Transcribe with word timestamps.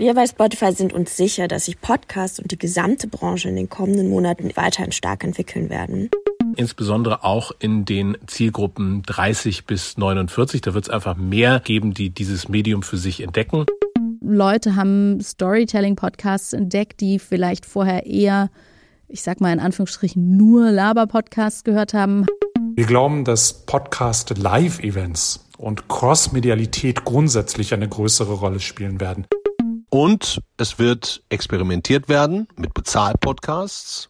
Wir 0.00 0.14
bei 0.14 0.26
Spotify 0.26 0.72
sind 0.72 0.94
uns 0.94 1.14
sicher, 1.14 1.46
dass 1.46 1.66
sich 1.66 1.78
Podcasts 1.78 2.40
und 2.40 2.50
die 2.50 2.58
gesamte 2.58 3.06
Branche 3.06 3.50
in 3.50 3.56
den 3.56 3.68
kommenden 3.68 4.08
Monaten 4.08 4.50
weiterhin 4.54 4.92
stark 4.92 5.24
entwickeln 5.24 5.68
werden. 5.68 6.08
Insbesondere 6.56 7.22
auch 7.22 7.52
in 7.58 7.84
den 7.84 8.16
Zielgruppen 8.26 9.02
30 9.02 9.66
bis 9.66 9.98
49. 9.98 10.62
Da 10.62 10.72
wird 10.72 10.86
es 10.86 10.90
einfach 10.90 11.18
mehr 11.18 11.60
geben, 11.60 11.92
die 11.92 12.08
dieses 12.08 12.48
Medium 12.48 12.82
für 12.82 12.96
sich 12.96 13.20
entdecken. 13.20 13.66
Leute 14.22 14.74
haben 14.74 15.20
Storytelling-Podcasts 15.20 16.54
entdeckt, 16.54 17.02
die 17.02 17.18
vielleicht 17.18 17.66
vorher 17.66 18.06
eher, 18.06 18.48
ich 19.06 19.20
sag 19.20 19.42
mal 19.42 19.52
in 19.52 19.60
Anführungsstrichen, 19.60 20.38
nur 20.38 20.70
Laber-Podcasts 20.70 21.62
gehört 21.62 21.92
haben. 21.92 22.24
Wir 22.74 22.86
glauben, 22.86 23.26
dass 23.26 23.66
Podcast-Live-Events 23.66 25.50
und 25.58 25.90
Cross-Medialität 25.90 27.04
grundsätzlich 27.04 27.74
eine 27.74 27.86
größere 27.86 28.32
Rolle 28.32 28.60
spielen 28.60 28.98
werden. 28.98 29.26
Und 29.90 30.40
es 30.56 30.78
wird 30.78 31.24
experimentiert 31.30 32.08
werden 32.08 32.46
mit 32.56 32.74
Bezahl-Podcasts. 32.74 34.08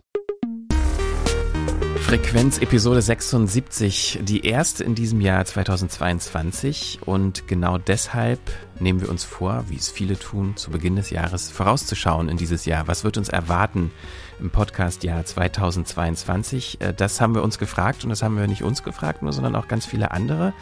Frequenz 1.97 2.59
Episode 2.59 3.01
76, 3.01 4.19
die 4.23 4.45
erste 4.45 4.84
in 4.84 4.95
diesem 4.95 5.23
Jahr 5.23 5.43
2022. 5.43 6.98
Und 7.06 7.48
genau 7.48 7.79
deshalb 7.79 8.41
nehmen 8.79 9.01
wir 9.01 9.09
uns 9.09 9.25
vor, 9.25 9.65
wie 9.69 9.77
es 9.77 9.89
viele 9.89 10.19
tun, 10.19 10.55
zu 10.56 10.70
Beginn 10.70 10.97
des 10.97 11.09
Jahres 11.09 11.51
vorauszuschauen 11.51 12.28
in 12.28 12.37
dieses 12.37 12.67
Jahr. 12.67 12.87
Was 12.87 13.05
wird 13.05 13.17
uns 13.17 13.31
erwarten 13.31 13.91
im 14.39 14.51
Podcast-Jahr 14.51 15.25
2022? 15.25 16.81
Äh, 16.83 16.92
das 16.92 17.23
haben 17.23 17.34
wir 17.34 17.42
uns 17.42 17.59
gefragt 17.59 18.05
und 18.05 18.11
das 18.11 18.23
haben 18.23 18.37
wir 18.37 18.47
nicht 18.48 18.65
uns 18.65 18.83
gefragt, 18.83 19.23
nur, 19.23 19.33
sondern 19.33 19.56
auch 19.56 19.69
ganz 19.69 19.87
viele 19.87 20.11
andere 20.11 20.53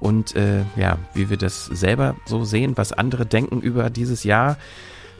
und 0.00 0.36
äh, 0.36 0.62
ja, 0.76 0.98
wie 1.14 1.30
wir 1.30 1.36
das 1.36 1.66
selber 1.66 2.16
so 2.24 2.44
sehen, 2.44 2.76
was 2.76 2.92
andere 2.92 3.26
denken 3.26 3.60
über 3.60 3.90
dieses 3.90 4.24
Jahr, 4.24 4.56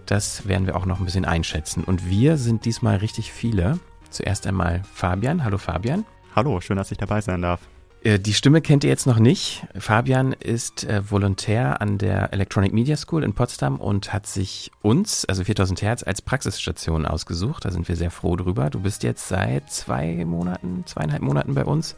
das 0.07 0.49
werden 0.49 0.67
wir 0.67 0.77
auch 0.77 0.87
noch 0.87 1.01
ein 1.01 1.05
bisschen 1.05 1.25
einschätzen. 1.25 1.85
Und 1.85 2.09
wir 2.09 2.37
sind 2.37 2.65
diesmal 2.65 2.97
richtig 2.97 3.33
viele. 3.33 3.79
Zuerst 4.11 4.47
einmal 4.47 4.83
Fabian. 4.95 5.45
Hallo 5.45 5.59
Fabian. 5.59 6.07
Hallo, 6.35 6.61
schön, 6.61 6.77
dass 6.77 6.91
ich 6.91 6.99
dabei 6.99 7.21
sein 7.21 7.43
darf. 7.43 7.61
Äh, 8.03 8.19
die 8.19 8.33
Stimme 8.33 8.61
kennt 8.61 8.85
ihr 8.85 8.91
jetzt 8.91 9.07
noch 9.07 9.19
nicht. 9.19 9.67
Fabian 9.77 10.33
ist 10.33 10.85
äh, 10.85 11.03
Volontär 11.11 11.81
an 11.83 11.99
der 11.99 12.33
Electronic 12.33 12.73
Media 12.73 12.97
School 12.97 13.25
in 13.25 13.35
Potsdam 13.35 13.77
und 13.77 14.13
hat 14.13 14.27
sich 14.27 14.71
uns, 14.83 15.25
also 15.25 15.45
4000 15.45 15.83
Hertz, 15.83 16.03
als 16.03 16.23
Praxisstation 16.23 17.05
ausgesucht. 17.05 17.65
Da 17.65 17.71
sind 17.71 17.89
wir 17.89 17.97
sehr 17.97 18.11
froh 18.11 18.37
drüber. 18.37 18.71
Du 18.71 18.81
bist 18.81 19.03
jetzt 19.03 19.29
seit 19.29 19.71
zwei 19.71 20.25
Monaten, 20.25 20.85
zweieinhalb 20.87 21.23
Monaten 21.23 21.55
bei 21.55 21.65
uns. 21.65 21.97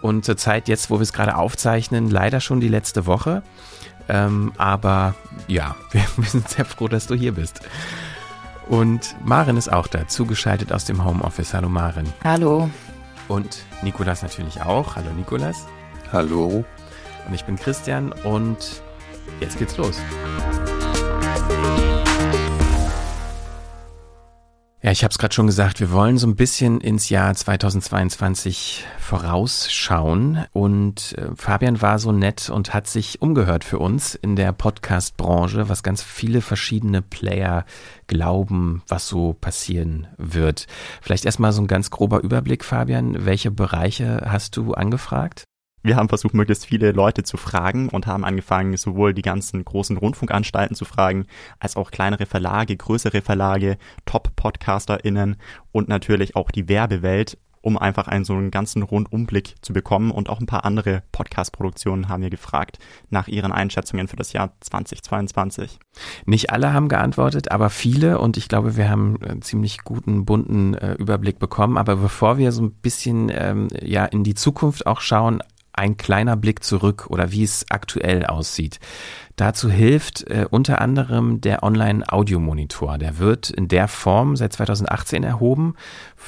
Und 0.00 0.24
zur 0.24 0.36
Zeit 0.36 0.68
jetzt, 0.68 0.90
wo 0.90 0.96
wir 0.96 1.02
es 1.02 1.12
gerade 1.12 1.36
aufzeichnen, 1.36 2.10
leider 2.10 2.40
schon 2.40 2.60
die 2.60 2.68
letzte 2.68 3.06
Woche. 3.06 3.42
Ähm, 4.08 4.52
aber 4.56 5.14
ja, 5.46 5.76
wir, 5.90 6.04
wir 6.16 6.28
sind 6.28 6.48
sehr 6.48 6.64
froh, 6.64 6.88
dass 6.88 7.06
du 7.06 7.14
hier 7.14 7.32
bist. 7.32 7.60
Und 8.68 9.16
Maren 9.24 9.56
ist 9.56 9.72
auch 9.72 9.86
da, 9.86 10.06
zugeschaltet 10.06 10.72
aus 10.72 10.84
dem 10.84 11.04
Homeoffice. 11.04 11.54
Hallo 11.54 11.68
Maren. 11.68 12.06
Hallo. 12.22 12.68
Und 13.26 13.64
Nikolas 13.82 14.22
natürlich 14.22 14.60
auch. 14.62 14.96
Hallo 14.96 15.10
Nikolas. 15.16 15.66
Hallo. 16.12 16.64
Und 17.26 17.34
ich 17.34 17.44
bin 17.44 17.56
Christian 17.56 18.12
und 18.24 18.82
jetzt 19.40 19.58
geht's 19.58 19.76
los. 19.76 19.98
Ja, 24.80 24.92
ich 24.92 25.02
habe 25.02 25.10
es 25.10 25.18
gerade 25.18 25.34
schon 25.34 25.48
gesagt, 25.48 25.80
wir 25.80 25.90
wollen 25.90 26.18
so 26.18 26.28
ein 26.28 26.36
bisschen 26.36 26.80
ins 26.80 27.08
Jahr 27.08 27.34
2022 27.34 28.84
vorausschauen. 29.00 30.44
Und 30.52 31.18
äh, 31.18 31.34
Fabian 31.34 31.82
war 31.82 31.98
so 31.98 32.12
nett 32.12 32.48
und 32.48 32.74
hat 32.74 32.86
sich 32.86 33.20
umgehört 33.20 33.64
für 33.64 33.80
uns 33.80 34.14
in 34.14 34.36
der 34.36 34.52
Podcast-Branche, 34.52 35.68
was 35.68 35.82
ganz 35.82 36.04
viele 36.04 36.42
verschiedene 36.42 37.02
Player 37.02 37.64
glauben, 38.06 38.82
was 38.86 39.08
so 39.08 39.32
passieren 39.32 40.06
wird. 40.16 40.68
Vielleicht 41.02 41.24
erstmal 41.24 41.52
so 41.52 41.60
ein 41.60 41.66
ganz 41.66 41.90
grober 41.90 42.22
Überblick, 42.22 42.64
Fabian. 42.64 43.26
Welche 43.26 43.50
Bereiche 43.50 44.28
hast 44.30 44.56
du 44.56 44.74
angefragt? 44.74 45.42
Wir 45.82 45.96
haben 45.96 46.08
versucht, 46.08 46.34
möglichst 46.34 46.66
viele 46.66 46.92
Leute 46.92 47.22
zu 47.22 47.36
fragen 47.36 47.88
und 47.88 48.06
haben 48.06 48.24
angefangen, 48.24 48.76
sowohl 48.76 49.14
die 49.14 49.22
ganzen 49.22 49.64
großen 49.64 49.96
Rundfunkanstalten 49.96 50.74
zu 50.74 50.84
fragen, 50.84 51.26
als 51.60 51.76
auch 51.76 51.90
kleinere 51.90 52.26
Verlage, 52.26 52.76
größere 52.76 53.22
Verlage, 53.22 53.78
Top-PodcasterInnen 54.04 55.36
und 55.72 55.88
natürlich 55.88 56.34
auch 56.36 56.50
die 56.50 56.68
Werbewelt, 56.68 57.38
um 57.60 57.76
einfach 57.76 58.08
einen 58.08 58.24
so 58.24 58.34
einen 58.34 58.50
ganzen 58.50 58.82
Rundumblick 58.82 59.54
zu 59.62 59.72
bekommen. 59.72 60.10
Und 60.10 60.28
auch 60.28 60.40
ein 60.40 60.46
paar 60.46 60.64
andere 60.64 61.02
Podcast-Produktionen 61.12 62.08
haben 62.08 62.22
wir 62.22 62.30
gefragt 62.30 62.78
nach 63.10 63.28
ihren 63.28 63.52
Einschätzungen 63.52 64.08
für 64.08 64.16
das 64.16 64.32
Jahr 64.32 64.52
2022. 64.60 65.78
Nicht 66.26 66.50
alle 66.50 66.72
haben 66.72 66.88
geantwortet, 66.88 67.50
aber 67.50 67.70
viele. 67.70 68.18
Und 68.18 68.36
ich 68.36 68.48
glaube, 68.48 68.76
wir 68.76 68.88
haben 68.88 69.22
einen 69.22 69.42
ziemlich 69.42 69.84
guten, 69.84 70.24
bunten 70.24 70.74
äh, 70.74 70.94
Überblick 70.94 71.38
bekommen. 71.38 71.76
Aber 71.76 71.96
bevor 71.96 72.38
wir 72.38 72.52
so 72.52 72.62
ein 72.62 72.72
bisschen 72.72 73.30
ähm, 73.32 73.68
ja 73.80 74.04
in 74.06 74.24
die 74.24 74.34
Zukunft 74.34 74.86
auch 74.86 75.00
schauen, 75.00 75.42
ein 75.78 75.96
kleiner 75.96 76.36
Blick 76.36 76.62
zurück 76.62 77.06
oder 77.08 77.32
wie 77.32 77.44
es 77.44 77.66
aktuell 77.70 78.26
aussieht. 78.26 78.80
Dazu 79.38 79.70
hilft 79.70 80.28
äh, 80.28 80.46
unter 80.50 80.80
anderem 80.80 81.40
der 81.40 81.62
Online-Audio-Monitor. 81.62 82.98
Der 82.98 83.18
wird 83.18 83.50
in 83.50 83.68
der 83.68 83.86
Form 83.86 84.34
seit 84.34 84.52
2018 84.52 85.22
erhoben. 85.22 85.74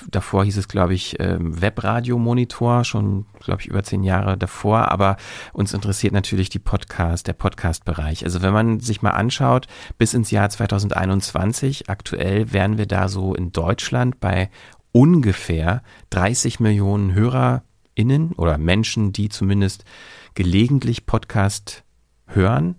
Davor 0.08 0.44
hieß 0.44 0.56
es, 0.56 0.68
glaube 0.68 0.94
ich, 0.94 1.18
äh, 1.18 1.36
Webradio-Monitor, 1.40 2.84
schon, 2.84 3.26
glaube 3.40 3.62
ich, 3.62 3.66
über 3.66 3.82
zehn 3.82 4.04
Jahre 4.04 4.38
davor. 4.38 4.92
Aber 4.92 5.16
uns 5.52 5.74
interessiert 5.74 6.12
natürlich 6.12 6.50
die 6.50 6.60
Podcast, 6.60 7.26
der 7.26 7.32
Podcast-Bereich. 7.32 8.24
Also 8.24 8.42
wenn 8.42 8.52
man 8.52 8.78
sich 8.78 9.02
mal 9.02 9.10
anschaut, 9.10 9.66
bis 9.98 10.14
ins 10.14 10.30
Jahr 10.30 10.48
2021, 10.48 11.90
aktuell 11.90 12.52
wären 12.52 12.78
wir 12.78 12.86
da 12.86 13.08
so 13.08 13.34
in 13.34 13.50
Deutschland 13.50 14.20
bei 14.20 14.50
ungefähr 14.92 15.82
30 16.10 16.60
Millionen 16.60 17.12
Hörer 17.12 17.64
HörerInnen 18.00 18.32
oder 18.32 18.58
Menschen, 18.58 19.12
die 19.12 19.28
zumindest 19.28 19.84
gelegentlich 20.34 21.06
Podcast 21.06 21.84
hören. 22.26 22.76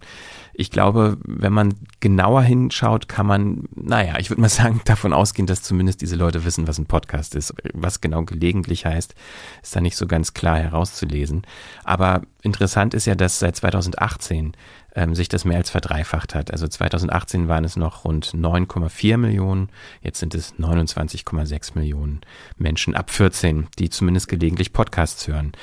Ich 0.53 0.71
glaube, 0.71 1.17
wenn 1.25 1.53
man 1.53 1.75
genauer 1.99 2.41
hinschaut, 2.41 3.07
kann 3.07 3.25
man, 3.25 3.63
naja, 3.75 4.15
ich 4.19 4.29
würde 4.29 4.41
mal 4.41 4.49
sagen, 4.49 4.81
davon 4.85 5.13
ausgehen, 5.13 5.47
dass 5.47 5.61
zumindest 5.61 6.01
diese 6.01 6.15
Leute 6.15 6.45
wissen, 6.45 6.67
was 6.67 6.77
ein 6.77 6.85
Podcast 6.85 7.35
ist. 7.35 7.53
Was 7.73 8.01
genau 8.01 8.23
gelegentlich 8.23 8.85
heißt, 8.85 9.15
ist 9.61 9.75
da 9.75 9.81
nicht 9.81 9.97
so 9.97 10.07
ganz 10.07 10.33
klar 10.33 10.59
herauszulesen. 10.59 11.43
Aber 11.83 12.21
interessant 12.41 12.93
ist 12.93 13.05
ja, 13.05 13.15
dass 13.15 13.39
seit 13.39 13.55
2018 13.55 14.53
ähm, 14.95 15.15
sich 15.15 15.29
das 15.29 15.45
mehr 15.45 15.57
als 15.57 15.69
verdreifacht 15.69 16.35
hat. 16.35 16.51
Also 16.51 16.67
2018 16.67 17.47
waren 17.47 17.63
es 17.63 17.75
noch 17.75 18.05
rund 18.05 18.27
9,4 18.33 19.17
Millionen, 19.17 19.69
jetzt 20.01 20.19
sind 20.19 20.35
es 20.35 20.55
29,6 20.55 21.71
Millionen 21.75 22.21
Menschen 22.57 22.95
ab 22.95 23.09
14, 23.09 23.67
die 23.79 23.89
zumindest 23.89 24.27
gelegentlich 24.27 24.73
Podcasts 24.73 25.27
hören. 25.27 25.53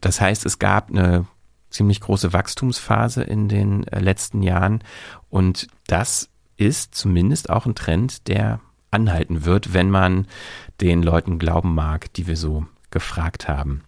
Das 0.00 0.20
heißt, 0.20 0.46
es 0.46 0.58
gab 0.58 0.90
eine 0.90 1.26
ziemlich 1.70 2.00
große 2.00 2.32
Wachstumsphase 2.32 3.22
in 3.22 3.48
den 3.48 3.86
äh, 3.88 4.00
letzten 4.00 4.42
Jahren 4.42 4.82
und 5.28 5.68
das 5.86 6.28
ist 6.56 6.94
zumindest 6.94 7.50
auch 7.50 7.66
ein 7.66 7.74
Trend, 7.74 8.28
der 8.28 8.60
anhalten 8.90 9.44
wird, 9.44 9.74
wenn 9.74 9.90
man 9.90 10.26
den 10.80 11.02
Leuten 11.02 11.38
glauben 11.38 11.74
mag, 11.74 12.12
die 12.14 12.26
wir 12.26 12.36
so 12.36 12.66
gefragt 12.90 13.48
haben. 13.48 13.82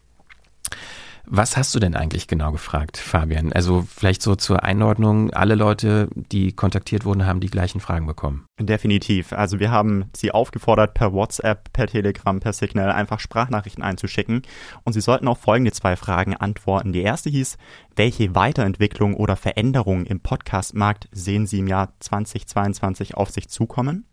Was 1.30 1.58
hast 1.58 1.74
du 1.74 1.78
denn 1.78 1.94
eigentlich 1.94 2.26
genau 2.26 2.52
gefragt, 2.52 2.96
Fabian? 2.96 3.52
Also 3.52 3.86
vielleicht 3.86 4.22
so 4.22 4.34
zur 4.34 4.62
Einordnung, 4.62 5.30
alle 5.34 5.56
Leute, 5.56 6.08
die 6.14 6.52
kontaktiert 6.52 7.04
wurden, 7.04 7.26
haben 7.26 7.40
die 7.40 7.50
gleichen 7.50 7.80
Fragen 7.80 8.06
bekommen. 8.06 8.46
Definitiv. 8.58 9.34
Also 9.34 9.60
wir 9.60 9.70
haben 9.70 10.06
sie 10.16 10.30
aufgefordert, 10.30 10.94
per 10.94 11.12
WhatsApp, 11.12 11.70
per 11.74 11.86
Telegram, 11.86 12.40
per 12.40 12.54
Signal 12.54 12.90
einfach 12.90 13.20
Sprachnachrichten 13.20 13.84
einzuschicken. 13.84 14.40
Und 14.84 14.94
sie 14.94 15.02
sollten 15.02 15.28
auf 15.28 15.38
folgende 15.38 15.72
zwei 15.72 15.96
Fragen 15.96 16.34
antworten. 16.34 16.94
Die 16.94 17.02
erste 17.02 17.28
hieß, 17.28 17.58
welche 17.94 18.34
Weiterentwicklung 18.34 19.14
oder 19.14 19.36
Veränderung 19.36 20.06
im 20.06 20.20
Podcastmarkt 20.20 21.08
sehen 21.12 21.46
Sie 21.46 21.58
im 21.58 21.68
Jahr 21.68 21.92
2022 22.00 23.16
auf 23.16 23.30
sich 23.30 23.48
zukommen? 23.48 24.06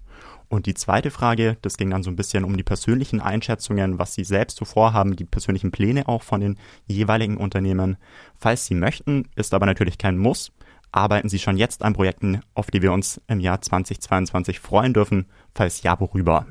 Und 0.47 0.65
die 0.65 0.74
zweite 0.74 1.12
Frage, 1.12 1.57
das 1.62 1.77
ging 1.77 1.89
dann 1.89 2.03
so 2.03 2.09
ein 2.09 2.15
bisschen 2.15 2.44
um 2.44 2.56
die 2.56 2.63
persönlichen 2.63 3.19
Einschätzungen, 3.19 4.00
was 4.00 4.13
Sie 4.13 4.24
selbst 4.24 4.57
so 4.57 4.65
vorhaben, 4.65 5.15
die 5.15 5.25
persönlichen 5.25 5.71
Pläne 5.71 6.07
auch 6.07 6.24
von 6.24 6.42
den 6.42 6.57
jeweiligen 6.88 7.38
Unternehmen. 7.38 7.97
Falls 8.38 8.65
Sie 8.65 8.75
möchten, 8.75 9.27
ist 9.36 9.53
aber 9.53 9.65
natürlich 9.65 9.97
kein 9.97 10.18
Muss, 10.18 10.51
arbeiten 10.92 11.30
Sie 11.30 11.39
schon 11.39 11.57
jetzt 11.57 11.83
an 11.83 11.94
Projekten, 11.94 12.42
auf 12.53 12.71
die 12.71 12.81
wir 12.81 12.94
uns 12.94 13.21
im 13.27 13.39
Jahr 13.39 13.62
2022 13.62 14.59
freuen 14.59 14.94
dürfen. 14.94 15.25
Falls 15.53 15.83
ja, 15.83 16.00
worüber? 16.00 16.45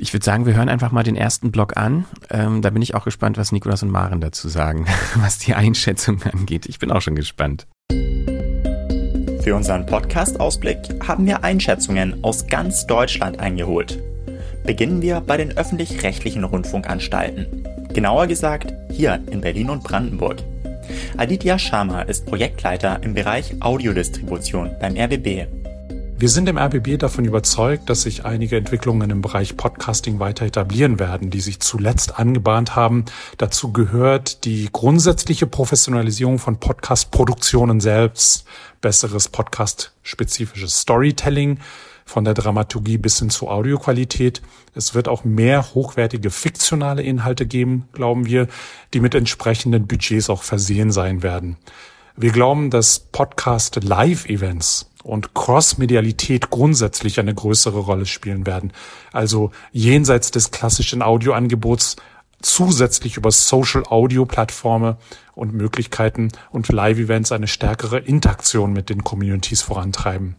Ich 0.00 0.12
würde 0.12 0.24
sagen, 0.24 0.46
wir 0.46 0.54
hören 0.54 0.68
einfach 0.68 0.90
mal 0.90 1.04
den 1.04 1.16
ersten 1.16 1.52
Block 1.52 1.76
an. 1.76 2.06
Ähm, 2.30 2.62
da 2.62 2.70
bin 2.70 2.82
ich 2.82 2.94
auch 2.94 3.04
gespannt, 3.04 3.38
was 3.38 3.52
Nikolas 3.52 3.82
und 3.82 3.90
Maren 3.90 4.20
dazu 4.20 4.48
sagen, 4.48 4.86
was 5.16 5.38
die 5.38 5.54
Einschätzung 5.54 6.22
angeht. 6.22 6.66
Ich 6.66 6.78
bin 6.78 6.90
auch 6.90 7.02
schon 7.02 7.14
gespannt. 7.14 7.66
Für 9.42 9.56
unseren 9.56 9.86
Podcast-Ausblick 9.86 10.78
haben 11.04 11.26
wir 11.26 11.42
Einschätzungen 11.42 12.22
aus 12.22 12.46
ganz 12.46 12.86
Deutschland 12.86 13.40
eingeholt. 13.40 13.98
Beginnen 14.64 15.02
wir 15.02 15.20
bei 15.20 15.36
den 15.36 15.56
öffentlich-rechtlichen 15.56 16.44
Rundfunkanstalten. 16.44 17.66
Genauer 17.92 18.28
gesagt 18.28 18.72
hier 18.92 19.20
in 19.32 19.40
Berlin 19.40 19.70
und 19.70 19.82
Brandenburg. 19.82 20.36
Aditya 21.16 21.58
Sharma 21.58 22.02
ist 22.02 22.24
Projektleiter 22.24 23.02
im 23.02 23.14
Bereich 23.14 23.52
Audiodistribution 23.60 24.76
beim 24.80 24.96
RBB. 24.96 25.61
Wir 26.22 26.28
sind 26.28 26.48
im 26.48 26.56
RBB 26.56 27.00
davon 27.00 27.24
überzeugt, 27.24 27.90
dass 27.90 28.02
sich 28.02 28.24
einige 28.24 28.56
Entwicklungen 28.56 29.10
im 29.10 29.22
Bereich 29.22 29.56
Podcasting 29.56 30.20
weiter 30.20 30.46
etablieren 30.46 31.00
werden, 31.00 31.30
die 31.30 31.40
sich 31.40 31.58
zuletzt 31.58 32.16
angebahnt 32.16 32.76
haben. 32.76 33.06
Dazu 33.38 33.72
gehört 33.72 34.44
die 34.44 34.68
grundsätzliche 34.70 35.48
Professionalisierung 35.48 36.38
von 36.38 36.60
Podcast-Produktionen 36.60 37.80
selbst, 37.80 38.44
besseres 38.80 39.30
Podcast-spezifisches 39.30 40.82
Storytelling, 40.82 41.58
von 42.04 42.24
der 42.24 42.34
Dramaturgie 42.34 42.98
bis 42.98 43.18
hin 43.18 43.30
zur 43.30 43.50
Audioqualität. 43.50 44.42
Es 44.76 44.94
wird 44.94 45.08
auch 45.08 45.24
mehr 45.24 45.74
hochwertige 45.74 46.30
fiktionale 46.30 47.02
Inhalte 47.02 47.46
geben, 47.46 47.88
glauben 47.94 48.26
wir, 48.26 48.46
die 48.94 49.00
mit 49.00 49.16
entsprechenden 49.16 49.88
Budgets 49.88 50.30
auch 50.30 50.44
versehen 50.44 50.92
sein 50.92 51.24
werden. 51.24 51.56
Wir 52.14 52.30
glauben, 52.30 52.70
dass 52.70 53.00
Podcast 53.00 53.82
Live-Events 53.82 54.91
und 55.02 55.34
Cross-Medialität 55.34 56.50
grundsätzlich 56.50 57.18
eine 57.18 57.34
größere 57.34 57.78
Rolle 57.78 58.06
spielen 58.06 58.46
werden. 58.46 58.72
Also 59.12 59.50
jenseits 59.72 60.30
des 60.30 60.50
klassischen 60.50 61.02
Audioangebots 61.02 61.96
zusätzlich 62.42 63.16
über 63.16 63.30
Social 63.30 63.84
Audio 63.88 64.26
Plattformen 64.26 64.96
und 65.34 65.54
Möglichkeiten 65.54 66.28
und 66.50 66.68
Live-Events 66.68 67.32
eine 67.32 67.48
stärkere 67.48 67.98
Interaktion 67.98 68.72
mit 68.72 68.90
den 68.90 69.04
Communities 69.04 69.62
vorantreiben. 69.62 70.36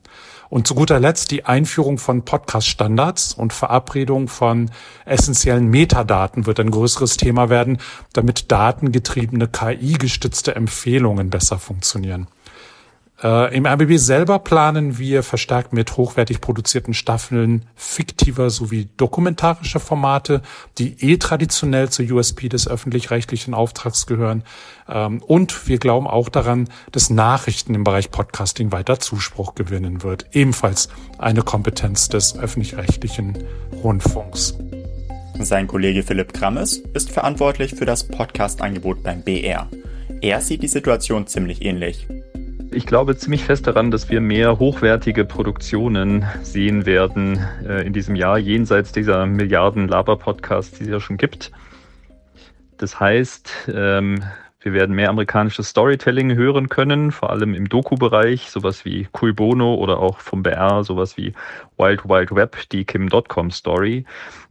Und 0.49 0.67
zu 0.67 0.75
guter 0.75 0.99
Letzt 0.99 1.31
die 1.31 1.45
Einführung 1.45 1.97
von 1.97 2.25
Podcast-Standards 2.25 3.33
und 3.33 3.53
Verabredung 3.53 4.27
von 4.27 4.69
essentiellen 5.03 5.67
Metadaten 5.67 6.45
wird 6.45 6.59
ein 6.59 6.69
größeres 6.69 7.17
Thema 7.17 7.49
werden, 7.49 7.79
damit 8.13 8.51
datengetriebene 8.51 9.47
KI-gestützte 9.47 10.55
Empfehlungen 10.55 11.31
besser 11.31 11.57
funktionieren. 11.57 12.27
Äh, 13.23 13.55
Im 13.55 13.65
RBB 13.65 13.97
selber 13.97 14.39
planen 14.39 14.97
wir 14.97 15.23
verstärkt 15.23 15.71
mit 15.71 15.95
hochwertig 15.95 16.41
produzierten 16.41 16.93
Staffeln 16.93 17.65
fiktiver 17.75 18.49
sowie 18.49 18.89
dokumentarischer 18.97 19.79
Formate, 19.79 20.41
die 20.77 20.95
eh 20.99 21.17
traditionell 21.17 21.89
zur 21.89 22.05
USP 22.11 22.49
des 22.49 22.67
öffentlich-rechtlichen 22.67 23.53
Auftrags 23.53 24.07
gehören. 24.07 24.43
Ähm, 24.89 25.23
und 25.23 25.67
wir 25.69 25.77
glauben 25.77 26.05
auch 26.05 26.27
daran, 26.27 26.67
dass 26.91 27.09
Nachrichten 27.09 27.75
im 27.75 27.85
Bereich 27.85 28.11
Podcasting 28.11 28.73
weiter 28.73 28.99
Zuspruch 28.99 29.55
gewinnen 29.55 30.03
wird. 30.03 30.25
Ebenfalls 30.33 30.89
eine 31.17 31.43
Kompetenz 31.43 32.09
des 32.09 32.37
öffentlich-rechtlichen 32.37 33.37
Rundfunks. 33.81 34.57
Sein 35.39 35.67
Kollege 35.67 36.03
Philipp 36.03 36.33
Krammes 36.33 36.77
ist 36.93 37.09
verantwortlich 37.09 37.73
für 37.73 37.85
das 37.85 38.03
Podcast-Angebot 38.03 39.01
beim 39.01 39.23
BR. 39.23 39.69
Er 40.21 40.41
sieht 40.41 40.61
die 40.61 40.67
Situation 40.67 41.25
ziemlich 41.25 41.63
ähnlich. 41.63 42.07
Ich 42.73 42.87
glaube 42.87 43.15
ziemlich 43.15 43.43
fest 43.43 43.67
daran, 43.67 43.91
dass 43.91 44.09
wir 44.09 44.19
mehr 44.19 44.57
hochwertige 44.57 45.25
Produktionen 45.25 46.25
sehen 46.41 46.87
werden 46.87 47.39
äh, 47.67 47.85
in 47.85 47.93
diesem 47.93 48.15
Jahr, 48.15 48.39
jenseits 48.39 48.91
dieser 48.91 49.27
Milliarden 49.27 49.87
Laber-Podcasts, 49.87 50.79
die 50.79 50.85
es 50.85 50.89
ja 50.89 50.99
schon 50.99 51.17
gibt. 51.17 51.51
Das 52.77 52.99
heißt, 52.99 53.69
ähm, 53.73 54.23
wir 54.59 54.73
werden 54.73 54.95
mehr 54.95 55.09
amerikanisches 55.09 55.69
Storytelling 55.69 56.33
hören 56.35 56.67
können, 56.67 57.11
vor 57.11 57.29
allem 57.29 57.53
im 57.53 57.69
Doku-Bereich, 57.69 58.49
sowas 58.49 58.85
wie 58.85 59.07
Cui 59.11 59.33
Bono 59.33 59.75
oder 59.75 59.99
auch 59.99 60.19
vom 60.19 60.41
BR, 60.41 60.83
sowas 60.83 61.15
wie 61.15 61.33
Wild 61.77 62.05
Wild 62.05 62.33
Web, 62.33 62.57
die 62.71 62.85
Kim.com 62.85 63.51
Story. 63.51 64.05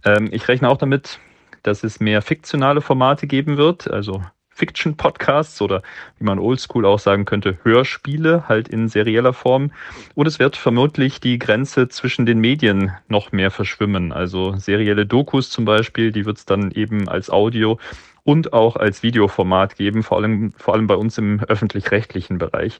Ähm, 0.05 0.29
ich 0.31 0.47
rechne 0.47 0.69
auch 0.69 0.79
damit, 0.79 1.19
dass 1.65 1.83
es 1.83 1.99
mehr 1.99 2.23
fiktionale 2.23 2.83
Formate 2.83 3.27
geben 3.27 3.57
wird, 3.57 3.91
also 3.91 4.23
Fiction-Podcasts 4.55 5.61
oder 5.63 5.83
wie 6.19 6.25
man 6.25 6.39
oldschool 6.39 6.87
auch 6.87 6.99
sagen 6.99 7.25
könnte, 7.25 7.59
Hörspiele 7.63 8.49
halt 8.49 8.69
in 8.69 8.89
serieller 8.89 9.33
Form. 9.33 9.73
Und 10.15 10.27
es 10.27 10.39
wird 10.39 10.57
vermutlich 10.57 11.21
die 11.21 11.39
Grenze 11.39 11.89
zwischen 11.89 12.27
den 12.27 12.39
Medien 12.39 12.93
noch 13.09 13.33
mehr 13.33 13.51
verschwimmen. 13.51 14.13
Also 14.13 14.55
serielle 14.57 15.07
Dokus 15.07 15.51
zum 15.51 15.65
Beispiel, 15.65 16.13
die 16.13 16.27
wird 16.27 16.39
es 16.39 16.45
dann 16.45 16.71
eben 16.71 17.09
als 17.09 17.31
Audio 17.31 17.79
und 18.25 18.53
auch 18.53 18.77
als 18.77 19.03
Videoformat 19.03 19.77
geben, 19.77 20.03
vor 20.03 20.19
allem, 20.19 20.53
vor 20.53 20.75
allem 20.75 20.87
bei 20.87 20.95
uns 20.95 21.19
im 21.19 21.41
öffentlich-rechtlichen 21.41 22.39
Bereich. 22.39 22.79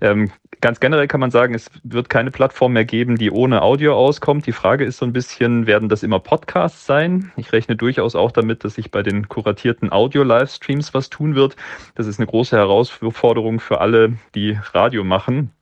Ähm, 0.00 0.30
ganz 0.60 0.80
generell 0.80 1.08
kann 1.08 1.20
man 1.20 1.30
sagen, 1.30 1.54
es 1.54 1.70
wird 1.82 2.08
keine 2.08 2.30
Plattform 2.30 2.74
mehr 2.74 2.84
geben, 2.84 3.16
die 3.16 3.30
ohne 3.30 3.62
Audio 3.62 3.94
auskommt. 3.94 4.46
Die 4.46 4.52
Frage 4.52 4.84
ist 4.84 4.98
so 4.98 5.06
ein 5.06 5.12
bisschen, 5.12 5.66
werden 5.66 5.88
das 5.88 6.02
immer 6.02 6.20
Podcasts 6.20 6.86
sein? 6.86 7.32
Ich 7.36 7.52
rechne 7.52 7.76
durchaus 7.76 8.14
auch 8.14 8.32
damit, 8.32 8.64
dass 8.64 8.74
sich 8.74 8.90
bei 8.90 9.02
den 9.02 9.28
kuratierten 9.28 9.92
Audio-Livestreams 9.92 10.94
was 10.94 11.10
tun 11.10 11.34
wird. 11.34 11.56
Das 11.94 12.06
ist 12.06 12.18
eine 12.18 12.26
große 12.26 12.56
Herausforderung 12.56 13.60
für 13.60 13.80
alle, 13.80 14.14
die 14.34 14.58
Radio 14.72 15.04
machen 15.04 15.52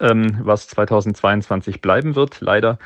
ähm, 0.00 0.38
was 0.42 0.68
2022 0.68 1.80
bleiben 1.80 2.14
wird. 2.14 2.40
Leider 2.40 2.78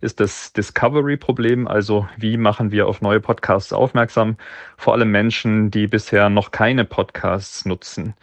ist 0.00 0.20
das 0.20 0.52
Discovery-Problem, 0.52 1.66
also 1.66 2.08
wie 2.16 2.36
machen 2.36 2.72
wir 2.72 2.86
auf 2.86 3.00
neue 3.00 3.20
Podcasts 3.20 3.72
aufmerksam, 3.72 4.36
vor 4.76 4.94
allem 4.94 5.10
Menschen, 5.10 5.70
die 5.70 5.86
bisher 5.86 6.30
noch 6.30 6.50
keine 6.50 6.84
Podcasts 6.84 7.64
nutzen. 7.64 8.14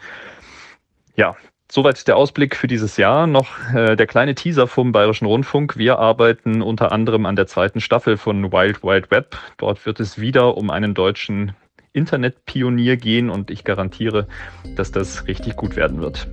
Ja, 1.16 1.36
Soweit 1.74 2.06
der 2.10 2.18
Ausblick 2.18 2.58
für 2.58 2.68
dieses 2.68 2.98
Jahr. 2.98 3.28
Noch 3.28 3.48
äh, 3.74 3.96
der 3.96 4.06
kleine 4.06 4.36
Teaser 4.36 4.68
vom 4.68 4.92
Bayerischen 4.92 5.26
Rundfunk. 5.26 5.78
Wir 5.78 6.00
arbeiten 6.00 6.62
unter 6.62 6.92
anderem 6.92 7.26
an 7.26 7.38
der 7.38 7.48
zweiten 7.48 7.80
Staffel 7.80 8.18
von 8.18 8.52
Wild 8.52 8.84
Wild 8.84 9.10
Web. 9.10 9.38
Dort 9.56 9.86
wird 9.86 10.02
es 10.02 10.20
wieder 10.20 10.58
um 10.58 10.70
einen 10.70 10.94
deutschen 10.94 11.54
Internetpionier 11.94 12.98
gehen 12.98 13.30
und 13.30 13.52
ich 13.52 13.64
garantiere, 13.64 14.28
dass 14.76 14.92
das 14.92 15.28
richtig 15.28 15.56
gut 15.56 15.78
werden 15.78 16.02
wird. 16.02 16.28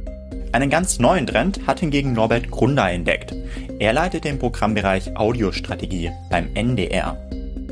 Einen 0.50 0.70
ganz 0.70 0.98
neuen 0.98 1.26
Trend 1.26 1.66
hat 1.66 1.80
hingegen 1.80 2.14
Norbert 2.14 2.50
Grunder 2.50 2.90
entdeckt. 2.90 3.34
Er 3.78 3.92
leitet 3.92 4.24
den 4.24 4.38
Programmbereich 4.38 5.16
Audiostrategie 5.16 6.10
beim 6.30 6.52
NDR. 6.54 7.16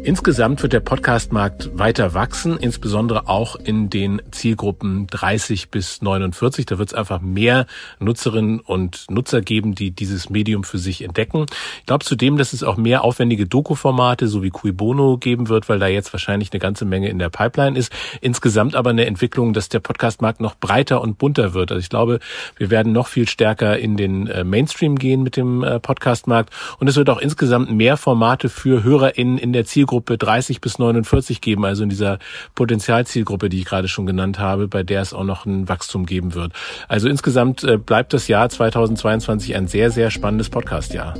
Insgesamt 0.07 0.63
wird 0.63 0.73
der 0.73 0.79
Podcastmarkt 0.79 1.77
weiter 1.77 2.15
wachsen, 2.15 2.59
insbesondere 2.59 3.29
auch 3.29 3.57
in 3.57 3.91
den 3.91 4.23
Zielgruppen 4.31 5.09
30 5.09 5.73
bis 5.73 6.01
49. 6.01 6.65
Da 6.65 6.79
wird 6.79 6.91
es 6.91 6.95
einfach 6.95 7.21
mehr 7.21 7.67
Nutzerinnen 7.99 8.61
und 8.61 9.07
Nutzer 9.11 9.41
geben, 9.41 9.75
die 9.75 9.91
dieses 9.91 10.31
Medium 10.31 10.63
für 10.63 10.79
sich 10.79 11.03
entdecken. 11.03 11.47
Ich 11.81 11.87
glaube 11.87 12.05
zudem, 12.05 12.37
dass 12.37 12.53
es 12.53 12.63
auch 12.63 12.77
mehr 12.77 13.03
aufwendige 13.03 13.49
Doku-Formate, 13.49 14.29
so 14.29 14.45
wie 14.45 14.51
Cui 14.51 14.71
Bono, 14.71 15.19
geben 15.19 15.49
wird, 15.49 15.69
weil 15.69 15.81
da 15.81 15.89
jetzt 15.89 16.13
wahrscheinlich 16.13 16.53
eine 16.53 16.61
ganze 16.61 16.85
Menge 16.85 17.09
in 17.09 17.19
der 17.19 17.31
Pipeline 17.31 17.77
ist. 17.77 17.93
Insgesamt 18.21 18.77
aber 18.77 18.91
eine 18.91 19.07
Entwicklung, 19.07 19.55
dass 19.55 19.71
der 19.71 19.81
Podcastmarkt 19.81 20.41
noch 20.41 20.55
breiter 20.55 21.01
und 21.01 21.19
bunter 21.19 21.53
wird. 21.53 21.73
Also 21.73 21.81
ich 21.81 21.89
glaube, 21.89 22.21
wir 22.57 22.71
werden 22.71 22.93
noch 22.93 23.09
viel 23.09 23.27
stärker 23.29 23.77
in 23.77 23.97
den 23.97 24.29
äh, 24.29 24.45
Mainstream 24.45 25.01
gehen 25.01 25.25
mit 25.25 25.37
dem 25.37 25.65
äh, 25.65 25.81
Podcastmarkt 25.81 26.55
und 26.79 26.87
es 26.87 26.95
wird 26.95 27.11
auch 27.11 27.19
insgesamt 27.19 27.73
mehr 27.73 27.97
Formate 27.97 28.49
für 28.49 28.85
HörerInnen 28.85 29.37
in 29.37 29.53
der 29.53 29.65
Zielgruppe 29.65 29.96
Zielgruppe 29.97 30.19
30 30.19 30.61
bis 30.61 30.79
49 30.79 31.41
geben, 31.41 31.65
also 31.65 31.83
in 31.83 31.89
dieser 31.89 32.19
Potenzialzielgruppe, 32.55 33.49
die 33.49 33.61
ich 33.61 33.65
gerade 33.65 33.89
schon 33.89 34.05
genannt 34.05 34.39
habe, 34.39 34.69
bei 34.69 34.83
der 34.83 35.01
es 35.01 35.15
auch 35.15 35.25
noch 35.25 35.47
ein 35.47 35.69
Wachstum 35.71 36.05
geben 36.05 36.35
wird. 36.35 36.53
Also 36.87 37.09
insgesamt 37.09 37.65
äh, 37.65 37.79
bleibt 37.79 38.13
das 38.13 38.29
Jahr 38.29 38.49
2022 38.49 39.57
ein 39.57 39.69
sehr, 39.69 39.91
sehr 39.91 40.11
spannendes 40.11 40.51
Podcast-Jahr. 40.51 41.15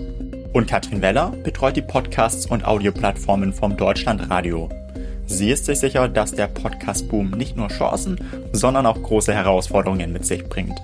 Und 0.53 0.67
Katrin 0.67 1.01
Weller 1.01 1.33
betreut 1.43 1.77
die 1.77 1.83
Podcasts 1.83 2.45
und 2.45 2.67
Audioplattformen 2.67 3.55
vom 3.55 3.79
Deutschlandradio. 3.79 4.69
Sie 5.25 5.51
ist 5.51 5.65
sich 5.65 5.79
sicher, 5.79 6.09
dass 6.09 6.33
der 6.33 6.49
Podcast-Boom 6.49 7.31
nicht 7.31 7.57
nur 7.57 7.69
Chancen, 7.69 8.21
sondern 8.53 8.85
auch 8.85 9.03
große 9.03 9.33
Herausforderungen 9.33 10.13
mit 10.13 10.27
sich 10.27 10.45
bringt. 10.45 10.79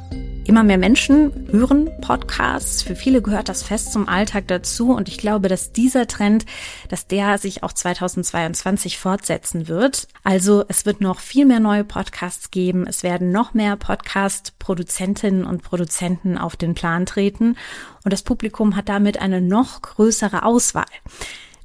Immer 0.45 0.65
mehr 0.65 0.79
Menschen 0.79 1.47
hören 1.53 1.89
Podcasts. 2.01 2.83
Für 2.83 2.97
viele 2.97 3.23
gehört 3.23 3.49
das 3.49 3.63
fest 3.63 3.93
zum 3.93 4.09
Alltag 4.09 4.49
dazu. 4.49 4.93
Und 4.93 5.09
ich 5.09 5.17
glaube, 5.17 5.49
dass 5.49 5.73
dieser 5.73 6.09
Trend, 6.09 6.47
dass 6.89 7.07
der 7.07 7.39
sich 7.39 7.63
auch 7.63 7.73
2022 7.73 8.99
fortsetzen 8.99 9.69
wird. 9.69 10.09
Also 10.25 10.65
es 10.67 10.85
wird 10.85 11.01
noch 11.01 11.21
viel 11.21 11.47
mehr 11.47 11.61
neue 11.61 11.85
Podcasts 11.85 12.51
geben. 12.51 12.89
Es 12.89 13.05
werden 13.05 13.31
noch 13.31 13.55
mehr 13.55 13.77
Podcast-Produzentinnen 13.77 15.45
und 15.45 15.63
Produzenten 15.63 16.37
auf 16.37 16.57
den 16.57 16.75
Plan 16.75 17.07
treten. 17.07 17.57
Und 18.05 18.13
das 18.13 18.23
Publikum 18.23 18.75
hat 18.75 18.89
damit 18.89 19.21
eine 19.21 19.41
noch 19.41 19.81
größere 19.81 20.45
Auswahl. 20.45 20.87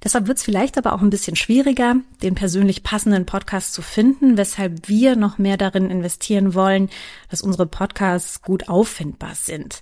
Deshalb 0.03 0.27
wird 0.27 0.37
es 0.37 0.43
vielleicht 0.43 0.77
aber 0.77 0.93
auch 0.93 1.01
ein 1.01 1.09
bisschen 1.09 1.35
schwieriger, 1.35 1.95
den 2.21 2.35
persönlich 2.35 2.83
passenden 2.83 3.25
Podcast 3.25 3.73
zu 3.73 3.81
finden, 3.81 4.37
weshalb 4.37 4.87
wir 4.87 5.15
noch 5.15 5.37
mehr 5.37 5.57
darin 5.57 5.89
investieren 5.89 6.53
wollen, 6.53 6.89
dass 7.29 7.41
unsere 7.41 7.65
Podcasts 7.65 8.41
gut 8.41 8.69
auffindbar 8.69 9.35
sind. 9.35 9.81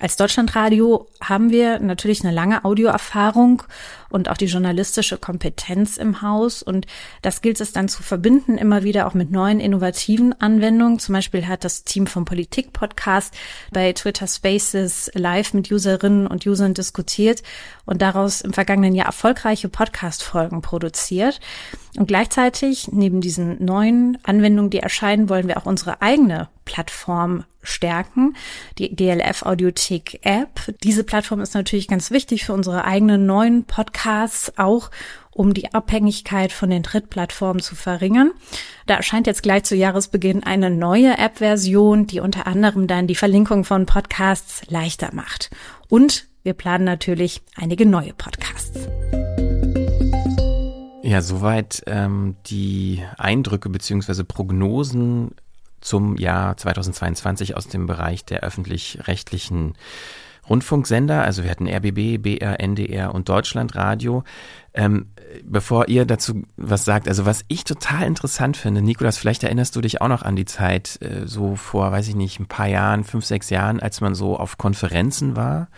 Als 0.00 0.16
Deutschlandradio 0.16 1.08
haben 1.22 1.50
wir 1.50 1.78
natürlich 1.78 2.24
eine 2.24 2.32
lange 2.32 2.64
Audioerfahrung 2.64 3.62
und 4.10 4.28
auch 4.28 4.36
die 4.36 4.46
journalistische 4.46 5.16
Kompetenz 5.16 5.96
im 5.96 6.22
Haus. 6.22 6.62
Und 6.62 6.86
das 7.22 7.40
gilt 7.40 7.60
es 7.60 7.72
dann 7.72 7.88
zu 7.88 8.02
verbinden, 8.02 8.58
immer 8.58 8.82
wieder 8.82 9.06
auch 9.06 9.14
mit 9.14 9.30
neuen 9.30 9.60
innovativen 9.60 10.38
Anwendungen. 10.40 10.98
Zum 10.98 11.14
Beispiel 11.14 11.46
hat 11.46 11.64
das 11.64 11.84
Team 11.84 12.06
vom 12.06 12.24
Politik-Podcast 12.24 13.34
bei 13.70 13.92
Twitter 13.92 14.26
Spaces 14.26 15.10
live 15.14 15.54
mit 15.54 15.70
Userinnen 15.70 16.26
und 16.26 16.46
Usern 16.46 16.74
diskutiert 16.74 17.42
und 17.86 18.02
daraus 18.02 18.40
im 18.40 18.52
vergangenen 18.52 18.94
Jahr 18.94 19.06
erfolgreiche 19.06 19.68
Podcast-Folgen 19.68 20.62
produziert. 20.62 21.40
Und 21.96 22.06
gleichzeitig, 22.06 22.88
neben 22.92 23.20
diesen 23.20 23.64
neuen 23.64 24.18
Anwendungen, 24.22 24.70
die 24.70 24.78
erscheinen, 24.78 25.28
wollen 25.28 25.48
wir 25.48 25.56
auch 25.56 25.66
unsere 25.66 26.02
eigene 26.02 26.48
Plattform 26.64 27.44
stärken, 27.62 28.36
die 28.78 28.94
DLF 28.94 29.42
Audiothek 29.42 30.20
App. 30.22 30.60
Diese 30.82 31.04
Plattform 31.04 31.40
ist 31.40 31.54
natürlich 31.54 31.88
ganz 31.88 32.10
wichtig 32.10 32.44
für 32.44 32.52
unsere 32.52 32.84
eigenen 32.84 33.26
neuen 33.26 33.64
Podcasts, 33.64 33.99
auch 34.56 34.90
um 35.30 35.54
die 35.54 35.72
Abhängigkeit 35.72 36.52
von 36.52 36.70
den 36.70 36.82
Drittplattformen 36.82 37.62
zu 37.62 37.74
verringern. 37.74 38.32
Da 38.86 38.94
erscheint 38.96 39.26
jetzt 39.26 39.42
gleich 39.42 39.64
zu 39.64 39.76
Jahresbeginn 39.76 40.42
eine 40.42 40.70
neue 40.70 41.16
App-Version, 41.16 42.06
die 42.06 42.20
unter 42.20 42.46
anderem 42.46 42.86
dann 42.86 43.06
die 43.06 43.14
Verlinkung 43.14 43.64
von 43.64 43.86
Podcasts 43.86 44.62
leichter 44.68 45.14
macht. 45.14 45.50
Und 45.88 46.26
wir 46.42 46.54
planen 46.54 46.84
natürlich 46.84 47.42
einige 47.56 47.86
neue 47.86 48.12
Podcasts. 48.12 48.88
Ja, 51.02 51.22
soweit 51.22 51.82
ähm, 51.86 52.36
die 52.46 53.02
Eindrücke 53.18 53.68
beziehungsweise 53.68 54.24
Prognosen 54.24 55.32
zum 55.80 56.16
Jahr 56.16 56.56
2022 56.56 57.56
aus 57.56 57.68
dem 57.68 57.86
Bereich 57.86 58.24
der 58.24 58.40
öffentlich-rechtlichen 58.40 59.74
Rundfunksender. 60.50 61.22
Also 61.22 61.44
wir 61.44 61.50
hatten 61.50 61.66
RBB, 61.66 62.20
BR, 62.20 62.60
NDR 62.60 63.14
und 63.14 63.28
Deutschlandradio. 63.28 64.24
Ähm, 64.74 65.06
bevor 65.44 65.88
ihr 65.88 66.04
dazu 66.04 66.42
was 66.56 66.84
sagt, 66.84 67.08
also 67.08 67.24
was 67.24 67.44
ich 67.48 67.64
total 67.64 68.06
interessant 68.06 68.56
finde, 68.56 68.82
Nikolas, 68.82 69.16
vielleicht 69.16 69.42
erinnerst 69.42 69.74
du 69.74 69.80
dich 69.80 70.00
auch 70.00 70.08
noch 70.08 70.22
an 70.22 70.36
die 70.36 70.44
Zeit, 70.44 70.98
äh, 71.00 71.26
so 71.26 71.56
vor, 71.56 71.90
weiß 71.92 72.08
ich 72.08 72.14
nicht, 72.16 72.38
ein 72.40 72.46
paar 72.46 72.68
Jahren, 72.68 73.04
fünf, 73.04 73.24
sechs 73.24 73.48
Jahren, 73.48 73.80
als 73.80 74.00
man 74.02 74.14
so 74.14 74.36
auf 74.36 74.58
Konferenzen 74.58 75.36
war, 75.36 75.68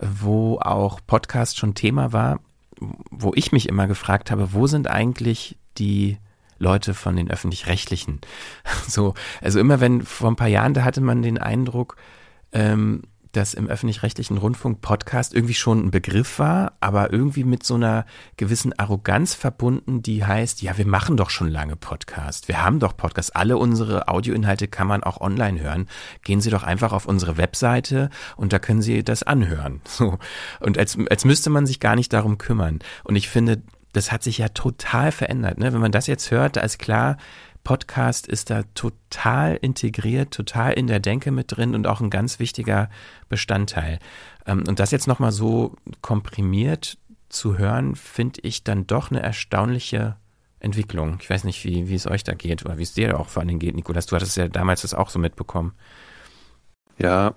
wo 0.00 0.58
auch 0.58 1.00
Podcast 1.06 1.58
schon 1.58 1.74
Thema 1.74 2.12
war 2.12 2.40
wo 2.80 3.32
ich 3.34 3.52
mich 3.52 3.68
immer 3.68 3.86
gefragt 3.86 4.30
habe, 4.30 4.52
wo 4.52 4.66
sind 4.66 4.88
eigentlich 4.88 5.58
die 5.78 6.18
Leute 6.58 6.94
von 6.94 7.16
den 7.16 7.30
öffentlich-rechtlichen? 7.30 8.20
So, 8.88 9.14
also 9.42 9.58
immer 9.58 9.80
wenn 9.80 10.02
vor 10.02 10.30
ein 10.30 10.36
paar 10.36 10.48
Jahren, 10.48 10.74
da 10.74 10.84
hatte 10.84 11.00
man 11.00 11.22
den 11.22 11.38
Eindruck, 11.38 11.96
ähm, 12.52 13.02
dass 13.36 13.54
im 13.54 13.68
öffentlich-rechtlichen 13.68 14.38
Rundfunk 14.38 14.80
Podcast 14.80 15.34
irgendwie 15.34 15.54
schon 15.54 15.86
ein 15.86 15.90
Begriff 15.90 16.38
war, 16.38 16.72
aber 16.80 17.12
irgendwie 17.12 17.44
mit 17.44 17.64
so 17.64 17.74
einer 17.74 18.06
gewissen 18.36 18.76
Arroganz 18.78 19.34
verbunden, 19.34 20.02
die 20.02 20.24
heißt, 20.24 20.62
ja, 20.62 20.78
wir 20.78 20.86
machen 20.86 21.16
doch 21.16 21.30
schon 21.30 21.48
lange 21.48 21.76
Podcast. 21.76 22.48
Wir 22.48 22.64
haben 22.64 22.80
doch 22.80 22.96
Podcast. 22.96 23.36
Alle 23.36 23.58
unsere 23.58 24.08
Audioinhalte 24.08 24.68
kann 24.68 24.86
man 24.86 25.02
auch 25.02 25.20
online 25.20 25.60
hören. 25.60 25.86
Gehen 26.24 26.40
Sie 26.40 26.50
doch 26.50 26.62
einfach 26.62 26.92
auf 26.92 27.06
unsere 27.06 27.36
Webseite 27.36 28.10
und 28.36 28.52
da 28.52 28.58
können 28.58 28.82
Sie 28.82 29.04
das 29.04 29.22
anhören. 29.22 29.80
So. 29.96 30.18
Und 30.60 30.76
als, 30.76 30.98
als 31.08 31.24
müsste 31.24 31.48
man 31.48 31.64
sich 31.64 31.80
gar 31.80 31.96
nicht 31.96 32.12
darum 32.12 32.36
kümmern. 32.36 32.80
Und 33.04 33.16
ich 33.16 33.30
finde, 33.30 33.62
das 33.94 34.12
hat 34.12 34.22
sich 34.22 34.36
ja 34.36 34.50
total 34.50 35.10
verändert. 35.10 35.58
Ne? 35.58 35.72
Wenn 35.72 35.80
man 35.80 35.92
das 35.92 36.06
jetzt 36.06 36.30
hört, 36.30 36.56
da 36.56 36.60
ist 36.60 36.78
klar, 36.78 37.16
Podcast 37.66 38.28
ist 38.28 38.48
da 38.50 38.62
total 38.74 39.58
integriert, 39.60 40.32
total 40.32 40.74
in 40.74 40.86
der 40.86 41.00
Denke 41.00 41.32
mit 41.32 41.56
drin 41.56 41.74
und 41.74 41.88
auch 41.88 42.00
ein 42.00 42.10
ganz 42.10 42.38
wichtiger 42.38 42.88
Bestandteil. 43.28 43.98
Ähm, 44.46 44.62
und 44.68 44.78
das 44.78 44.92
jetzt 44.92 45.08
nochmal 45.08 45.32
so 45.32 45.74
komprimiert 46.00 46.96
zu 47.28 47.58
hören, 47.58 47.96
finde 47.96 48.40
ich 48.44 48.62
dann 48.62 48.86
doch 48.86 49.10
eine 49.10 49.20
erstaunliche 49.20 50.14
Entwicklung. 50.60 51.18
Ich 51.20 51.28
weiß 51.28 51.42
nicht, 51.42 51.64
wie, 51.64 51.88
wie 51.88 51.96
es 51.96 52.06
euch 52.06 52.22
da 52.22 52.34
geht 52.34 52.64
oder 52.64 52.78
wie 52.78 52.84
es 52.84 52.94
dir 52.94 53.18
auch 53.18 53.28
vor 53.28 53.40
allen 53.40 53.48
Dingen 53.48 53.58
geht, 53.58 53.74
Nikolas. 53.74 54.06
Du 54.06 54.14
hattest 54.14 54.36
ja 54.36 54.46
damals 54.46 54.82
das 54.82 54.94
auch 54.94 55.10
so 55.10 55.18
mitbekommen. 55.18 55.72
Ja, 56.98 57.34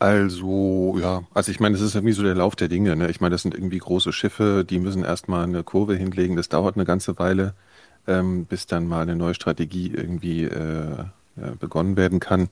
also, 0.00 0.98
ja, 1.00 1.22
also 1.34 1.52
ich 1.52 1.60
meine, 1.60 1.74
das 1.76 1.82
ist 1.82 1.94
irgendwie 1.94 2.14
so 2.14 2.24
der 2.24 2.34
Lauf 2.34 2.56
der 2.56 2.66
Dinge. 2.66 2.96
Ne? 2.96 3.08
Ich 3.10 3.20
meine, 3.20 3.30
das 3.30 3.42
sind 3.42 3.54
irgendwie 3.54 3.78
große 3.78 4.12
Schiffe, 4.12 4.66
die 4.68 4.80
müssen 4.80 5.04
erstmal 5.04 5.44
eine 5.44 5.62
Kurve 5.62 5.94
hinlegen, 5.94 6.34
das 6.34 6.48
dauert 6.48 6.74
eine 6.74 6.84
ganze 6.84 7.16
Weile 7.20 7.54
ähm, 8.06 8.44
bis 8.46 8.66
dann 8.66 8.86
mal 8.86 9.02
eine 9.02 9.16
neue 9.16 9.34
Strategie 9.34 9.92
irgendwie 9.94 10.44
äh, 10.44 11.04
begonnen 11.58 11.96
werden 11.96 12.20
kann. 12.20 12.48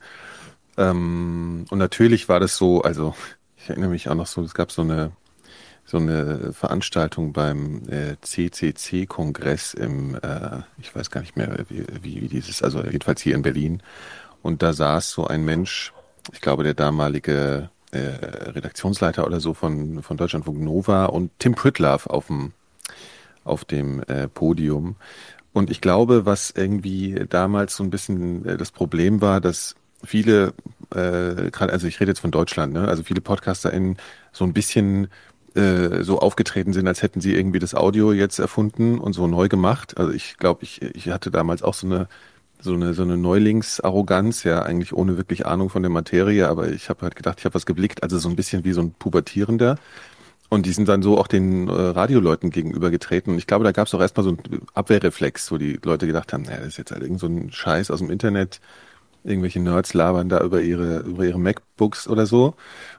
Ähm, 0.77 1.65
und 1.69 1.77
natürlich 1.77 2.29
war 2.29 2.39
das 2.39 2.57
so, 2.57 2.81
also 2.81 3.15
ich 3.57 3.69
erinnere 3.69 3.89
mich 3.89 4.09
auch 4.09 4.15
noch 4.15 4.27
so, 4.27 4.41
es 4.43 4.53
gab 4.53 4.71
so 4.71 4.81
eine 4.81 5.11
so 5.83 5.97
eine 5.97 6.53
Veranstaltung 6.53 7.33
beim 7.33 7.81
äh, 7.89 8.15
CCC-Kongress 8.21 9.73
im, 9.73 10.15
äh, 10.15 10.59
ich 10.77 10.95
weiß 10.95 11.11
gar 11.11 11.19
nicht 11.19 11.35
mehr, 11.35 11.65
wie, 11.67 11.85
wie, 12.01 12.27
dieses, 12.29 12.63
also 12.63 12.81
jedenfalls 12.83 13.21
hier 13.21 13.35
in 13.35 13.41
Berlin. 13.41 13.83
Und 14.41 14.63
da 14.63 14.71
saß 14.71 15.11
so 15.11 15.27
ein 15.27 15.43
Mensch, 15.43 15.91
ich 16.31 16.39
glaube 16.39 16.63
der 16.63 16.75
damalige 16.75 17.69
äh, 17.91 17.97
Redaktionsleiter 17.97 19.25
oder 19.25 19.41
so 19.41 19.53
von, 19.53 20.01
von 20.01 20.15
Deutschlandfunk 20.15 20.61
Nova 20.61 21.05
und 21.05 21.31
Tim 21.39 21.55
Pritlove 21.55 22.09
auf 22.09 22.27
dem, 22.27 22.53
auf 23.43 23.65
dem 23.65 24.01
äh, 24.03 24.29
Podium. 24.29 24.95
Und 25.53 25.69
ich 25.69 25.81
glaube, 25.81 26.25
was 26.25 26.51
irgendwie 26.55 27.25
damals 27.29 27.75
so 27.75 27.83
ein 27.83 27.89
bisschen 27.89 28.45
äh, 28.45 28.57
das 28.57 28.71
Problem 28.71 29.21
war, 29.21 29.41
dass 29.41 29.75
viele, 30.03 30.53
äh, 30.91 31.51
gerade, 31.51 31.73
also 31.73 31.87
ich 31.87 31.99
rede 31.99 32.11
jetzt 32.11 32.21
von 32.21 32.31
Deutschland, 32.31 32.73
ne, 32.73 32.87
also 32.87 33.03
viele 33.03 33.21
PodcasterInnen 33.21 33.97
so 34.31 34.45
ein 34.45 34.53
bisschen 34.53 35.09
äh, 35.55 36.03
so 36.03 36.19
aufgetreten 36.19 36.73
sind, 36.73 36.87
als 36.87 37.01
hätten 37.03 37.21
sie 37.21 37.35
irgendwie 37.35 37.59
das 37.59 37.75
Audio 37.75 38.13
jetzt 38.13 38.39
erfunden 38.39 38.99
und 38.99 39.13
so 39.13 39.27
neu 39.27 39.49
gemacht. 39.49 39.97
Also 39.97 40.13
ich 40.13 40.37
glaube, 40.37 40.63
ich, 40.63 40.81
ich 40.81 41.09
hatte 41.09 41.31
damals 41.31 41.63
auch 41.63 41.73
so 41.73 41.87
eine 41.87 42.07
so 42.63 42.73
eine 42.73 42.93
so 42.93 43.01
eine 43.01 43.17
Neulingsarroganz, 43.17 44.43
ja 44.43 44.61
eigentlich 44.61 44.93
ohne 44.93 45.17
wirklich 45.17 45.45
Ahnung 45.47 45.69
von 45.69 45.81
der 45.81 45.89
Materie, 45.91 46.47
aber 46.47 46.69
ich 46.69 46.89
habe 46.89 47.01
halt 47.01 47.15
gedacht, 47.15 47.39
ich 47.39 47.45
habe 47.45 47.55
was 47.55 47.65
geblickt, 47.65 48.03
also 48.03 48.19
so 48.19 48.29
ein 48.29 48.35
bisschen 48.35 48.63
wie 48.63 48.71
so 48.73 48.81
ein 48.81 48.93
pubertierender. 48.93 49.77
Und 50.53 50.65
die 50.65 50.73
sind 50.73 50.89
dann 50.89 51.01
so 51.01 51.17
auch 51.17 51.27
den 51.27 51.69
äh, 51.69 51.71
Radioleuten 51.71 52.49
gegenübergetreten. 52.49 53.31
Und 53.31 53.39
ich 53.39 53.47
glaube, 53.47 53.63
da 53.63 53.71
gab 53.71 53.87
es 53.87 53.95
auch 53.95 54.01
erstmal 54.01 54.25
so 54.25 54.31
einen 54.31 54.67
Abwehrreflex, 54.73 55.49
wo 55.49 55.57
die 55.57 55.79
Leute 55.81 56.07
gedacht 56.07 56.33
haben, 56.33 56.41
naja, 56.41 56.57
das 56.57 56.67
ist 56.67 56.77
jetzt 56.77 56.91
halt 56.91 57.03
irgend 57.03 57.21
so 57.21 57.27
ein 57.27 57.53
Scheiß 57.53 57.89
aus 57.89 57.99
dem 57.99 58.11
Internet. 58.11 58.59
Irgendwelche 59.23 59.61
Nerds 59.61 59.93
labern 59.93 60.27
da 60.27 60.43
über 60.43 60.61
ihre, 60.61 60.99
über 61.03 61.23
ihre 61.23 61.39
MacBooks 61.39 62.05
oder 62.09 62.25
so. 62.25 62.55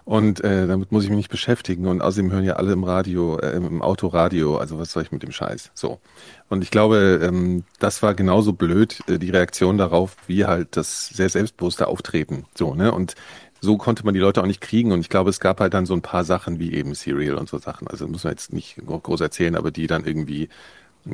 Und 0.06 0.42
äh, 0.42 0.66
damit 0.66 0.92
muss 0.92 1.04
ich 1.04 1.10
mich 1.10 1.18
nicht 1.18 1.30
beschäftigen. 1.30 1.86
Und 1.88 2.00
außerdem 2.00 2.32
hören 2.32 2.44
ja 2.44 2.54
alle 2.54 2.72
im 2.72 2.84
Radio, 2.84 3.36
äh, 3.36 3.50
im 3.50 3.82
Autoradio. 3.82 4.56
Also 4.56 4.78
was 4.78 4.90
soll 4.90 5.02
ich 5.02 5.12
mit 5.12 5.22
dem 5.22 5.32
Scheiß? 5.32 5.72
So. 5.74 6.00
Und 6.48 6.62
ich 6.62 6.70
glaube, 6.70 7.20
ähm, 7.22 7.64
das 7.78 8.02
war 8.02 8.14
genauso 8.14 8.54
blöd, 8.54 9.02
äh, 9.08 9.18
die 9.18 9.28
Reaktion 9.28 9.76
darauf, 9.76 10.16
wie 10.26 10.46
halt 10.46 10.74
das 10.78 11.08
sehr 11.08 11.28
selbstbewusste 11.28 11.86
Auftreten. 11.86 12.46
So, 12.54 12.74
ne? 12.74 12.92
Und 12.92 13.14
so 13.62 13.76
konnte 13.78 14.04
man 14.04 14.12
die 14.12 14.20
Leute 14.20 14.42
auch 14.42 14.46
nicht 14.46 14.60
kriegen. 14.60 14.90
Und 14.90 15.00
ich 15.00 15.08
glaube, 15.08 15.30
es 15.30 15.38
gab 15.38 15.60
halt 15.60 15.72
dann 15.72 15.86
so 15.86 15.94
ein 15.94 16.02
paar 16.02 16.24
Sachen 16.24 16.58
wie 16.58 16.74
eben 16.74 16.94
Serial 16.94 17.36
und 17.36 17.48
so 17.48 17.58
Sachen. 17.58 17.86
Also 17.86 18.08
muss 18.08 18.24
man 18.24 18.32
jetzt 18.32 18.52
nicht 18.52 18.76
groß 18.84 19.20
erzählen, 19.20 19.54
aber 19.54 19.70
die 19.70 19.86
dann 19.86 20.04
irgendwie 20.04 20.48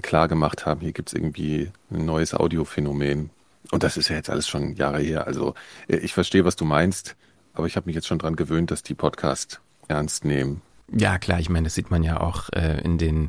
klar 0.00 0.28
gemacht 0.28 0.64
haben, 0.64 0.80
hier 0.80 0.92
gibt's 0.92 1.12
irgendwie 1.12 1.70
ein 1.90 2.06
neues 2.06 2.32
Audiophänomen. 2.32 3.28
Und 3.70 3.82
das 3.82 3.98
ist 3.98 4.08
ja 4.08 4.16
jetzt 4.16 4.30
alles 4.30 4.48
schon 4.48 4.74
Jahre 4.76 5.00
her. 5.00 5.26
Also 5.26 5.54
äh, 5.88 5.96
ich 5.98 6.14
verstehe, 6.14 6.46
was 6.46 6.56
du 6.56 6.64
meinst, 6.64 7.16
aber 7.52 7.66
ich 7.66 7.76
habe 7.76 7.86
mich 7.86 7.94
jetzt 7.94 8.06
schon 8.06 8.18
dran 8.18 8.34
gewöhnt, 8.34 8.70
dass 8.70 8.82
die 8.82 8.94
Podcast 8.94 9.60
ernst 9.86 10.24
nehmen. 10.24 10.62
Ja, 10.90 11.18
klar, 11.18 11.38
ich 11.40 11.50
meine, 11.50 11.64
das 11.64 11.74
sieht 11.74 11.90
man 11.90 12.02
ja 12.02 12.18
auch 12.18 12.48
äh, 12.54 12.80
in 12.80 12.96
den 12.96 13.28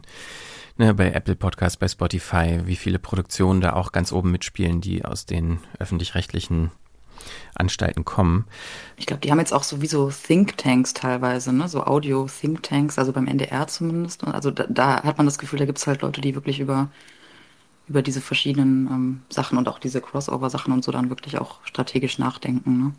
ne, 0.77 0.93
bei 0.93 1.11
Apple 1.11 1.35
Podcasts, 1.35 1.75
bei 1.75 1.89
Spotify, 1.89 2.61
wie 2.63 2.77
viele 2.77 2.99
Produktionen 2.99 3.59
da 3.59 3.73
auch 3.73 3.91
ganz 3.91 4.13
oben 4.13 4.31
mitspielen, 4.31 4.79
die 4.79 5.03
aus 5.03 5.25
den 5.25 5.59
öffentlich-rechtlichen 5.77 6.71
Anstalten 7.55 8.05
kommen. 8.05 8.45
Ich 8.97 9.05
glaube, 9.05 9.21
die 9.21 9.31
haben 9.31 9.39
jetzt 9.39 9.53
auch 9.53 9.63
sowieso 9.63 10.09
Thinktanks 10.09 10.93
teilweise, 10.93 11.53
ne? 11.53 11.67
so 11.67 11.85
Audio-Thinktanks, 11.85 12.97
also 12.97 13.11
beim 13.11 13.27
NDR 13.27 13.67
zumindest. 13.67 14.23
Also 14.25 14.51
da, 14.51 14.65
da 14.69 15.03
hat 15.03 15.17
man 15.17 15.25
das 15.25 15.39
Gefühl, 15.39 15.59
da 15.59 15.65
gibt 15.65 15.77
es 15.77 15.87
halt 15.87 16.01
Leute, 16.01 16.21
die 16.21 16.35
wirklich 16.35 16.59
über, 16.59 16.89
über 17.87 18.01
diese 18.01 18.21
verschiedenen 18.21 18.87
ähm, 18.87 19.21
Sachen 19.29 19.57
und 19.57 19.67
auch 19.67 19.79
diese 19.79 20.01
Crossover-Sachen 20.01 20.73
und 20.73 20.83
so 20.83 20.91
dann 20.91 21.09
wirklich 21.09 21.37
auch 21.37 21.59
strategisch 21.63 22.19
nachdenken. 22.19 22.83
Ne? 22.83 22.93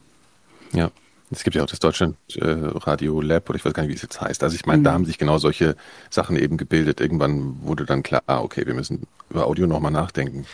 Ja. 0.80 0.90
Es 1.32 1.44
gibt 1.44 1.54
ja 1.54 1.62
auch 1.62 1.68
das 1.68 1.78
Deutschland 1.78 2.16
äh, 2.36 2.44
Radio 2.44 3.20
Lab 3.20 3.48
oder 3.48 3.56
ich 3.56 3.64
weiß 3.64 3.72
gar 3.72 3.84
nicht, 3.84 3.90
wie 3.90 3.94
es 3.94 4.02
jetzt 4.02 4.20
heißt. 4.20 4.42
Also 4.42 4.56
ich 4.56 4.66
meine, 4.66 4.80
mhm. 4.80 4.84
da 4.84 4.92
haben 4.92 5.04
sich 5.04 5.16
genau 5.16 5.38
solche 5.38 5.76
Sachen 6.10 6.36
eben 6.36 6.56
gebildet. 6.56 7.00
Irgendwann 7.00 7.62
wurde 7.62 7.84
dann 7.84 8.02
klar, 8.02 8.22
ah, 8.26 8.40
okay, 8.40 8.66
wir 8.66 8.74
müssen 8.74 9.06
über 9.30 9.46
Audio 9.46 9.68
nochmal 9.68 9.92
nachdenken. 9.92 10.44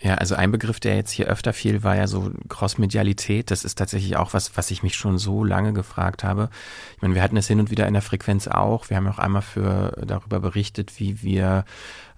Ja, 0.00 0.14
also 0.14 0.34
ein 0.34 0.50
Begriff, 0.50 0.80
der 0.80 0.96
jetzt 0.96 1.12
hier 1.12 1.26
öfter 1.26 1.52
fiel, 1.52 1.82
war 1.82 1.96
ja 1.96 2.06
so 2.06 2.32
Crossmedialität. 2.48 3.50
Das 3.50 3.64
ist 3.64 3.76
tatsächlich 3.76 4.16
auch 4.16 4.34
was, 4.34 4.56
was 4.56 4.70
ich 4.70 4.82
mich 4.82 4.96
schon 4.96 5.18
so 5.18 5.44
lange 5.44 5.72
gefragt 5.72 6.24
habe. 6.24 6.50
Ich 6.96 7.02
meine, 7.02 7.14
wir 7.14 7.22
hatten 7.22 7.36
es 7.36 7.46
hin 7.46 7.60
und 7.60 7.70
wieder 7.70 7.86
in 7.86 7.94
der 7.94 8.02
Frequenz 8.02 8.48
auch. 8.48 8.90
Wir 8.90 8.96
haben 8.96 9.08
auch 9.08 9.18
einmal 9.18 9.42
für 9.42 9.92
darüber 10.06 10.40
berichtet, 10.40 10.98
wie 10.98 11.22
wir 11.22 11.64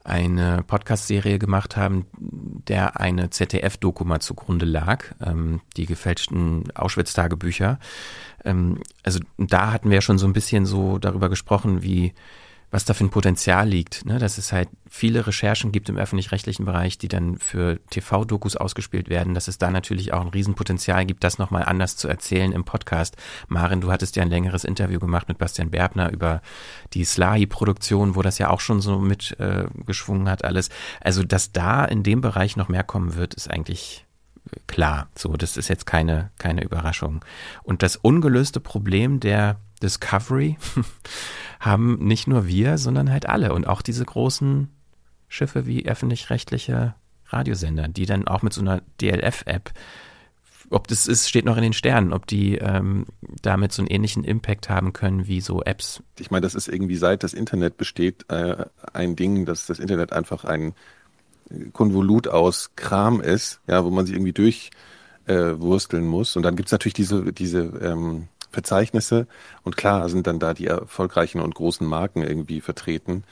eine 0.07 0.63
Podcast-Serie 0.63 1.39
gemacht 1.39 1.77
haben, 1.77 2.07
der 2.17 3.01
eine 3.01 3.31
ZDF-Doku 3.31 4.05
mal 4.05 4.21
zugrunde 4.21 4.65
lag, 4.65 5.05
ähm, 5.21 5.61
die 5.77 5.87
gefälschten 5.87 6.71
Auschwitz-Tagebücher. 6.75 7.81
Ähm, 8.45 8.81
also 9.03 9.19
da 9.37 9.73
hatten 9.73 9.91
wir 9.91 10.01
schon 10.01 10.19
so 10.19 10.27
ein 10.27 10.33
bisschen 10.33 10.65
so 10.65 10.99
darüber 10.99 11.29
gesprochen, 11.29 11.83
wie 11.83 12.15
was 12.71 12.85
da 12.85 12.95
für 12.95 13.05
ein 13.05 13.11
Potenzial 13.11 13.69
liegt, 13.69 14.05
ne? 14.07 14.19
dass 14.19 14.39
es 14.39 14.53
halt 14.53 14.69
viele 14.89 15.27
Recherchen 15.27 15.71
gibt 15.73 15.89
im 15.89 15.97
öffentlich-rechtlichen 15.97 16.65
Bereich, 16.65 16.99
die 16.99 17.09
dann 17.09 17.39
für 17.39 17.79
TV-Dokus 17.91 18.57
ausgespielt 18.57 19.09
werden, 19.09 19.35
dass 19.35 19.49
es 19.49 19.59
da 19.59 19.71
natürlich 19.71 20.13
auch 20.13 20.21
ein 20.21 20.29
Riesenpotenzial 20.29 21.07
gibt, 21.07 21.23
das 21.23 21.39
nochmal 21.39 21.65
anders 21.65 21.97
zu 21.97 22.09
erzählen 22.09 22.53
im 22.53 22.65
Podcast. 22.65 23.17
Marin, 23.49 23.81
du 23.81 23.93
hattest 23.93 24.17
ja 24.17 24.23
ein 24.23 24.31
längeres 24.31 24.65
Interview 24.65 24.99
gemacht 24.99 25.29
mit 25.29 25.39
Bastian 25.39 25.71
Berbner 25.71 26.11
über 26.13 26.43
die 26.93 27.05
Slahi-Produktion, 27.05 28.17
wo 28.17 28.23
das 28.23 28.39
ja 28.39 28.51
auch 28.51 28.61
schon 28.61 28.81
so 28.81 28.99
mitgeschwungen 28.99 30.27
äh, 30.27 30.31
hat 30.31 30.45
alles. 30.45 30.69
Also, 31.01 31.23
dass 31.23 31.53
da 31.53 31.85
in 31.85 32.03
dem 32.03 32.21
Bereich 32.21 32.57
noch 32.57 32.69
mehr 32.69 32.85
kommen 32.85 33.15
wird, 33.15 33.35
ist 33.35 33.49
eigentlich 33.51 34.07
klar. 34.67 35.09
So, 35.15 35.37
das 35.37 35.57
ist 35.57 35.69
jetzt 35.69 35.87
keine, 35.87 36.31
keine 36.39 36.63
Überraschung. 36.63 37.25
Und 37.63 37.83
das 37.83 37.97
ungelöste 37.97 38.61
Problem 38.61 39.21
der 39.21 39.61
Discovery 39.83 40.59
haben 41.61 41.99
nicht 42.07 42.27
nur 42.27 42.47
wir, 42.47 42.79
sondern 42.79 43.11
halt 43.11 43.29
alle 43.29 43.53
und 43.53 43.67
auch 43.67 43.83
diese 43.83 44.05
großen 44.05 44.69
Schiffe 45.29 45.67
wie 45.67 45.87
öffentlich-rechtliche 45.87 46.95
Radiosender, 47.29 47.89
die 47.89 48.07
dann 48.07 48.29
auch 48.29 48.43
mit 48.43 48.53
so 48.53 48.61
einer 48.61 48.83
DLF-App 49.01 49.73
ob 50.71 50.89
das 50.89 51.07
ist, 51.07 51.29
steht 51.29 51.45
noch 51.45 51.57
in 51.57 51.63
den 51.63 51.73
Sternen, 51.73 52.13
ob 52.13 52.27
die 52.27 52.57
ähm, 52.57 53.07
damit 53.43 53.73
so 53.73 53.83
einen 53.83 53.89
ähnlichen 53.89 54.25
Impact 54.25 54.69
haben 54.69 54.93
können 54.93 55.27
wie 55.27 55.41
so 55.41 55.63
Apps. 55.63 56.03
Ich 56.19 56.31
meine, 56.31 56.43
das 56.43 56.55
ist 56.55 56.69
irgendwie 56.69 56.97
seit 56.97 57.23
das 57.23 57.35
Internet 57.35 57.77
besteht 57.77 58.25
äh, 58.31 58.65
ein 58.93 59.17
Ding, 59.17 59.47
dass 59.47 59.67
das 59.67 59.79
Internet 59.79 60.13
einfach 60.13 60.45
ein 60.45 60.75
Konvolut 61.73 62.27
aus 62.27 62.71
Kram 62.75 63.21
ist, 63.21 63.61
ja, 63.69 63.85
wo 63.85 63.91
man 63.91 64.07
sich 64.07 64.17
irgendwie 64.17 64.33
durchwursteln 64.33 66.05
äh, 66.05 66.07
muss. 66.07 66.35
Und 66.37 66.43
dann 66.43 66.57
gibt's 66.57 66.73
natürlich 66.73 66.95
diese, 66.95 67.33
diese 67.33 67.61
ähm, 67.61 68.29
Verzeichnisse 68.51 69.27
und 69.63 69.77
klar 69.77 70.09
sind 70.09 70.27
dann 70.27 70.39
da 70.39 70.55
die 70.55 70.67
erfolgreichen 70.67 71.41
und 71.41 71.55
großen 71.55 71.87
Marken 71.87 72.23
irgendwie 72.23 72.61
vertreten. 72.61 73.25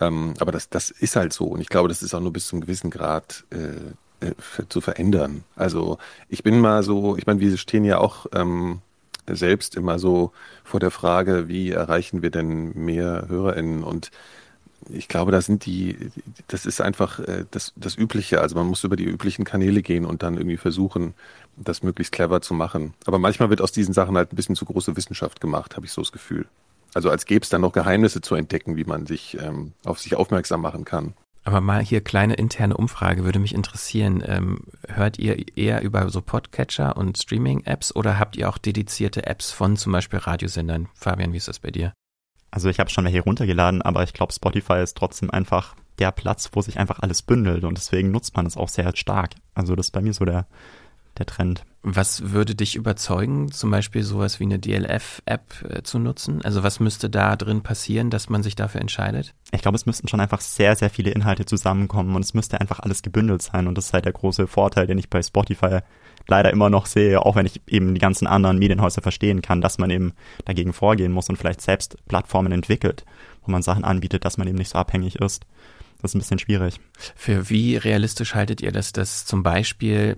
Ähm, 0.00 0.34
aber 0.38 0.52
das, 0.52 0.70
das 0.70 0.90
ist 0.90 1.16
halt 1.16 1.32
so. 1.32 1.44
Und 1.46 1.60
ich 1.60 1.68
glaube, 1.68 1.88
das 1.88 2.02
ist 2.02 2.14
auch 2.14 2.20
nur 2.20 2.32
bis 2.32 2.46
zum 2.46 2.60
gewissen 2.60 2.90
Grad 2.90 3.44
äh, 3.50 4.26
äh, 4.26 4.34
zu 4.68 4.80
verändern. 4.80 5.44
Also 5.56 5.98
ich 6.28 6.42
bin 6.42 6.60
mal 6.60 6.82
so, 6.82 7.16
ich 7.16 7.26
meine, 7.26 7.40
wir 7.40 7.56
stehen 7.56 7.84
ja 7.84 7.98
auch 7.98 8.26
ähm, 8.34 8.80
selbst 9.26 9.76
immer 9.76 9.98
so 9.98 10.32
vor 10.64 10.80
der 10.80 10.90
Frage, 10.90 11.48
wie 11.48 11.70
erreichen 11.70 12.22
wir 12.22 12.30
denn 12.30 12.72
mehr 12.74 13.26
HörerInnen 13.28 13.84
und 13.84 14.10
ich 14.88 15.08
glaube, 15.08 15.32
da 15.32 15.40
sind 15.40 15.66
die, 15.66 15.96
das 16.48 16.66
ist 16.66 16.80
einfach 16.80 17.18
äh, 17.20 17.44
das, 17.50 17.72
das 17.76 17.96
Übliche. 17.96 18.40
Also 18.40 18.56
man 18.56 18.66
muss 18.66 18.84
über 18.84 18.96
die 18.96 19.04
üblichen 19.04 19.44
Kanäle 19.44 19.82
gehen 19.82 20.04
und 20.04 20.22
dann 20.22 20.36
irgendwie 20.36 20.56
versuchen, 20.56 21.14
das 21.56 21.82
möglichst 21.82 22.12
clever 22.12 22.40
zu 22.40 22.54
machen. 22.54 22.94
Aber 23.06 23.18
manchmal 23.18 23.50
wird 23.50 23.60
aus 23.60 23.72
diesen 23.72 23.94
Sachen 23.94 24.16
halt 24.16 24.32
ein 24.32 24.36
bisschen 24.36 24.56
zu 24.56 24.64
große 24.64 24.96
Wissenschaft 24.96 25.40
gemacht, 25.40 25.76
habe 25.76 25.86
ich 25.86 25.92
so 25.92 26.00
das 26.00 26.12
Gefühl. 26.12 26.46
Also 26.94 27.10
als 27.10 27.26
gäbe 27.26 27.42
es 27.42 27.50
dann 27.50 27.60
noch 27.60 27.72
Geheimnisse 27.72 28.20
zu 28.20 28.34
entdecken, 28.34 28.76
wie 28.76 28.84
man 28.84 29.06
sich 29.06 29.36
ähm, 29.40 29.72
auf 29.84 30.00
sich 30.00 30.16
aufmerksam 30.16 30.60
machen 30.60 30.84
kann. 30.84 31.14
Aber 31.44 31.60
mal 31.60 31.82
hier 31.82 32.02
kleine 32.02 32.34
interne 32.34 32.76
Umfrage 32.76 33.24
würde 33.24 33.38
mich 33.38 33.54
interessieren. 33.54 34.22
Ähm, 34.26 34.64
hört 34.88 35.18
ihr 35.18 35.56
eher 35.56 35.82
über 35.82 36.08
so 36.10 36.20
Podcatcher 36.20 36.96
und 36.96 37.16
Streaming-Apps 37.16 37.94
oder 37.96 38.18
habt 38.18 38.36
ihr 38.36 38.48
auch 38.48 38.58
dedizierte 38.58 39.26
Apps 39.26 39.50
von 39.50 39.76
zum 39.76 39.92
Beispiel 39.92 40.18
Radiosendern? 40.18 40.88
Fabian, 40.94 41.32
wie 41.32 41.38
ist 41.38 41.48
das 41.48 41.58
bei 41.58 41.70
dir? 41.70 41.94
Also 42.50 42.68
ich 42.68 42.80
habe 42.80 42.90
schon 42.90 43.04
welche 43.04 43.22
runtergeladen, 43.22 43.82
aber 43.82 44.02
ich 44.02 44.12
glaube, 44.12 44.32
Spotify 44.32 44.82
ist 44.82 44.96
trotzdem 44.96 45.30
einfach 45.30 45.76
der 45.98 46.10
Platz, 46.10 46.50
wo 46.52 46.62
sich 46.62 46.78
einfach 46.78 47.00
alles 47.00 47.22
bündelt 47.22 47.64
und 47.64 47.76
deswegen 47.76 48.10
nutzt 48.10 48.36
man 48.36 48.46
es 48.46 48.56
auch 48.56 48.68
sehr 48.68 48.96
stark. 48.96 49.34
Also 49.54 49.76
das 49.76 49.86
ist 49.86 49.92
bei 49.92 50.00
mir 50.00 50.14
so 50.14 50.24
der, 50.24 50.46
der 51.18 51.26
Trend. 51.26 51.64
Was 51.82 52.32
würde 52.32 52.54
dich 52.54 52.76
überzeugen, 52.76 53.50
zum 53.52 53.70
Beispiel 53.70 54.02
sowas 54.02 54.38
wie 54.40 54.44
eine 54.44 54.58
DLF-App 54.58 55.64
äh, 55.68 55.82
zu 55.82 55.98
nutzen? 55.98 56.42
Also 56.42 56.62
was 56.62 56.80
müsste 56.80 57.08
da 57.08 57.36
drin 57.36 57.62
passieren, 57.62 58.10
dass 58.10 58.28
man 58.28 58.42
sich 58.42 58.54
dafür 58.54 58.80
entscheidet? 58.80 59.34
Ich 59.52 59.62
glaube, 59.62 59.76
es 59.76 59.86
müssten 59.86 60.08
schon 60.08 60.20
einfach 60.20 60.40
sehr, 60.40 60.76
sehr 60.76 60.90
viele 60.90 61.10
Inhalte 61.10 61.46
zusammenkommen 61.46 62.14
und 62.16 62.24
es 62.24 62.34
müsste 62.34 62.60
einfach 62.60 62.80
alles 62.80 63.02
gebündelt 63.02 63.42
sein. 63.42 63.66
Und 63.66 63.78
das 63.78 63.86
ist 63.86 63.94
halt 63.94 64.04
der 64.04 64.12
große 64.12 64.46
Vorteil, 64.46 64.86
den 64.86 64.98
ich 64.98 65.08
bei 65.08 65.22
Spotify 65.22 65.80
leider 66.30 66.50
immer 66.50 66.70
noch 66.70 66.86
sehe, 66.86 67.20
auch 67.20 67.36
wenn 67.36 67.46
ich 67.46 67.60
eben 67.66 67.94
die 67.94 68.00
ganzen 68.00 68.26
anderen 68.26 68.58
Medienhäuser 68.58 69.02
verstehen 69.02 69.42
kann, 69.42 69.60
dass 69.60 69.78
man 69.78 69.90
eben 69.90 70.12
dagegen 70.44 70.72
vorgehen 70.72 71.12
muss 71.12 71.28
und 71.28 71.36
vielleicht 71.36 71.60
selbst 71.60 71.96
Plattformen 72.08 72.52
entwickelt, 72.52 73.04
wo 73.42 73.50
man 73.50 73.62
Sachen 73.62 73.84
anbietet, 73.84 74.24
dass 74.24 74.38
man 74.38 74.48
eben 74.48 74.58
nicht 74.58 74.70
so 74.70 74.78
abhängig 74.78 75.16
ist. 75.16 75.44
Das 76.00 76.12
ist 76.12 76.14
ein 76.14 76.20
bisschen 76.20 76.38
schwierig. 76.38 76.80
Für 77.14 77.50
wie 77.50 77.76
realistisch 77.76 78.34
haltet 78.34 78.62
ihr 78.62 78.72
das, 78.72 78.92
dass 78.92 79.26
zum 79.26 79.42
Beispiel 79.42 80.16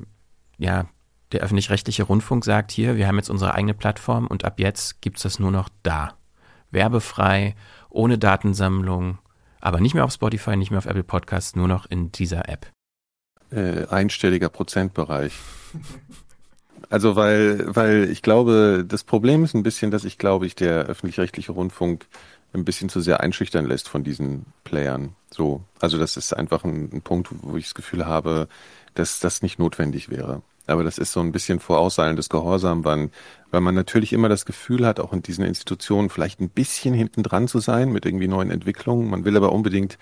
ja 0.58 0.86
der 1.32 1.40
öffentlich-rechtliche 1.40 2.04
Rundfunk 2.04 2.44
sagt 2.44 2.70
hier, 2.70 2.96
wir 2.96 3.08
haben 3.08 3.16
jetzt 3.16 3.30
unsere 3.30 3.54
eigene 3.54 3.74
Plattform 3.74 4.26
und 4.26 4.44
ab 4.44 4.60
jetzt 4.60 5.00
gibt 5.00 5.16
es 5.16 5.22
das 5.22 5.38
nur 5.38 5.50
noch 5.50 5.68
da. 5.82 6.14
Werbefrei, 6.70 7.54
ohne 7.88 8.18
Datensammlung, 8.18 9.18
aber 9.60 9.80
nicht 9.80 9.94
mehr 9.94 10.04
auf 10.04 10.12
Spotify, 10.12 10.56
nicht 10.56 10.70
mehr 10.70 10.78
auf 10.78 10.86
Apple 10.86 11.04
Podcasts, 11.04 11.56
nur 11.56 11.68
noch 11.68 11.86
in 11.86 12.12
dieser 12.12 12.48
App. 12.48 12.70
Äh, 13.54 13.86
einstelliger 13.90 14.48
Prozentbereich. 14.48 15.34
Also 16.88 17.16
weil, 17.16 17.74
weil 17.74 18.10
ich 18.10 18.22
glaube, 18.22 18.84
das 18.86 19.04
Problem 19.04 19.44
ist 19.44 19.54
ein 19.54 19.62
bisschen, 19.62 19.90
dass 19.90 20.04
ich 20.04 20.16
glaube, 20.16 20.46
ich 20.46 20.54
der 20.54 20.84
öffentlich-rechtliche 20.86 21.52
Rundfunk 21.52 22.06
ein 22.54 22.64
bisschen 22.64 22.88
zu 22.88 23.00
sehr 23.00 23.20
einschüchtern 23.20 23.66
lässt 23.66 23.88
von 23.88 24.04
diesen 24.04 24.46
Playern. 24.64 25.16
So, 25.30 25.62
also 25.80 25.98
das 25.98 26.16
ist 26.16 26.32
einfach 26.34 26.64
ein, 26.64 26.90
ein 26.92 27.02
Punkt, 27.02 27.28
wo 27.42 27.56
ich 27.56 27.64
das 27.64 27.74
Gefühl 27.74 28.06
habe, 28.06 28.48
dass 28.94 29.20
das 29.20 29.42
nicht 29.42 29.58
notwendig 29.58 30.08
wäre. 30.10 30.42
Aber 30.66 30.84
das 30.84 30.96
ist 30.96 31.12
so 31.12 31.20
ein 31.20 31.32
bisschen 31.32 31.60
vorausseilendes 31.60 32.28
Gehorsam, 32.28 32.84
weil, 32.84 33.10
weil 33.50 33.60
man 33.60 33.74
natürlich 33.74 34.12
immer 34.12 34.28
das 34.28 34.46
Gefühl 34.46 34.86
hat, 34.86 35.00
auch 35.00 35.12
in 35.12 35.22
diesen 35.22 35.44
Institutionen 35.44 36.08
vielleicht 36.08 36.40
ein 36.40 36.48
bisschen 36.48 36.94
hinten 36.94 37.22
dran 37.22 37.48
zu 37.48 37.58
sein 37.58 37.90
mit 37.90 38.06
irgendwie 38.06 38.28
neuen 38.28 38.50
Entwicklungen. 38.50 39.10
Man 39.10 39.24
will 39.24 39.36
aber 39.36 39.52
unbedingt 39.52 39.98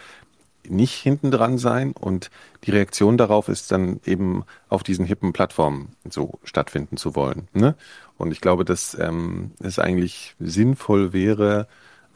nicht 0.70 0.94
hinten 0.94 1.30
dran 1.30 1.58
sein 1.58 1.92
und 1.92 2.30
die 2.64 2.70
Reaktion 2.70 3.16
darauf 3.16 3.48
ist 3.48 3.72
dann 3.72 4.00
eben 4.04 4.44
auf 4.68 4.82
diesen 4.82 5.04
hippen 5.04 5.32
Plattformen 5.32 5.96
so 6.08 6.38
stattfinden 6.44 6.96
zu 6.96 7.14
wollen. 7.14 7.48
Ne? 7.52 7.74
Und 8.16 8.32
ich 8.32 8.40
glaube, 8.40 8.64
dass 8.64 8.96
ähm, 8.98 9.52
es 9.60 9.78
eigentlich 9.78 10.34
sinnvoll 10.38 11.12
wäre, 11.12 11.66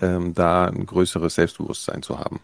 ähm, 0.00 0.34
da 0.34 0.66
ein 0.66 0.86
größeres 0.86 1.34
Selbstbewusstsein 1.34 2.02
zu 2.02 2.18
haben 2.18 2.40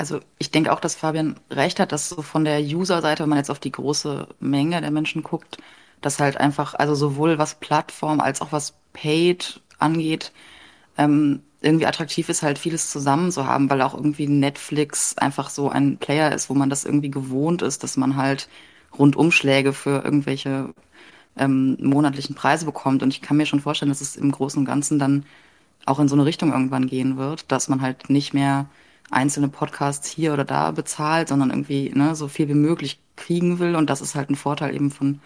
also 0.00 0.20
ich 0.38 0.50
denke 0.50 0.72
auch, 0.72 0.80
dass 0.80 0.94
Fabian 0.94 1.38
recht 1.50 1.78
hat, 1.78 1.92
dass 1.92 2.08
so 2.08 2.22
von 2.22 2.46
der 2.46 2.62
User-Seite, 2.62 3.22
wenn 3.22 3.28
man 3.28 3.36
jetzt 3.36 3.50
auf 3.50 3.58
die 3.58 3.70
große 3.70 4.28
Menge 4.40 4.80
der 4.80 4.90
Menschen 4.90 5.22
guckt, 5.22 5.58
dass 6.00 6.18
halt 6.18 6.38
einfach, 6.38 6.72
also 6.72 6.94
sowohl 6.94 7.36
was 7.36 7.56
Plattform 7.56 8.18
als 8.20 8.40
auch 8.40 8.50
was 8.50 8.72
Paid 8.94 9.60
angeht, 9.78 10.32
ähm, 10.96 11.42
irgendwie 11.62 11.86
attraktiv 11.86 12.28
ist, 12.28 12.42
halt 12.42 12.58
vieles 12.58 12.90
zusammen 12.90 13.30
zu 13.32 13.46
haben, 13.46 13.68
weil 13.70 13.82
auch 13.82 13.94
irgendwie 13.94 14.26
Netflix 14.28 15.16
einfach 15.18 15.50
so 15.50 15.68
ein 15.68 15.98
Player 15.98 16.32
ist, 16.32 16.48
wo 16.50 16.54
man 16.54 16.70
das 16.70 16.84
irgendwie 16.84 17.10
gewohnt 17.10 17.62
ist, 17.62 17.82
dass 17.82 17.96
man 17.96 18.16
halt 18.16 18.48
Rundumschläge 18.98 19.72
für 19.72 20.02
irgendwelche 20.04 20.74
ähm, 21.36 21.76
monatlichen 21.80 22.34
Preise 22.34 22.64
bekommt. 22.64 23.02
Und 23.02 23.10
ich 23.12 23.22
kann 23.22 23.36
mir 23.36 23.46
schon 23.46 23.60
vorstellen, 23.60 23.90
dass 23.90 24.00
es 24.00 24.16
im 24.16 24.32
Großen 24.32 24.58
und 24.58 24.64
Ganzen 24.66 24.98
dann 24.98 25.24
auch 25.86 25.98
in 25.98 26.08
so 26.08 26.14
eine 26.16 26.24
Richtung 26.24 26.52
irgendwann 26.52 26.86
gehen 26.86 27.16
wird, 27.16 27.50
dass 27.52 27.68
man 27.68 27.80
halt 27.80 28.10
nicht 28.10 28.34
mehr 28.34 28.66
einzelne 29.10 29.48
Podcasts 29.48 30.08
hier 30.08 30.32
oder 30.32 30.44
da 30.44 30.70
bezahlt, 30.70 31.28
sondern 31.28 31.50
irgendwie 31.50 31.90
ne, 31.94 32.14
so 32.14 32.28
viel 32.28 32.48
wie 32.48 32.54
möglich 32.54 33.00
kriegen 33.16 33.58
will. 33.58 33.76
Und 33.76 33.90
das 33.90 34.00
ist 34.00 34.14
halt 34.14 34.30
ein 34.30 34.36
Vorteil 34.36 34.74
eben 34.74 34.90
von, 34.90 35.20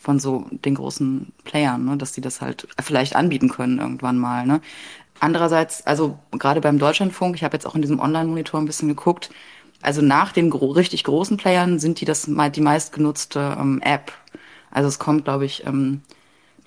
von 0.00 0.18
so 0.18 0.46
den 0.50 0.74
großen 0.76 1.32
Playern, 1.44 1.84
ne, 1.84 1.96
dass 1.96 2.12
die 2.12 2.20
das 2.20 2.40
halt 2.40 2.68
vielleicht 2.80 3.16
anbieten 3.16 3.48
können 3.48 3.78
irgendwann 3.78 4.18
mal. 4.18 4.46
Ne. 4.46 4.60
Andererseits, 5.20 5.86
also 5.86 6.18
gerade 6.32 6.60
beim 6.60 6.78
Deutschlandfunk, 6.78 7.36
ich 7.36 7.44
habe 7.44 7.56
jetzt 7.56 7.66
auch 7.66 7.74
in 7.74 7.82
diesem 7.82 8.00
Online-Monitor 8.00 8.60
ein 8.60 8.66
bisschen 8.66 8.88
geguckt, 8.88 9.30
also 9.82 10.02
nach 10.02 10.32
den 10.32 10.50
gro 10.50 10.70
richtig 10.70 11.04
großen 11.04 11.36
Playern 11.36 11.78
sind 11.78 12.00
die 12.00 12.04
das 12.04 12.28
die 12.28 12.60
meistgenutzte 12.60 13.56
ähm, 13.58 13.80
App. 13.82 14.12
Also 14.70 14.88
es 14.88 14.98
kommt, 14.98 15.24
glaube 15.24 15.44
ich, 15.44 15.66
ähm, 15.66 16.02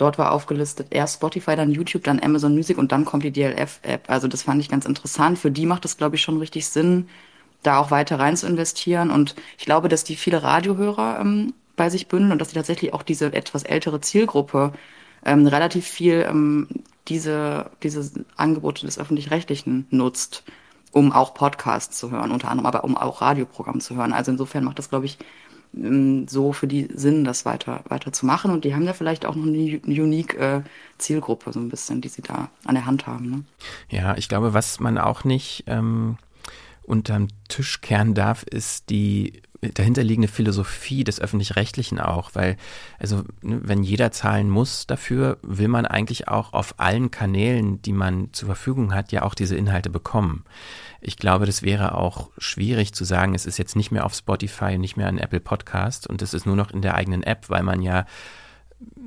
Dort 0.02 0.18
war 0.18 0.32
aufgelistet 0.32 0.88
erst 0.90 1.18
Spotify, 1.18 1.56
dann 1.56 1.70
YouTube, 1.70 2.04
dann 2.06 2.20
Amazon 2.20 2.56
Music 2.56 2.80
und 2.80 2.92
dann 2.92 3.06
kommt 3.06 3.24
die 3.24 3.30
DLF-App. 3.30 4.10
Also 4.10 4.28
das 4.28 4.42
fand 4.42 4.60
ich 4.60 4.68
ganz 4.68 4.88
interessant. 4.88 5.38
Für 5.38 5.52
die 5.52 5.68
macht 5.68 5.86
es, 5.86 5.96
glaube 5.96 6.16
ich, 6.16 6.24
schon 6.24 6.40
richtig 6.40 6.68
Sinn, 6.68 7.08
da 7.62 7.78
auch 7.78 7.92
weiter 7.92 8.20
rein 8.20 8.36
zu 8.36 8.48
investieren. 8.48 9.12
Und 9.12 9.36
ich 9.60 9.66
glaube, 9.66 9.90
dass 9.90 10.04
die 10.04 10.16
viele 10.16 10.42
Radiohörer 10.42 11.20
ähm, 11.22 11.54
bei 11.76 11.92
sich 11.92 12.08
bündeln 12.08 12.32
und 12.32 12.40
dass 12.40 12.48
die 12.48 12.56
tatsächlich 12.56 12.96
auch 12.96 13.04
diese 13.04 13.32
etwas 13.32 13.62
ältere 13.62 14.02
Zielgruppe 14.02 14.74
ähm, 15.24 15.46
relativ 15.46 15.86
viel 15.86 16.26
ähm, 16.28 16.68
diese, 17.12 17.71
diese 17.84 18.10
Angebote 18.38 18.86
des 18.86 18.97
Öffentlich-Rechtlichen 18.97 19.86
nutzt, 19.89 20.43
um 20.91 21.12
auch 21.12 21.34
Podcasts 21.34 21.97
zu 21.97 22.10
hören, 22.10 22.32
unter 22.32 22.50
anderem 22.50 22.65
aber 22.65 22.86
um 22.86 22.95
auch 22.95 23.21
Radioprogramm 23.21 23.82
zu 23.82 23.95
hören. 23.95 24.13
Also 24.13 24.32
insofern 24.32 24.63
macht 24.63 24.80
das, 24.80 24.89
glaube 24.89 25.06
ich, 25.06 25.17
ähm, 25.76 26.26
so 26.30 26.54
für 26.54 26.67
die 26.67 26.88
Sinn, 26.93 27.26
das 27.26 27.43
weiter, 27.43 27.84
weiter 27.89 28.13
zu 28.13 28.26
machen. 28.26 28.52
Und 28.52 28.63
die 28.63 28.74
haben 28.74 28.86
ja 28.86 28.93
vielleicht 28.93 29.26
auch 29.26 29.36
noch 29.36 29.45
eine 29.45 29.82
unique 29.86 30.36
äh, 30.36 30.62
Zielgruppe, 30.97 31.52
so 31.52 31.60
ein 31.60 31.67
bisschen, 31.67 32.00
die 32.00 32.10
sie 32.10 32.21
da 32.21 32.50
an 32.63 32.76
der 32.76 32.86
Hand 32.86 33.08
haben. 33.08 33.30
Ne? 33.30 33.43
Ja, 33.89 34.15
ich 34.15 34.30
glaube, 34.30 34.54
was 34.54 34.80
man 34.80 34.97
auch 34.97 35.26
nicht 35.26 35.65
ähm, 35.67 36.17
unterm 36.84 37.28
Tisch 37.50 37.82
kehren 37.82 38.13
darf, 38.13 38.43
ist 38.43 38.89
die 38.89 39.41
dahinterliegende 39.62 40.28
Philosophie 40.28 41.04
des 41.04 41.21
öffentlich-rechtlichen 41.21 42.00
auch, 42.00 42.32
weil 42.34 42.58
also 42.97 43.24
ne, 43.41 43.62
wenn 43.63 43.84
jeder 43.84 44.12
zahlen 44.12 44.50
muss 44.50 44.88
dafür, 44.88 45.38
will 45.43 45.67
man 45.67 45.86
eigentlich 45.86 46.28
auch 46.28 46.54
auf 46.54 46.76
allen 46.80 47.12
Kanälen, 47.12 47.82
die 47.82 47.93
man 47.93 48.30
zur 48.34 48.47
Verfügung 48.47 48.93
hat, 48.93 49.12
ja 49.12 49.21
auch 49.21 49.36
diese 49.36 49.56
Inhalte 49.56 49.91
bekommen. 49.91 50.45
Ich 51.00 51.17
glaube, 51.17 51.45
das 51.45 51.62
wäre 51.62 51.95
auch 51.95 52.30
schwierig 52.38 52.93
zu 52.93 53.06
sagen, 53.06 53.36
es 53.36 53.45
ist 53.45 53.58
jetzt 53.58 53.76
nicht 53.76 53.91
mehr 53.91 54.06
auf 54.06 54.15
Spotify, 54.15 54.78
nicht 54.78 54.97
mehr 54.97 55.08
an 55.08 55.19
Apple 55.19 55.39
Podcast 55.39 56.08
und 56.08 56.21
es 56.21 56.34
ist 56.34 56.45
nur 56.45 56.56
noch 56.56 56.71
in 56.71 56.82
der 56.82 56.95
eigenen 56.95 57.21
App, 57.21 57.50
weil 57.50 57.63
man 57.63 57.82
ja 57.82 58.06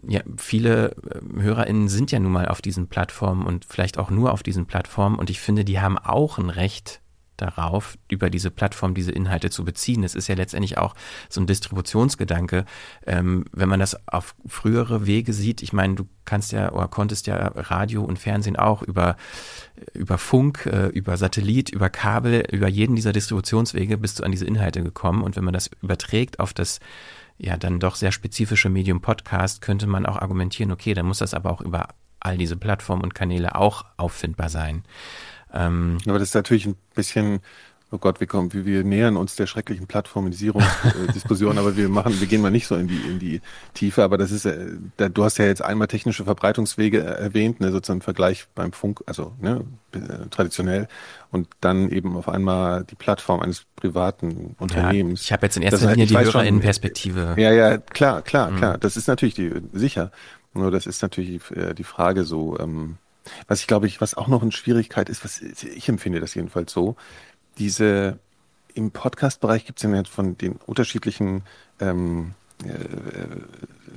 ja, 0.07 0.21
viele 0.37 0.95
ähm, 1.13 1.43
HörerInnen 1.43 1.89
sind 1.89 2.13
ja 2.13 2.21
nun 2.21 2.31
mal 2.31 2.47
auf 2.47 2.63
diesen 2.63 2.87
Plattformen 2.87 3.45
und 3.45 3.65
vielleicht 3.65 3.99
auch 3.99 4.11
nur 4.11 4.33
auf 4.33 4.45
diesen 4.45 4.67
Plattformen 4.67 5.19
und 5.19 5.31
ich 5.31 5.41
finde, 5.41 5.65
die 5.65 5.81
haben 5.81 5.99
auch 5.99 6.39
ein 6.39 6.51
Recht, 6.51 7.01
darauf, 7.37 7.99
über 8.09 8.31
diese 8.31 8.51
Plattform 8.51 8.95
diese 8.95 9.13
Inhalte 9.13 9.51
zu 9.51 9.65
beziehen. 9.65 10.05
Es 10.05 10.15
ist 10.15 10.29
ja 10.29 10.35
letztendlich 10.35 10.79
auch 10.79 10.95
so 11.29 11.41
ein 11.41 11.47
Distributionsgedanke. 11.47 12.65
Ähm, 13.07 13.45
wenn 13.53 13.69
man 13.69 13.81
das 13.81 13.97
auf 14.09 14.35
frühere 14.47 15.07
Wege 15.07 15.33
sieht, 15.33 15.63
ich 15.63 15.73
meine, 15.73 15.95
du 15.95 16.07
kannst 16.25 16.53
ja 16.53 16.73
oder 16.73 16.89
konntest 16.89 17.27
ja 17.27 17.37
Radio 17.55 18.05
und 18.05 18.19
Fernsehen 18.19 18.57
auch 18.57 18.83
über, 18.83 19.17
über 19.93 20.19
Funk, 20.19 20.67
äh, 20.67 20.87
über 20.89 21.17
Satellit, 21.17 21.71
über 21.71 21.91
Kabel, 21.91 22.45
über 22.51 22.69
jeden 22.69 22.97
dieser 22.97 23.13
Distributionswege 23.13 23.99
bist 23.99 24.19
du 24.21 24.25
an 24.25 24.31
diese 24.31 24.47
Inhalte 24.47 24.83
gekommen. 24.83 25.23
Und 25.23 25.37
wenn 25.37 25.45
man 25.45 25.55
das 25.55 25.71
überträgt 25.83 26.41
auf 26.41 26.55
das 26.55 26.81
ja 27.37 27.57
dann 27.57 27.81
doch 27.81 27.97
sehr 27.97 28.13
spezifische 28.13 28.71
Medium 28.71 29.01
Podcast, 29.01 29.61
könnte 29.61 29.87
man 29.87 30.07
auch 30.07 30.17
argumentieren, 30.17 30.71
okay, 30.71 30.95
dann 30.95 31.07
muss 31.07 31.19
das 31.19 31.35
aber 31.35 31.51
auch 31.51 31.61
über 31.61 31.89
all 32.21 32.39
diese 32.39 32.57
Plattformen 32.57 33.03
und 33.03 33.15
Kanäle 33.15 33.55
auch 33.55 33.85
auffindbar 33.97 34.49
sein. 34.49 34.85
Ähm, 35.55 35.99
Aber 36.07 36.19
das 36.19 36.29
ist 36.29 36.35
natürlich 36.35 36.67
ein 36.67 36.77
bisschen, 36.95 37.41
oh 37.93 37.99
Gott, 37.99 38.19
wir, 38.19 38.27
kommen, 38.27 38.53
wir, 38.53 38.83
nähern 38.83 39.17
uns 39.17 39.37
der 39.37 39.47
schrecklichen 39.47 39.87
Plattformisierungsdiskussion, 39.87 41.59
aber 41.59 41.77
wir 41.77 41.89
machen, 41.89 42.21
wir 42.21 42.27
gehen 42.27 42.43
mal 42.43 42.51
nicht 42.51 42.67
so 42.67 42.75
in 42.75 42.89
die, 42.89 42.97
in 42.97 43.19
die 43.21 43.41
Tiefe. 43.73 44.03
Aber 44.03 44.19
das 44.19 44.33
ist, 44.33 44.45
äh, 44.47 44.73
da, 44.97 45.09
du 45.09 45.23
hast 45.25 45.39
ja 45.39 45.47
jetzt 45.47 45.63
einmal 45.63 45.87
technische 45.87 46.25
Verbreitungswege 46.25 47.01
erwähnt, 47.03 47.61
ne, 47.61 47.71
sozusagen 47.71 48.01
Vergleich 48.01 48.47
beim 48.55 48.73
Funk, 48.73 49.03
also 49.07 49.33
ne, 49.41 49.65
äh, 49.93 50.29
traditionell, 50.31 50.89
und 51.31 51.49
dann 51.61 51.89
eben 51.91 52.17
auf 52.17 52.29
einmal 52.29 52.85
die 52.85 52.97
Plattform 52.97 53.41
eines 53.41 53.65
privaten 53.77 54.57
Unternehmens. 54.59 55.21
Ja, 55.21 55.25
ich 55.25 55.33
habe 55.33 55.47
jetzt 55.47 55.57
in 55.57 55.63
erster 55.63 55.91
Linie 55.93 56.07
die 56.07 56.19
HörerInnen-Perspektive. 56.19 57.35
Ja, 57.39 57.53
ja, 57.53 57.79
klar, 57.79 58.23
klar, 58.23 58.51
mhm. 58.51 58.57
klar. 58.57 58.79
Das 58.79 58.97
ist 58.97 59.07
natürlich 59.07 59.35
die, 59.35 59.53
sicher. 59.73 60.11
Nur 60.53 60.71
das 60.71 60.87
ist 60.87 61.03
natürlich 61.03 61.41
die 61.77 61.85
Frage 61.85 62.23
so, 62.23 62.57
ähm, 62.61 62.99
was 63.49 63.61
ich 63.61 63.67
glaube 63.67 63.87
ich, 63.87 64.01
was 64.01 64.15
auch 64.15 64.29
noch 64.29 64.43
eine 64.43 64.53
Schwierigkeit 64.53 65.09
ist, 65.09 65.25
was 65.25 65.41
ich 65.41 65.89
empfinde 65.89 66.21
das 66.21 66.35
jedenfalls 66.35 66.73
so, 66.73 66.97
diese 67.59 68.19
im 68.75 68.91
Podcast-Bereich 68.91 69.67
gibt 69.67 69.83
es 69.83 69.91
ja 69.91 70.05
von 70.05 70.37
den 70.37 70.57
unterschiedlichen 70.67 71.43
ähm, 71.81 72.35
äh, 72.65 72.69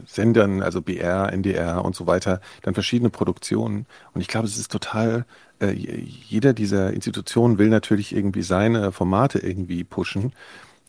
Sendern, 0.05 0.61
also 0.61 0.81
BR, 0.81 1.33
NDR 1.33 1.83
und 1.83 1.95
so 1.95 2.07
weiter, 2.07 2.41
dann 2.61 2.73
verschiedene 2.73 3.09
Produktionen. 3.09 3.85
Und 4.13 4.21
ich 4.21 4.27
glaube, 4.27 4.47
es 4.47 4.57
ist 4.57 4.71
total, 4.71 5.25
äh, 5.59 5.71
jeder 5.71 6.53
dieser 6.53 6.93
Institutionen 6.93 7.57
will 7.57 7.69
natürlich 7.69 8.15
irgendwie 8.15 8.43
seine 8.43 8.91
Formate 8.91 9.39
irgendwie 9.39 9.83
pushen. 9.83 10.33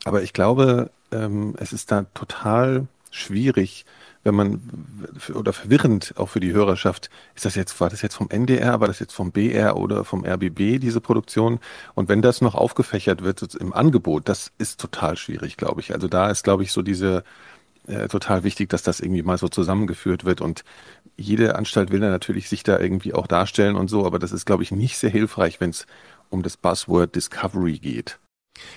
Aber 0.05 0.23
ich 0.23 0.33
glaube, 0.33 0.91
ähm, 1.11 1.55
es 1.59 1.73
ist 1.73 1.91
da 1.91 2.05
total 2.15 2.87
schwierig, 3.11 3.85
wenn 4.29 4.35
man 4.35 4.61
oder 5.35 5.53
verwirrend 5.53 6.15
auch 6.17 6.29
für 6.29 6.41
die 6.41 6.53
Hörerschaft, 6.53 7.09
ist 7.35 7.47
das 7.47 7.55
jetzt, 7.55 7.81
war 7.81 7.89
das 7.89 8.03
jetzt 8.03 8.15
vom 8.15 8.29
NDR, 8.29 8.81
war 8.81 8.87
das 8.87 8.99
jetzt 8.99 9.15
vom 9.15 9.33
BR 9.33 9.77
oder 9.77 10.05
vom 10.05 10.25
RBB, 10.25 10.79
diese 10.79 11.01
Produktion? 11.01 11.59
Und 11.95 12.09
wenn 12.09 12.23
das 12.23 12.41
noch 12.43 12.55
aufgefächert 12.55 13.25
wird 13.25 13.55
im 13.55 13.73
Angebot, 13.73 14.29
das 14.29 14.53
ist 14.59 14.81
total 14.81 15.17
schwierig, 15.17 15.57
glaube 15.57 15.81
ich. 15.81 15.95
Also 15.95 16.09
da 16.09 16.31
ist, 16.31 16.45
glaube 16.45 16.63
ich, 16.63 16.73
so 16.73 16.83
diese 16.83 17.25
äh, 17.87 18.07
total 18.09 18.45
wichtig, 18.45 18.69
dass 18.69 18.83
das 18.83 19.01
irgendwie 19.01 19.23
mal 19.23 19.39
so 19.39 19.49
zusammengeführt 19.49 20.27
wird 20.27 20.43
und 20.43 20.63
jede 21.17 21.57
Anstalt 21.57 21.91
will 21.91 22.01
dann 22.01 22.11
natürlich 22.11 22.49
sich 22.49 22.63
da 22.63 22.79
irgendwie 22.79 23.15
auch 23.15 23.27
darstellen 23.27 23.77
und 23.77 23.89
so, 23.89 24.05
aber 24.05 24.19
das 24.19 24.31
ist, 24.31 24.45
glaube 24.45 24.63
ich, 24.63 24.71
nicht 24.71 24.99
sehr 24.99 25.11
hilfreich, 25.11 25.61
wenn 25.61 25.71
es 25.71 25.87
um 26.29 26.43
das 26.43 26.59
Buzzword 26.59 27.17
Discovery 27.17 27.79
geht. 27.79 28.19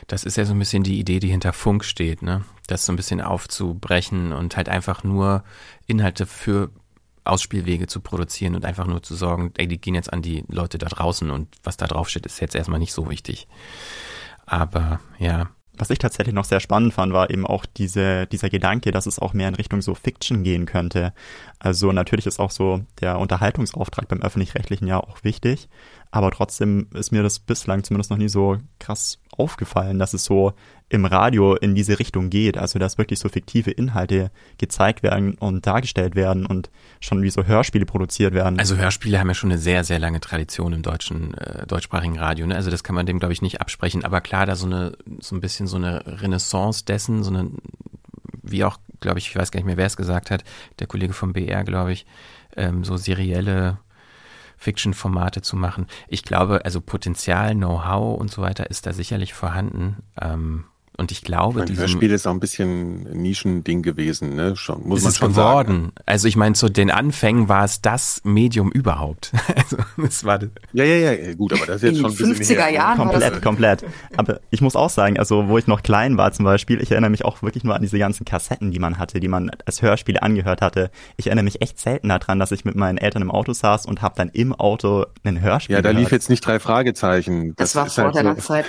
Das 0.08 0.24
ist 0.24 0.38
ja 0.38 0.46
so 0.46 0.54
ein 0.54 0.60
bisschen 0.60 0.84
die 0.84 1.00
Idee, 1.00 1.20
die 1.20 1.30
hinter 1.30 1.54
Funk 1.54 1.84
steht, 1.84 2.22
ne? 2.22 2.44
Das 2.72 2.86
so 2.86 2.94
ein 2.94 2.96
bisschen 2.96 3.22
aufzubrechen 3.22 4.34
und 4.34 4.56
halt 4.58 4.70
einfach 4.70 5.04
nur 5.04 5.44
Inhalte 5.88 6.26
für 6.26 6.72
Ausspielwege 7.24 7.88
zu 7.88 8.00
produzieren 8.00 8.56
und 8.56 8.66
einfach 8.66 8.88
nur 8.88 9.04
zu 9.04 9.16
sorgen, 9.16 9.54
ey, 9.58 9.68
die 9.68 9.80
gehen 9.80 9.96
jetzt 9.96 10.12
an 10.12 10.22
die 10.22 10.44
Leute 10.48 10.78
da 10.78 10.88
draußen 10.88 11.30
und 11.30 11.50
was 11.64 11.78
da 11.78 11.86
drauf 11.86 12.10
steht, 12.10 12.26
ist 12.26 12.42
jetzt 12.42 12.56
erstmal 12.56 12.80
nicht 12.80 12.94
so 12.94 13.10
wichtig. 13.10 13.48
Aber 14.46 15.00
ja, 15.20 15.50
was 15.78 15.90
ich 15.90 16.00
tatsächlich 16.00 16.36
noch 16.36 16.46
sehr 16.46 16.60
spannend 16.60 16.94
fand, 16.94 17.14
war 17.14 17.30
eben 17.30 17.46
auch 17.46 17.66
diese, 17.66 18.28
dieser 18.28 18.50
Gedanke, 18.50 18.92
dass 18.92 19.06
es 19.06 19.20
auch 19.20 19.34
mehr 19.34 19.48
in 19.48 19.56
Richtung 19.56 19.82
so 19.82 19.96
Fiction 19.96 20.44
gehen 20.44 20.66
könnte. 20.66 21.14
Also 21.60 21.92
natürlich 21.92 22.26
ist 22.26 22.40
auch 22.40 22.52
so 22.52 22.82
der 23.00 23.20
Unterhaltungsauftrag 23.20 24.08
beim 24.08 24.22
öffentlich-rechtlichen 24.22 24.88
ja 24.88 25.00
auch 25.00 25.24
wichtig, 25.24 25.70
aber 26.12 26.32
trotzdem 26.32 26.88
ist 26.94 27.12
mir 27.12 27.24
das 27.24 27.40
bislang 27.40 27.84
zumindest 27.84 28.12
noch 28.12 28.18
nie 28.18 28.30
so 28.30 28.58
krass 28.80 29.21
aufgefallen, 29.38 30.00
dass 30.00 30.14
es 30.14 30.26
so 30.26 30.54
im 30.90 31.06
Radio 31.06 31.56
in 31.56 31.74
diese 31.74 32.00
Richtung 32.00 32.30
geht. 32.30 32.58
Also 32.58 32.78
dass 32.80 32.98
wirklich 32.98 33.20
so 33.20 33.30
fiktive 33.30 33.72
Inhalte 33.72 34.30
gezeigt 34.58 35.04
werden 35.04 35.36
und 35.36 35.66
dargestellt 35.66 36.16
werden 36.16 36.46
und 36.46 36.70
schon 37.00 37.24
wie 37.24 37.30
so 37.30 37.46
Hörspiele 37.46 37.86
produziert 37.86 38.34
werden. 38.34 38.60
Also 38.60 38.76
Hörspiele 38.76 39.20
haben 39.20 39.30
ja 39.30 39.34
schon 39.34 39.52
eine 39.52 39.60
sehr, 39.60 39.84
sehr 39.84 40.00
lange 40.00 40.20
Tradition 40.20 40.74
im 40.74 40.82
deutschen, 40.82 41.34
äh, 41.36 41.66
deutschsprachigen 41.66 42.20
Radio. 42.20 42.46
Ne? 42.46 42.56
Also 42.56 42.70
das 42.70 42.84
kann 42.84 42.96
man 42.96 43.06
dem, 43.06 43.20
glaube 43.20 43.34
ich, 43.34 43.42
nicht 43.42 43.62
absprechen. 43.62 44.04
Aber 44.04 44.22
klar, 44.22 44.46
da 44.46 44.56
so 44.56 44.66
eine, 44.66 44.98
so 45.20 45.36
ein 45.36 45.42
bisschen 45.42 45.68
so 45.68 45.78
eine 45.78 46.04
Renaissance 46.22 46.84
dessen, 46.86 47.24
so 47.24 47.32
eine, 47.32 47.50
wie 48.44 48.64
auch, 48.66 48.78
glaube 49.00 49.20
ich, 49.20 49.30
ich 49.30 49.36
weiß 49.36 49.52
gar 49.52 49.60
nicht 49.60 49.68
mehr, 49.68 49.78
wer 49.78 49.86
es 49.86 49.98
gesagt 49.98 50.30
hat, 50.30 50.44
der 50.80 50.88
Kollege 50.88 51.14
vom 51.14 51.32
BR, 51.34 51.64
glaube 51.64 51.94
ich, 51.94 52.06
ähm, 52.58 52.84
so 52.84 52.98
serielle 52.98 53.78
Fiction-Formate 54.62 55.42
zu 55.42 55.56
machen. 55.56 55.88
Ich 56.08 56.22
glaube, 56.22 56.64
also 56.66 56.82
Potenzial, 56.82 57.56
Know-how 57.56 58.20
und 58.20 58.30
so 58.30 58.44
weiter 58.44 58.70
ist 58.70 58.86
da 58.86 58.94
sicherlich 58.94 59.34
vorhanden. 59.34 60.04
Ähm, 60.22 60.66
und 61.02 61.12
ich 61.12 61.24
glaube, 61.24 61.66
dieses 61.66 61.82
Hörspiel 61.82 62.12
ist 62.12 62.28
auch 62.28 62.32
ein 62.32 62.40
bisschen 62.40 63.08
ein 63.08 63.22
Nischending 63.24 63.82
gewesen, 63.82 64.36
ne? 64.36 64.56
Schon, 64.56 64.88
muss 64.88 65.04
man 65.04 65.12
schon 65.14 65.30
geworden. 65.32 65.74
sagen. 65.74 65.92
Also 66.06 66.28
ich 66.28 66.36
meine, 66.36 66.54
zu 66.54 66.70
den 66.70 66.92
Anfängen 66.92 67.50
war 67.50 67.66
es 67.66 67.82
das 67.82 68.22
Medium 68.24 68.72
überhaupt. 68.72 69.32
also 69.56 69.78
es 69.98 70.24
war 70.24 70.40
ja, 70.74 70.84
ja, 70.84 71.12
ja, 71.12 71.34
gut, 71.34 71.54
aber 71.54 71.66
das 71.66 71.78
ist 71.78 71.82
jetzt 71.82 72.00
schon 72.00 72.12
ein 72.12 72.36
bisschen 72.38 72.58
50er 72.58 72.62
her. 72.62 72.70
Jahren. 72.70 72.98
Komplett, 72.98 73.42
komplett. 73.42 73.84
Aber 74.16 74.40
ich 74.52 74.62
muss 74.62 74.76
auch 74.76 74.92
sagen, 74.92 75.18
also 75.18 75.48
wo 75.48 75.58
ich 75.58 75.66
noch 75.66 75.82
klein 75.82 76.18
war 76.18 76.32
zum 76.32 76.46
Beispiel, 76.46 76.80
ich 76.82 76.92
erinnere 76.92 77.10
mich 77.10 77.26
auch 77.26 77.42
wirklich 77.42 77.64
nur 77.64 77.76
an 77.76 77.82
diese 77.82 77.98
ganzen 77.98 78.24
Kassetten, 78.24 78.70
die 78.70 78.80
man 78.80 79.00
hatte, 79.00 79.20
die 79.20 79.28
man 79.28 79.50
als 79.66 79.82
Hörspiele 79.82 80.22
angehört 80.22 80.62
hatte. 80.62 80.92
Ich 81.18 81.28
erinnere 81.28 81.46
mich 81.46 81.62
echt 81.62 81.80
selten 81.80 82.10
daran, 82.10 82.38
dass 82.38 82.52
ich 82.52 82.64
mit 82.64 82.76
meinen 82.76 83.00
Eltern 83.00 83.24
im 83.24 83.32
Auto 83.32 83.54
saß 83.54 83.88
und 83.88 84.04
habe 84.04 84.14
dann 84.16 84.30
im 84.30 84.54
Auto 84.54 85.06
ein 85.24 85.42
Hörspiel 85.42 85.76
Ja, 85.76 85.82
da 85.82 85.90
gehört. 85.90 86.04
lief 86.04 86.12
jetzt 86.12 86.30
nicht 86.30 86.46
drei 86.46 86.60
Fragezeichen. 86.60 87.56
Das, 87.56 87.74
das 87.74 87.76
war 87.76 87.86
vor 87.88 88.14
halt 88.14 88.26
der 88.26 88.36
so. 88.36 88.42
Zeit. 88.42 88.66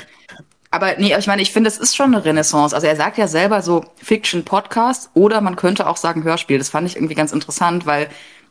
Aber 0.72 0.94
nee, 0.96 1.14
ich 1.14 1.26
meine, 1.26 1.42
ich 1.42 1.52
finde, 1.52 1.68
es 1.68 1.76
ist 1.76 1.94
schon 1.94 2.14
eine 2.14 2.24
Renaissance. 2.24 2.74
Also 2.74 2.86
er 2.86 2.96
sagt 2.96 3.18
ja 3.18 3.28
selber 3.28 3.60
so 3.60 3.84
Fiction-Podcast 4.02 5.10
oder 5.12 5.42
man 5.42 5.54
könnte 5.54 5.86
auch 5.86 5.98
sagen 5.98 6.24
Hörspiel. 6.24 6.56
Das 6.56 6.70
fand 6.70 6.88
ich 6.88 6.96
irgendwie 6.96 7.14
ganz 7.14 7.30
interessant, 7.30 7.84
weil 7.84 8.08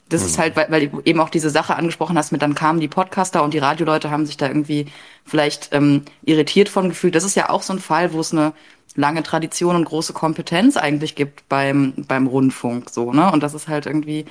das 0.08 0.22
mhm. 0.22 0.28
ist 0.28 0.38
halt, 0.38 0.56
weil, 0.56 0.70
weil 0.70 0.88
du 0.88 1.02
eben 1.04 1.20
auch 1.20 1.32
diese 1.32 1.50
Sache 1.50 1.76
angesprochen 1.76 2.16
hast 2.20 2.32
mit, 2.32 2.44
dann 2.44 2.54
kamen 2.54 2.80
die 2.80 2.88
Podcaster 2.88 3.42
und 3.44 3.56
die 3.56 3.58
Radioleute 3.58 4.12
haben 4.12 4.28
sich 4.28 4.38
da 4.38 4.48
irgendwie 4.48 4.86
vielleicht 5.26 5.70
ähm, 5.72 6.04
irritiert 6.24 6.70
von 6.70 6.90
gefühlt. 6.90 7.16
Das 7.16 7.24
ist 7.24 7.36
ja 7.36 7.50
auch 7.50 7.64
so 7.64 7.74
ein 7.74 7.80
Fall, 7.80 8.14
wo 8.14 8.20
es 8.20 8.32
eine 8.32 8.54
lange 8.96 9.24
Tradition 9.24 9.76
und 9.76 9.86
große 9.86 10.14
Kompetenz 10.14 10.78
eigentlich 10.78 11.16
gibt 11.16 11.50
beim, 11.50 11.94
beim 12.08 12.28
Rundfunk, 12.28 12.92
so, 12.92 13.14
ne? 13.14 13.32
Und 13.32 13.42
das 13.42 13.56
ist 13.56 13.68
halt 13.68 13.88
irgendwie, 13.88 14.26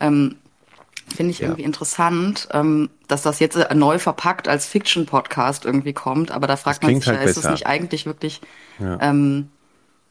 ähm, 0.00 0.36
Finde 1.14 1.30
ich 1.30 1.38
ja. 1.38 1.46
irgendwie 1.46 1.64
interessant, 1.64 2.48
ähm, 2.52 2.90
dass 3.06 3.22
das 3.22 3.40
jetzt 3.40 3.58
neu 3.74 3.98
verpackt 3.98 4.48
als 4.48 4.66
Fiction-Podcast 4.66 5.64
irgendwie 5.64 5.92
kommt. 5.92 6.30
Aber 6.30 6.46
da 6.46 6.56
fragt 6.56 6.82
man 6.82 6.94
sich 6.94 7.06
halt 7.06 7.20
ja, 7.20 7.24
ist 7.24 7.36
das 7.36 7.50
nicht 7.50 7.66
eigentlich 7.66 8.06
wirklich. 8.06 8.40
Ja. 8.78 8.98
Ähm, 9.00 9.48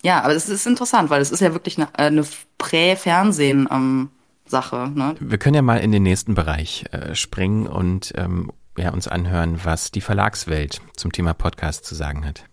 ja, 0.03 0.21
aber 0.21 0.33
es 0.33 0.49
ist 0.49 0.67
interessant, 0.67 1.09
weil 1.09 1.21
es 1.21 1.31
ist 1.31 1.39
ja 1.39 1.53
wirklich 1.53 1.77
eine, 1.77 1.87
eine 1.97 2.25
Prä-Fernsehen-Sache. 2.57 4.91
ne? 4.93 5.15
Wir 5.19 5.37
können 5.37 5.55
ja 5.55 5.61
mal 5.61 5.77
in 5.77 5.91
den 5.91 6.03
nächsten 6.03 6.35
Bereich 6.35 6.85
äh, 6.91 7.15
springen 7.15 7.67
und 7.67 8.13
ähm, 8.15 8.51
ja, 8.77 8.91
uns 8.91 9.07
anhören, 9.07 9.59
was 9.63 9.91
die 9.91 10.01
Verlagswelt 10.01 10.81
zum 10.95 11.11
Thema 11.11 11.33
Podcast 11.33 11.85
zu 11.85 11.95
sagen 11.95 12.25
hat. 12.25 12.45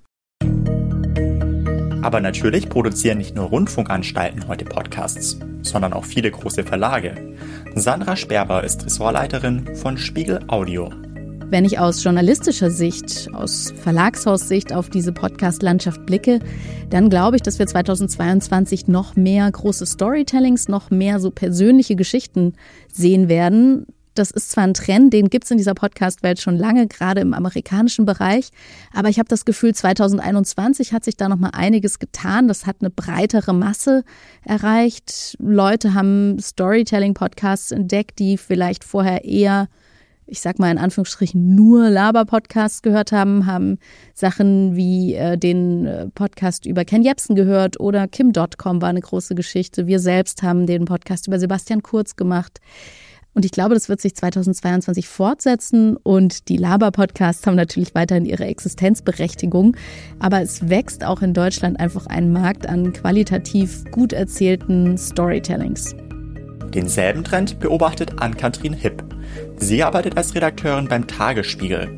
Aber 2.03 2.21
natürlich 2.21 2.69
produzieren 2.69 3.17
nicht 3.17 3.35
nur 3.35 3.47
Rundfunkanstalten 3.47 4.47
heute 4.47 4.67
Podcasts, 4.67 5.39
sondern 5.63 5.95
auch 5.95 6.05
viele 6.05 6.31
große 6.31 6.63
Verlage. 6.63 7.35
Sandra 7.77 8.15
Sperber 8.15 8.63
ist 8.63 8.87
Ressortleiterin 8.87 9.75
von 9.75 9.99
Spiegel 9.99 10.39
Audio. 10.47 10.91
Wenn 11.51 11.65
ich 11.65 11.81
aus 11.81 12.05
journalistischer 12.05 12.71
Sicht, 12.71 13.29
aus 13.35 13.73
Verlagshaussicht 13.83 14.73
auf 14.73 14.91
diese 14.91 15.13
Podcast-Landschaft 15.13 16.07
blicke, 16.07 16.39
dann 16.91 17.11
glaube 17.11 17.35
ich, 17.35 17.43
dass 17.43 17.59
wir 17.59 17.67
2022 17.67 18.87
noch 18.87 19.17
mehr 19.17 19.51
große 19.51 19.87
Storytellings, 19.87 20.69
noch 20.69 20.91
mehr 20.91 21.19
so 21.19 21.33
persönliche 21.33 21.97
Geschichten 21.97 22.55
sehen 22.93 23.29
werden, 23.29 23.87
das 24.15 24.31
ist 24.31 24.51
zwar 24.51 24.65
ein 24.65 24.75
Trend, 24.75 25.13
den 25.13 25.31
gibt 25.31 25.45
es 25.45 25.51
in 25.51 25.59
dieser 25.59 25.75
Podcast-Welt 25.75 26.41
schon 26.41 26.57
lange, 26.57 26.87
gerade 26.87 27.21
im 27.21 27.35
amerikanischen 27.35 28.05
Bereich, 28.05 28.51
aber 28.93 29.09
ich 29.09 29.19
habe 29.19 29.29
das 29.29 29.45
Gefühl, 29.45 29.75
2021 29.75 30.93
hat 30.93 31.05
sich 31.05 31.17
da 31.17 31.29
noch 31.29 31.39
mal 31.39 31.51
einiges 31.51 31.99
getan. 31.99 32.49
Das 32.49 32.67
hat 32.67 32.77
eine 32.81 32.91
breitere 32.91 33.53
Masse 33.53 34.05
erreicht. 34.45 35.37
Leute 35.39 35.95
haben 35.95 36.39
Storytelling-Podcasts 36.41 37.73
entdeckt, 37.73 38.19
die 38.19 38.39
vielleicht 38.39 38.85
vorher 38.85 39.25
eher 39.25 39.69
ich 40.27 40.41
sag 40.41 40.59
mal 40.59 40.71
in 40.71 40.79
Anführungsstrichen 40.79 41.55
nur 41.55 41.91
Laber-Podcasts 41.91 42.83
gehört 42.83 43.13
haben, 43.13 43.47
haben 43.47 43.79
Sachen 44.15 44.75
wie 44.75 45.15
äh, 45.15 45.37
den 45.37 45.87
äh, 45.87 46.07
Podcast 46.15 46.67
über 46.67 46.85
Ken 46.85 47.03
Jebsen 47.03 47.37
gehört 47.37 47.79
oder 47.79 48.09
Kim.com 48.09 48.81
war 48.81 48.89
eine 48.89 49.01
große 49.01 49.35
Geschichte. 49.35 49.87
Wir 49.87 50.01
selbst 50.01 50.43
haben 50.43 50.67
den 50.67 50.87
Podcast 50.87 51.27
über 51.27 51.39
Sebastian 51.39 51.83
Kurz 51.83 52.17
gemacht. 52.17 52.61
Und 53.35 53.45
ich 53.45 53.51
glaube, 53.51 53.75
das 53.75 53.89
wird 53.89 54.01
sich 54.01 54.15
2022 54.15 55.09
fortsetzen 55.09 55.97
und 55.97 56.49
die 56.49 56.57
Laber-Podcasts 56.57 57.47
haben 57.47 57.57
natürlich 57.57 57.95
weiterhin 57.95 58.25
ihre 58.25 58.45
Existenzberechtigung. 58.45 59.77
Aber 60.21 60.41
es 60.41 60.69
wächst 60.69 61.05
auch 61.05 61.21
in 61.21 61.35
Deutschland 61.35 61.81
einfach 61.81 62.07
ein 62.07 62.33
Markt 62.33 62.69
an 62.69 62.93
qualitativ 62.93 63.85
gut 63.91 64.13
erzählten 64.13 64.97
Storytellings. 64.97 65.97
Denselben 66.73 67.25
Trend 67.25 67.59
beobachtet 67.59 68.21
Ann-Kathrin 68.21 68.73
Hipp. 68.73 69.03
Sie 69.57 69.83
arbeitet 69.83 70.17
als 70.17 70.35
Redakteurin 70.35 70.89
beim 70.89 71.07
Tagesspiegel. 71.07 71.89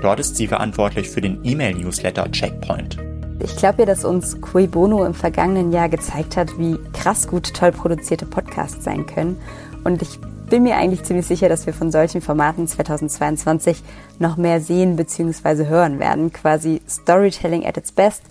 Dort 0.00 0.20
ist 0.20 0.36
sie 0.36 0.46
verantwortlich 0.46 1.08
für 1.08 1.20
den 1.20 1.40
E-Mail-Newsletter 1.42 2.30
Checkpoint. 2.30 2.98
Ich 3.40 3.56
glaube 3.56 3.80
ja, 3.80 3.86
dass 3.86 4.04
uns 4.04 4.40
Cui 4.40 4.66
Bono 4.66 5.04
im 5.04 5.14
vergangenen 5.14 5.72
Jahr 5.72 5.88
gezeigt 5.90 6.36
hat, 6.36 6.58
wie 6.58 6.78
krass 6.92 7.28
gut 7.28 7.52
toll 7.54 7.72
produzierte 7.72 8.24
Podcasts 8.24 8.82
sein 8.82 9.04
können. 9.06 9.36
Und 9.84 10.00
ich 10.00 10.18
bin 10.48 10.62
mir 10.62 10.76
eigentlich 10.76 11.02
ziemlich 11.02 11.26
sicher, 11.26 11.48
dass 11.48 11.66
wir 11.66 11.74
von 11.74 11.90
solchen 11.90 12.20
Formaten 12.20 12.68
2022 12.68 13.82
noch 14.18 14.36
mehr 14.36 14.60
sehen 14.60 14.96
bzw. 14.96 15.66
hören 15.66 15.98
werden. 15.98 16.32
Quasi 16.32 16.82
Storytelling 16.88 17.66
at 17.66 17.76
its 17.76 17.92
best. 17.92 18.22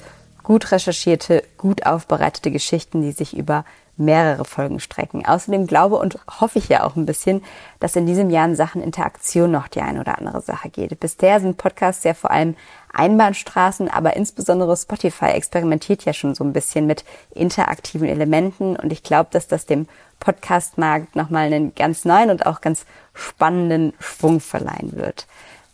Gut 0.41 0.71
recherchierte, 0.71 1.43
gut 1.58 1.86
aufbereitete 1.86 2.51
Geschichten, 2.51 3.01
die 3.01 3.12
sich 3.12 3.36
über 3.36 3.65
mehrere 3.97 4.45
Folgen 4.45 4.80
strecken. 4.80 5.25
Außerdem 5.25 5.67
glaube 5.67 5.95
und 5.95 6.19
hoffe 6.39 6.60
ich 6.60 6.67
ja 6.67 6.84
auch 6.84 6.95
ein 6.95 7.06
bisschen, 7.06 7.43
dass 7.80 7.95
in 7.95 8.06
diesem 8.06 8.30
Jahr 8.30 8.45
in 8.45 8.56
Sachen 8.56 8.82
Interaktion 8.82 9.51
noch 9.51 9.67
die 9.67 9.82
eine 9.82 10.01
oder 10.01 10.17
andere 10.17 10.41
Sache 10.41 10.69
geht. 10.69 10.99
Bisher 10.99 11.39
sind 11.39 11.58
Podcasts 11.58 12.04
ja 12.04 12.13
vor 12.13 12.32
allem 12.32 12.56
Einbahnstraßen, 12.93 13.89
aber 13.89 14.15
insbesondere 14.15 14.75
Spotify 14.75 15.28
experimentiert 15.28 16.06
ja 16.06 16.13
schon 16.13 16.36
so 16.36 16.43
ein 16.43 16.54
bisschen 16.54 16.86
mit 16.86 17.06
interaktiven 17.34 18.08
Elementen 18.08 18.75
und 18.75 18.91
ich 18.91 19.04
glaube, 19.04 19.30
dass 19.32 19.47
das 19.47 19.65
dem 19.65 19.88
Podcastmarkt 20.19 21.15
nochmal 21.15 21.54
einen 21.54 21.75
ganz 21.75 22.06
neuen 22.06 22.30
und 22.30 22.45
auch 22.45 22.62
ganz 22.62 22.86
spannenden 23.13 23.93
Schwung 23.99 24.39
verleihen 24.39 24.93
wird. 24.93 25.28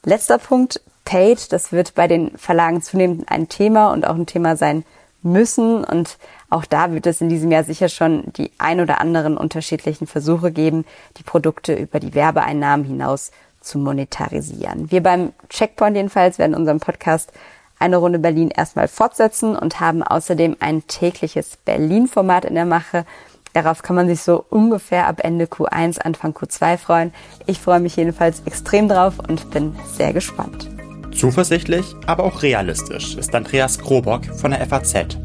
Letzter 0.04 0.38
Punkt, 0.38 0.82
Paid, 1.06 1.52
das 1.52 1.72
wird 1.72 1.96
bei 1.96 2.08
den 2.08 2.38
Verlagen 2.38 2.82
zunehmend 2.82 3.30
ein 3.32 3.50
Thema 3.50 3.92
und 3.92 4.06
auch 4.06 4.16
ein 4.16 4.26
Thema 4.26 4.56
sein 4.56 4.86
müssen 5.24 5.84
und 5.84 6.18
auch 6.50 6.66
da 6.66 6.94
wird 6.94 7.06
es 7.06 7.22
in 7.22 7.30
diesem 7.30 7.52
Jahr 7.52 7.64
sicher 7.64 7.90
schon 7.90 8.24
die 8.34 8.52
ein 8.58 8.80
oder 8.80 9.00
anderen 9.00 9.38
unterschiedlichen 9.38 10.08
Versuche 10.08 10.52
geben, 10.52 10.86
die 11.18 11.24
Produkte 11.24 11.74
über 11.74 12.00
die 12.00 12.16
Werbeeinnahmen 12.16 12.86
hinaus 12.86 13.32
zu 13.62 13.78
monetarisieren. 13.78 14.92
Wir 14.92 15.04
beim 15.04 15.34
Checkpoint 15.50 15.96
jedenfalls 15.96 16.40
werden 16.40 16.56
unseren 16.56 16.80
Podcast 16.80 17.32
eine 17.80 17.98
Runde 17.98 18.20
Berlin 18.20 18.50
erstmal 18.50 18.88
fortsetzen 18.88 19.56
und 19.56 19.80
haben 19.80 20.04
außerdem 20.04 20.58
ein 20.60 20.86
tägliches 20.88 21.58
Berlin-Format 21.58 22.46
in 22.46 22.56
der 22.56 22.66
Mache. 22.66 23.06
Darauf 23.54 23.82
kann 23.82 23.96
man 23.96 24.08
sich 24.08 24.22
so 24.22 24.46
ungefähr 24.50 25.08
ab 25.08 25.20
Ende 25.24 25.46
Q1, 25.46 26.00
Anfang 26.00 26.32
Q2 26.32 26.78
freuen. 26.78 27.14
Ich 27.48 27.60
freue 27.60 27.80
mich 27.80 27.96
jedenfalls 27.98 28.44
extrem 28.46 28.88
drauf 28.88 29.16
und 29.20 29.52
bin 29.52 29.76
sehr 29.86 30.14
gespannt. 30.14 30.70
Zuversichtlich, 31.14 31.96
aber 32.06 32.24
auch 32.24 32.42
realistisch 32.42 33.16
ist 33.16 33.36
Andreas 33.36 33.80
Krobock 33.80 34.26
von 34.26 34.52
der 34.52 34.66
FAZ. 34.66 35.18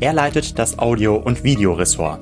Er 0.00 0.12
leitet 0.12 0.58
das 0.58 0.78
Audio- 0.78 1.16
und 1.16 1.44
Videoressort. 1.44 2.20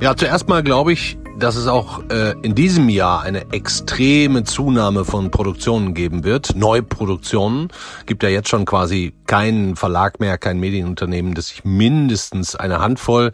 Ja, 0.00 0.16
zuerst 0.16 0.48
mal 0.48 0.62
glaube 0.62 0.92
ich, 0.92 1.18
dass 1.38 1.54
es 1.54 1.68
auch 1.68 2.02
äh, 2.10 2.34
in 2.42 2.54
diesem 2.54 2.88
Jahr 2.88 3.22
eine 3.22 3.52
extreme 3.52 4.42
Zunahme 4.42 5.04
von 5.04 5.30
Produktionen 5.30 5.94
geben 5.94 6.24
wird, 6.24 6.56
Neuproduktionen. 6.56 7.68
Gibt 8.06 8.24
ja 8.24 8.28
jetzt 8.28 8.48
schon 8.48 8.64
quasi 8.64 9.14
keinen 9.26 9.76
Verlag 9.76 10.18
mehr, 10.18 10.36
kein 10.38 10.58
Medienunternehmen, 10.58 11.34
das 11.34 11.48
sich 11.48 11.64
mindestens 11.64 12.56
eine 12.56 12.80
Handvoll 12.80 13.32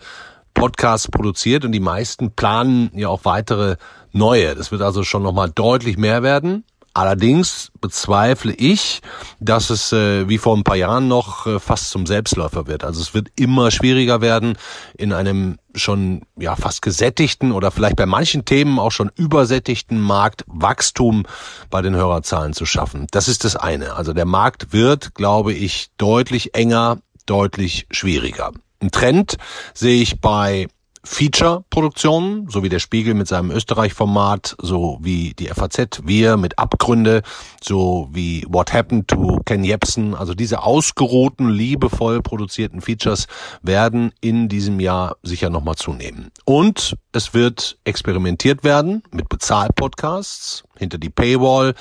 Podcasts 0.54 1.08
produziert 1.08 1.64
und 1.64 1.72
die 1.72 1.80
meisten 1.80 2.32
planen 2.32 2.90
ja 2.94 3.08
auch 3.08 3.24
weitere 3.24 3.76
neue. 4.12 4.54
Das 4.54 4.70
wird 4.70 4.82
also 4.82 5.02
schon 5.02 5.22
nochmal 5.22 5.50
deutlich 5.50 5.98
mehr 5.98 6.22
werden. 6.22 6.64
Allerdings 6.96 7.72
bezweifle 7.80 8.52
ich, 8.52 9.02
dass 9.40 9.70
es 9.70 9.92
äh, 9.92 10.28
wie 10.28 10.38
vor 10.38 10.56
ein 10.56 10.62
paar 10.62 10.76
Jahren 10.76 11.08
noch 11.08 11.44
äh, 11.44 11.58
fast 11.58 11.90
zum 11.90 12.06
Selbstläufer 12.06 12.68
wird. 12.68 12.84
Also 12.84 13.00
es 13.00 13.14
wird 13.14 13.32
immer 13.34 13.72
schwieriger 13.72 14.20
werden, 14.20 14.56
in 14.96 15.12
einem 15.12 15.58
schon 15.74 16.22
ja 16.38 16.54
fast 16.54 16.82
gesättigten 16.82 17.50
oder 17.50 17.72
vielleicht 17.72 17.96
bei 17.96 18.06
manchen 18.06 18.44
Themen 18.44 18.78
auch 18.78 18.92
schon 18.92 19.10
übersättigten 19.16 20.00
Markt 20.00 20.44
Wachstum 20.46 21.24
bei 21.68 21.82
den 21.82 21.96
Hörerzahlen 21.96 22.52
zu 22.52 22.64
schaffen. 22.64 23.08
Das 23.10 23.26
ist 23.26 23.42
das 23.42 23.56
eine. 23.56 23.94
Also 23.94 24.12
der 24.12 24.26
Markt 24.26 24.72
wird, 24.72 25.16
glaube 25.16 25.52
ich, 25.52 25.88
deutlich 25.98 26.54
enger, 26.54 26.98
deutlich 27.26 27.88
schwieriger. 27.90 28.52
Ein 28.80 28.90
Trend 28.90 29.37
sehe 29.74 30.02
ich 30.02 30.20
bei 30.20 30.68
Feature-Produktionen, 31.04 32.48
so 32.48 32.62
wie 32.62 32.70
der 32.70 32.78
Spiegel 32.78 33.14
mit 33.14 33.28
seinem 33.28 33.50
Österreich-Format, 33.50 34.56
so 34.60 34.98
wie 35.02 35.34
die 35.34 35.48
FAZ, 35.48 36.00
wir 36.04 36.38
mit 36.38 36.58
Abgründe, 36.58 37.22
so 37.62 38.08
wie 38.12 38.46
What 38.48 38.72
Happened 38.72 39.08
to 39.08 39.40
Ken 39.44 39.64
Jebsen. 39.64 40.14
Also 40.14 40.34
diese 40.34 40.62
ausgeruhten, 40.62 41.50
liebevoll 41.50 42.22
produzierten 42.22 42.80
Features 42.80 43.26
werden 43.62 44.12
in 44.20 44.48
diesem 44.48 44.80
Jahr 44.80 45.16
sicher 45.22 45.50
nochmal 45.50 45.76
zunehmen. 45.76 46.30
Und 46.46 46.96
es 47.12 47.34
wird 47.34 47.76
experimentiert 47.84 48.64
werden 48.64 49.02
mit 49.10 49.28
Bezahl-Podcasts 49.28 50.64
hinter 50.76 50.98
die 50.98 51.10
Paywall 51.10 51.74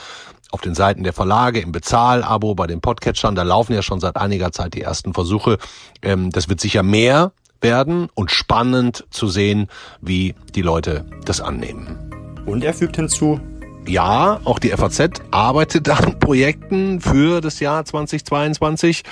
auf 0.54 0.62
den 0.62 0.76
Seiten 0.76 1.04
der 1.04 1.13
Verlage, 1.13 1.60
im 1.60 1.72
Bezahlabo, 1.72 2.54
bei 2.54 2.68
den 2.68 2.80
Podcatchern, 2.80 3.34
da 3.34 3.42
laufen 3.42 3.74
ja 3.74 3.82
schon 3.82 4.00
seit 4.00 4.18
einiger 4.18 4.52
Zeit 4.52 4.76
die 4.76 4.82
ersten 4.82 5.13
Versuche. 5.13 5.58
Ähm, 6.04 6.30
das 6.30 6.48
wird 6.48 6.62
sicher 6.62 6.84
mehr 6.84 7.32
werden 7.60 8.10
und 8.13 8.30
spannend 8.30 9.06
zu 9.10 9.28
sehen, 9.30 9.68
wie 10.00 10.36
die 10.54 10.62
Leute 10.62 11.06
das 11.26 11.42
annehmen. 11.42 11.98
Und 12.46 12.63
er 12.63 12.76
fügt 12.76 12.98
hinzu, 12.98 13.39
ja, 13.88 14.39
auch 14.44 14.60
die 14.60 14.70
FAZ 14.70 15.10
arbeitet 15.32 15.89
an 15.89 16.20
Projekten 16.20 17.02
für 17.02 17.42
das 17.42 17.60
Jahr 17.60 17.84
2022. 17.84 19.04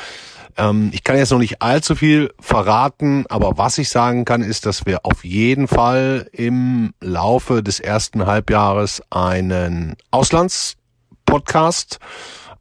Ähm, 0.58 0.92
ich 0.94 1.04
kann 1.04 1.18
jetzt 1.18 1.32
noch 1.32 1.40
nicht 1.40 1.62
allzu 1.64 1.96
viel 1.96 2.32
verraten, 2.40 3.26
aber 3.30 3.58
was 3.58 3.80
ich 3.80 3.90
sagen 3.90 4.26
kann, 4.26 4.44
ist, 4.44 4.68
dass 4.68 4.86
wir 4.86 5.08
auf 5.08 5.26
jeden 5.26 5.68
Fall 5.68 6.30
im 6.34 6.94
Laufe 7.02 7.64
des 7.64 7.80
ersten 7.80 8.28
Halbjahres 8.28 9.02
einen 9.10 9.96
Auslandspodcast 11.32 12.00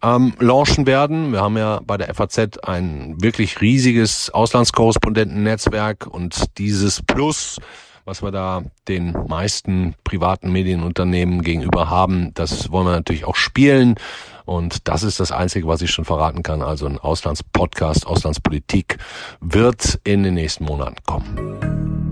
ähm, 0.03 0.33
launchen 0.39 0.87
werden. 0.87 1.33
Wir 1.33 1.41
haben 1.41 1.57
ja 1.57 1.81
bei 1.85 1.97
der 1.97 2.15
FAZ 2.15 2.59
ein 2.63 3.17
wirklich 3.21 3.61
riesiges 3.61 4.31
Auslandskorrespondentennetzwerk 4.31 6.07
und 6.07 6.59
dieses 6.59 7.03
Plus, 7.03 7.59
was 8.05 8.23
wir 8.23 8.31
da 8.31 8.63
den 8.87 9.13
meisten 9.29 9.95
privaten 10.05 10.53
Medienunternehmen 10.53 11.43
gegenüber 11.43 11.91
haben, 11.91 12.33
das 12.35 12.71
wollen 12.71 12.87
wir 12.87 12.93
natürlich 12.93 13.25
auch 13.25 13.37
spielen. 13.37 13.97
Und 14.47 14.89
das 14.89 15.03
ist 15.03 15.21
das 15.21 15.33
Einzige, 15.33 15.67
was 15.67 15.83
ich 15.83 15.91
schon 15.91 16.05
verraten 16.05 16.43
kann. 16.43 16.63
Also 16.63 16.87
ein 16.87 16.99
Auslandspodcast, 16.99 18.07
Auslandspolitik 18.07 18.99
wird 19.41 20.01
in 20.05 20.23
den 20.23 20.35
nächsten 20.35 20.65
Monaten 20.65 20.97
kommen 21.07 22.10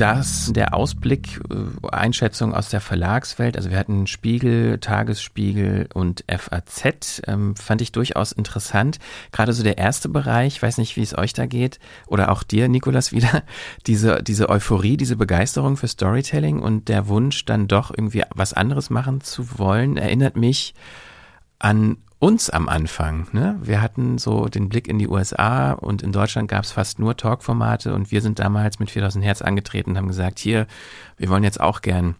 dass 0.00 0.50
der 0.54 0.72
Ausblick, 0.72 1.40
äh, 1.50 1.86
Einschätzung 1.88 2.54
aus 2.54 2.70
der 2.70 2.80
Verlagswelt, 2.80 3.56
also 3.56 3.68
wir 3.68 3.78
hatten 3.78 4.06
Spiegel, 4.06 4.78
Tagesspiegel 4.78 5.88
und 5.92 6.24
FAZ, 6.26 7.20
ähm, 7.26 7.54
fand 7.54 7.82
ich 7.82 7.92
durchaus 7.92 8.32
interessant. 8.32 8.98
Gerade 9.30 9.52
so 9.52 9.62
der 9.62 9.76
erste 9.76 10.08
Bereich, 10.08 10.62
weiß 10.62 10.78
nicht, 10.78 10.96
wie 10.96 11.02
es 11.02 11.16
euch 11.16 11.34
da 11.34 11.44
geht, 11.44 11.80
oder 12.06 12.30
auch 12.30 12.42
dir, 12.42 12.68
Nikolas, 12.68 13.12
wieder, 13.20 13.42
diese, 13.86 14.22
diese 14.22 14.48
Euphorie, 14.48 14.96
diese 14.96 15.16
Begeisterung 15.16 15.76
für 15.76 15.88
Storytelling 15.88 16.60
und 16.60 16.88
der 16.88 17.08
Wunsch, 17.08 17.44
dann 17.44 17.68
doch 17.68 17.90
irgendwie 17.90 18.22
was 18.34 18.54
anderes 18.54 18.88
machen 18.88 19.20
zu 19.20 19.58
wollen, 19.58 19.98
erinnert 19.98 20.36
mich 20.36 20.74
an 21.58 21.98
uns 22.20 22.50
am 22.50 22.68
Anfang. 22.68 23.28
Ne? 23.32 23.58
Wir 23.62 23.80
hatten 23.80 24.18
so 24.18 24.46
den 24.46 24.68
Blick 24.68 24.86
in 24.86 24.98
die 24.98 25.08
USA 25.08 25.72
und 25.72 26.02
in 26.02 26.12
Deutschland 26.12 26.48
gab 26.48 26.64
es 26.64 26.70
fast 26.70 26.98
nur 26.98 27.16
Talkformate 27.16 27.94
und 27.94 28.12
wir 28.12 28.20
sind 28.20 28.38
damals 28.38 28.78
mit 28.78 28.90
4000 28.90 29.24
Hertz 29.24 29.42
angetreten 29.42 29.90
und 29.90 29.96
haben 29.96 30.06
gesagt, 30.06 30.38
hier, 30.38 30.66
wir 31.16 31.30
wollen 31.30 31.42
jetzt 31.42 31.60
auch 31.60 31.80
gern 31.80 32.14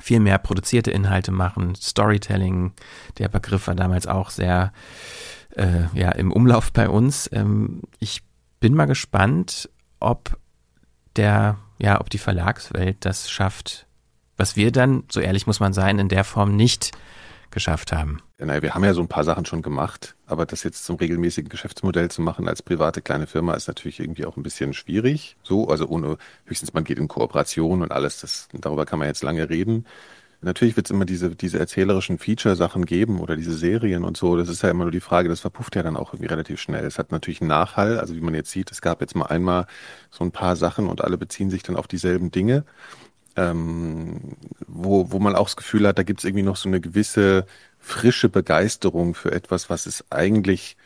viel 0.00 0.18
mehr 0.18 0.38
produzierte 0.38 0.90
Inhalte 0.90 1.30
machen, 1.30 1.76
Storytelling, 1.76 2.72
der 3.18 3.28
Begriff 3.28 3.68
war 3.68 3.76
damals 3.76 4.08
auch 4.08 4.30
sehr 4.30 4.72
äh, 5.54 5.84
ja, 5.94 6.10
im 6.10 6.32
Umlauf 6.32 6.72
bei 6.72 6.88
uns. 6.88 7.30
Ähm, 7.32 7.82
ich 8.00 8.22
bin 8.58 8.74
mal 8.74 8.86
gespannt, 8.86 9.70
ob 10.00 10.36
der, 11.14 11.58
ja, 11.78 12.00
ob 12.00 12.10
die 12.10 12.18
Verlagswelt 12.18 12.96
das 13.00 13.30
schafft, 13.30 13.86
was 14.36 14.56
wir 14.56 14.72
dann, 14.72 15.04
so 15.12 15.20
ehrlich 15.20 15.46
muss 15.46 15.60
man 15.60 15.72
sein, 15.72 16.00
in 16.00 16.08
der 16.08 16.24
Form 16.24 16.56
nicht 16.56 16.90
geschafft 17.52 17.92
haben? 17.92 18.20
Ja, 18.38 18.46
naja, 18.46 18.62
wir 18.62 18.74
haben 18.74 18.84
ja 18.84 18.94
so 18.94 19.00
ein 19.00 19.08
paar 19.08 19.24
Sachen 19.24 19.44
schon 19.46 19.62
gemacht, 19.62 20.16
aber 20.26 20.46
das 20.46 20.64
jetzt 20.64 20.84
zum 20.84 20.96
regelmäßigen 20.96 21.48
Geschäftsmodell 21.48 22.10
zu 22.10 22.22
machen 22.22 22.48
als 22.48 22.62
private 22.62 23.02
kleine 23.02 23.26
Firma 23.26 23.54
ist 23.54 23.68
natürlich 23.68 24.00
irgendwie 24.00 24.26
auch 24.26 24.36
ein 24.36 24.42
bisschen 24.42 24.74
schwierig. 24.74 25.36
So, 25.42 25.68
also 25.68 25.86
ohne, 25.86 26.18
höchstens 26.46 26.72
man 26.74 26.84
geht 26.84 26.98
in 26.98 27.08
Kooperation 27.08 27.82
und 27.82 27.92
alles, 27.92 28.20
das, 28.20 28.48
darüber 28.52 28.84
kann 28.86 28.98
man 28.98 29.08
jetzt 29.08 29.22
lange 29.22 29.48
reden. 29.48 29.86
Natürlich 30.44 30.74
wird 30.74 30.88
es 30.88 30.90
immer 30.90 31.04
diese, 31.04 31.36
diese 31.36 31.60
erzählerischen 31.60 32.18
Feature-Sachen 32.18 32.84
geben 32.84 33.20
oder 33.20 33.36
diese 33.36 33.54
Serien 33.54 34.02
und 34.02 34.16
so. 34.16 34.36
Das 34.36 34.48
ist 34.48 34.62
ja 34.62 34.70
immer 34.70 34.82
nur 34.82 34.90
die 34.90 34.98
Frage, 34.98 35.28
das 35.28 35.38
verpufft 35.38 35.76
ja 35.76 35.84
dann 35.84 35.96
auch 35.96 36.12
irgendwie 36.12 36.26
relativ 36.26 36.60
schnell. 36.60 36.84
Es 36.84 36.98
hat 36.98 37.12
natürlich 37.12 37.40
einen 37.40 37.48
Nachhall, 37.48 38.00
also 38.00 38.16
wie 38.16 38.20
man 38.20 38.34
jetzt 38.34 38.50
sieht, 38.50 38.72
es 38.72 38.80
gab 38.80 39.00
jetzt 39.00 39.14
mal 39.14 39.26
einmal 39.26 39.66
so 40.10 40.24
ein 40.24 40.32
paar 40.32 40.56
Sachen 40.56 40.88
und 40.88 41.00
alle 41.00 41.16
beziehen 41.16 41.48
sich 41.48 41.62
dann 41.62 41.76
auf 41.76 41.86
dieselben 41.86 42.32
Dinge. 42.32 42.64
Ähm, 43.36 44.36
wo, 44.66 45.10
wo 45.10 45.18
man 45.18 45.36
auch 45.36 45.46
das 45.46 45.56
Gefühl 45.56 45.86
hat, 45.86 45.98
da 45.98 46.02
gibt 46.02 46.20
es 46.20 46.24
irgendwie 46.24 46.44
noch 46.44 46.56
so 46.56 46.68
eine 46.68 46.80
gewisse 46.80 47.46
frische 47.78 48.28
Begeisterung 48.28 49.14
für 49.14 49.32
etwas, 49.32 49.70
was 49.70 49.86
es 49.86 50.04
eigentlich 50.10 50.76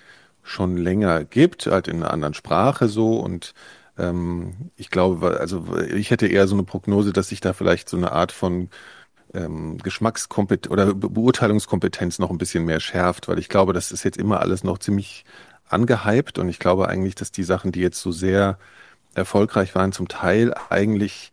schon 0.43 0.77
länger 0.77 1.25
gibt, 1.25 1.67
halt 1.67 1.89
in 1.89 1.97
einer 1.97 2.13
anderen 2.13 2.35
Sprache 2.35 2.89
so. 2.89 3.19
Und 3.19 3.55
ähm, 3.99 4.71
ich 4.77 4.91
glaube, 4.91 5.39
also 5.41 5.67
ich 5.79 6.11
hätte 6.11 6.27
eher 6.27 6.47
so 6.47 6.55
eine 6.55 6.63
Prognose, 6.63 7.13
dass 7.13 7.29
sich 7.29 7.41
da 7.41 7.53
vielleicht 7.53 7.89
so 7.89 7.97
eine 7.97 8.13
Art 8.13 8.33
von 8.33 8.71
ähm, 9.35 9.79
Geschmackskompetenz 9.79 10.73
oder 10.73 10.95
Be 10.95 11.11
Beurteilungskompetenz 11.11 12.19
noch 12.19 12.31
ein 12.31 12.39
bisschen 12.39 12.65
mehr 12.65 12.81
schärft, 12.81 13.29
weil 13.29 13.39
ich 13.39 13.49
glaube, 13.49 13.73
das 13.73 13.93
ist 13.93 14.05
jetzt 14.05 14.19
immer 14.19 14.41
alles 14.41 14.65
noch 14.65 14.79
ziemlich 14.79 15.25
angehypt. 15.69 16.39
Und 16.39 16.49
ich 16.49 16.59
glaube 16.59 16.89
eigentlich, 16.89 17.15
dass 17.17 17.33
die 17.33 17.45
Sachen, 17.45 17.73
die 17.73 17.81
jetzt 17.81 18.01
so 18.01 18.13
sehr 18.13 18.59
erfolgreich 19.15 19.75
waren, 19.75 19.93
zum 19.93 20.09
Teil 20.09 20.55
eigentlich 20.71 21.33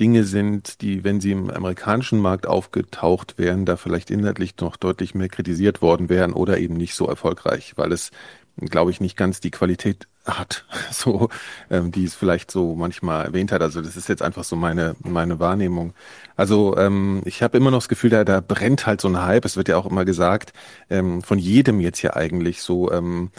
Dinge 0.00 0.24
sind, 0.24 0.80
die, 0.80 1.04
wenn 1.04 1.20
sie 1.20 1.32
im 1.32 1.50
amerikanischen 1.50 2.18
Markt 2.18 2.46
aufgetaucht 2.46 3.34
wären, 3.36 3.66
da 3.66 3.76
vielleicht 3.76 4.10
inhaltlich 4.10 4.56
noch 4.58 4.76
deutlich 4.76 5.14
mehr 5.14 5.28
kritisiert 5.28 5.82
worden 5.82 6.08
wären 6.08 6.32
oder 6.32 6.58
eben 6.58 6.74
nicht 6.74 6.94
so 6.94 7.06
erfolgreich, 7.06 7.74
weil 7.76 7.92
es, 7.92 8.10
glaube 8.56 8.90
ich, 8.90 9.00
nicht 9.00 9.16
ganz 9.16 9.40
die 9.40 9.50
Qualität 9.50 10.08
hat, 10.24 10.64
so 10.90 11.28
ähm, 11.70 11.92
die 11.92 12.04
es 12.04 12.14
vielleicht 12.14 12.50
so 12.50 12.74
manchmal 12.74 13.26
erwähnt 13.26 13.52
hat. 13.52 13.62
Also 13.62 13.82
das 13.82 13.96
ist 13.96 14.08
jetzt 14.08 14.22
einfach 14.22 14.44
so 14.44 14.56
meine 14.56 14.96
meine 15.00 15.38
Wahrnehmung. 15.38 15.92
Also 16.36 16.76
ähm, 16.78 17.20
ich 17.24 17.42
habe 17.42 17.58
immer 17.58 17.70
noch 17.70 17.78
das 17.78 17.88
Gefühl, 17.88 18.10
da 18.10 18.24
da 18.24 18.40
brennt 18.40 18.86
halt 18.86 19.00
so 19.00 19.08
ein 19.08 19.22
Hype. 19.22 19.44
Es 19.44 19.56
wird 19.56 19.68
ja 19.68 19.76
auch 19.76 19.86
immer 19.86 20.04
gesagt 20.04 20.52
ähm, 20.88 21.22
von 21.22 21.38
jedem 21.38 21.80
jetzt 21.80 21.98
hier 21.98 22.16
eigentlich 22.16 22.62
so. 22.62 22.90
Ähm, 22.90 23.30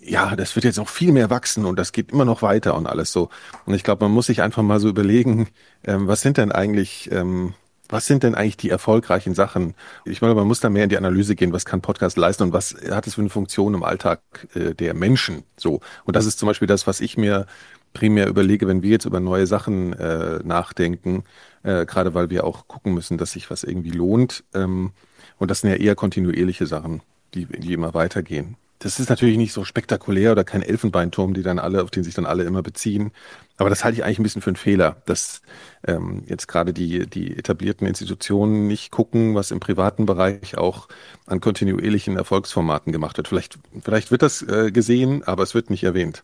ja, 0.00 0.36
das 0.36 0.54
wird 0.56 0.64
jetzt 0.64 0.78
noch 0.78 0.88
viel 0.88 1.12
mehr 1.12 1.30
wachsen 1.30 1.64
und 1.64 1.78
das 1.78 1.92
geht 1.92 2.12
immer 2.12 2.24
noch 2.24 2.42
weiter 2.42 2.74
und 2.74 2.86
alles 2.86 3.12
so. 3.12 3.30
Und 3.66 3.74
ich 3.74 3.84
glaube, 3.84 4.04
man 4.04 4.12
muss 4.12 4.26
sich 4.26 4.42
einfach 4.42 4.62
mal 4.62 4.80
so 4.80 4.88
überlegen, 4.88 5.48
ähm, 5.84 6.08
was 6.08 6.20
sind 6.20 6.36
denn 6.36 6.52
eigentlich 6.52 7.10
ähm, 7.12 7.54
was 7.88 8.06
sind 8.06 8.22
denn 8.22 8.34
eigentlich 8.34 8.56
die 8.56 8.70
erfolgreichen 8.70 9.34
Sachen? 9.34 9.74
Ich 10.04 10.20
meine, 10.20 10.34
man 10.34 10.46
muss 10.46 10.60
da 10.60 10.68
mehr 10.68 10.84
in 10.84 10.90
die 10.90 10.98
Analyse 10.98 11.34
gehen, 11.34 11.52
was 11.52 11.64
kann 11.64 11.80
Podcast 11.80 12.16
leisten 12.16 12.42
und 12.44 12.52
was 12.52 12.76
hat 12.90 13.06
es 13.06 13.14
für 13.14 13.22
eine 13.22 13.30
Funktion 13.30 13.74
im 13.74 13.82
Alltag 13.82 14.20
äh, 14.54 14.74
der 14.74 14.94
Menschen? 14.94 15.44
So. 15.56 15.80
Und 16.04 16.14
das 16.14 16.26
ist 16.26 16.38
zum 16.38 16.46
Beispiel 16.46 16.68
das, 16.68 16.86
was 16.86 17.00
ich 17.00 17.16
mir 17.16 17.46
primär 17.94 18.28
überlege, 18.28 18.68
wenn 18.68 18.82
wir 18.82 18.90
jetzt 18.90 19.06
über 19.06 19.20
neue 19.20 19.46
Sachen 19.46 19.94
äh, 19.94 20.40
nachdenken, 20.44 21.24
äh, 21.62 21.86
gerade 21.86 22.12
weil 22.14 22.28
wir 22.30 22.44
auch 22.44 22.68
gucken 22.68 22.92
müssen, 22.92 23.16
dass 23.16 23.32
sich 23.32 23.50
was 23.50 23.64
irgendwie 23.64 23.90
lohnt. 23.90 24.44
Ähm, 24.54 24.92
und 25.38 25.50
das 25.50 25.60
sind 25.60 25.70
ja 25.70 25.76
eher 25.76 25.94
kontinuierliche 25.94 26.66
Sachen, 26.66 27.00
die, 27.34 27.46
die 27.46 27.72
immer 27.72 27.94
weitergehen. 27.94 28.56
Das 28.80 29.00
ist 29.00 29.10
natürlich 29.10 29.36
nicht 29.36 29.52
so 29.52 29.64
spektakulär 29.64 30.32
oder 30.32 30.44
kein 30.44 30.62
Elfenbeinturm, 30.62 31.34
die 31.34 31.42
dann 31.42 31.58
alle, 31.58 31.82
auf 31.82 31.90
den 31.90 32.04
sich 32.04 32.14
dann 32.14 32.26
alle 32.26 32.44
immer 32.44 32.62
beziehen. 32.62 33.10
Aber 33.56 33.70
das 33.70 33.82
halte 33.82 33.98
ich 33.98 34.04
eigentlich 34.04 34.20
ein 34.20 34.22
bisschen 34.22 34.42
für 34.42 34.50
einen 34.50 34.56
Fehler, 34.56 35.02
dass 35.04 35.42
ähm, 35.84 36.22
jetzt 36.26 36.46
gerade 36.46 36.72
die, 36.72 37.06
die 37.08 37.36
etablierten 37.36 37.88
Institutionen 37.88 38.68
nicht 38.68 38.92
gucken, 38.92 39.34
was 39.34 39.50
im 39.50 39.58
privaten 39.58 40.06
Bereich 40.06 40.56
auch 40.56 40.88
an 41.26 41.40
kontinuierlichen 41.40 42.16
Erfolgsformaten 42.16 42.92
gemacht 42.92 43.16
wird. 43.16 43.26
Vielleicht, 43.26 43.58
vielleicht 43.82 44.12
wird 44.12 44.22
das 44.22 44.42
äh, 44.42 44.70
gesehen, 44.70 45.24
aber 45.24 45.42
es 45.42 45.54
wird 45.54 45.70
nicht 45.70 45.82
erwähnt. 45.82 46.22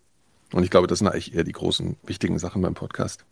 Und 0.53 0.63
ich 0.63 0.71
glaube, 0.71 0.87
das 0.87 1.01
sind 1.01 1.09
eigentlich 1.09 1.35
eher 1.35 1.43
die 1.43 1.53
großen, 1.53 1.97
wichtigen 2.05 2.39
Sachen 2.39 2.63
beim 2.63 2.75
Podcast. 2.75 3.25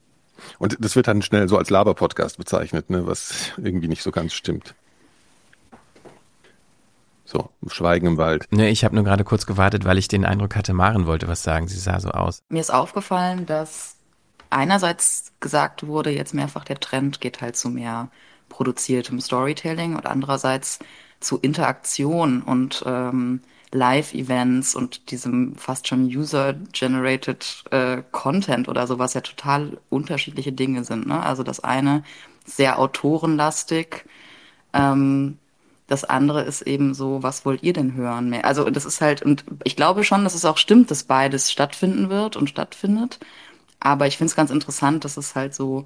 Und 0.59 0.77
das 0.81 0.97
wird 0.97 1.07
dann 1.07 1.23
schnell 1.23 1.49
so 1.49 1.57
als 1.57 1.71
Laber-Podcast 1.71 2.39
bezeichnet, 2.39 2.91
ne, 2.91 3.07
was 3.07 3.53
irgendwie 3.57 3.89
nicht 3.89 4.03
so 4.03 4.11
ganz 4.11 4.33
stimmt. 4.33 4.75
So, 7.25 7.51
Schweigen 7.69 8.07
im 8.07 8.17
Wald. 8.17 8.47
Nee, 8.51 8.71
ich 8.71 8.85
habe 8.85 8.95
nur 8.95 9.05
gerade 9.05 9.25
kurz 9.25 9.47
gewartet, 9.47 9.85
weil 9.85 9.99
ich 9.99 10.09
den 10.09 10.25
Eindruck 10.25 10.57
hatte, 10.57 10.73
Maren 10.73 11.07
wollte 11.07 11.29
was 11.29 11.43
sagen. 11.43 11.69
Sie 11.69 11.79
sah 11.79 12.01
so 12.01 12.11
aus. 12.11 12.43
Mir 12.49 12.61
ist 12.61 12.73
aufgefallen, 12.73 13.47
dass 13.47 13.97
einerseits 14.51 15.33
gesagt 15.41 15.87
wurde, 15.87 16.11
jetzt 16.11 16.35
mehrfach 16.35 16.65
der 16.65 16.81
Trend 16.81 17.21
geht 17.21 17.41
halt 17.41 17.57
zu 17.57 17.71
mehr 17.71 18.09
produziertem 18.49 19.21
Storytelling 19.21 19.97
und 19.97 20.07
andererseits 20.07 20.79
zu 21.21 21.39
Interaktion 21.39 22.43
und 22.43 22.83
ähm, 22.87 23.41
Live-Events 23.73 24.75
und 24.75 25.11
diesem 25.11 25.57
fast 25.57 25.89
schon 25.89 26.05
User-Generated 26.05 27.65
äh, 27.71 28.03
Content 28.11 28.69
oder 28.69 28.87
so, 28.87 28.99
was 28.99 29.15
ja 29.15 29.23
total 29.23 29.79
unterschiedliche 29.89 30.53
Dinge 30.53 30.85
sind. 30.85 31.07
Ne? 31.07 31.23
Also 31.23 31.43
das 31.43 31.61
eine 31.61 32.05
sehr 32.45 32.79
autorenlastig, 32.79 34.05
ähm, 34.75 35.39
das 35.93 36.05
andere 36.05 36.43
ist 36.43 36.63
eben 36.63 36.95
so, 36.95 37.23
was 37.23 37.45
wollt 37.45 37.63
ihr 37.63 37.75
denn 37.75 37.93
hören? 37.95 38.33
Also 38.43 38.71
das 38.71 38.87
ist 38.87 39.03
halt, 39.03 39.21
und 39.21 39.45
ich 39.63 39.77
glaube 39.77 40.05
schon, 40.05 40.25
dass 40.25 40.35
es 40.35 40.47
auch 40.47 40.57
stimmt, 40.57 40.91
dass 40.91 41.05
beides 41.05 41.53
stattfinden 41.53 42.09
wird 42.09 42.35
und 42.35 42.49
stattfindet. 42.49 43.21
Aber 43.79 44.07
ich 44.07 44.17
finde 44.17 44.31
es 44.31 44.37
ganz 44.37 44.51
interessant, 44.51 45.05
dass 45.05 45.19
es 45.19 45.35
halt 45.35 45.55
so 45.55 45.85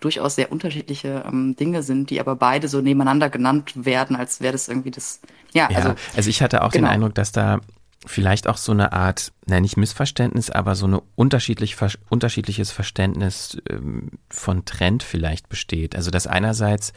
durchaus 0.00 0.36
sehr 0.36 0.50
unterschiedliche 0.50 1.24
ähm, 1.26 1.54
Dinge 1.54 1.82
sind, 1.82 2.08
die 2.08 2.18
aber 2.18 2.34
beide 2.34 2.66
so 2.66 2.80
nebeneinander 2.80 3.28
genannt 3.28 3.72
werden, 3.74 4.16
als 4.16 4.40
wäre 4.40 4.52
das 4.52 4.68
irgendwie 4.68 4.90
das. 4.90 5.20
Ja, 5.52 5.68
ja 5.70 5.76
also, 5.76 5.94
also 6.16 6.30
ich 6.30 6.40
hatte 6.40 6.62
auch 6.62 6.72
genau. 6.72 6.88
den 6.88 6.94
Eindruck, 6.94 7.14
dass 7.14 7.30
da 7.30 7.60
vielleicht 8.06 8.48
auch 8.48 8.56
so 8.56 8.72
eine 8.72 8.94
Art, 8.94 9.32
na 9.44 9.60
nicht 9.60 9.76
Missverständnis, 9.76 10.48
aber 10.48 10.74
so 10.76 10.86
eine 10.86 11.02
unterschiedlich, 11.14 11.76
unterschiedliches 12.08 12.70
Verständnis 12.70 13.58
ähm, 13.68 14.12
von 14.30 14.64
Trend 14.64 15.02
vielleicht 15.02 15.50
besteht. 15.50 15.94
Also 15.94 16.10
dass 16.10 16.26
einerseits 16.26 16.94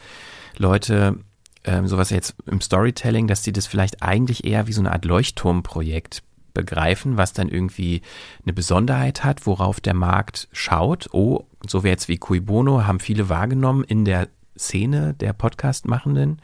Leute 0.56 1.18
ähm, 1.66 1.86
sowas 1.86 2.10
jetzt 2.10 2.36
im 2.46 2.60
Storytelling, 2.60 3.26
dass 3.26 3.42
sie 3.44 3.52
das 3.52 3.66
vielleicht 3.66 4.02
eigentlich 4.02 4.44
eher 4.44 4.66
wie 4.66 4.72
so 4.72 4.80
eine 4.80 4.92
Art 4.92 5.04
Leuchtturmprojekt 5.04 6.22
begreifen, 6.54 7.18
was 7.18 7.34
dann 7.34 7.48
irgendwie 7.48 8.00
eine 8.44 8.54
Besonderheit 8.54 9.24
hat, 9.24 9.46
worauf 9.46 9.80
der 9.80 9.94
Markt 9.94 10.48
schaut. 10.52 11.08
Oh, 11.12 11.44
so 11.66 11.84
wie 11.84 11.88
jetzt 11.88 12.08
wie 12.08 12.16
Cui 12.16 12.40
Bono 12.40 12.86
haben 12.86 13.00
viele 13.00 13.28
wahrgenommen 13.28 13.84
in 13.84 14.04
der 14.06 14.28
Szene 14.56 15.12
der 15.14 15.34
Podcast-Machenden. 15.34 16.40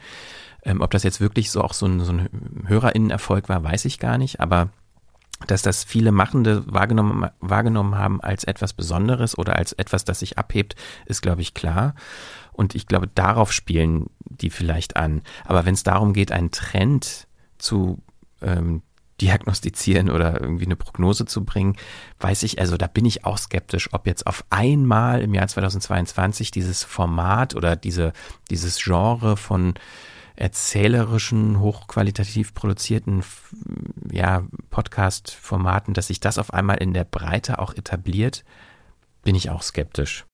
Ähm, 0.63 0.81
ob 0.81 0.91
das 0.91 1.03
jetzt 1.03 1.19
wirklich 1.19 1.49
so 1.49 1.61
auch 1.61 1.73
so 1.73 1.87
ein, 1.87 1.99
so 2.01 2.11
ein 2.11 2.29
HörerInnenerfolg 2.67 3.49
war, 3.49 3.63
weiß 3.63 3.85
ich 3.85 3.97
gar 3.97 4.17
nicht, 4.17 4.39
aber 4.39 4.69
dass 5.47 5.61
das 5.61 5.83
viele 5.83 6.11
Machende 6.11 6.63
wahrgenommen, 6.71 7.29
wahrgenommen 7.39 7.97
haben 7.97 8.21
als 8.21 8.43
etwas 8.43 8.73
Besonderes 8.73 9.37
oder 9.37 9.55
als 9.55 9.73
etwas, 9.73 10.05
das 10.05 10.19
sich 10.19 10.37
abhebt, 10.37 10.75
ist, 11.05 11.21
glaube 11.21 11.41
ich, 11.41 11.53
klar. 11.53 11.95
Und 12.53 12.75
ich 12.75 12.87
glaube, 12.87 13.07
darauf 13.07 13.51
spielen 13.51 14.07
die 14.19 14.49
vielleicht 14.49 14.95
an. 14.95 15.21
Aber 15.45 15.65
wenn 15.65 15.73
es 15.73 15.83
darum 15.83 16.13
geht, 16.13 16.31
einen 16.31 16.51
Trend 16.51 17.27
zu 17.57 18.01
ähm, 18.41 18.81
diagnostizieren 19.21 20.09
oder 20.09 20.41
irgendwie 20.41 20.65
eine 20.65 20.75
Prognose 20.75 21.25
zu 21.25 21.45
bringen, 21.45 21.75
weiß 22.19 22.43
ich, 22.43 22.59
also 22.59 22.77
da 22.77 22.87
bin 22.87 23.05
ich 23.05 23.25
auch 23.25 23.37
skeptisch, 23.37 23.89
ob 23.93 24.07
jetzt 24.07 24.27
auf 24.27 24.43
einmal 24.49 25.21
im 25.21 25.33
Jahr 25.33 25.47
2022 25.47 26.51
dieses 26.51 26.83
Format 26.83 27.55
oder 27.55 27.75
diese, 27.75 28.13
dieses 28.49 28.83
Genre 28.83 29.37
von 29.37 29.75
erzählerischen, 30.35 31.59
hochqualitativ 31.59 32.53
produzierten 32.53 33.23
ja, 34.11 34.43
Podcast-Formaten, 34.71 35.93
dass 35.93 36.07
sich 36.07 36.19
das 36.19 36.39
auf 36.39 36.53
einmal 36.53 36.77
in 36.77 36.93
der 36.93 37.03
Breite 37.03 37.59
auch 37.59 37.75
etabliert, 37.75 38.43
bin 39.23 39.35
ich 39.35 39.51
auch 39.51 39.61
skeptisch. 39.61 40.25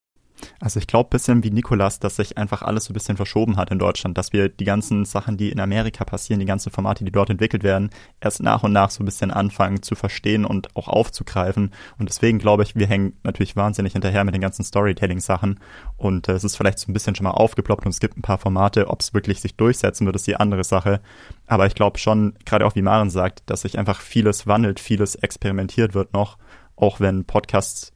Also 0.59 0.79
ich 0.79 0.87
glaube 0.87 1.09
bisschen 1.09 1.43
wie 1.43 1.51
Nikolas, 1.51 1.99
dass 1.99 2.17
sich 2.17 2.37
einfach 2.37 2.61
alles 2.61 2.85
so 2.85 2.91
ein 2.91 2.93
bisschen 2.93 3.17
verschoben 3.17 3.57
hat 3.57 3.71
in 3.71 3.79
Deutschland, 3.79 4.17
dass 4.17 4.33
wir 4.33 4.49
die 4.49 4.65
ganzen 4.65 5.05
Sachen, 5.05 5.37
die 5.37 5.51
in 5.51 5.59
Amerika 5.59 6.05
passieren, 6.05 6.39
die 6.39 6.45
ganzen 6.45 6.71
Formate, 6.71 7.03
die 7.03 7.11
dort 7.11 7.29
entwickelt 7.29 7.63
werden, 7.63 7.89
erst 8.19 8.41
nach 8.41 8.63
und 8.63 8.73
nach 8.73 8.89
so 8.89 9.03
ein 9.03 9.05
bisschen 9.05 9.31
anfangen 9.31 9.81
zu 9.81 9.95
verstehen 9.95 10.45
und 10.45 10.75
auch 10.75 10.87
aufzugreifen. 10.87 11.71
Und 11.97 12.09
deswegen 12.09 12.39
glaube 12.39 12.63
ich, 12.63 12.75
wir 12.75 12.87
hängen 12.87 13.13
natürlich 13.23 13.55
wahnsinnig 13.55 13.93
hinterher 13.93 14.23
mit 14.23 14.33
den 14.33 14.41
ganzen 14.41 14.63
Storytelling-Sachen. 14.63 15.59
Und 15.97 16.27
äh, 16.27 16.33
es 16.33 16.43
ist 16.43 16.55
vielleicht 16.55 16.79
so 16.79 16.89
ein 16.89 16.93
bisschen 16.93 17.15
schon 17.15 17.25
mal 17.25 17.31
aufgeploppt 17.31 17.85
und 17.85 17.91
es 17.91 17.99
gibt 17.99 18.17
ein 18.17 18.21
paar 18.21 18.37
Formate. 18.37 18.87
Ob 18.89 19.01
es 19.01 19.13
wirklich 19.13 19.41
sich 19.41 19.55
durchsetzen 19.55 20.05
wird, 20.05 20.15
ist 20.15 20.27
die 20.27 20.35
andere 20.35 20.63
Sache. 20.63 21.01
Aber 21.47 21.65
ich 21.65 21.75
glaube 21.75 21.97
schon, 21.97 22.35
gerade 22.45 22.65
auch 22.65 22.75
wie 22.75 22.81
Maren 22.81 23.09
sagt, 23.09 23.43
dass 23.47 23.61
sich 23.61 23.77
einfach 23.77 24.01
vieles 24.01 24.47
wandelt, 24.47 24.79
vieles 24.79 25.15
experimentiert 25.15 25.93
wird 25.93 26.13
noch, 26.13 26.37
auch 26.75 26.99
wenn 26.99 27.25
Podcasts 27.25 27.91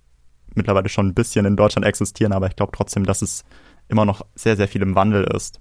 mittlerweile 0.55 0.89
schon 0.89 1.07
ein 1.07 1.13
bisschen 1.13 1.45
in 1.45 1.55
Deutschland 1.55 1.85
existieren, 1.85 2.33
aber 2.33 2.47
ich 2.47 2.55
glaube 2.55 2.71
trotzdem, 2.75 3.05
dass 3.05 3.21
es 3.21 3.43
immer 3.87 4.05
noch 4.05 4.25
sehr, 4.35 4.55
sehr 4.55 4.67
viel 4.67 4.81
im 4.81 4.95
Wandel 4.95 5.23
ist. 5.23 5.59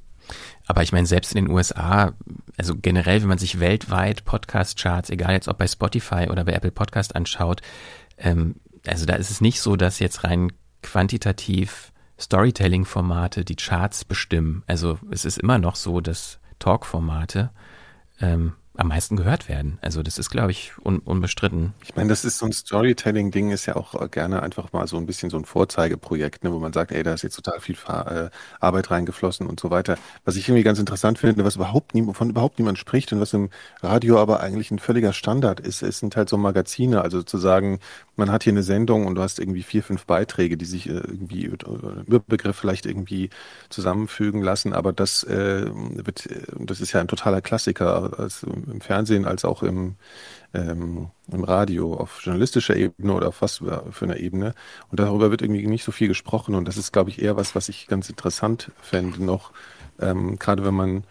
Aber 0.67 0.83
ich 0.83 0.93
meine, 0.93 1.07
selbst 1.07 1.35
in 1.35 1.45
den 1.45 1.55
USA, 1.55 2.13
also 2.57 2.77
generell, 2.77 3.21
wenn 3.23 3.29
man 3.29 3.39
sich 3.39 3.61
weltweit 3.61 4.25
Podcast-Charts, 4.25 5.11
egal 5.11 5.33
jetzt 5.33 5.49
ob 5.49 5.59
bei 5.59 5.67
Spotify 5.67 6.29
oder 6.31 6.45
bei 6.45 6.53
Apple 6.53 6.71
Podcast 6.71 7.17
anschaut, 7.17 7.61
ähm, 8.19 8.57
also 8.87 9.07
da 9.07 9.15
ist 9.15 9.31
es 9.31 9.41
nicht 9.41 9.61
so, 9.61 9.77
dass 9.77 9.99
jetzt 9.99 10.25
rein 10.25 10.53
quantitativ 10.83 11.93
Storytelling-Formate 12.19 13.45
die 13.45 13.57
Charts 13.57 14.05
bestimmen. 14.05 14.63
Also 14.67 14.99
es 15.11 15.25
ist 15.25 15.38
immer 15.38 15.59
noch 15.59 15.77
so, 15.77 16.01
dass 16.01 16.38
Talk-Formate 16.59 17.51
ähm, 18.21 18.55
am 18.75 18.88
meisten 18.88 19.16
gehört 19.16 19.48
werden. 19.48 19.79
Also 19.83 20.02
das 20.02 20.18
ist, 20.18 20.31
glaube 20.31 20.50
ich, 20.50 20.73
un 20.83 20.98
unbestritten. 20.98 21.75
Ich 21.85 21.94
meine, 21.94 22.08
das 22.08 22.25
ist 22.25 22.38
so 22.38 22.46
ein 22.46 22.52
Storytelling-Ding, 22.52 23.50
ist 23.50 23.66
ja 23.66 23.77
auch 23.77 24.10
gerne 24.10 24.42
einfach 24.42 24.73
mal 24.73 24.87
so 24.87 24.96
ein 24.96 25.04
bisschen 25.04 25.29
so 25.29 25.37
ein 25.37 25.44
Vorzeigeprojekt, 25.44 26.42
ne, 26.42 26.52
wo 26.52 26.58
man 26.58 26.73
sagt, 26.73 26.90
ey, 26.92 27.02
da 27.02 27.12
ist 27.12 27.23
jetzt 27.23 27.37
total 27.37 27.60
viel 27.60 27.77
äh, 27.87 28.31
Arbeit 28.60 28.90
reingeflossen 28.90 29.46
und 29.46 29.60
so 29.60 29.70
weiter. 29.70 29.98
Was 30.25 30.37
ich 30.37 30.48
irgendwie 30.48 30.62
ganz 30.62 30.79
interessant 30.79 31.18
finde, 31.18 31.44
was 31.44 31.56
überhaupt 31.56 31.94
nie, 31.94 32.06
wovon 32.06 32.31
überhaupt 32.31 32.58
niemand 32.58 32.79
spricht 32.79 33.12
und 33.12 33.20
was 33.20 33.35
im 33.35 33.50
Radio 33.83 34.18
aber 34.18 34.40
eigentlich 34.40 34.70
ein 34.70 34.79
völliger 34.79 35.12
Standard 35.12 35.60
ist, 35.60 35.83
es 35.83 35.98
sind 35.98 36.16
halt 36.16 36.31
so 36.31 36.38
Magazine, 36.38 37.02
also 37.02 37.23
zu 37.23 37.37
sagen, 37.37 37.79
man 38.16 38.31
hat 38.31 38.44
hier 38.44 38.54
eine 38.54 38.62
Sendung 38.62 39.06
und 39.06 39.16
du 39.16 39.23
hast 39.23 39.38
irgendwie 39.38 39.62
vier, 39.62 39.83
fünf 39.83 40.06
Beiträge, 40.06 40.56
die 40.56 40.64
sich 40.64 40.88
äh, 40.88 40.92
irgendwie 40.92 41.44
über 41.44 42.20
Begriff 42.20 42.56
vielleicht 42.56 42.87
irgendwie 42.87 43.29
zusammenfügen 43.68 44.40
lassen, 44.40 44.73
aber 44.73 44.94
das 44.94 45.25
äh, 45.25 45.66
wird, 45.73 46.29
das 46.58 46.81
ist 46.81 46.92
ja 46.92 47.00
ein 47.00 47.08
totaler 47.08 47.42
Klassiker, 47.42 48.18
also 48.18 48.62
im 48.71 48.81
Fernsehen 48.81 49.25
als 49.25 49.44
auch 49.44 49.63
im, 49.63 49.96
ähm, 50.54 51.08
im 51.31 51.44
Radio 51.44 51.94
auf 51.94 52.21
journalistischer 52.23 52.77
Ebene 52.77 53.15
oder 53.15 53.29
auf 53.29 53.42
was 53.42 53.58
für 53.58 54.04
einer 54.04 54.19
Ebene. 54.19 54.54
Und 54.90 55.00
darüber 55.00 55.31
wird 55.31 55.42
irgendwie 55.42 55.67
nicht 55.67 55.85
so 55.85 55.92
viel 55.92 56.08
gesprochen. 56.08 56.54
Und 56.54 56.67
das 56.67 56.77
ist, 56.77 56.92
glaube 56.92 57.10
ich, 57.10 57.23
eher 57.23 57.37
was, 57.37 57.54
was 57.54 57.69
ich 57.69 57.87
ganz 57.87 58.08
interessant 58.08 58.71
fände 58.81 59.25
noch, 59.25 59.52
ähm, 60.00 60.38
gerade 60.38 60.65
wenn 60.65 60.75
man 60.75 61.04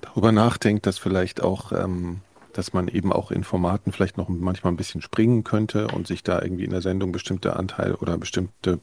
darüber 0.00 0.32
nachdenkt, 0.32 0.86
dass 0.86 0.98
vielleicht 0.98 1.42
auch 1.42 1.72
ähm, 1.72 2.20
dass 2.56 2.72
man 2.72 2.88
eben 2.88 3.12
auch 3.12 3.30
in 3.30 3.44
Formaten 3.44 3.92
vielleicht 3.92 4.16
noch 4.16 4.28
manchmal 4.28 4.72
ein 4.72 4.76
bisschen 4.76 5.02
springen 5.02 5.44
könnte 5.44 5.88
und 5.88 6.06
sich 6.06 6.22
da 6.22 6.40
irgendwie 6.40 6.64
in 6.64 6.70
der 6.70 6.82
Sendung 6.82 7.12
bestimmte 7.12 7.56
Anteile 7.56 7.96
oder 7.96 8.16
bestimmte 8.16 8.80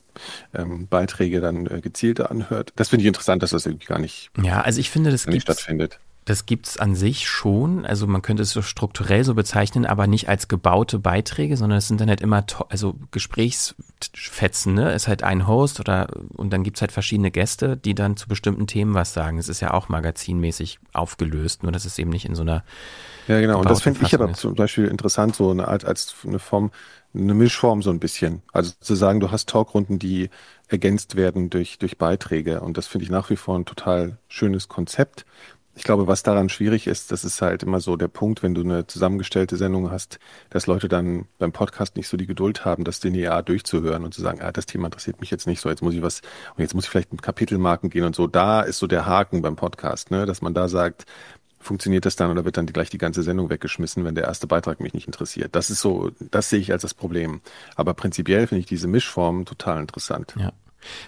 ähm, 0.53 0.87
Beiträge 0.87 1.41
dann 1.41 1.67
äh, 1.67 1.81
gezielter 1.81 2.29
anhört. 2.29 2.73
Das 2.75 2.89
finde 2.89 3.03
ich 3.03 3.07
interessant, 3.07 3.41
dass 3.43 3.51
das 3.51 3.65
irgendwie 3.65 3.87
gar 3.87 3.99
nicht, 3.99 4.29
ja, 4.41 4.61
also 4.61 4.79
ich 4.79 4.89
finde, 4.89 5.11
das 5.11 5.25
nicht 5.25 5.43
stattfindet. 5.43 5.99
Das 6.25 6.45
gibt's 6.45 6.77
an 6.77 6.93
sich 6.93 7.27
schon. 7.27 7.83
Also 7.83 8.05
man 8.05 8.21
könnte 8.21 8.43
es 8.43 8.51
so 8.51 8.61
strukturell 8.61 9.23
so 9.23 9.33
bezeichnen, 9.33 9.87
aber 9.87 10.05
nicht 10.05 10.29
als 10.29 10.47
gebaute 10.47 10.99
Beiträge, 10.99 11.57
sondern 11.57 11.79
es 11.79 11.87
sind 11.87 11.99
dann 11.99 12.09
halt 12.09 12.21
immer 12.21 12.45
also 12.69 12.95
Gesprächsfetzen. 13.09 14.75
Ne? 14.75 14.91
Es 14.91 15.03
ist 15.03 15.07
halt 15.07 15.23
ein 15.23 15.47
Host 15.47 15.79
oder 15.79 16.09
und 16.37 16.53
dann 16.53 16.63
gibt's 16.63 16.81
halt 16.81 16.91
verschiedene 16.91 17.31
Gäste, 17.31 17.75
die 17.75 17.95
dann 17.95 18.17
zu 18.17 18.27
bestimmten 18.27 18.67
Themen 18.67 18.93
was 18.93 19.13
sagen. 19.13 19.39
Es 19.39 19.49
ist 19.49 19.61
ja 19.61 19.73
auch 19.73 19.89
magazinmäßig 19.89 20.79
aufgelöst, 20.93 21.63
nur 21.63 21.71
dass 21.71 21.85
es 21.85 21.97
eben 21.97 22.11
nicht 22.11 22.25
in 22.25 22.35
so 22.35 22.43
einer 22.43 22.63
Ja, 23.27 23.39
genau. 23.41 23.59
Und 23.59 23.69
das 23.69 23.81
finde 23.81 24.01
ich 24.05 24.13
aber 24.13 24.31
zum 24.33 24.53
Beispiel 24.53 24.85
interessant, 24.85 25.35
so 25.35 25.49
eine 25.49 25.69
Art 25.69 25.85
als 25.85 26.13
eine 26.23 26.37
Form, 26.37 26.69
eine 27.15 27.33
Mischform 27.33 27.81
so 27.81 27.89
ein 27.89 27.99
bisschen. 27.99 28.43
Also 28.53 28.73
zu 28.79 28.93
sagen, 28.93 29.19
du 29.21 29.31
hast 29.31 29.49
Talkrunden, 29.49 29.97
die 29.97 30.29
ergänzt 30.67 31.15
werden 31.15 31.49
durch, 31.49 31.79
durch 31.79 31.97
Beiträge. 31.97 32.61
Und 32.61 32.77
das 32.77 32.87
finde 32.87 33.05
ich 33.05 33.11
nach 33.11 33.29
wie 33.29 33.35
vor 33.35 33.57
ein 33.57 33.65
total 33.65 34.17
schönes 34.27 34.67
Konzept. 34.67 35.25
Ich 35.73 35.83
glaube, 35.83 36.05
was 36.05 36.21
daran 36.21 36.49
schwierig 36.49 36.87
ist, 36.87 37.11
das 37.11 37.23
ist 37.23 37.41
halt 37.41 37.63
immer 37.63 37.79
so 37.79 37.95
der 37.95 38.09
Punkt, 38.09 38.43
wenn 38.43 38.53
du 38.53 38.61
eine 38.61 38.87
zusammengestellte 38.87 39.55
Sendung 39.55 39.89
hast, 39.89 40.19
dass 40.49 40.67
Leute 40.67 40.89
dann 40.89 41.27
beim 41.39 41.53
Podcast 41.53 41.95
nicht 41.95 42.09
so 42.09 42.17
die 42.17 42.27
Geduld 42.27 42.65
haben, 42.65 42.83
das 42.83 43.01
linear 43.03 43.41
durchzuhören 43.41 44.03
und 44.03 44.13
zu 44.13 44.21
sagen, 44.21 44.41
ah, 44.41 44.51
das 44.51 44.65
Thema 44.65 44.87
interessiert 44.87 45.21
mich 45.21 45.31
jetzt 45.31 45.47
nicht 45.47 45.61
so, 45.61 45.69
jetzt 45.69 45.81
muss 45.81 45.93
ich 45.93 46.01
was, 46.01 46.21
und 46.55 46.61
jetzt 46.61 46.75
muss 46.75 46.83
ich 46.83 46.89
vielleicht 46.89 47.13
mit 47.13 47.21
Kapitelmarken 47.21 47.89
gehen 47.89 48.03
und 48.03 48.15
so. 48.15 48.27
Da 48.27 48.61
ist 48.61 48.79
so 48.79 48.87
der 48.87 49.05
Haken 49.05 49.41
beim 49.41 49.55
Podcast, 49.55 50.11
ne, 50.11 50.25
dass 50.25 50.41
man 50.41 50.53
da 50.53 50.67
sagt, 50.67 51.05
funktioniert 51.61 52.05
das 52.05 52.15
dann 52.15 52.31
oder 52.31 52.43
wird 52.43 52.57
dann 52.57 52.65
gleich 52.65 52.89
die 52.89 52.97
ganze 52.97 53.23
Sendung 53.23 53.49
weggeschmissen, 53.49 54.03
wenn 54.03 54.15
der 54.15 54.25
erste 54.25 54.47
Beitrag 54.47 54.79
mich 54.81 54.93
nicht 54.93 55.07
interessiert? 55.07 55.55
Das 55.55 55.69
ist 55.69 55.79
so, 55.79 56.11
das 56.19 56.49
sehe 56.49 56.59
ich 56.59 56.71
als 56.71 56.81
das 56.81 56.93
Problem. 56.93 57.41
Aber 57.75 57.93
prinzipiell 57.93 58.47
finde 58.47 58.61
ich 58.61 58.65
diese 58.65 58.87
Mischform 58.87 59.45
total 59.45 59.79
interessant. 59.79 60.33
Ja. 60.37 60.51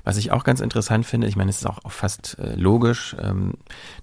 Was 0.04 0.18
ich 0.18 0.32
auch 0.32 0.44
ganz 0.44 0.60
interessant 0.60 1.06
finde, 1.06 1.28
ich 1.28 1.36
meine, 1.36 1.50
es 1.50 1.58
ist 1.58 1.68
auch 1.68 1.80
fast 1.92 2.38
äh, 2.40 2.56
logisch, 2.56 3.16
ähm, 3.20 3.54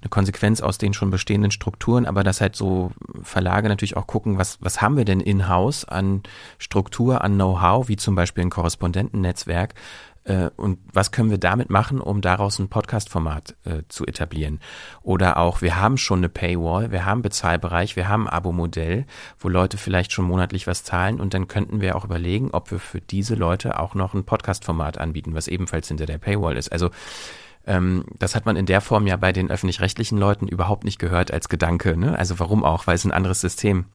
eine 0.00 0.08
Konsequenz 0.08 0.60
aus 0.60 0.78
den 0.78 0.92
schon 0.92 1.10
bestehenden 1.10 1.50
Strukturen, 1.50 2.06
aber 2.06 2.24
dass 2.24 2.40
halt 2.40 2.56
so 2.56 2.92
Verlage 3.22 3.68
natürlich 3.68 3.96
auch 3.96 4.06
gucken, 4.06 4.38
was, 4.38 4.58
was 4.60 4.80
haben 4.80 4.96
wir 4.96 5.04
denn 5.04 5.20
in-house 5.20 5.84
an 5.84 6.22
Struktur, 6.58 7.22
an 7.22 7.34
Know-how, 7.34 7.88
wie 7.88 7.96
zum 7.96 8.14
Beispiel 8.14 8.44
ein 8.44 8.50
Korrespondentennetzwerk, 8.50 9.74
und 10.56 10.78
was 10.92 11.12
können 11.12 11.30
wir 11.30 11.38
damit 11.38 11.70
machen, 11.70 12.00
um 12.00 12.20
daraus 12.20 12.58
ein 12.58 12.68
Podcast-Format 12.68 13.56
äh, 13.64 13.82
zu 13.88 14.06
etablieren? 14.06 14.60
Oder 15.02 15.38
auch, 15.38 15.62
wir 15.62 15.80
haben 15.80 15.96
schon 15.96 16.20
eine 16.20 16.28
Paywall, 16.28 16.92
wir 16.92 17.04
haben 17.04 17.22
Bezahlbereich, 17.22 17.96
wir 17.96 18.08
haben 18.08 18.28
ein 18.28 18.32
Abo-Modell, 18.32 19.06
wo 19.38 19.48
Leute 19.48 19.78
vielleicht 19.78 20.12
schon 20.12 20.26
monatlich 20.26 20.66
was 20.66 20.84
zahlen 20.84 21.20
und 21.20 21.32
dann 21.32 21.48
könnten 21.48 21.80
wir 21.80 21.96
auch 21.96 22.04
überlegen, 22.04 22.50
ob 22.52 22.70
wir 22.70 22.78
für 22.78 23.00
diese 23.00 23.34
Leute 23.34 23.78
auch 23.78 23.94
noch 23.94 24.14
ein 24.14 24.24
Podcast-Format 24.24 24.98
anbieten, 24.98 25.34
was 25.34 25.48
ebenfalls 25.48 25.88
hinter 25.88 26.06
der 26.06 26.18
Paywall 26.18 26.56
ist. 26.56 26.70
Also 26.70 26.90
ähm, 27.66 28.04
das 28.18 28.34
hat 28.34 28.46
man 28.46 28.56
in 28.56 28.66
der 28.66 28.80
Form 28.80 29.06
ja 29.06 29.16
bei 29.16 29.32
den 29.32 29.50
öffentlich-rechtlichen 29.50 30.18
Leuten 30.18 30.48
überhaupt 30.48 30.84
nicht 30.84 30.98
gehört 30.98 31.32
als 31.32 31.48
Gedanke. 31.48 31.96
Ne? 31.96 32.18
Also 32.18 32.38
warum 32.38 32.64
auch? 32.64 32.86
Weil 32.86 32.94
es 32.94 33.04
ein 33.04 33.12
anderes 33.12 33.40
System. 33.40 33.86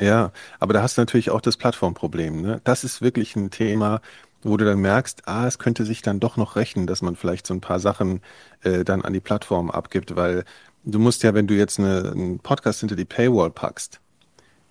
Ja, 0.00 0.32
aber 0.58 0.74
da 0.74 0.82
hast 0.82 0.96
du 0.96 1.02
natürlich 1.02 1.30
auch 1.30 1.40
das 1.40 1.56
Plattformproblem. 1.56 2.40
Ne? 2.40 2.60
Das 2.64 2.82
ist 2.82 3.02
wirklich 3.02 3.36
ein 3.36 3.50
Thema, 3.50 4.00
wo 4.42 4.56
du 4.56 4.64
dann 4.64 4.80
merkst, 4.80 5.28
ah, 5.28 5.46
es 5.46 5.58
könnte 5.58 5.84
sich 5.84 6.02
dann 6.02 6.20
doch 6.20 6.36
noch 6.36 6.56
rechnen, 6.56 6.86
dass 6.86 7.02
man 7.02 7.16
vielleicht 7.16 7.46
so 7.46 7.54
ein 7.54 7.60
paar 7.60 7.80
Sachen 7.80 8.20
äh, 8.62 8.84
dann 8.84 9.02
an 9.02 9.12
die 9.12 9.20
Plattform 9.20 9.70
abgibt, 9.70 10.16
weil 10.16 10.44
du 10.84 10.98
musst 10.98 11.22
ja, 11.22 11.34
wenn 11.34 11.46
du 11.46 11.54
jetzt 11.54 11.78
eine, 11.78 12.10
einen 12.10 12.38
Podcast 12.38 12.80
hinter 12.80 12.96
die 12.96 13.04
Paywall 13.04 13.50
packst, 13.50 14.00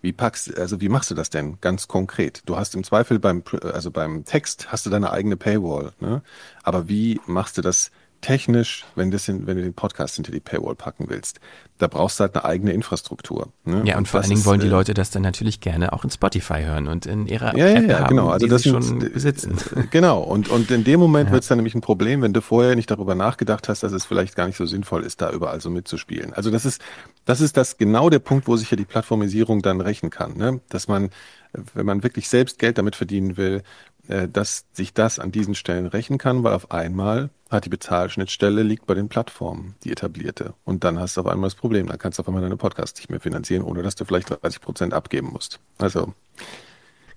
wie 0.02 0.12
packst, 0.14 0.58
also 0.58 0.82
wie 0.82 0.90
machst 0.90 1.12
du 1.12 1.16
das 1.16 1.30
denn 1.30 1.60
ganz 1.62 1.88
konkret? 1.88 2.42
Du 2.46 2.58
hast 2.58 2.74
im 2.76 2.84
Zweifel 2.84 3.20
beim, 3.20 3.44
also 3.62 3.92
beim 3.92 4.26
Text 4.26 4.72
hast 4.72 4.86
du 4.86 4.90
deine 4.90 5.12
eigene 5.12 5.38
Paywall, 5.38 5.94
ne? 6.00 6.24
Aber 6.64 6.90
wie 6.90 7.22
machst 7.28 7.58
du 7.58 7.62
das 7.62 7.92
technisch, 8.22 8.86
wenn, 8.96 9.12
das 9.12 9.28
in, 9.28 9.48
wenn 9.48 9.58
du 9.58 9.64
den 9.64 9.74
Podcast 9.74 10.16
hinter 10.16 10.32
die 10.32 10.40
Paywall 10.40 10.76
packen 10.76 11.06
willst, 11.10 11.40
da 11.80 11.88
brauchst 11.88 12.20
du 12.20 12.22
halt 12.22 12.36
eine 12.36 12.46
eigene 12.46 12.72
Infrastruktur. 12.72 13.52
Ne? 13.66 13.82
Ja, 13.86 13.96
und, 13.96 14.02
und 14.02 14.08
vor 14.08 14.22
allen 14.22 14.30
Dingen 14.30 14.46
wollen 14.46 14.60
die 14.60 14.68
äh, 14.68 14.70
Leute 14.70 14.94
das 14.94 15.10
dann 15.10 15.24
natürlich 15.24 15.60
gerne 15.60 15.94
auch 15.94 16.04
in 16.04 16.12
Spotify 16.12 16.62
hören 16.62 16.88
und 16.88 17.06
in 17.08 17.26
ihrer 17.28 17.58
ja, 17.58 17.68
App 17.68 17.84
ja, 17.84 17.90
ja, 17.90 18.00
haben, 18.02 18.10
genau. 18.10 18.30
Also 18.30 18.48
das 18.48 18.64
schon 18.64 18.82
sind, 18.82 19.14
besitzen. 19.14 19.58
Genau. 19.90 20.22
Und, 20.22 20.50
und 20.50 20.70
in 20.70 20.84
dem 20.84 21.00
Moment 21.00 21.30
ja. 21.30 21.34
wird 21.34 21.44
es 21.44 21.50
dann 21.50 21.58
nämlich 21.58 21.76
ein 21.76 21.82
Problem, 21.82 22.22
wenn 22.22 22.34
du 22.34 22.42
vorher 22.42 22.76
nicht 22.76 22.92
darüber 22.92 23.16
nachgedacht 23.16 23.68
hast, 23.68 23.84
dass 23.84 23.92
es 23.92 24.06
vielleicht 24.06 24.36
gar 24.36 24.46
nicht 24.46 24.58
so 24.58 24.66
sinnvoll 24.66 25.04
ist, 25.04 25.22
da 25.22 25.32
überall 25.32 25.60
so 25.60 25.70
mitzuspielen. 25.70 26.34
Also 26.34 26.52
das 26.52 26.66
ist, 26.66 26.82
das 27.26 27.42
ist 27.42 27.58
das 27.58 27.78
genau 27.78 28.10
der 28.10 28.20
Punkt, 28.20 28.48
wo 28.48 28.56
sich 28.56 28.70
ja 28.70 28.78
die 28.78 28.86
Plattformisierung 28.86 29.62
dann 29.62 29.82
rächen 29.82 30.12
kann, 30.12 30.38
ne? 30.38 30.62
Dass 30.70 30.88
man, 30.88 31.10
wenn 31.74 31.86
man 31.86 32.04
wirklich 32.04 32.30
selbst 32.30 32.60
Geld 32.60 32.78
damit 32.78 32.96
verdienen 32.96 33.38
will, 33.38 33.58
äh, 33.58 33.64
dass 34.32 34.66
sich 34.74 34.94
das 34.94 35.20
an 35.20 35.32
diesen 35.32 35.56
Stellen 35.56 35.86
rächen 35.86 36.18
kann, 36.18 36.44
weil 36.44 36.54
auf 36.54 36.72
einmal 36.72 37.30
hat 37.50 37.66
die 37.66 37.70
Bezahlschnittstelle 37.70 38.64
liegt 38.64 38.88
bei 38.88 38.94
den 38.94 39.10
Plattformen, 39.10 39.76
die 39.84 39.92
etablierte. 39.92 40.54
Und 40.64 40.84
dann 40.84 41.00
hast 41.00 41.18
du 41.18 41.22
auf 41.22 41.28
einmal 41.28 41.50
das 41.50 41.56
Problem, 41.56 41.88
dann 41.88 41.98
kannst 41.98 42.18
du 42.18 42.22
auf 42.22 42.28
einmal 42.28 42.42
deine 42.42 42.58
Podcasts 42.58 43.00
nicht 43.00 43.10
mehr 43.10 43.20
finanzieren, 43.20 43.64
ohne 43.64 43.84
dass 43.84 43.96
du 43.96 44.06
vielleicht 44.06 44.30
30 44.30 44.62
Prozent 44.62 44.94
abgeben 44.94 45.30
musst. 45.32 45.60
Also 45.78 46.14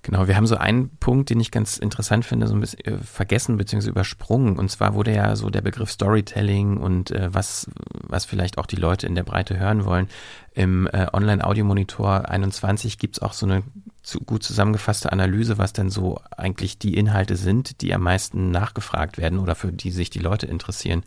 Genau, 0.05 0.27
wir 0.27 0.35
haben 0.35 0.45
so 0.45 0.55
einen 0.55 0.89
Punkt, 0.97 1.31
den 1.31 1.39
ich 1.39 1.49
ganz 1.49 1.79
interessant 1.79 2.25
finde, 2.25 2.45
so 2.45 2.53
ein 2.53 2.59
bisschen 2.59 2.85
äh, 2.85 2.97
vergessen 2.99 3.57
bzw. 3.57 3.89
übersprungen. 3.89 4.59
Und 4.59 4.69
zwar 4.69 4.93
wurde 4.93 5.11
ja 5.11 5.35
so 5.35 5.49
der 5.49 5.61
Begriff 5.61 5.89
Storytelling 5.89 6.77
und 6.77 7.09
äh, 7.09 7.33
was, 7.33 7.71
was 8.03 8.23
vielleicht 8.23 8.59
auch 8.59 8.67
die 8.67 8.75
Leute 8.75 9.07
in 9.07 9.15
der 9.15 9.23
Breite 9.23 9.57
hören 9.57 9.83
wollen. 9.83 10.07
Im 10.53 10.87
äh, 10.93 11.07
Online-Audio-Monitor 11.11 12.29
21 12.29 12.99
gibt's 12.99 13.19
auch 13.19 13.33
so 13.33 13.47
eine 13.47 13.63
zu, 14.05 14.19
gut 14.19 14.43
zusammengefasste 14.43 15.11
Analyse, 15.11 15.57
was 15.57 15.73
denn 15.73 15.89
so 15.89 16.19
eigentlich 16.37 16.77
die 16.77 16.95
Inhalte 16.95 17.35
sind, 17.35 17.81
die 17.81 17.93
am 17.93 18.01
meisten 18.01 18.51
nachgefragt 18.51 19.17
werden 19.17 19.39
oder 19.39 19.55
für 19.55 19.73
die 19.73 19.91
sich 19.91 20.09
die 20.09 20.19
Leute 20.19 20.45
interessieren. 20.45 21.03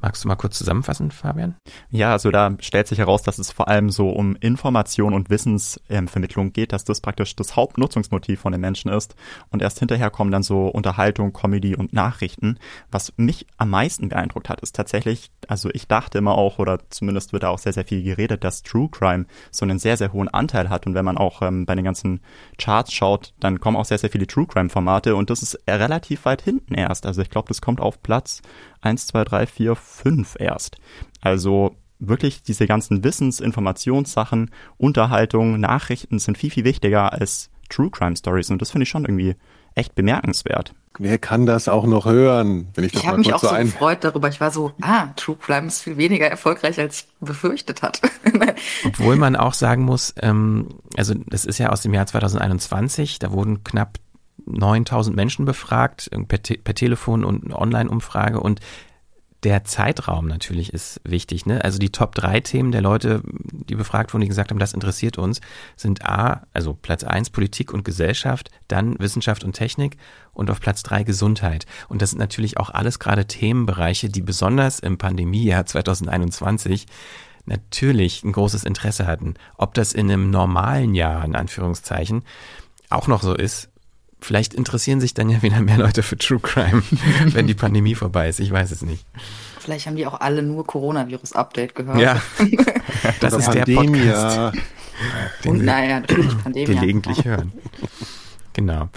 Magst 0.00 0.24
du 0.24 0.28
mal 0.28 0.36
kurz 0.36 0.58
zusammenfassen, 0.58 1.10
Fabian? 1.10 1.54
Ja, 1.90 2.12
also 2.12 2.30
da 2.30 2.54
stellt 2.60 2.88
sich 2.88 2.98
heraus, 2.98 3.22
dass 3.22 3.38
es 3.38 3.52
vor 3.52 3.68
allem 3.68 3.90
so 3.90 4.10
um 4.10 4.36
Information 4.36 5.14
und 5.14 5.30
Wissensvermittlung 5.30 6.52
geht, 6.52 6.72
dass 6.72 6.84
das 6.84 7.00
praktisch 7.00 7.36
das 7.36 7.56
Hauptnutzungsmotiv 7.56 8.40
von 8.40 8.52
den 8.52 8.60
Menschen 8.60 8.90
ist. 8.90 9.14
Und 9.50 9.62
erst 9.62 9.78
hinterher 9.78 10.10
kommen 10.10 10.32
dann 10.32 10.42
so 10.42 10.66
Unterhaltung, 10.66 11.32
Comedy 11.32 11.76
und 11.76 11.92
Nachrichten. 11.92 12.58
Was 12.90 13.12
mich 13.16 13.46
am 13.56 13.70
meisten 13.70 14.08
beeindruckt 14.08 14.48
hat, 14.48 14.60
ist 14.60 14.74
tatsächlich, 14.74 15.30
also 15.46 15.70
ich 15.72 15.86
dachte 15.86 16.18
immer 16.18 16.34
auch, 16.34 16.58
oder 16.58 16.80
zumindest 16.90 17.32
wird 17.32 17.44
da 17.44 17.50
auch 17.50 17.58
sehr, 17.58 17.72
sehr 17.72 17.84
viel 17.84 18.02
geredet, 18.02 18.42
dass 18.42 18.62
True 18.62 18.88
Crime 18.90 19.26
so 19.50 19.64
einen 19.64 19.78
sehr, 19.78 19.96
sehr 19.96 20.12
hohen 20.12 20.28
Anteil 20.28 20.70
hat. 20.70 20.86
Und 20.86 20.94
wenn 20.94 21.04
man 21.04 21.18
auch 21.18 21.42
ähm, 21.42 21.66
bei 21.66 21.74
den 21.74 21.84
ganzen 21.84 22.20
Charts 22.58 22.92
schaut, 22.92 23.34
dann 23.40 23.60
kommen 23.60 23.76
auch 23.76 23.84
sehr, 23.84 23.98
sehr 23.98 24.10
viele 24.10 24.26
True 24.26 24.46
Crime 24.46 24.68
Formate 24.68 25.16
und 25.16 25.30
das 25.30 25.42
ist 25.42 25.58
relativ 25.68 26.24
weit 26.24 26.42
hinten 26.42 26.74
erst. 26.74 27.06
Also 27.06 27.22
ich 27.22 27.30
glaube, 27.30 27.48
das 27.48 27.60
kommt 27.60 27.80
auf 27.80 28.02
Platz 28.02 28.42
1, 28.80 29.06
2, 29.08 29.24
3, 29.24 29.46
4, 29.46 29.76
5 29.76 30.36
erst. 30.38 30.76
Also 31.20 31.76
wirklich 31.98 32.42
diese 32.42 32.66
ganzen 32.66 33.04
Wissens-, 33.04 33.40
Informationssachen, 33.40 34.50
Unterhaltung, 34.76 35.60
Nachrichten 35.60 36.18
sind 36.18 36.38
viel, 36.38 36.50
viel 36.50 36.64
wichtiger 36.64 37.12
als 37.12 37.50
True 37.68 37.90
Crime 37.90 38.16
Stories 38.16 38.50
und 38.50 38.60
das 38.60 38.70
finde 38.70 38.84
ich 38.84 38.90
schon 38.90 39.04
irgendwie 39.04 39.36
echt 39.74 39.94
bemerkenswert. 39.94 40.74
Wer 40.98 41.18
kann 41.18 41.46
das 41.46 41.68
auch 41.68 41.86
noch 41.86 42.06
hören? 42.06 42.68
Wenn 42.74 42.84
ich 42.84 42.94
ich 42.94 43.06
habe 43.06 43.18
mich 43.18 43.32
auch 43.32 43.40
so, 43.40 43.48
so 43.48 43.56
gefreut 43.56 43.98
darüber. 44.02 44.28
Ich 44.28 44.40
war 44.40 44.50
so, 44.50 44.72
ah, 44.82 45.08
True 45.16 45.36
Crime 45.40 45.66
ist 45.66 45.82
viel 45.82 45.96
weniger 45.96 46.26
erfolgreich, 46.26 46.78
als 46.78 47.00
ich 47.00 47.08
befürchtet 47.20 47.82
hatte. 47.82 48.08
Obwohl 48.84 49.16
man 49.16 49.36
auch 49.36 49.54
sagen 49.54 49.84
muss, 49.84 50.14
ähm, 50.20 50.68
also 50.96 51.14
das 51.26 51.44
ist 51.44 51.58
ja 51.58 51.70
aus 51.70 51.82
dem 51.82 51.94
Jahr 51.94 52.06
2021, 52.06 53.18
da 53.18 53.32
wurden 53.32 53.64
knapp 53.64 53.98
9000 54.46 55.14
Menschen 55.16 55.44
befragt, 55.44 56.10
per, 56.28 56.42
Te 56.42 56.58
per 56.58 56.74
Telefon 56.74 57.24
und 57.24 57.52
Online-Umfrage 57.54 58.40
und 58.40 58.60
der 59.42 59.64
Zeitraum 59.64 60.28
natürlich 60.28 60.72
ist 60.72 61.00
wichtig. 61.04 61.46
Ne? 61.46 61.64
Also 61.64 61.78
die 61.78 61.90
Top 61.90 62.14
drei 62.14 62.40
Themen 62.40 62.70
der 62.70 62.80
Leute, 62.80 63.22
die 63.24 63.74
befragt 63.74 64.12
wurden, 64.12 64.22
die 64.22 64.28
gesagt 64.28 64.50
haben, 64.50 64.58
das 64.58 64.72
interessiert 64.72 65.18
uns, 65.18 65.40
sind 65.76 66.06
A, 66.06 66.46
also 66.52 66.74
Platz 66.74 67.02
eins 67.02 67.30
Politik 67.30 67.72
und 67.72 67.84
Gesellschaft, 67.84 68.50
dann 68.68 68.98
Wissenschaft 69.00 69.42
und 69.42 69.54
Technik 69.54 69.96
und 70.32 70.50
auf 70.50 70.60
Platz 70.60 70.82
drei 70.82 71.02
Gesundheit. 71.02 71.66
Und 71.88 72.02
das 72.02 72.10
sind 72.10 72.20
natürlich 72.20 72.58
auch 72.58 72.70
alles 72.70 73.00
gerade 73.00 73.26
Themenbereiche, 73.26 74.08
die 74.08 74.22
besonders 74.22 74.78
im 74.78 74.96
Pandemiejahr 74.96 75.66
2021 75.66 76.86
natürlich 77.44 78.22
ein 78.22 78.32
großes 78.32 78.62
Interesse 78.62 79.08
hatten. 79.08 79.34
Ob 79.56 79.74
das 79.74 79.92
in 79.92 80.10
einem 80.10 80.30
normalen 80.30 80.94
Jahr, 80.94 81.24
in 81.24 81.34
Anführungszeichen, 81.34 82.22
auch 82.90 83.08
noch 83.08 83.22
so 83.22 83.34
ist, 83.34 83.71
vielleicht 84.24 84.54
interessieren 84.54 85.00
sich 85.00 85.14
dann 85.14 85.28
ja 85.28 85.42
wieder 85.42 85.60
mehr 85.60 85.78
Leute 85.78 86.02
für 86.02 86.16
True 86.16 86.40
Crime, 86.40 86.82
wenn 87.26 87.46
die 87.46 87.54
Pandemie 87.54 87.94
vorbei 87.94 88.28
ist. 88.28 88.40
Ich 88.40 88.50
weiß 88.50 88.70
es 88.70 88.82
nicht. 88.82 89.04
Vielleicht 89.58 89.86
haben 89.86 89.96
die 89.96 90.06
auch 90.06 90.20
alle 90.20 90.42
nur 90.42 90.66
Coronavirus-Update 90.66 91.74
gehört. 91.74 92.00
Ja, 92.00 92.20
das 93.20 93.34
ist 93.34 93.50
der 93.50 93.64
Podcast. 93.64 94.56
Den 95.44 95.50
Und 95.50 95.64
naja, 95.64 96.00
natürlich 96.00 96.36
Pandemie. 96.38 96.66
Gelegentlich 96.66 97.24
hören. 97.24 97.52
Genau. 98.52 98.88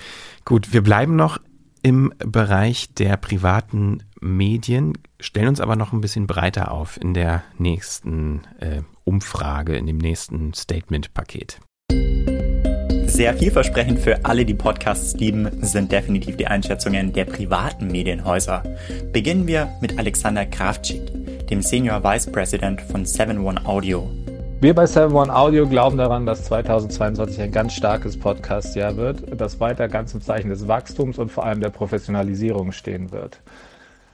Gut, 0.43 0.73
wir 0.73 0.81
bleiben 0.81 1.15
noch 1.15 1.39
im 1.81 2.11
Bereich 2.17 2.93
der 2.95 3.15
privaten 3.17 4.03
Medien, 4.19 4.97
stellen 5.19 5.49
uns 5.49 5.61
aber 5.61 5.75
noch 5.75 5.93
ein 5.93 6.01
bisschen 6.01 6.25
breiter 6.25 6.71
auf 6.71 6.99
in 6.99 7.13
der 7.13 7.43
nächsten 7.59 8.41
äh, 8.59 8.81
Umfrage, 9.03 9.77
in 9.77 9.85
dem 9.85 9.99
nächsten 9.99 10.53
Statement-Paket. 10.53 11.59
Sehr 13.15 13.33
vielversprechend 13.33 13.99
für 13.99 14.25
alle, 14.25 14.43
die 14.43 14.53
Podcasts 14.53 15.13
lieben, 15.13 15.49
sind 15.61 15.89
definitiv 15.89 16.35
die 16.35 16.47
Einschätzungen 16.47 17.13
der 17.13 17.23
privaten 17.23 17.87
Medienhäuser. 17.87 18.61
Beginnen 19.13 19.47
wir 19.47 19.69
mit 19.79 19.97
Alexander 19.97 20.45
Kravczyk, 20.45 21.47
dem 21.47 21.61
Senior 21.61 22.03
Vice 22.03 22.29
President 22.29 22.81
von 22.81 23.05
7-One 23.05 23.65
Audio. 23.65 24.11
Wir 24.59 24.75
bei 24.75 24.83
7-One 24.83 25.33
Audio 25.33 25.65
glauben 25.65 25.97
daran, 25.97 26.25
dass 26.25 26.43
2022 26.43 27.41
ein 27.41 27.53
ganz 27.53 27.71
starkes 27.71 28.19
Podcast-Jahr 28.19 28.97
wird, 28.97 29.23
das 29.39 29.61
weiter 29.61 29.87
ganz 29.87 30.13
im 30.13 30.19
Zeichen 30.19 30.49
des 30.49 30.67
Wachstums 30.67 31.17
und 31.17 31.31
vor 31.31 31.45
allem 31.45 31.61
der 31.61 31.69
Professionalisierung 31.69 32.73
stehen 32.73 33.13
wird. 33.13 33.39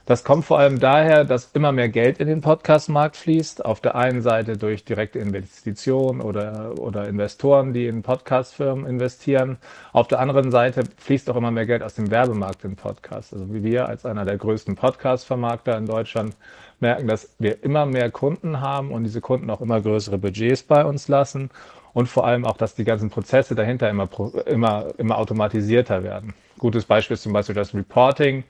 Das 0.04 0.24
kommt 0.24 0.44
vor 0.44 0.58
allem 0.58 0.80
daher, 0.80 1.24
dass 1.24 1.52
immer 1.52 1.70
mehr 1.70 1.88
Geld 1.88 2.18
in 2.18 2.26
den 2.26 2.40
Podcast-Markt 2.40 3.16
fließt. 3.16 3.64
Auf 3.64 3.80
der 3.80 3.94
einen 3.94 4.20
Seite 4.20 4.56
durch 4.56 4.84
direkte 4.84 5.20
Investitionen 5.20 6.20
oder, 6.20 6.72
oder 6.76 7.06
Investoren, 7.06 7.72
die 7.72 7.86
in 7.86 8.02
Podcast-Firmen 8.02 8.84
investieren. 8.84 9.58
Auf 9.92 10.08
der 10.08 10.18
anderen 10.18 10.50
Seite 10.50 10.82
fließt 10.96 11.30
auch 11.30 11.36
immer 11.36 11.52
mehr 11.52 11.66
Geld 11.66 11.84
aus 11.84 11.94
dem 11.94 12.10
Werbemarkt 12.10 12.64
in 12.64 12.74
Podcasts. 12.74 13.32
Also 13.32 13.54
wie 13.54 13.62
wir 13.62 13.88
als 13.88 14.04
einer 14.04 14.24
der 14.24 14.38
größten 14.38 14.74
Podcast-Vermarkter 14.74 15.78
in 15.78 15.86
Deutschland 15.86 16.34
merken, 16.80 17.06
dass 17.06 17.28
wir 17.38 17.62
immer 17.62 17.86
mehr 17.86 18.10
Kunden 18.10 18.60
haben 18.60 18.90
und 18.90 19.04
diese 19.04 19.20
Kunden 19.20 19.48
auch 19.50 19.60
immer 19.60 19.80
größere 19.80 20.18
Budgets 20.18 20.64
bei 20.64 20.84
uns 20.84 21.06
lassen. 21.06 21.48
Und 21.94 22.08
vor 22.08 22.26
allem 22.26 22.44
auch, 22.44 22.56
dass 22.56 22.74
die 22.74 22.84
ganzen 22.84 23.08
Prozesse 23.08 23.54
dahinter 23.54 23.88
immer, 23.88 24.08
immer, 24.46 24.86
immer 24.98 25.18
automatisierter 25.18 26.02
werden. 26.02 26.34
Gutes 26.58 26.86
Beispiel 26.86 27.14
ist 27.14 27.22
zum 27.22 27.32
Beispiel 27.32 27.54
das 27.54 27.72
Reporting 27.72 28.42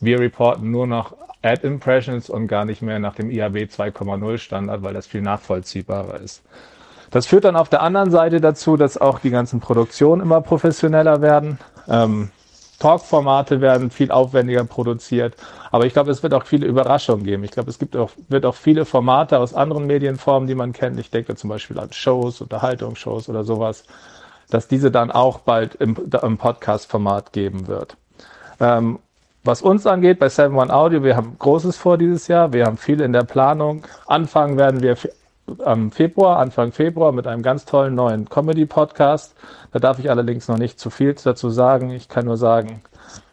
wir 0.00 0.20
reporten 0.20 0.70
nur 0.70 0.86
noch 0.86 1.14
Ad 1.42 1.66
Impressions 1.66 2.28
und 2.30 2.48
gar 2.48 2.64
nicht 2.64 2.82
mehr 2.82 2.98
nach 2.98 3.14
dem 3.14 3.30
IAB 3.30 3.56
2.0 3.56 4.38
Standard, 4.38 4.82
weil 4.82 4.94
das 4.94 5.06
viel 5.06 5.22
nachvollziehbarer 5.22 6.20
ist. 6.20 6.42
Das 7.10 7.26
führt 7.26 7.44
dann 7.44 7.56
auf 7.56 7.68
der 7.68 7.82
anderen 7.82 8.10
Seite 8.10 8.40
dazu, 8.40 8.76
dass 8.76 8.98
auch 8.98 9.18
die 9.18 9.30
ganzen 9.30 9.60
Produktionen 9.60 10.20
immer 10.20 10.40
professioneller 10.40 11.22
werden. 11.22 11.58
Ähm, 11.88 12.30
Talk-Formate 12.78 13.60
werden 13.60 13.90
viel 13.90 14.10
aufwendiger 14.10 14.64
produziert. 14.64 15.36
Aber 15.70 15.86
ich 15.86 15.92
glaube, 15.92 16.10
es 16.10 16.22
wird 16.22 16.34
auch 16.34 16.44
viele 16.44 16.66
Überraschungen 16.66 17.24
geben. 17.24 17.44
Ich 17.44 17.50
glaube, 17.50 17.70
es 17.70 17.78
gibt 17.78 17.96
auch, 17.96 18.10
wird 18.28 18.46
auch 18.46 18.54
viele 18.54 18.84
Formate 18.84 19.38
aus 19.38 19.54
anderen 19.54 19.86
Medienformen, 19.86 20.46
die 20.46 20.54
man 20.54 20.72
kennt. 20.72 20.98
Ich 20.98 21.10
denke 21.10 21.34
zum 21.34 21.50
Beispiel 21.50 21.78
an 21.78 21.92
Shows, 21.92 22.40
Unterhaltungsshows 22.40 23.28
oder 23.28 23.44
sowas, 23.44 23.84
dass 24.50 24.68
diese 24.68 24.90
dann 24.90 25.10
auch 25.10 25.40
bald 25.40 25.74
im, 25.76 25.96
im 26.22 26.38
Podcast-Format 26.38 27.32
geben 27.32 27.66
wird. 27.66 27.96
Ähm, 28.60 28.98
was 29.48 29.62
uns 29.62 29.86
angeht, 29.86 30.18
bei 30.18 30.28
7 30.28 30.54
One 30.54 30.72
Audio, 30.72 31.02
wir 31.02 31.16
haben 31.16 31.36
Großes 31.38 31.78
vor 31.78 31.96
dieses 31.96 32.28
Jahr. 32.28 32.52
Wir 32.52 32.66
haben 32.66 32.76
viel 32.76 33.00
in 33.00 33.14
der 33.14 33.24
Planung. 33.24 33.82
Anfangen 34.06 34.58
werden 34.58 34.82
wir 34.82 34.96
am 35.64 35.90
Februar, 35.90 36.38
Anfang 36.38 36.70
Februar 36.70 37.12
mit 37.12 37.26
einem 37.26 37.42
ganz 37.42 37.64
tollen 37.64 37.94
neuen 37.94 38.28
Comedy-Podcast. 38.28 39.34
Da 39.72 39.78
darf 39.78 39.98
ich 39.98 40.10
allerdings 40.10 40.48
noch 40.48 40.58
nicht 40.58 40.78
zu 40.78 40.90
viel 40.90 41.14
dazu 41.14 41.48
sagen. 41.48 41.90
Ich 41.92 42.10
kann 42.10 42.26
nur 42.26 42.36
sagen, 42.36 42.82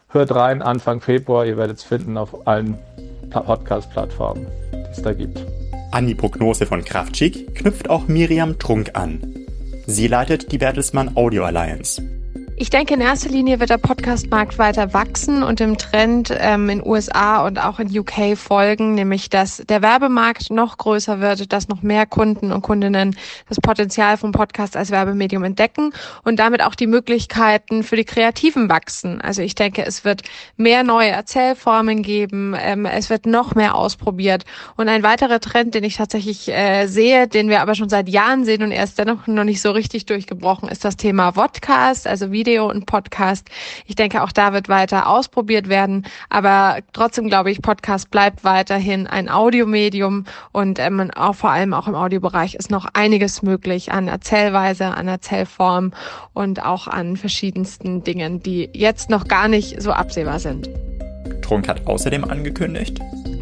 hört 0.08 0.34
rein 0.34 0.62
Anfang 0.62 1.02
Februar. 1.02 1.44
Ihr 1.44 1.58
werdet 1.58 1.76
es 1.76 1.84
finden 1.84 2.16
auf 2.16 2.46
allen 2.46 2.78
Podcast-Plattformen, 3.28 4.46
die 4.72 4.90
es 4.90 5.02
da 5.02 5.12
gibt. 5.12 5.44
An 5.90 6.06
die 6.06 6.14
Prognose 6.14 6.64
von 6.64 6.82
Kraftschick 6.82 7.54
knüpft 7.56 7.90
auch 7.90 8.08
Miriam 8.08 8.58
Trunk 8.58 8.92
an. 8.94 9.20
Sie 9.86 10.08
leitet 10.08 10.50
die 10.50 10.58
Bertelsmann 10.58 11.14
Audio 11.14 11.44
Alliance. 11.44 12.15
Ich 12.58 12.70
denke, 12.70 12.94
in 12.94 13.02
erster 13.02 13.28
Linie 13.28 13.60
wird 13.60 13.68
der 13.68 13.76
Podcast-Markt 13.76 14.56
weiter 14.56 14.94
wachsen 14.94 15.42
und 15.42 15.60
dem 15.60 15.76
Trend 15.76 16.34
ähm, 16.34 16.70
in 16.70 16.82
USA 16.82 17.46
und 17.46 17.62
auch 17.62 17.78
in 17.78 17.98
UK 17.98 18.34
folgen, 18.34 18.94
nämlich 18.94 19.28
dass 19.28 19.62
der 19.68 19.82
Werbemarkt 19.82 20.50
noch 20.50 20.78
größer 20.78 21.20
wird, 21.20 21.52
dass 21.52 21.68
noch 21.68 21.82
mehr 21.82 22.06
Kunden 22.06 22.52
und 22.52 22.62
Kundinnen 22.62 23.14
das 23.50 23.60
Potenzial 23.60 24.16
vom 24.16 24.32
Podcast 24.32 24.74
als 24.74 24.90
Werbemedium 24.90 25.44
entdecken 25.44 25.92
und 26.24 26.38
damit 26.38 26.62
auch 26.62 26.74
die 26.74 26.86
Möglichkeiten 26.86 27.82
für 27.82 27.96
die 27.96 28.06
Kreativen 28.06 28.70
wachsen. 28.70 29.20
Also 29.20 29.42
ich 29.42 29.54
denke, 29.54 29.84
es 29.84 30.06
wird 30.06 30.22
mehr 30.56 30.82
neue 30.82 31.10
Erzählformen 31.10 32.02
geben, 32.02 32.56
ähm, 32.58 32.86
es 32.86 33.10
wird 33.10 33.26
noch 33.26 33.54
mehr 33.54 33.74
ausprobiert. 33.74 34.46
Und 34.78 34.88
ein 34.88 35.02
weiterer 35.02 35.40
Trend, 35.40 35.74
den 35.74 35.84
ich 35.84 35.98
tatsächlich 35.98 36.48
äh, 36.48 36.86
sehe, 36.86 37.28
den 37.28 37.50
wir 37.50 37.60
aber 37.60 37.74
schon 37.74 37.90
seit 37.90 38.08
Jahren 38.08 38.46
sehen 38.46 38.62
und 38.62 38.72
er 38.72 38.84
ist 38.84 38.98
dennoch 38.98 39.26
noch 39.26 39.44
nicht 39.44 39.60
so 39.60 39.72
richtig 39.72 40.06
durchgebrochen, 40.06 40.70
ist 40.70 40.86
das 40.86 40.96
Thema 40.96 41.32
Vodcast, 41.32 42.06
also 42.06 42.32
wie 42.32 42.45
Video 42.46 42.70
und 42.70 42.86
Podcast. 42.86 43.48
Ich 43.86 43.96
denke, 43.96 44.22
auch 44.22 44.30
da 44.30 44.52
wird 44.52 44.68
weiter 44.68 45.08
ausprobiert 45.08 45.68
werden. 45.68 46.06
Aber 46.30 46.78
trotzdem 46.92 47.28
glaube 47.28 47.50
ich, 47.50 47.60
Podcast 47.60 48.10
bleibt 48.12 48.44
weiterhin 48.44 49.08
ein 49.08 49.28
Audiomedium 49.28 50.24
und 50.52 50.78
ähm, 50.78 51.10
auch 51.16 51.34
vor 51.34 51.50
allem 51.50 51.74
auch 51.74 51.88
im 51.88 51.96
Audiobereich 51.96 52.54
ist 52.54 52.70
noch 52.70 52.86
einiges 52.94 53.42
möglich 53.42 53.90
an 53.90 54.06
Erzählweise, 54.06 54.86
an 54.86 55.08
Erzählform 55.08 55.92
und 56.34 56.64
auch 56.64 56.86
an 56.86 57.16
verschiedensten 57.16 58.04
Dingen, 58.04 58.40
die 58.40 58.70
jetzt 58.72 59.10
noch 59.10 59.26
gar 59.26 59.48
nicht 59.48 59.82
so 59.82 59.90
absehbar 59.90 60.38
sind. 60.38 60.70
Trunk 61.42 61.68
hat 61.68 61.86
außerdem 61.88 62.24
angekündigt, 62.24 63.00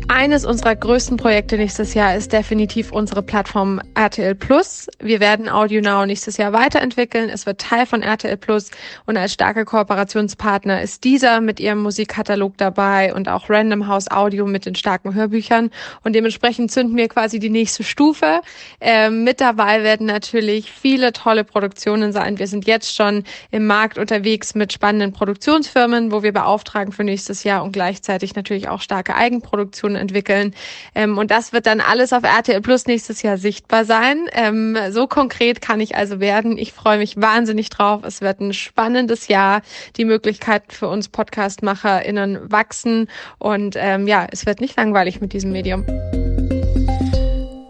eines 0.09 0.45
unserer 0.45 0.77
größten 0.77 1.17
Projekte 1.17 1.57
nächstes 1.57 1.95
Jahr 1.95 2.15
ist 2.15 2.33
definitiv 2.33 2.93
unsere 2.93 3.23
Plattform 3.23 3.81
RTL 3.95 4.35
Plus. 4.35 4.89
Wir 5.01 5.21
werden 5.21 5.49
AudioNow 5.49 6.07
nächstes 6.07 6.37
Jahr 6.37 6.53
weiterentwickeln. 6.53 7.29
Es 7.29 7.47
wird 7.47 7.61
Teil 7.61 7.87
von 7.87 8.03
RTL 8.03 8.37
Plus 8.37 8.71
und 9.07 9.17
als 9.17 9.33
starker 9.33 9.65
Kooperationspartner 9.65 10.83
ist 10.83 11.05
dieser 11.05 11.41
mit 11.41 11.61
ihrem 11.61 11.83
Musikkatalog 11.83 12.57
dabei 12.59 13.15
und 13.15 13.29
auch 13.29 13.49
Random 13.49 13.89
House 13.89 14.11
Audio 14.11 14.47
mit 14.47 14.67
den 14.67 14.75
starken 14.75 15.15
Hörbüchern. 15.15 15.71
Und 16.03 16.15
dementsprechend 16.15 16.71
zünden 16.71 16.97
wir 16.97 17.09
quasi 17.09 17.39
die 17.39 17.51
nächste 17.51 17.83
Stufe. 17.83 18.41
Ähm, 18.81 19.25
mit 19.25 19.41
dabei 19.41 19.83
werden 19.83 20.07
natürlich 20.07 20.71
viele 20.71 21.13
tolle 21.13 21.45
Produktionen 21.45 22.13
sein. 22.13 22.39
Wir 22.39 22.47
sind 22.47 22.67
jetzt 22.67 22.95
schon 22.95 23.25
im 23.51 23.67
Markt 23.67 23.99
unterwegs 23.99 24.55
mit 24.55 24.73
spannenden 24.73 25.13
Produktionsfirmen, 25.13 26.13
wo 26.13 26.23
wir 26.23 26.33
beauftragen 26.33 26.93
für 26.93 27.05
nächstes 27.05 27.45
Jahr 27.45 27.65
und 27.65 27.73
gleichzeitig 27.73 28.35
natürlich 28.35 28.69
auch 28.69 28.81
starke 28.81 29.15
Eigenproduktionen 29.15 29.94
Produktion 29.95 29.97
entwickeln. 29.97 30.55
Ähm, 30.95 31.19
und 31.19 31.31
das 31.31 31.53
wird 31.53 31.67
dann 31.67 31.81
alles 31.81 32.13
auf 32.13 32.25
RTL 32.25 32.61
Plus 32.61 32.87
nächstes 32.87 33.23
Jahr 33.23 33.39
sichtbar 33.39 33.85
sein. 33.85 34.27
Ähm, 34.33 34.77
so 34.91 35.07
konkret 35.07 35.61
kann 35.61 35.81
ich 35.81 35.97
also 35.97 36.21
werden. 36.21 36.59
Ich 36.59 36.73
freue 36.73 36.99
mich 36.99 37.17
wahnsinnig 37.17 37.71
drauf. 37.71 38.03
Es 38.05 38.21
wird 38.21 38.41
ein 38.41 38.53
spannendes 38.53 39.29
Jahr. 39.29 39.63
Die 39.97 40.05
Möglichkeiten 40.05 40.71
für 40.71 40.89
uns 40.89 41.09
PodcastmacherInnen 41.09 42.51
wachsen. 42.51 43.09
Und 43.39 43.77
ähm, 43.79 44.07
ja, 44.07 44.27
es 44.31 44.47
wird 44.47 44.61
nicht 44.61 44.77
langweilig 44.77 45.21
mit 45.21 45.33
diesem 45.33 45.53
Medium. 45.53 45.85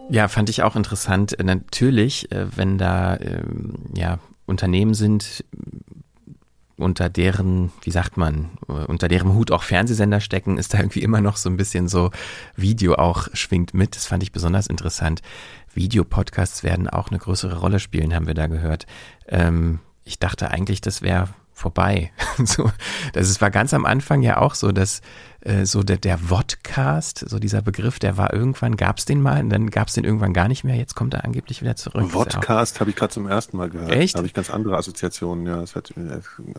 Ja, 0.09 0.27
fand 0.27 0.49
ich 0.49 0.63
auch 0.63 0.75
interessant. 0.75 1.35
Natürlich, 1.43 2.31
äh, 2.31 2.45
wenn 2.55 2.77
da 2.77 3.17
ähm, 3.17 3.73
ja 3.95 4.19
Unternehmen 4.45 4.93
sind, 4.93 5.43
unter 6.77 7.09
deren, 7.09 7.71
wie 7.83 7.91
sagt 7.91 8.17
man, 8.17 8.49
unter 8.67 9.07
deren 9.07 9.33
Hut 9.33 9.51
auch 9.51 9.63
Fernsehsender 9.63 10.19
stecken, 10.19 10.57
ist 10.57 10.73
da 10.73 10.79
irgendwie 10.79 11.03
immer 11.03 11.21
noch 11.21 11.37
so 11.37 11.49
ein 11.49 11.57
bisschen 11.57 11.87
so 11.87 12.11
Video 12.55 12.95
auch 12.95 13.27
schwingt 13.33 13.73
mit. 13.73 13.95
Das 13.95 14.05
fand 14.05 14.23
ich 14.23 14.31
besonders 14.31 14.67
interessant. 14.67 15.21
Videopodcasts 15.73 16.63
werden 16.63 16.89
auch 16.89 17.09
eine 17.09 17.19
größere 17.19 17.59
Rolle 17.59 17.79
spielen, 17.79 18.13
haben 18.13 18.27
wir 18.27 18.33
da 18.33 18.47
gehört. 18.47 18.85
Ähm, 19.27 19.79
ich 20.03 20.19
dachte 20.19 20.51
eigentlich, 20.51 20.81
das 20.81 21.01
wäre 21.01 21.29
vorbei. 21.55 22.11
so, 22.43 22.69
das 23.13 23.29
ist, 23.29 23.41
war 23.41 23.49
ganz 23.49 23.73
am 23.73 23.85
Anfang 23.85 24.21
ja 24.21 24.37
auch 24.37 24.53
so, 24.53 24.71
dass 24.71 25.01
äh, 25.39 25.65
so 25.65 25.81
der, 25.81 25.97
der 25.97 26.17
Vodcast, 26.17 27.27
so 27.27 27.39
dieser 27.39 27.61
Begriff, 27.61 27.97
der 27.97 28.17
war 28.17 28.33
irgendwann, 28.33 28.75
gab 28.77 28.99
es 28.99 29.05
den 29.05 29.21
mal 29.21 29.41
und 29.41 29.49
dann 29.49 29.71
gab 29.71 29.87
es 29.87 29.93
den 29.95 30.03
irgendwann 30.03 30.33
gar 30.33 30.47
nicht 30.47 30.63
mehr. 30.63 30.75
Jetzt 30.75 30.95
kommt 30.95 31.13
er 31.13 31.23
angeblich 31.23 31.61
wieder 31.61 31.75
zurück. 31.75 32.11
Vodcast 32.11 32.79
habe 32.81 32.91
ich 32.91 32.95
gerade 32.95 33.13
zum 33.13 33.27
ersten 33.27 33.57
Mal 33.57 33.69
gehört. 33.69 33.91
Echt? 33.91 34.15
Da 34.15 34.19
habe 34.19 34.27
ich 34.27 34.33
ganz 34.33 34.49
andere 34.49 34.77
Assoziationen. 34.77 35.47
Ja, 35.47 35.61
das 35.61 35.75
hat 35.75 35.93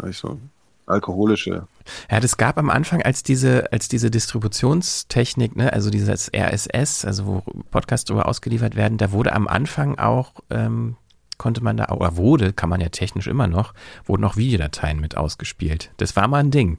ich 0.08 0.16
so 0.16 0.40
alkoholische. 0.86 1.66
Ja, 2.10 2.20
das 2.20 2.36
gab 2.36 2.58
am 2.58 2.70
Anfang 2.70 3.02
als 3.02 3.22
diese, 3.22 3.72
als 3.72 3.88
diese 3.88 4.10
Distributionstechnik, 4.10 5.56
ne, 5.56 5.72
also 5.72 5.90
dieses 5.90 6.30
RSS, 6.34 7.04
also 7.04 7.26
wo 7.26 7.42
Podcasts 7.70 8.06
darüber 8.06 8.26
ausgeliefert 8.26 8.76
werden, 8.76 8.98
da 8.98 9.12
wurde 9.12 9.32
am 9.32 9.48
Anfang 9.48 9.98
auch, 9.98 10.32
ähm, 10.50 10.96
konnte 11.38 11.62
man 11.62 11.76
da, 11.76 11.88
oder 11.88 12.16
wurde, 12.16 12.52
kann 12.52 12.68
man 12.68 12.80
ja 12.80 12.88
technisch 12.88 13.26
immer 13.26 13.46
noch, 13.46 13.74
wurden 14.04 14.24
auch 14.24 14.36
Videodateien 14.36 15.00
mit 15.00 15.16
ausgespielt. 15.16 15.90
Das 15.96 16.16
war 16.16 16.28
mal 16.28 16.38
ein 16.38 16.50
Ding. 16.50 16.78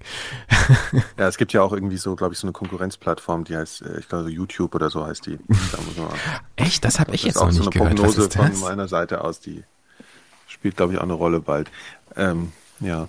ja, 1.17 1.27
es 1.27 1.37
gibt 1.37 1.53
ja 1.53 1.61
auch 1.61 1.73
irgendwie 1.73 1.97
so, 1.97 2.15
glaube 2.15 2.33
ich, 2.33 2.39
so 2.39 2.47
eine 2.47 2.53
Konkurrenzplattform, 2.53 3.43
die 3.43 3.55
heißt, 3.55 3.81
äh, 3.83 3.99
ich 3.99 4.07
glaube, 4.07 4.29
YouTube 4.29 4.73
oder 4.75 4.89
so 4.89 5.05
heißt 5.05 5.25
die. 5.25 5.37
Da 5.71 6.09
Echt? 6.55 6.83
Das 6.83 6.99
habe 6.99 7.13
ich 7.13 7.23
jetzt 7.23 7.35
noch 7.35 7.47
nicht 7.47 7.63
so 7.63 7.69
gehört. 7.69 7.95
Prognose 7.95 8.17
Was 8.17 8.25
ist 8.25 8.35
das? 8.35 8.59
von 8.59 8.69
meiner 8.69 8.87
Seite 8.87 9.23
aus, 9.23 9.39
die 9.39 9.63
spielt, 10.47 10.77
glaube 10.77 10.93
ich, 10.93 10.99
auch 10.99 11.03
eine 11.03 11.13
Rolle 11.13 11.39
bald. 11.39 11.69
Ähm, 12.15 12.51
ja. 12.79 13.07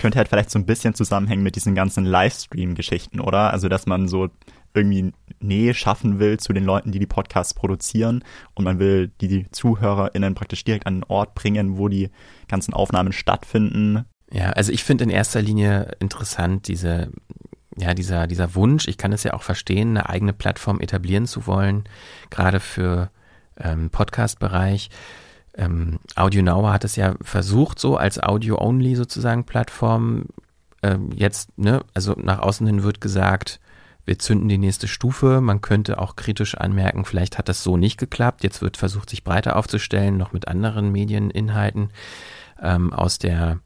Könnte 0.00 0.18
halt 0.18 0.28
vielleicht 0.28 0.50
so 0.50 0.58
ein 0.58 0.66
bisschen 0.66 0.94
zusammenhängen 0.94 1.42
mit 1.42 1.56
diesen 1.56 1.74
ganzen 1.74 2.04
Livestream-Geschichten, 2.04 3.20
oder? 3.20 3.52
Also, 3.52 3.68
dass 3.68 3.86
man 3.86 4.08
so 4.08 4.28
irgendwie 4.74 5.12
Nähe 5.40 5.74
schaffen 5.74 6.18
will 6.18 6.38
zu 6.38 6.52
den 6.52 6.64
Leuten, 6.64 6.92
die 6.92 6.98
die 6.98 7.06
Podcasts 7.06 7.54
produzieren 7.54 8.24
und 8.54 8.64
man 8.64 8.78
will 8.78 9.10
die, 9.20 9.46
ZuhörerInnen 9.50 10.34
praktisch 10.34 10.64
direkt 10.64 10.86
an 10.86 10.96
den 10.96 11.04
Ort 11.04 11.34
bringen, 11.34 11.78
wo 11.78 11.88
die 11.88 12.10
ganzen 12.48 12.74
Aufnahmen 12.74 13.12
stattfinden. 13.12 14.04
Ja, 14.30 14.50
also 14.50 14.72
ich 14.72 14.84
finde 14.84 15.04
in 15.04 15.10
erster 15.10 15.40
Linie 15.40 15.92
interessant 16.00 16.68
diese, 16.68 17.10
ja, 17.76 17.94
dieser, 17.94 18.26
dieser 18.26 18.54
Wunsch, 18.54 18.88
ich 18.88 18.98
kann 18.98 19.12
es 19.12 19.24
ja 19.24 19.32
auch 19.32 19.42
verstehen, 19.42 19.90
eine 19.90 20.08
eigene 20.08 20.32
Plattform 20.32 20.80
etablieren 20.80 21.26
zu 21.26 21.46
wollen, 21.46 21.84
gerade 22.30 22.60
für 22.60 23.10
ähm, 23.56 23.90
Podcast-Bereich. 23.90 24.90
Ähm, 25.56 25.98
Audio 26.14 26.42
Now 26.42 26.68
hat 26.68 26.84
es 26.84 26.96
ja 26.96 27.14
versucht, 27.22 27.78
so 27.78 27.96
als 27.96 28.22
Audio-Only 28.22 28.94
sozusagen 28.94 29.44
Plattform. 29.44 30.26
Ähm, 30.82 31.10
jetzt, 31.14 31.56
ne, 31.58 31.80
also 31.94 32.14
nach 32.16 32.38
außen 32.38 32.66
hin 32.66 32.82
wird 32.84 33.00
gesagt, 33.00 33.60
wir 34.08 34.18
zünden 34.18 34.48
die 34.48 34.58
nächste 34.58 34.88
Stufe. 34.88 35.40
Man 35.40 35.60
könnte 35.60 35.98
auch 36.00 36.16
kritisch 36.16 36.56
anmerken, 36.56 37.04
vielleicht 37.04 37.38
hat 37.38 37.48
das 37.48 37.62
so 37.62 37.76
nicht 37.76 37.98
geklappt. 37.98 38.42
Jetzt 38.42 38.62
wird 38.62 38.76
versucht, 38.76 39.10
sich 39.10 39.22
breiter 39.22 39.54
aufzustellen, 39.54 40.16
noch 40.16 40.32
mit 40.32 40.48
anderen 40.48 40.90
Medieninhalten 40.90 41.90
ähm, 42.60 42.92
aus 42.92 43.18
der 43.18 43.60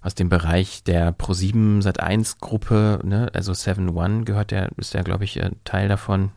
aus 0.00 0.14
dem 0.14 0.28
Bereich 0.28 0.84
der 0.84 1.12
Pro7 1.12 1.82
Sat1 1.82 2.36
Gruppe, 2.40 3.00
ne, 3.02 3.30
also 3.34 3.52
7 3.52 3.88
One 3.96 4.22
gehört 4.22 4.52
der, 4.52 4.70
ist 4.76 4.94
ja, 4.94 5.02
glaube 5.02 5.24
ich, 5.24 5.40
Teil 5.64 5.88
davon. 5.88 6.30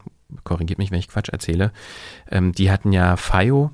Korrigiert 0.43 0.79
mich, 0.79 0.89
wenn 0.89 0.97
ich 0.97 1.07
Quatsch 1.07 1.29
erzähle. 1.29 1.71
Ähm, 2.29 2.53
die 2.53 2.71
hatten 2.71 2.91
ja 2.91 3.17
FIO, 3.17 3.69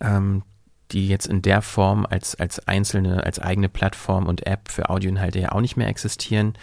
ähm, 0.00 0.42
die 0.90 1.06
jetzt 1.06 1.26
in 1.26 1.40
der 1.40 1.62
Form 1.62 2.04
als, 2.04 2.34
als 2.34 2.66
einzelne, 2.66 3.24
als 3.24 3.38
eigene 3.38 3.68
Plattform 3.68 4.26
und 4.26 4.46
App 4.46 4.68
für 4.68 4.90
Audioinhalte 4.90 5.38
ja 5.38 5.52
auch 5.52 5.60
nicht 5.60 5.76
mehr 5.76 5.88
existieren. 5.88 6.54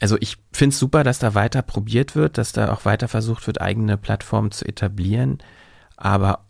Also 0.00 0.16
ich 0.20 0.36
finde 0.52 0.74
es 0.74 0.78
super, 0.78 1.04
dass 1.04 1.18
da 1.18 1.34
weiter 1.34 1.62
probiert 1.62 2.14
wird, 2.14 2.38
dass 2.38 2.52
da 2.52 2.72
auch 2.72 2.84
weiter 2.84 3.08
versucht 3.08 3.46
wird, 3.46 3.60
eigene 3.60 3.96
Plattformen 3.96 4.50
zu 4.50 4.66
etablieren. 4.66 5.38
Aber 5.96 6.46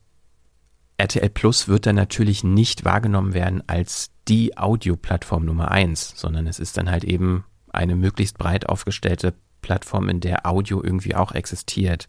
RTL 0.98 1.28
Plus 1.30 1.68
wird 1.68 1.86
dann 1.86 1.96
natürlich 1.96 2.42
nicht 2.42 2.84
wahrgenommen 2.84 3.34
werden 3.34 3.62
als 3.66 4.10
die 4.28 4.56
Audioplattform 4.56 5.44
Nummer 5.44 5.70
eins, 5.70 6.14
sondern 6.16 6.46
es 6.46 6.58
ist 6.58 6.76
dann 6.76 6.90
halt 6.90 7.04
eben 7.04 7.44
eine 7.72 7.94
möglichst 7.94 8.38
breit 8.38 8.68
aufgestellte 8.68 9.34
Plattform, 9.60 10.08
in 10.08 10.20
der 10.20 10.46
Audio 10.46 10.82
irgendwie 10.82 11.14
auch 11.14 11.32
existiert. 11.32 12.08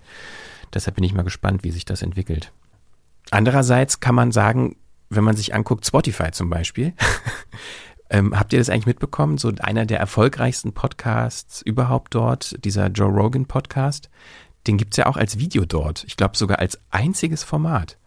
Deshalb 0.73 0.95
bin 0.95 1.03
ich 1.03 1.13
mal 1.13 1.23
gespannt, 1.23 1.63
wie 1.63 1.71
sich 1.71 1.85
das 1.85 2.01
entwickelt. 2.01 2.51
Andererseits 3.31 3.99
kann 3.99 4.15
man 4.15 4.31
sagen, 4.31 4.77
wenn 5.09 5.23
man 5.23 5.35
sich 5.35 5.53
anguckt, 5.53 5.85
Spotify 5.85 6.31
zum 6.31 6.49
Beispiel, 6.49 6.93
ähm, 8.09 8.37
habt 8.37 8.53
ihr 8.53 8.59
das 8.59 8.69
eigentlich 8.69 8.85
mitbekommen? 8.85 9.37
So 9.37 9.51
einer 9.59 9.85
der 9.85 9.99
erfolgreichsten 9.99 10.73
Podcasts 10.73 11.61
überhaupt 11.61 12.15
dort, 12.15 12.63
dieser 12.63 12.87
Joe 12.87 13.09
Rogan 13.09 13.45
Podcast, 13.45 14.09
den 14.65 14.77
gibt's 14.77 14.97
ja 14.97 15.07
auch 15.07 15.17
als 15.17 15.37
Video 15.39 15.65
dort. 15.65 16.03
Ich 16.07 16.17
glaube 16.17 16.37
sogar 16.37 16.59
als 16.59 16.79
einziges 16.89 17.43
Format. 17.43 17.97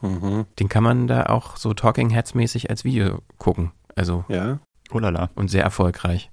Mhm. 0.00 0.46
Den 0.58 0.68
kann 0.68 0.82
man 0.82 1.06
da 1.06 1.26
auch 1.26 1.56
so 1.56 1.72
Talking 1.74 2.10
Heads 2.10 2.34
mäßig 2.34 2.70
als 2.70 2.84
Video 2.84 3.22
gucken. 3.38 3.72
Also. 3.94 4.24
Ja. 4.28 4.58
Oh 4.92 4.98
lala. 4.98 5.30
Und 5.34 5.48
sehr 5.48 5.62
erfolgreich. 5.62 6.30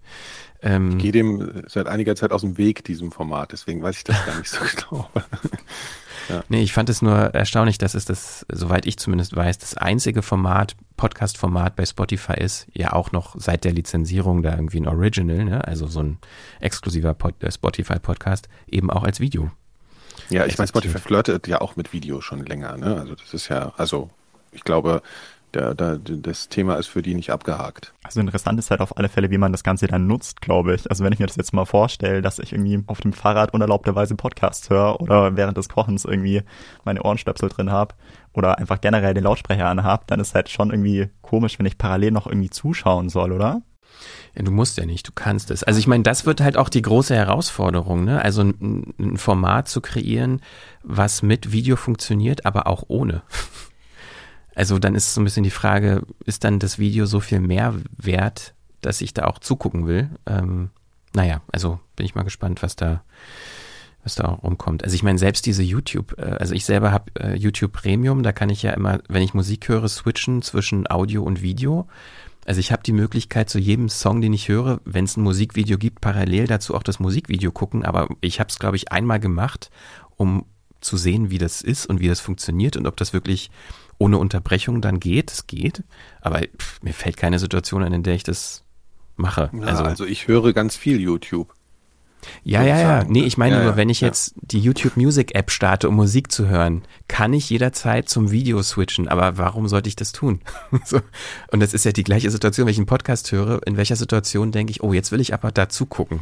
Ähm, 0.61 0.91
ich 0.91 0.97
gehe 0.97 1.11
dem 1.11 1.63
seit 1.67 1.87
einiger 1.87 2.15
Zeit 2.15 2.31
aus 2.31 2.41
dem 2.41 2.57
Weg, 2.57 2.83
diesem 2.83 3.11
Format, 3.11 3.51
deswegen 3.51 3.81
weiß 3.81 3.97
ich 3.97 4.03
das 4.03 4.25
gar 4.25 4.37
nicht 4.37 4.49
so 4.49 4.59
genau. 4.89 5.09
Ja. 6.29 6.43
Nee, 6.49 6.61
ich 6.61 6.73
fand 6.73 6.89
es 6.89 7.01
nur 7.01 7.15
erstaunlich, 7.15 7.77
dass 7.77 7.93
es 7.93 8.05
das, 8.05 8.45
soweit 8.51 8.85
ich 8.85 8.97
zumindest 8.97 9.35
weiß, 9.35 9.57
das 9.57 9.77
einzige 9.77 10.21
Format, 10.21 10.75
Podcast-Format 10.97 11.75
bei 11.75 11.85
Spotify 11.85 12.33
ist, 12.39 12.67
ja 12.73 12.93
auch 12.93 13.11
noch 13.11 13.35
seit 13.37 13.63
der 13.63 13.73
Lizenzierung 13.73 14.43
da 14.43 14.55
irgendwie 14.55 14.79
ein 14.79 14.87
Original, 14.87 15.43
ne? 15.45 15.67
also 15.67 15.87
so 15.87 16.01
ein 16.01 16.17
exklusiver 16.59 17.15
äh, 17.39 17.51
Spotify-Podcast, 17.51 18.49
eben 18.67 18.89
auch 18.89 19.03
als 19.03 19.19
Video. 19.19 19.51
Ja, 20.29 20.45
ich 20.45 20.57
meine, 20.57 20.67
Spotify 20.67 20.99
flirtet 20.99 21.47
ja 21.47 21.59
auch 21.59 21.75
mit 21.75 21.91
Video 21.93 22.21
schon 22.21 22.45
länger, 22.45 22.77
ne? 22.77 22.97
Also 22.97 23.15
das 23.15 23.33
ist 23.33 23.49
ja, 23.49 23.73
also 23.75 24.09
ich 24.51 24.63
glaube, 24.63 25.01
der, 25.53 25.75
der, 25.75 25.97
das 25.97 26.49
Thema 26.49 26.75
ist 26.75 26.87
für 26.87 27.01
die 27.01 27.13
nicht 27.13 27.31
abgehakt. 27.31 27.93
Also 28.03 28.19
interessant 28.19 28.59
ist 28.59 28.71
halt 28.71 28.81
auf 28.81 28.97
alle 28.97 29.09
Fälle, 29.09 29.31
wie 29.31 29.37
man 29.37 29.51
das 29.51 29.63
Ganze 29.63 29.87
dann 29.87 30.07
nutzt, 30.07 30.41
glaube 30.41 30.75
ich. 30.75 30.89
Also 30.89 31.03
wenn 31.03 31.13
ich 31.13 31.19
mir 31.19 31.27
das 31.27 31.35
jetzt 31.35 31.53
mal 31.53 31.65
vorstelle, 31.65 32.21
dass 32.21 32.39
ich 32.39 32.53
irgendwie 32.53 32.83
auf 32.87 33.01
dem 33.01 33.13
Fahrrad 33.13 33.53
unerlaubterweise 33.53 34.15
Podcasts 34.15 34.69
höre 34.69 34.99
oder 35.01 35.35
während 35.35 35.57
des 35.57 35.69
Kochens 35.69 36.05
irgendwie 36.05 36.43
meine 36.83 37.03
Ohrenstöpsel 37.03 37.49
drin 37.49 37.71
habe 37.71 37.95
oder 38.33 38.57
einfach 38.57 38.81
generell 38.81 39.13
den 39.13 39.23
Lautsprecher 39.23 39.67
anhab, 39.67 40.07
dann 40.07 40.19
ist 40.19 40.35
halt 40.35 40.49
schon 40.49 40.71
irgendwie 40.71 41.09
komisch, 41.21 41.59
wenn 41.59 41.65
ich 41.65 41.77
parallel 41.77 42.11
noch 42.11 42.27
irgendwie 42.27 42.49
zuschauen 42.49 43.09
soll, 43.09 43.31
oder? 43.31 43.61
Ja, 44.35 44.43
du 44.43 44.51
musst 44.51 44.77
ja 44.77 44.85
nicht, 44.85 45.07
du 45.07 45.11
kannst 45.13 45.51
es. 45.51 45.63
Also 45.63 45.79
ich 45.79 45.87
meine, 45.87 46.03
das 46.03 46.25
wird 46.25 46.41
halt 46.41 46.57
auch 46.57 46.69
die 46.69 46.81
große 46.81 47.15
Herausforderung, 47.15 48.05
ne? 48.05 48.21
Also 48.21 48.41
ein, 48.41 48.93
ein 48.99 49.17
Format 49.17 49.67
zu 49.67 49.81
kreieren, 49.81 50.41
was 50.83 51.21
mit 51.21 51.51
Video 51.51 51.75
funktioniert, 51.75 52.45
aber 52.45 52.67
auch 52.67 52.83
ohne. 52.87 53.23
Also 54.55 54.79
dann 54.79 54.95
ist 54.95 55.13
so 55.13 55.21
ein 55.21 55.23
bisschen 55.23 55.43
die 55.43 55.49
Frage, 55.49 56.03
ist 56.25 56.43
dann 56.43 56.59
das 56.59 56.77
Video 56.77 57.05
so 57.05 57.19
viel 57.19 57.39
mehr 57.39 57.75
wert, 57.97 58.53
dass 58.81 59.01
ich 59.01 59.13
da 59.13 59.25
auch 59.25 59.39
zugucken 59.39 59.87
will? 59.87 60.09
Ähm, 60.25 60.71
naja, 61.13 61.41
also 61.51 61.79
bin 61.95 62.05
ich 62.05 62.15
mal 62.15 62.23
gespannt, 62.23 62.61
was 62.61 62.75
da, 62.75 63.03
was 64.03 64.15
da 64.15 64.27
rumkommt. 64.27 64.83
Also 64.83 64.95
ich 64.95 65.03
meine, 65.03 65.19
selbst 65.19 65.45
diese 65.45 65.63
YouTube, 65.63 66.17
äh, 66.17 66.23
also 66.23 66.53
ich 66.53 66.65
selber 66.65 66.91
habe 66.91 67.11
äh, 67.19 67.35
YouTube 67.35 67.73
Premium, 67.73 68.23
da 68.23 68.31
kann 68.31 68.49
ich 68.49 68.63
ja 68.63 68.71
immer, 68.71 68.99
wenn 69.07 69.23
ich 69.23 69.33
Musik 69.33 69.69
höre, 69.69 69.87
switchen 69.87 70.41
zwischen 70.41 70.89
Audio 70.89 71.23
und 71.23 71.41
Video. 71.41 71.87
Also 72.45 72.59
ich 72.59 72.71
habe 72.71 72.83
die 72.83 72.93
Möglichkeit, 72.93 73.49
zu 73.49 73.59
jedem 73.59 73.87
Song, 73.87 74.19
den 74.19 74.33
ich 74.33 74.49
höre, 74.49 74.81
wenn 74.83 75.05
es 75.05 75.15
ein 75.15 75.21
Musikvideo 75.21 75.77
gibt, 75.77 76.01
parallel 76.01 76.47
dazu 76.47 76.75
auch 76.75 76.83
das 76.83 76.99
Musikvideo 76.99 77.51
gucken. 77.51 77.85
Aber 77.85 78.09
ich 78.19 78.39
habe 78.39 78.49
es, 78.49 78.57
glaube 78.57 78.77
ich, 78.77 78.91
einmal 78.91 79.19
gemacht, 79.19 79.69
um 80.17 80.45
zu 80.81 80.97
sehen, 80.97 81.29
wie 81.29 81.37
das 81.37 81.61
ist 81.61 81.85
und 81.85 81.99
wie 81.99 82.07
das 82.07 82.19
funktioniert 82.19 82.75
und 82.75 82.87
ob 82.87 82.97
das 82.97 83.13
wirklich 83.13 83.51
ohne 84.01 84.17
Unterbrechung 84.17 84.81
dann 84.81 84.99
geht. 84.99 85.31
Es 85.31 85.47
geht, 85.47 85.83
aber 86.21 86.41
pff, 86.41 86.81
mir 86.81 86.93
fällt 86.93 87.17
keine 87.17 87.37
Situation 87.37 87.83
ein, 87.83 87.93
in 87.93 88.03
der 88.03 88.15
ich 88.15 88.23
das 88.23 88.63
mache. 89.15 89.51
Ja, 89.53 89.61
also, 89.61 89.83
also 89.83 90.05
ich 90.05 90.27
höre 90.27 90.53
ganz 90.53 90.75
viel 90.75 90.99
YouTube. 90.99 91.53
Ja, 92.43 92.63
ja, 92.63 92.79
ja. 92.79 93.03
Nee, 93.03 93.23
ich 93.23 93.37
meine 93.37 93.57
ja, 93.57 93.63
nur, 93.63 93.77
wenn 93.77 93.89
ich 93.89 94.01
ja. 94.01 94.07
jetzt 94.07 94.33
die 94.35 94.59
YouTube 94.59 94.95
Music 94.95 95.33
App 95.33 95.49
starte, 95.49 95.87
um 95.87 95.95
Musik 95.95 96.31
zu 96.31 96.47
hören, 96.47 96.83
kann 97.07 97.33
ich 97.33 97.49
jederzeit 97.49 98.09
zum 98.09 98.31
Video 98.31 98.61
switchen. 98.61 99.07
Aber 99.07 99.37
warum 99.37 99.67
sollte 99.67 99.89
ich 99.89 99.95
das 99.95 100.11
tun? 100.11 100.41
so. 100.85 100.99
Und 101.51 101.61
das 101.61 101.73
ist 101.73 101.85
ja 101.85 101.91
die 101.91 102.03
gleiche 102.03 102.29
Situation, 102.29 102.65
wenn 102.65 102.71
ich 102.71 102.77
einen 102.77 102.85
Podcast 102.85 103.31
höre. 103.31 103.65
In 103.65 103.77
welcher 103.77 103.95
Situation 103.95 104.51
denke 104.51 104.71
ich, 104.71 104.83
oh, 104.83 104.93
jetzt 104.93 105.11
will 105.11 105.21
ich 105.21 105.33
aber 105.33 105.51
dazu 105.51 105.85
gucken. 105.85 106.21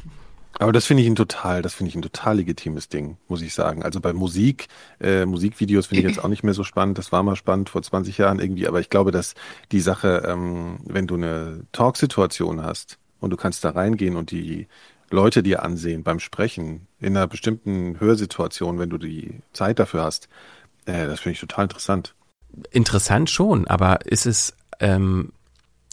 Aber 0.59 0.73
das 0.73 0.85
finde 0.85 1.03
ich 1.03 1.09
ein 1.09 1.15
total, 1.15 1.61
das 1.61 1.73
finde 1.73 1.89
ich 1.89 1.95
ein 1.95 2.01
total 2.01 2.35
legitimes 2.35 2.89
Ding, 2.89 3.17
muss 3.29 3.41
ich 3.41 3.53
sagen. 3.53 3.81
Also 3.81 4.01
bei 4.01 4.11
Musik, 4.11 4.67
äh, 4.99 5.25
Musikvideos 5.25 5.87
finde 5.87 6.01
ich 6.01 6.07
jetzt 6.09 6.23
auch 6.23 6.27
nicht 6.27 6.43
mehr 6.43 6.53
so 6.53 6.65
spannend. 6.65 6.97
Das 6.97 7.13
war 7.13 7.23
mal 7.23 7.37
spannend 7.37 7.69
vor 7.69 7.81
20 7.81 8.17
Jahren 8.17 8.39
irgendwie, 8.39 8.67
aber 8.67 8.81
ich 8.81 8.89
glaube, 8.89 9.11
dass 9.11 9.35
die 9.71 9.79
Sache, 9.79 10.23
ähm, 10.27 10.79
wenn 10.83 11.07
du 11.07 11.15
eine 11.15 11.61
Talksituation 11.71 12.61
hast 12.61 12.97
und 13.21 13.29
du 13.29 13.37
kannst 13.37 13.63
da 13.63 13.69
reingehen 13.69 14.17
und 14.17 14.31
die 14.31 14.67
Leute 15.09 15.43
dir 15.43 15.63
ansehen 15.63 16.03
beim 16.03 16.19
Sprechen 16.19 16.87
in 16.99 17.15
einer 17.15 17.27
bestimmten 17.27 17.97
Hörsituation, 17.99 18.79
wenn 18.79 18.89
du 18.89 18.97
die 18.97 19.39
Zeit 19.53 19.79
dafür 19.79 20.03
hast, 20.03 20.27
äh, 20.85 21.05
das 21.05 21.21
finde 21.21 21.33
ich 21.33 21.39
total 21.39 21.63
interessant. 21.63 22.15
Interessant 22.71 23.29
schon, 23.29 23.65
aber 23.65 24.05
ist 24.05 24.25
es, 24.25 24.55
ähm, 24.81 25.31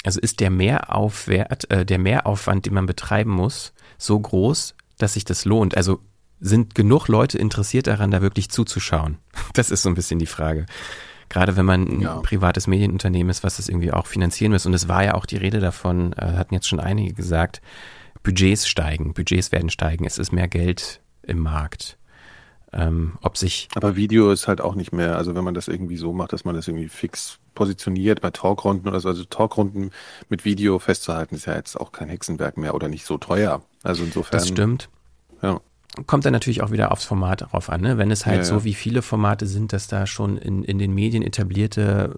also 0.04 0.20
ist 0.20 0.40
der 0.40 0.50
Mehraufwert, 0.50 1.70
äh, 1.70 1.86
der 1.86 2.00
Mehraufwand, 2.00 2.66
den 2.66 2.74
man 2.74 2.86
betreiben 2.86 3.30
muss, 3.30 3.72
so 3.98 4.18
groß, 4.18 4.74
dass 4.98 5.14
sich 5.14 5.24
das 5.24 5.44
lohnt? 5.44 5.76
Also 5.76 6.00
sind 6.40 6.74
genug 6.74 7.08
Leute 7.08 7.38
interessiert 7.38 7.86
daran, 7.86 8.10
da 8.10 8.22
wirklich 8.22 8.50
zuzuschauen? 8.50 9.18
Das 9.54 9.70
ist 9.70 9.82
so 9.82 9.88
ein 9.88 9.94
bisschen 9.94 10.18
die 10.18 10.26
Frage. 10.26 10.66
Gerade 11.28 11.56
wenn 11.56 11.66
man 11.66 11.82
ein 11.88 12.00
ja. 12.02 12.20
privates 12.20 12.66
Medienunternehmen 12.66 13.30
ist, 13.30 13.42
was 13.42 13.56
das 13.56 13.68
irgendwie 13.68 13.92
auch 13.92 14.06
finanzieren 14.06 14.52
muss. 14.52 14.66
Und 14.66 14.74
es 14.74 14.88
war 14.88 15.02
ja 15.02 15.14
auch 15.14 15.26
die 15.26 15.36
Rede 15.36 15.60
davon, 15.60 16.12
äh, 16.12 16.36
hatten 16.36 16.54
jetzt 16.54 16.68
schon 16.68 16.78
einige 16.78 17.14
gesagt, 17.14 17.62
Budgets 18.22 18.68
steigen, 18.68 19.14
Budgets 19.14 19.52
werden 19.52 19.70
steigen, 19.70 20.04
es 20.04 20.18
ist 20.18 20.32
mehr 20.32 20.48
Geld 20.48 21.00
im 21.22 21.38
Markt. 21.38 21.98
Ähm, 22.72 23.18
ob 23.22 23.36
sich. 23.36 23.68
Aber 23.74 23.96
Video 23.96 24.30
ist 24.30 24.48
halt 24.48 24.60
auch 24.60 24.74
nicht 24.74 24.92
mehr, 24.92 25.16
also 25.16 25.34
wenn 25.34 25.44
man 25.44 25.54
das 25.54 25.68
irgendwie 25.68 25.96
so 25.96 26.12
macht, 26.12 26.32
dass 26.32 26.44
man 26.44 26.54
das 26.54 26.68
irgendwie 26.68 26.88
fix 26.88 27.38
positioniert 27.56 28.20
bei 28.20 28.30
Talkrunden 28.30 28.86
oder 28.86 29.00
so, 29.00 29.08
also 29.08 29.24
Talkrunden 29.24 29.90
mit 30.28 30.44
Video 30.44 30.78
festzuhalten, 30.78 31.34
ist 31.34 31.46
ja 31.46 31.56
jetzt 31.56 31.74
auch 31.74 31.90
kein 31.90 32.08
Hexenwerk 32.08 32.56
mehr 32.56 32.74
oder 32.74 32.86
nicht 32.86 33.04
so 33.04 33.18
teuer. 33.18 33.62
Also 33.82 34.04
insofern. 34.04 34.38
Das 34.38 34.46
stimmt. 34.46 34.88
Ja. 35.42 35.60
Kommt 36.06 36.24
dann 36.24 36.32
natürlich 36.32 36.62
auch 36.62 36.70
wieder 36.70 36.92
aufs 36.92 37.04
Format 37.04 37.40
darauf 37.40 37.70
an, 37.70 37.80
ne? 37.80 37.98
Wenn 37.98 38.10
es 38.10 38.26
halt 38.26 38.38
Ja, 38.38 38.44
so 38.44 38.64
wie 38.64 38.74
viele 38.74 39.02
Formate 39.02 39.46
sind, 39.46 39.72
dass 39.72 39.88
da 39.88 40.06
schon 40.06 40.36
in, 40.36 40.62
in 40.62 40.78
den 40.78 40.92
Medien 40.94 41.22
etablierte 41.22 42.14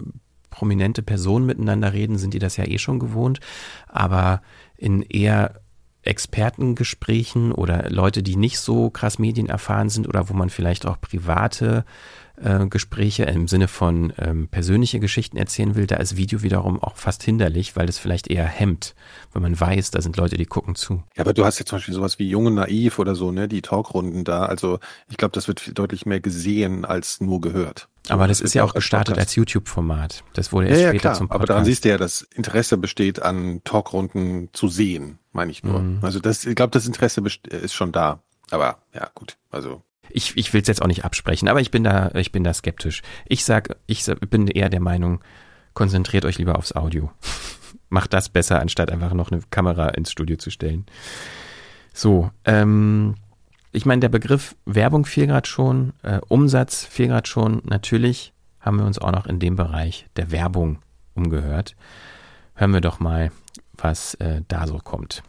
prominente 0.50 1.02
Personen 1.02 1.46
miteinander 1.46 1.92
reden, 1.92 2.18
sind 2.18 2.34
die 2.34 2.40
das 2.40 2.56
ja 2.56 2.64
eh 2.66 2.78
schon 2.78 2.98
gewohnt. 2.98 3.38
Aber 3.86 4.42
in 4.76 5.02
eher 5.02 5.60
Expertengesprächen 6.02 7.52
oder 7.52 7.90
Leute, 7.90 8.22
die 8.22 8.36
nicht 8.36 8.58
so 8.58 8.90
krass 8.90 9.18
medienerfahren 9.18 9.90
sind 9.90 10.08
oder 10.08 10.28
wo 10.28 10.34
man 10.34 10.50
vielleicht 10.50 10.86
auch 10.86 11.00
private 11.00 11.84
äh, 12.42 12.66
Gespräche 12.68 13.24
im 13.24 13.48
Sinne 13.48 13.68
von 13.68 14.12
ähm, 14.18 14.48
persönliche 14.48 15.00
Geschichten 15.00 15.36
erzählen 15.36 15.74
will, 15.74 15.86
da 15.86 15.96
ist 15.96 16.16
Video 16.16 16.42
wiederum 16.42 16.82
auch 16.82 16.96
fast 16.96 17.22
hinderlich, 17.22 17.76
weil 17.76 17.86
das 17.86 17.98
vielleicht 17.98 18.28
eher 18.28 18.44
hemmt, 18.46 18.94
wenn 19.32 19.42
man 19.42 19.58
weiß, 19.58 19.90
da 19.90 20.00
sind 20.02 20.16
Leute, 20.16 20.36
die 20.36 20.46
gucken 20.46 20.74
zu. 20.74 21.02
Ja, 21.16 21.22
aber 21.24 21.32
du 21.34 21.44
hast 21.44 21.58
ja 21.58 21.64
zum 21.66 21.76
Beispiel 21.78 21.94
sowas 21.94 22.18
wie 22.18 22.28
Jung 22.28 22.46
und 22.46 22.54
Naiv 22.54 22.98
oder 22.98 23.14
so, 23.14 23.30
ne, 23.32 23.48
die 23.48 23.62
Talkrunden 23.62 24.24
da. 24.24 24.46
Also 24.46 24.78
ich 25.10 25.16
glaube, 25.16 25.32
das 25.32 25.48
wird 25.48 25.60
viel- 25.60 25.74
deutlich 25.74 26.06
mehr 26.06 26.20
gesehen 26.20 26.84
als 26.84 27.20
nur 27.20 27.40
gehört. 27.40 27.88
Aber 28.08 28.26
das 28.26 28.40
wird 28.40 28.46
ist 28.46 28.54
ja 28.54 28.62
auch 28.62 28.68
als 28.68 28.76
gestartet 28.76 29.14
Podcast. 29.16 29.28
als 29.28 29.34
YouTube-Format. 29.36 30.24
Das 30.32 30.52
wurde 30.52 30.66
Ja, 30.68 30.72
erst 30.72 30.82
ja, 30.82 30.88
später 30.88 31.00
klar. 31.00 31.14
zum 31.14 31.26
Aber 31.30 31.40
Podcast. 31.40 31.50
daran 31.50 31.64
siehst 31.66 31.84
du 31.84 31.88
ja, 31.90 31.98
dass 31.98 32.22
Interesse 32.34 32.78
besteht, 32.78 33.20
an 33.20 33.60
Talkrunden 33.64 34.48
zu 34.52 34.68
sehen, 34.68 35.18
meine 35.32 35.50
ich 35.50 35.62
nur. 35.62 35.80
Mhm. 35.80 35.98
Also 36.02 36.18
das, 36.18 36.44
ich 36.46 36.54
glaube, 36.56 36.70
das 36.70 36.86
Interesse 36.86 37.20
best- 37.20 37.46
ist 37.48 37.74
schon 37.74 37.92
da. 37.92 38.22
Aber 38.50 38.78
ja, 38.94 39.10
gut. 39.14 39.36
Also 39.50 39.82
ich, 40.10 40.36
ich 40.36 40.52
will 40.52 40.62
es 40.62 40.68
jetzt 40.68 40.82
auch 40.82 40.86
nicht 40.86 41.04
absprechen, 41.04 41.48
aber 41.48 41.60
ich 41.60 41.70
bin 41.70 41.84
da, 41.84 42.10
ich 42.14 42.32
bin 42.32 42.44
da 42.44 42.52
skeptisch. 42.54 43.02
Ich 43.26 43.44
sag, 43.44 43.76
ich 43.86 44.04
bin 44.30 44.48
eher 44.48 44.68
der 44.68 44.80
Meinung, 44.80 45.20
konzentriert 45.74 46.24
euch 46.24 46.38
lieber 46.38 46.56
aufs 46.56 46.74
Audio. 46.74 47.10
Macht 47.88 48.12
das 48.12 48.28
besser, 48.28 48.60
anstatt 48.60 48.90
einfach 48.90 49.14
noch 49.14 49.30
eine 49.30 49.42
Kamera 49.50 49.88
ins 49.88 50.12
Studio 50.12 50.36
zu 50.36 50.50
stellen. 50.50 50.86
So, 51.94 52.30
ähm, 52.44 53.14
ich 53.72 53.86
meine, 53.86 54.00
der 54.00 54.08
Begriff 54.08 54.56
Werbung 54.66 55.04
fiel 55.04 55.26
gerade 55.26 55.48
schon, 55.48 55.92
äh, 56.02 56.20
Umsatz 56.28 56.84
fiel 56.84 57.08
gerade 57.08 57.28
schon. 57.28 57.62
Natürlich 57.64 58.32
haben 58.60 58.78
wir 58.78 58.86
uns 58.86 58.98
auch 58.98 59.12
noch 59.12 59.26
in 59.26 59.38
dem 59.38 59.56
Bereich 59.56 60.06
der 60.16 60.30
Werbung 60.30 60.78
umgehört. 61.14 61.76
Hören 62.54 62.72
wir 62.72 62.80
doch 62.80 63.00
mal, 63.00 63.30
was 63.76 64.14
äh, 64.14 64.42
da 64.48 64.66
so 64.66 64.78
kommt. 64.78 65.22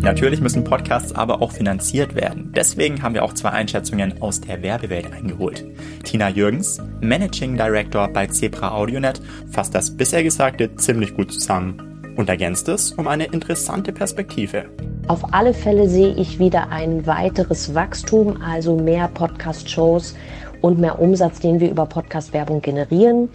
Natürlich 0.00 0.40
müssen 0.40 0.64
Podcasts 0.64 1.12
aber 1.12 1.42
auch 1.42 1.52
finanziert 1.52 2.14
werden. 2.14 2.52
Deswegen 2.54 3.02
haben 3.02 3.14
wir 3.14 3.24
auch 3.24 3.34
zwei 3.34 3.50
Einschätzungen 3.50 4.22
aus 4.22 4.40
der 4.40 4.62
Werbewelt 4.62 5.12
eingeholt. 5.12 5.66
Tina 6.04 6.28
Jürgens, 6.28 6.80
Managing 7.00 7.56
Director 7.56 8.08
bei 8.08 8.26
Zebra 8.26 8.72
AudioNet, 8.72 9.20
fasst 9.50 9.74
das 9.74 9.96
bisher 9.96 10.22
Gesagte 10.22 10.74
ziemlich 10.76 11.14
gut 11.14 11.32
zusammen 11.32 12.14
und 12.16 12.28
ergänzt 12.28 12.68
es 12.68 12.92
um 12.92 13.08
eine 13.08 13.24
interessante 13.24 13.92
Perspektive. 13.92 14.66
Auf 15.08 15.34
alle 15.34 15.52
Fälle 15.52 15.88
sehe 15.88 16.14
ich 16.14 16.38
wieder 16.38 16.70
ein 16.70 17.06
weiteres 17.06 17.74
Wachstum, 17.74 18.40
also 18.42 18.76
mehr 18.76 19.08
Podcast-Shows 19.08 20.14
und 20.60 20.78
mehr 20.78 21.00
Umsatz, 21.00 21.40
den 21.40 21.60
wir 21.60 21.70
über 21.70 21.86
Podcast-Werbung 21.86 22.62
generieren. 22.62 23.28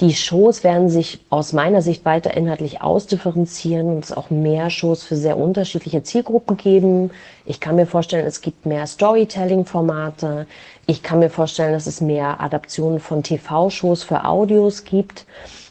Die 0.00 0.12
Shows 0.12 0.62
werden 0.62 0.90
sich 0.90 1.20
aus 1.30 1.54
meiner 1.54 1.80
Sicht 1.80 2.04
weiter 2.04 2.36
inhaltlich 2.36 2.82
ausdifferenzieren 2.82 3.86
und 3.86 4.04
es 4.04 4.12
auch 4.12 4.28
mehr 4.28 4.68
Shows 4.68 5.02
für 5.02 5.16
sehr 5.16 5.38
unterschiedliche 5.38 6.02
Zielgruppen 6.02 6.58
geben. 6.58 7.10
Ich 7.46 7.60
kann 7.60 7.76
mir 7.76 7.86
vorstellen, 7.86 8.26
es 8.26 8.42
gibt 8.42 8.66
mehr 8.66 8.86
Storytelling-Formate. 8.86 10.46
Ich 10.86 11.02
kann 11.02 11.20
mir 11.20 11.30
vorstellen, 11.30 11.72
dass 11.72 11.86
es 11.86 12.02
mehr 12.02 12.42
Adaptionen 12.42 13.00
von 13.00 13.22
TV-Shows 13.22 14.02
für 14.02 14.26
Audios 14.26 14.84
gibt. 14.84 15.24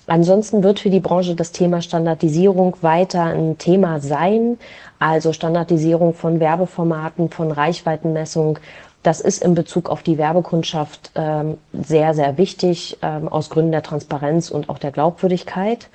Ansonsten 0.08 0.64
wird 0.64 0.80
für 0.80 0.90
die 0.90 1.00
Branche 1.00 1.36
das 1.36 1.52
Thema 1.52 1.82
Standardisierung 1.82 2.78
weiter 2.82 3.24
ein 3.24 3.60
Thema 3.60 4.00
sein. 4.00 4.58
Also 4.98 5.34
Standardisierung 5.34 6.14
von 6.16 6.40
Werbeformaten, 6.40 7.30
von 7.30 7.52
Reichweitenmessung. 7.52 8.58
Das 9.06 9.22
ist 9.22 9.44
in 9.44 9.54
Bezug 9.54 9.92
auf 9.92 10.02
die 10.02 10.18
Werbekundschaft 10.18 11.12
ähm, 11.14 11.60
sehr, 11.74 12.16
sehr 12.16 12.40
wichtig, 12.40 12.98
ähm, 13.04 13.28
aus 13.28 13.52
Gründen 13.52 13.72
der 13.72 13.84
Transparenz 13.84 14.50
und 14.50 14.68
auch 14.68 14.80
der 14.80 14.90
Glaubwürdigkeit. 14.90 15.90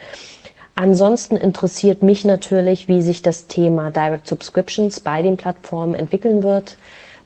Ansonsten 0.76 1.36
interessiert 1.36 2.04
mich 2.04 2.24
natürlich, 2.24 2.86
wie 2.86 3.02
sich 3.02 3.20
das 3.20 3.48
Thema 3.48 3.90
Direct 3.90 4.28
Subscriptions 4.28 5.00
bei 5.00 5.22
den 5.22 5.36
Plattformen 5.36 5.96
entwickeln 5.96 6.44
wird. 6.44 6.76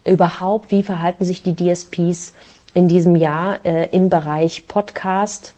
Überhaupt, 0.06 0.70
wie 0.70 0.82
verhalten 0.82 1.26
sich 1.26 1.42
die 1.42 1.54
DSPs 1.54 2.32
in 2.72 2.88
diesem 2.88 3.14
Jahr 3.14 3.58
äh, 3.66 3.90
im 3.90 4.08
Bereich 4.08 4.66
Podcast? 4.66 5.52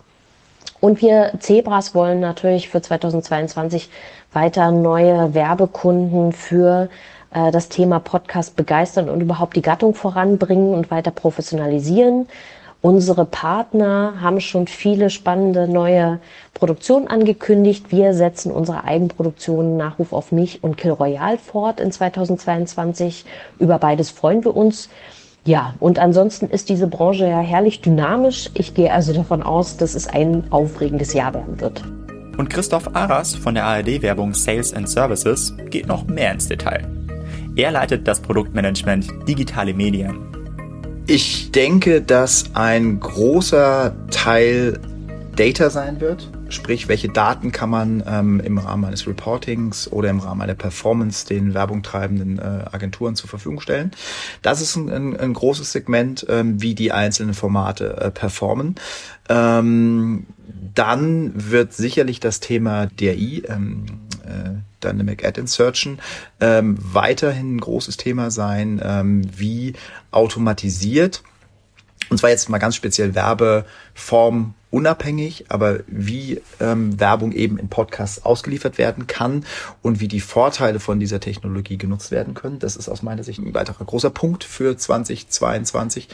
Und 0.80 1.02
wir 1.02 1.34
Zebras 1.38 1.94
wollen 1.94 2.18
natürlich 2.18 2.68
für 2.68 2.82
2022 2.82 3.90
weiter 4.32 4.72
neue 4.72 5.34
Werbekunden 5.34 6.32
für 6.32 6.88
äh, 7.36 7.50
das 7.50 7.68
Thema 7.68 8.00
Podcast 8.00 8.56
begeistern 8.56 9.08
und 9.10 9.20
überhaupt 9.20 9.56
die 9.56 9.62
Gattung 9.62 9.94
voranbringen 9.94 10.74
und 10.74 10.90
weiter 10.90 11.10
professionalisieren. 11.10 12.26
Unsere 12.82 13.24
Partner 13.24 14.14
haben 14.20 14.40
schon 14.40 14.66
viele 14.68 15.10
spannende 15.10 15.66
neue 15.66 16.20
Produktionen 16.54 17.08
angekündigt. 17.08 17.90
Wir 17.90 18.14
setzen 18.14 18.52
unsere 18.52 18.84
Eigenproduktionen 18.84 19.76
Nachruf 19.76 20.12
auf 20.12 20.30
mich 20.30 20.62
und 20.62 20.76
Kill 20.76 20.92
Royale 20.92 21.38
fort 21.38 21.80
in 21.80 21.90
2022. 21.90 23.24
Über 23.58 23.78
beides 23.78 24.10
freuen 24.10 24.44
wir 24.44 24.56
uns. 24.56 24.88
Ja, 25.44 25.74
und 25.78 25.98
ansonsten 25.98 26.46
ist 26.46 26.68
diese 26.68 26.86
Branche 26.86 27.28
ja 27.28 27.40
herrlich 27.40 27.80
dynamisch. 27.80 28.50
Ich 28.54 28.74
gehe 28.74 28.92
also 28.92 29.12
davon 29.12 29.42
aus, 29.42 29.76
dass 29.76 29.94
es 29.94 30.06
ein 30.06 30.44
aufregendes 30.50 31.12
Jahr 31.12 31.34
werden 31.34 31.60
wird. 31.60 31.82
Und 32.36 32.50
Christoph 32.50 32.94
Aras 32.94 33.34
von 33.34 33.54
der 33.54 33.64
ARD-Werbung 33.64 34.34
Sales 34.34 34.74
and 34.74 34.88
Services 34.88 35.54
geht 35.70 35.86
noch 35.86 36.06
mehr 36.06 36.32
ins 36.32 36.48
Detail. 36.48 37.05
Er 37.56 37.70
leitet 37.70 38.06
das 38.06 38.20
Produktmanagement 38.20 39.08
Digitale 39.26 39.72
Medien. 39.72 40.18
Ich 41.06 41.52
denke, 41.52 42.02
dass 42.02 42.54
ein 42.54 43.00
großer 43.00 43.96
Teil 44.10 44.78
Data 45.36 45.70
sein 45.70 45.98
wird. 46.02 46.30
Sprich, 46.50 46.86
welche 46.88 47.08
Daten 47.08 47.52
kann 47.52 47.70
man 47.70 48.04
ähm, 48.06 48.40
im 48.40 48.58
Rahmen 48.58 48.84
eines 48.84 49.06
Reportings 49.06 49.90
oder 49.90 50.10
im 50.10 50.20
Rahmen 50.20 50.42
einer 50.42 50.54
Performance 50.54 51.26
den 51.26 51.54
Werbung 51.54 51.82
treibenden 51.82 52.38
äh, 52.38 52.42
Agenturen 52.42 53.16
zur 53.16 53.30
Verfügung 53.30 53.60
stellen. 53.60 53.90
Das 54.42 54.60
ist 54.60 54.76
ein, 54.76 54.90
ein, 54.90 55.16
ein 55.18 55.32
großes 55.32 55.72
Segment, 55.72 56.26
ähm, 56.28 56.60
wie 56.60 56.74
die 56.74 56.92
einzelnen 56.92 57.32
Formate 57.32 57.96
äh, 57.96 58.10
performen. 58.10 58.74
Ähm, 59.30 60.26
dann 60.74 61.32
wird 61.34 61.72
sicherlich 61.72 62.20
das 62.20 62.40
Thema 62.40 62.86
DRI, 62.86 63.44
ähm, 63.48 63.86
äh, 64.26 64.50
Dynamic 64.86 65.24
Ad 65.24 65.40
Insertion, 65.40 65.98
ähm, 66.40 66.76
weiterhin 66.80 67.56
ein 67.56 67.60
großes 67.60 67.96
Thema 67.96 68.30
sein, 68.30 68.80
ähm, 68.82 69.22
wie 69.36 69.74
automatisiert, 70.10 71.22
und 72.08 72.18
zwar 72.18 72.30
jetzt 72.30 72.48
mal 72.48 72.58
ganz 72.58 72.76
speziell 72.76 73.14
Werbeform 73.14 74.54
unabhängig, 74.70 75.46
aber 75.48 75.80
wie 75.86 76.40
ähm, 76.60 77.00
Werbung 77.00 77.32
eben 77.32 77.58
in 77.58 77.68
Podcasts 77.68 78.24
ausgeliefert 78.24 78.78
werden 78.78 79.06
kann 79.06 79.44
und 79.82 80.00
wie 80.00 80.08
die 80.08 80.20
Vorteile 80.20 80.80
von 80.80 81.00
dieser 81.00 81.18
Technologie 81.18 81.78
genutzt 81.78 82.10
werden 82.10 82.34
können. 82.34 82.58
Das 82.58 82.76
ist 82.76 82.88
aus 82.88 83.02
meiner 83.02 83.24
Sicht 83.24 83.38
ein 83.38 83.54
weiterer 83.54 83.84
großer 83.84 84.10
Punkt 84.10 84.44
für 84.44 84.76
2022. 84.76 86.08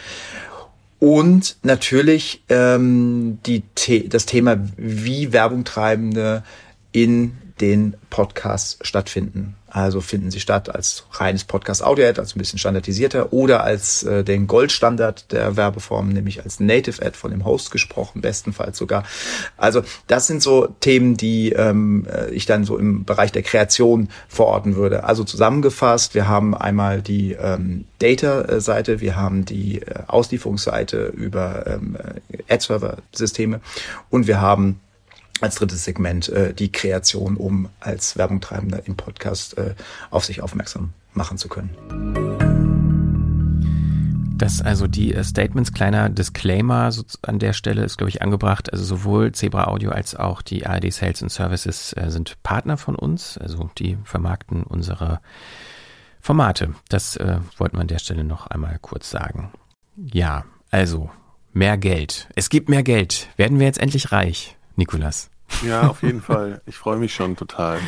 Und 0.98 1.56
natürlich 1.64 2.44
ähm, 2.48 3.38
die 3.44 3.64
The 3.76 4.08
das 4.08 4.24
Thema, 4.24 4.58
wie 4.76 5.32
Werbungtreibende 5.32 6.44
in 6.92 7.36
den 7.60 7.94
Podcasts 8.10 8.78
stattfinden. 8.82 9.56
Also 9.74 10.02
finden 10.02 10.30
sie 10.30 10.40
statt 10.40 10.74
als 10.74 11.04
reines 11.12 11.44
Podcast-Audio-Ad, 11.44 12.20
also 12.20 12.36
ein 12.36 12.38
bisschen 12.38 12.58
standardisierter, 12.58 13.32
oder 13.32 13.64
als 13.64 14.02
äh, 14.02 14.22
den 14.22 14.46
Goldstandard 14.46 15.32
der 15.32 15.56
Werbeform, 15.56 16.10
nämlich 16.10 16.44
als 16.44 16.60
Native-Ad 16.60 17.16
von 17.16 17.30
dem 17.30 17.46
Host 17.46 17.70
gesprochen, 17.70 18.20
bestenfalls 18.20 18.76
sogar. 18.76 19.04
Also 19.56 19.82
das 20.08 20.26
sind 20.26 20.42
so 20.42 20.68
Themen, 20.80 21.16
die 21.16 21.52
ähm, 21.52 22.06
äh, 22.12 22.30
ich 22.32 22.44
dann 22.44 22.64
so 22.64 22.76
im 22.76 23.04
Bereich 23.04 23.32
der 23.32 23.42
Kreation 23.42 24.10
verorten 24.28 24.76
würde. 24.76 25.04
Also 25.04 25.24
zusammengefasst, 25.24 26.14
wir 26.14 26.28
haben 26.28 26.54
einmal 26.54 27.00
die 27.00 27.32
ähm, 27.32 27.86
Data-Seite, 27.98 29.00
wir 29.00 29.16
haben 29.16 29.46
die 29.46 29.80
äh, 29.80 30.00
Auslieferungsseite 30.06 31.06
über 31.06 31.66
ähm, 31.66 31.96
Ad-Server-Systeme 32.46 33.62
und 34.10 34.26
wir 34.26 34.42
haben 34.42 34.80
als 35.42 35.56
drittes 35.56 35.84
Segment 35.84 36.28
äh, 36.28 36.54
die 36.54 36.72
Kreation, 36.72 37.36
um 37.36 37.68
als 37.80 38.16
Werbungtreibender 38.16 38.86
im 38.86 38.96
Podcast 38.96 39.58
äh, 39.58 39.74
auf 40.10 40.24
sich 40.24 40.40
aufmerksam 40.40 40.92
machen 41.14 41.38
zu 41.38 41.48
können. 41.48 41.76
Das 44.42 44.60
also 44.60 44.88
die 44.88 45.14
äh, 45.14 45.22
Statements, 45.22 45.72
kleiner 45.72 46.08
Disclaimer 46.08 46.90
an 47.22 47.38
der 47.38 47.52
Stelle 47.52 47.84
ist, 47.84 47.98
glaube 47.98 48.10
ich, 48.10 48.22
angebracht. 48.22 48.72
Also 48.72 48.84
sowohl 48.84 49.32
Zebra 49.32 49.68
Audio 49.68 49.92
als 49.92 50.16
auch 50.16 50.42
die 50.42 50.66
ARD 50.66 50.92
Sales 50.92 51.22
and 51.22 51.30
Services 51.30 51.92
äh, 51.96 52.10
sind 52.10 52.42
Partner 52.42 52.76
von 52.76 52.96
uns. 52.96 53.38
Also 53.38 53.70
die 53.78 53.98
vermarkten 54.04 54.64
unsere 54.64 55.20
Formate, 56.20 56.74
das 56.88 57.16
äh, 57.16 57.38
wollten 57.56 57.76
wir 57.76 57.82
an 57.82 57.88
der 57.88 57.98
Stelle 57.98 58.22
noch 58.24 58.46
einmal 58.46 58.78
kurz 58.80 59.10
sagen. 59.10 59.52
Ja, 59.96 60.44
also 60.70 61.10
mehr 61.52 61.76
Geld. 61.76 62.28
Es 62.36 62.48
gibt 62.48 62.68
mehr 62.68 62.84
Geld. 62.84 63.28
Werden 63.36 63.58
wir 63.58 63.66
jetzt 63.66 63.80
endlich 63.80 64.12
reich, 64.12 64.56
Nikolas? 64.76 65.31
Ja, 65.66 65.88
auf 65.88 66.02
jeden 66.02 66.22
Fall. 66.22 66.60
Ich 66.66 66.76
freue 66.76 66.96
mich 66.96 67.14
schon 67.14 67.36
total. 67.36 67.78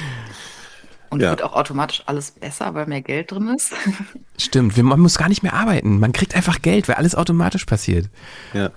Und 1.10 1.20
ja. 1.20 1.30
wird 1.30 1.42
auch 1.42 1.52
automatisch 1.52 2.02
alles 2.06 2.32
besser, 2.32 2.74
weil 2.74 2.86
mehr 2.86 3.00
Geld 3.00 3.30
drin 3.30 3.48
ist. 3.48 3.72
Stimmt, 4.36 4.76
man 4.76 4.98
muss 4.98 5.16
gar 5.16 5.28
nicht 5.28 5.44
mehr 5.44 5.54
arbeiten. 5.54 6.00
Man 6.00 6.12
kriegt 6.12 6.34
einfach 6.34 6.60
Geld, 6.60 6.88
weil 6.88 6.96
alles 6.96 7.14
automatisch 7.14 7.66
passiert. 7.66 8.10
Ja. 8.52 8.70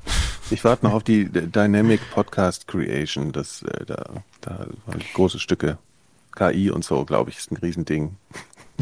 Ich 0.52 0.64
warte 0.64 0.86
noch 0.86 0.94
auf 0.94 1.04
die 1.04 1.26
Dynamic 1.30 2.00
Podcast 2.12 2.68
Creation. 2.68 3.32
Das, 3.32 3.64
äh, 3.64 3.86
da, 3.86 4.04
da 4.42 4.68
große 5.14 5.40
Stücke. 5.40 5.80
KI 6.36 6.70
und 6.70 6.86
so, 6.86 7.04
glaube 7.06 7.32
ich, 7.32 7.38
ist 7.40 7.52
ein 7.52 7.58
Riesending. 7.58 8.16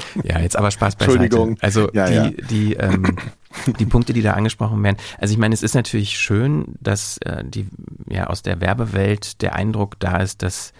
Ja, 0.24 0.40
jetzt 0.40 0.56
aber 0.56 0.72
Spaß 0.72 0.96
beiseite. 0.96 1.24
Entschuldigung. 1.24 1.58
Also 1.62 1.90
ja, 1.94 2.08
die, 2.08 2.14
ja. 2.16 2.30
die, 2.50 2.74
ähm, 2.74 3.18
die 3.80 3.86
Punkte, 3.86 4.14
die 4.14 4.22
da 4.22 4.34
angesprochen 4.34 4.82
werden. 4.84 4.98
Also 5.18 5.34
ich 5.34 5.38
meine, 5.38 5.54
es 5.54 5.64
ist 5.64 5.76
natürlich 5.76 6.18
schön, 6.18 6.76
dass 6.80 7.18
äh, 7.20 7.44
die 7.46 7.68
ja 8.10 8.28
aus 8.28 8.42
der 8.42 8.62
Werbewelt 8.62 9.42
der 9.42 9.56
Eindruck 9.56 10.00
da 10.00 10.18
ist, 10.18 10.44
dass 10.44 10.74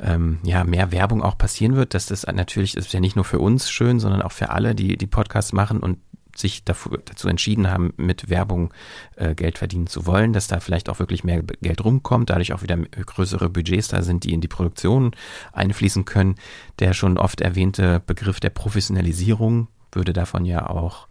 ähm, 0.00 0.38
ja 0.42 0.64
mehr 0.64 0.92
Werbung 0.92 1.22
auch 1.22 1.36
passieren 1.36 1.76
wird. 1.76 1.94
Dass 1.94 2.06
das 2.06 2.26
natürlich 2.26 2.76
ist 2.76 2.92
ja 2.92 3.00
nicht 3.00 3.16
nur 3.16 3.24
für 3.24 3.38
uns 3.38 3.70
schön, 3.70 4.00
sondern 4.00 4.22
auch 4.22 4.32
für 4.32 4.50
alle, 4.50 4.74
die 4.74 4.96
die 4.96 5.06
Podcasts 5.06 5.52
machen 5.52 5.80
und 5.80 5.98
sich 6.40 6.64
dafür, 6.64 7.00
dazu 7.04 7.28
entschieden 7.28 7.70
haben, 7.70 7.92
mit 7.96 8.28
Werbung 8.28 8.72
äh, 9.16 9.34
Geld 9.34 9.58
verdienen 9.58 9.86
zu 9.86 10.06
wollen, 10.06 10.32
dass 10.32 10.48
da 10.48 10.60
vielleicht 10.60 10.88
auch 10.88 10.98
wirklich 10.98 11.24
mehr 11.24 11.42
Geld 11.42 11.84
rumkommt, 11.84 12.30
dadurch 12.30 12.52
auch 12.52 12.62
wieder 12.62 12.76
größere 12.76 13.48
Budgets 13.48 13.88
da 13.88 14.02
sind, 14.02 14.24
die 14.24 14.32
in 14.32 14.40
die 14.40 14.48
Produktion 14.48 15.12
einfließen 15.52 16.04
können. 16.04 16.36
Der 16.78 16.92
schon 16.92 17.18
oft 17.18 17.40
erwähnte 17.40 18.00
Begriff 18.00 18.40
der 18.40 18.50
Professionalisierung 18.50 19.68
würde 19.92 20.12
davon 20.12 20.44
ja 20.44 20.68
auch 20.68 21.08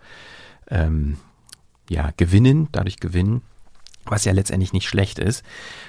ähm, 0.70 1.18
ja, 1.90 2.12
gewinnen, 2.18 2.70
dadurch 2.72 3.00
gewinnen, 3.00 3.42
was 4.06 4.26
ja 4.26 4.32
letztendlich 4.32 4.74
nicht 4.74 4.88
schlecht 4.88 5.20
ist. 5.20 5.44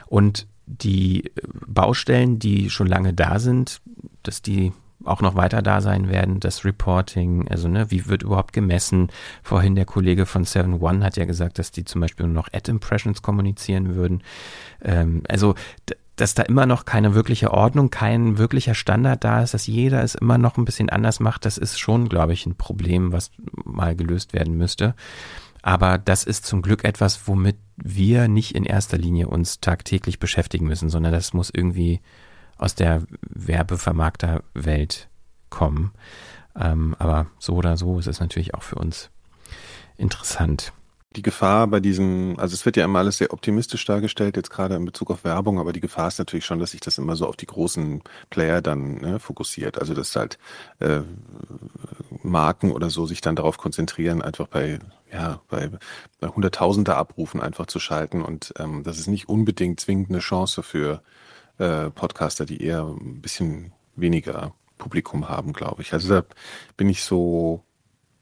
Und 0.06 0.46
die 0.66 1.30
Baustellen, 1.66 2.38
die 2.38 2.70
schon 2.70 2.86
lange 2.86 3.12
da 3.12 3.38
sind, 3.38 3.80
dass 4.22 4.42
die 4.42 4.72
auch 5.04 5.22
noch 5.22 5.34
weiter 5.34 5.62
da 5.62 5.80
sein 5.80 6.08
werden, 6.08 6.40
das 6.40 6.64
Reporting, 6.64 7.48
also 7.48 7.68
ne, 7.68 7.90
wie 7.90 8.06
wird 8.06 8.22
überhaupt 8.22 8.52
gemessen? 8.52 9.08
Vorhin 9.42 9.74
der 9.74 9.86
Kollege 9.86 10.26
von 10.26 10.44
7 10.44 10.80
One 10.80 11.04
hat 11.04 11.16
ja 11.16 11.24
gesagt, 11.24 11.58
dass 11.58 11.70
die 11.70 11.84
zum 11.84 12.00
Beispiel 12.00 12.26
nur 12.26 12.34
noch 12.34 12.52
Ad-Impressions 12.52 13.22
kommunizieren 13.22 13.94
würden. 13.94 14.22
Ähm, 14.82 15.22
also 15.28 15.54
dass 16.16 16.34
da 16.34 16.42
immer 16.42 16.66
noch 16.66 16.84
keine 16.84 17.14
wirkliche 17.14 17.50
Ordnung, 17.50 17.88
kein 17.88 18.36
wirklicher 18.36 18.74
Standard 18.74 19.24
da 19.24 19.42
ist, 19.42 19.54
dass 19.54 19.66
jeder 19.66 20.02
es 20.02 20.14
immer 20.14 20.36
noch 20.36 20.58
ein 20.58 20.66
bisschen 20.66 20.90
anders 20.90 21.18
macht, 21.18 21.46
das 21.46 21.56
ist 21.56 21.78
schon, 21.78 22.10
glaube 22.10 22.34
ich, 22.34 22.44
ein 22.44 22.56
Problem, 22.56 23.12
was 23.12 23.30
mal 23.64 23.96
gelöst 23.96 24.34
werden 24.34 24.56
müsste. 24.56 24.94
Aber 25.62 25.98
das 25.98 26.24
ist 26.24 26.46
zum 26.46 26.62
Glück 26.62 26.84
etwas, 26.84 27.26
womit 27.26 27.56
wir 27.76 28.28
nicht 28.28 28.54
in 28.54 28.64
erster 28.64 28.98
Linie 28.98 29.28
uns 29.28 29.60
tagtäglich 29.60 30.18
beschäftigen 30.18 30.66
müssen, 30.66 30.90
sondern 30.90 31.12
das 31.12 31.32
muss 31.32 31.50
irgendwie 31.52 32.00
aus 32.60 32.74
der 32.74 33.02
Werbevermarkterwelt 33.22 35.08
kommen. 35.48 35.92
Ähm, 36.58 36.94
aber 36.98 37.26
so 37.38 37.54
oder 37.54 37.76
so 37.76 37.98
ist 37.98 38.06
es 38.06 38.20
natürlich 38.20 38.54
auch 38.54 38.62
für 38.62 38.76
uns 38.76 39.10
interessant. 39.96 40.72
Die 41.16 41.22
Gefahr 41.22 41.66
bei 41.66 41.80
diesem, 41.80 42.36
also 42.38 42.54
es 42.54 42.64
wird 42.64 42.76
ja 42.76 42.84
immer 42.84 43.00
alles 43.00 43.18
sehr 43.18 43.32
optimistisch 43.32 43.84
dargestellt, 43.84 44.36
jetzt 44.36 44.50
gerade 44.50 44.76
in 44.76 44.84
Bezug 44.84 45.10
auf 45.10 45.24
Werbung, 45.24 45.58
aber 45.58 45.72
die 45.72 45.80
Gefahr 45.80 46.06
ist 46.06 46.20
natürlich 46.20 46.44
schon, 46.44 46.60
dass 46.60 46.70
sich 46.70 46.80
das 46.80 46.98
immer 46.98 47.16
so 47.16 47.26
auf 47.26 47.34
die 47.34 47.46
großen 47.46 48.02
Player 48.28 48.62
dann 48.62 48.98
ne, 48.98 49.18
fokussiert. 49.18 49.80
Also 49.80 49.94
dass 49.94 50.14
halt 50.14 50.38
äh, 50.78 51.00
Marken 52.22 52.70
oder 52.70 52.90
so 52.90 53.06
sich 53.06 53.20
dann 53.20 53.34
darauf 53.34 53.58
konzentrieren, 53.58 54.22
einfach 54.22 54.46
bei 54.46 54.78
ja 55.12 55.40
bei, 55.48 55.70
bei 56.20 56.28
Hunderttausender 56.28 56.96
Abrufen 56.96 57.40
einfach 57.40 57.66
zu 57.66 57.80
schalten 57.80 58.22
und 58.22 58.52
ähm, 58.58 58.84
das 58.84 59.00
ist 59.00 59.08
nicht 59.08 59.28
unbedingt 59.28 59.80
zwingend 59.80 60.10
eine 60.10 60.20
Chance 60.20 60.62
für 60.62 61.02
äh, 61.60 61.90
Podcaster, 61.90 62.46
die 62.46 62.62
eher 62.62 62.84
ein 62.84 63.20
bisschen 63.20 63.72
weniger 63.94 64.54
Publikum 64.78 65.28
haben, 65.28 65.52
glaube 65.52 65.82
ich. 65.82 65.92
Also 65.92 66.08
da 66.08 66.24
bin 66.76 66.88
ich 66.88 67.04
so 67.04 67.62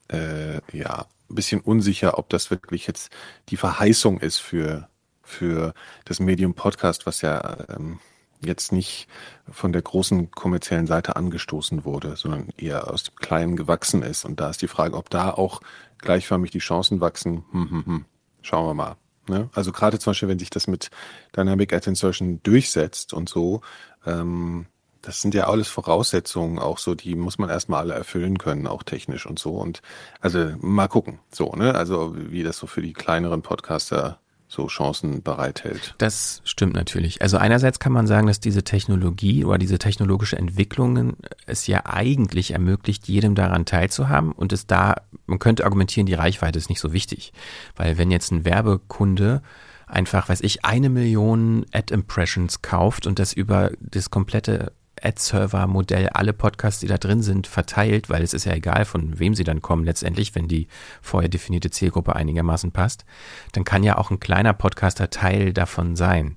äh, 0.08 0.60
ja 0.76 1.06
ein 1.30 1.34
bisschen 1.34 1.60
unsicher, 1.60 2.18
ob 2.18 2.28
das 2.30 2.50
wirklich 2.50 2.86
jetzt 2.86 3.10
die 3.48 3.56
Verheißung 3.56 4.18
ist 4.20 4.38
für 4.38 4.88
für 5.22 5.74
das 6.06 6.20
Medium 6.20 6.54
Podcast, 6.54 7.06
was 7.06 7.20
ja 7.20 7.58
ähm, 7.68 7.98
jetzt 8.40 8.72
nicht 8.72 9.08
von 9.50 9.72
der 9.72 9.82
großen 9.82 10.30
kommerziellen 10.30 10.86
Seite 10.86 11.16
angestoßen 11.16 11.84
wurde, 11.84 12.16
sondern 12.16 12.48
eher 12.56 12.90
aus 12.90 13.04
dem 13.04 13.16
Kleinen 13.16 13.56
gewachsen 13.56 14.02
ist. 14.02 14.24
Und 14.24 14.40
da 14.40 14.50
ist 14.50 14.62
die 14.62 14.68
Frage, 14.68 14.96
ob 14.96 15.10
da 15.10 15.30
auch 15.30 15.60
gleichförmig 15.98 16.50
die 16.50 16.60
Chancen 16.60 17.00
wachsen. 17.00 17.44
Hm, 17.52 17.70
hm, 17.70 17.86
hm. 17.86 18.04
Schauen 18.40 18.66
wir 18.66 18.74
mal. 18.74 18.96
Ne? 19.28 19.50
Also 19.54 19.72
gerade 19.72 19.98
zum 19.98 20.10
Beispiel, 20.10 20.28
wenn 20.28 20.38
sich 20.38 20.50
das 20.50 20.66
mit 20.66 20.90
Dynamic 21.36 21.72
Ad 21.72 21.88
Insertion 21.88 22.40
durchsetzt 22.42 23.12
und 23.12 23.28
so, 23.28 23.60
ähm, 24.06 24.66
das 25.02 25.22
sind 25.22 25.34
ja 25.34 25.48
alles 25.48 25.68
Voraussetzungen, 25.68 26.58
auch 26.58 26.78
so, 26.78 26.94
die 26.94 27.14
muss 27.14 27.38
man 27.38 27.48
erstmal 27.48 27.80
alle 27.80 27.94
erfüllen 27.94 28.38
können, 28.38 28.66
auch 28.66 28.82
technisch 28.82 29.26
und 29.26 29.38
so. 29.38 29.52
Und 29.52 29.80
also 30.20 30.52
mal 30.60 30.88
gucken, 30.88 31.20
so, 31.30 31.52
ne? 31.52 31.74
Also 31.74 32.14
wie 32.16 32.42
das 32.42 32.58
so 32.58 32.66
für 32.66 32.82
die 32.82 32.92
kleineren 32.92 33.42
Podcaster 33.42 34.20
so 34.48 34.66
Chancen 34.66 35.22
bereithält. 35.22 35.94
Das 35.98 36.40
stimmt 36.44 36.74
natürlich. 36.74 37.20
Also 37.20 37.36
einerseits 37.36 37.78
kann 37.78 37.92
man 37.92 38.06
sagen, 38.06 38.26
dass 38.26 38.40
diese 38.40 38.64
Technologie 38.64 39.44
oder 39.44 39.58
diese 39.58 39.78
technologische 39.78 40.38
Entwicklungen 40.38 41.16
es 41.46 41.66
ja 41.66 41.84
eigentlich 41.84 42.52
ermöglicht, 42.52 43.06
jedem 43.08 43.34
daran 43.34 43.66
teilzuhaben 43.66 44.32
und 44.32 44.52
es 44.52 44.66
da, 44.66 44.96
man 45.26 45.38
könnte 45.38 45.64
argumentieren, 45.64 46.06
die 46.06 46.14
Reichweite 46.14 46.58
ist 46.58 46.70
nicht 46.70 46.80
so 46.80 46.94
wichtig. 46.94 47.32
Weil 47.76 47.98
wenn 47.98 48.10
jetzt 48.10 48.32
ein 48.32 48.46
Werbekunde 48.46 49.42
einfach, 49.86 50.28
weiß 50.28 50.40
ich, 50.40 50.64
eine 50.64 50.88
Million 50.88 51.66
Ad-Impressions 51.72 52.62
kauft 52.62 53.06
und 53.06 53.18
das 53.18 53.34
über 53.34 53.72
das 53.80 54.10
komplette 54.10 54.72
Ad-Server-Modell 55.02 56.08
alle 56.10 56.32
Podcasts, 56.32 56.80
die 56.80 56.86
da 56.86 56.98
drin 56.98 57.22
sind, 57.22 57.46
verteilt, 57.46 58.08
weil 58.10 58.22
es 58.22 58.34
ist 58.34 58.44
ja 58.44 58.52
egal, 58.52 58.84
von 58.84 59.18
wem 59.18 59.34
sie 59.34 59.44
dann 59.44 59.62
kommen 59.62 59.84
letztendlich, 59.84 60.34
wenn 60.34 60.48
die 60.48 60.68
vorher 61.02 61.28
definierte 61.28 61.70
Zielgruppe 61.70 62.16
einigermaßen 62.16 62.72
passt, 62.72 63.04
dann 63.52 63.64
kann 63.64 63.84
ja 63.84 63.98
auch 63.98 64.10
ein 64.10 64.20
kleiner 64.20 64.52
Podcaster 64.54 65.10
Teil 65.10 65.52
davon 65.52 65.96
sein. 65.96 66.36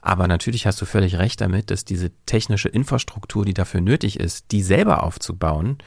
Aber 0.00 0.28
natürlich 0.28 0.66
hast 0.66 0.80
du 0.80 0.86
völlig 0.86 1.18
recht 1.18 1.40
damit, 1.40 1.70
dass 1.70 1.84
diese 1.84 2.10
technische 2.26 2.68
Infrastruktur, 2.68 3.44
die 3.44 3.54
dafür 3.54 3.80
nötig 3.80 4.20
ist, 4.20 4.52
die 4.52 4.62
selber 4.62 5.02
aufzubauen, 5.02 5.78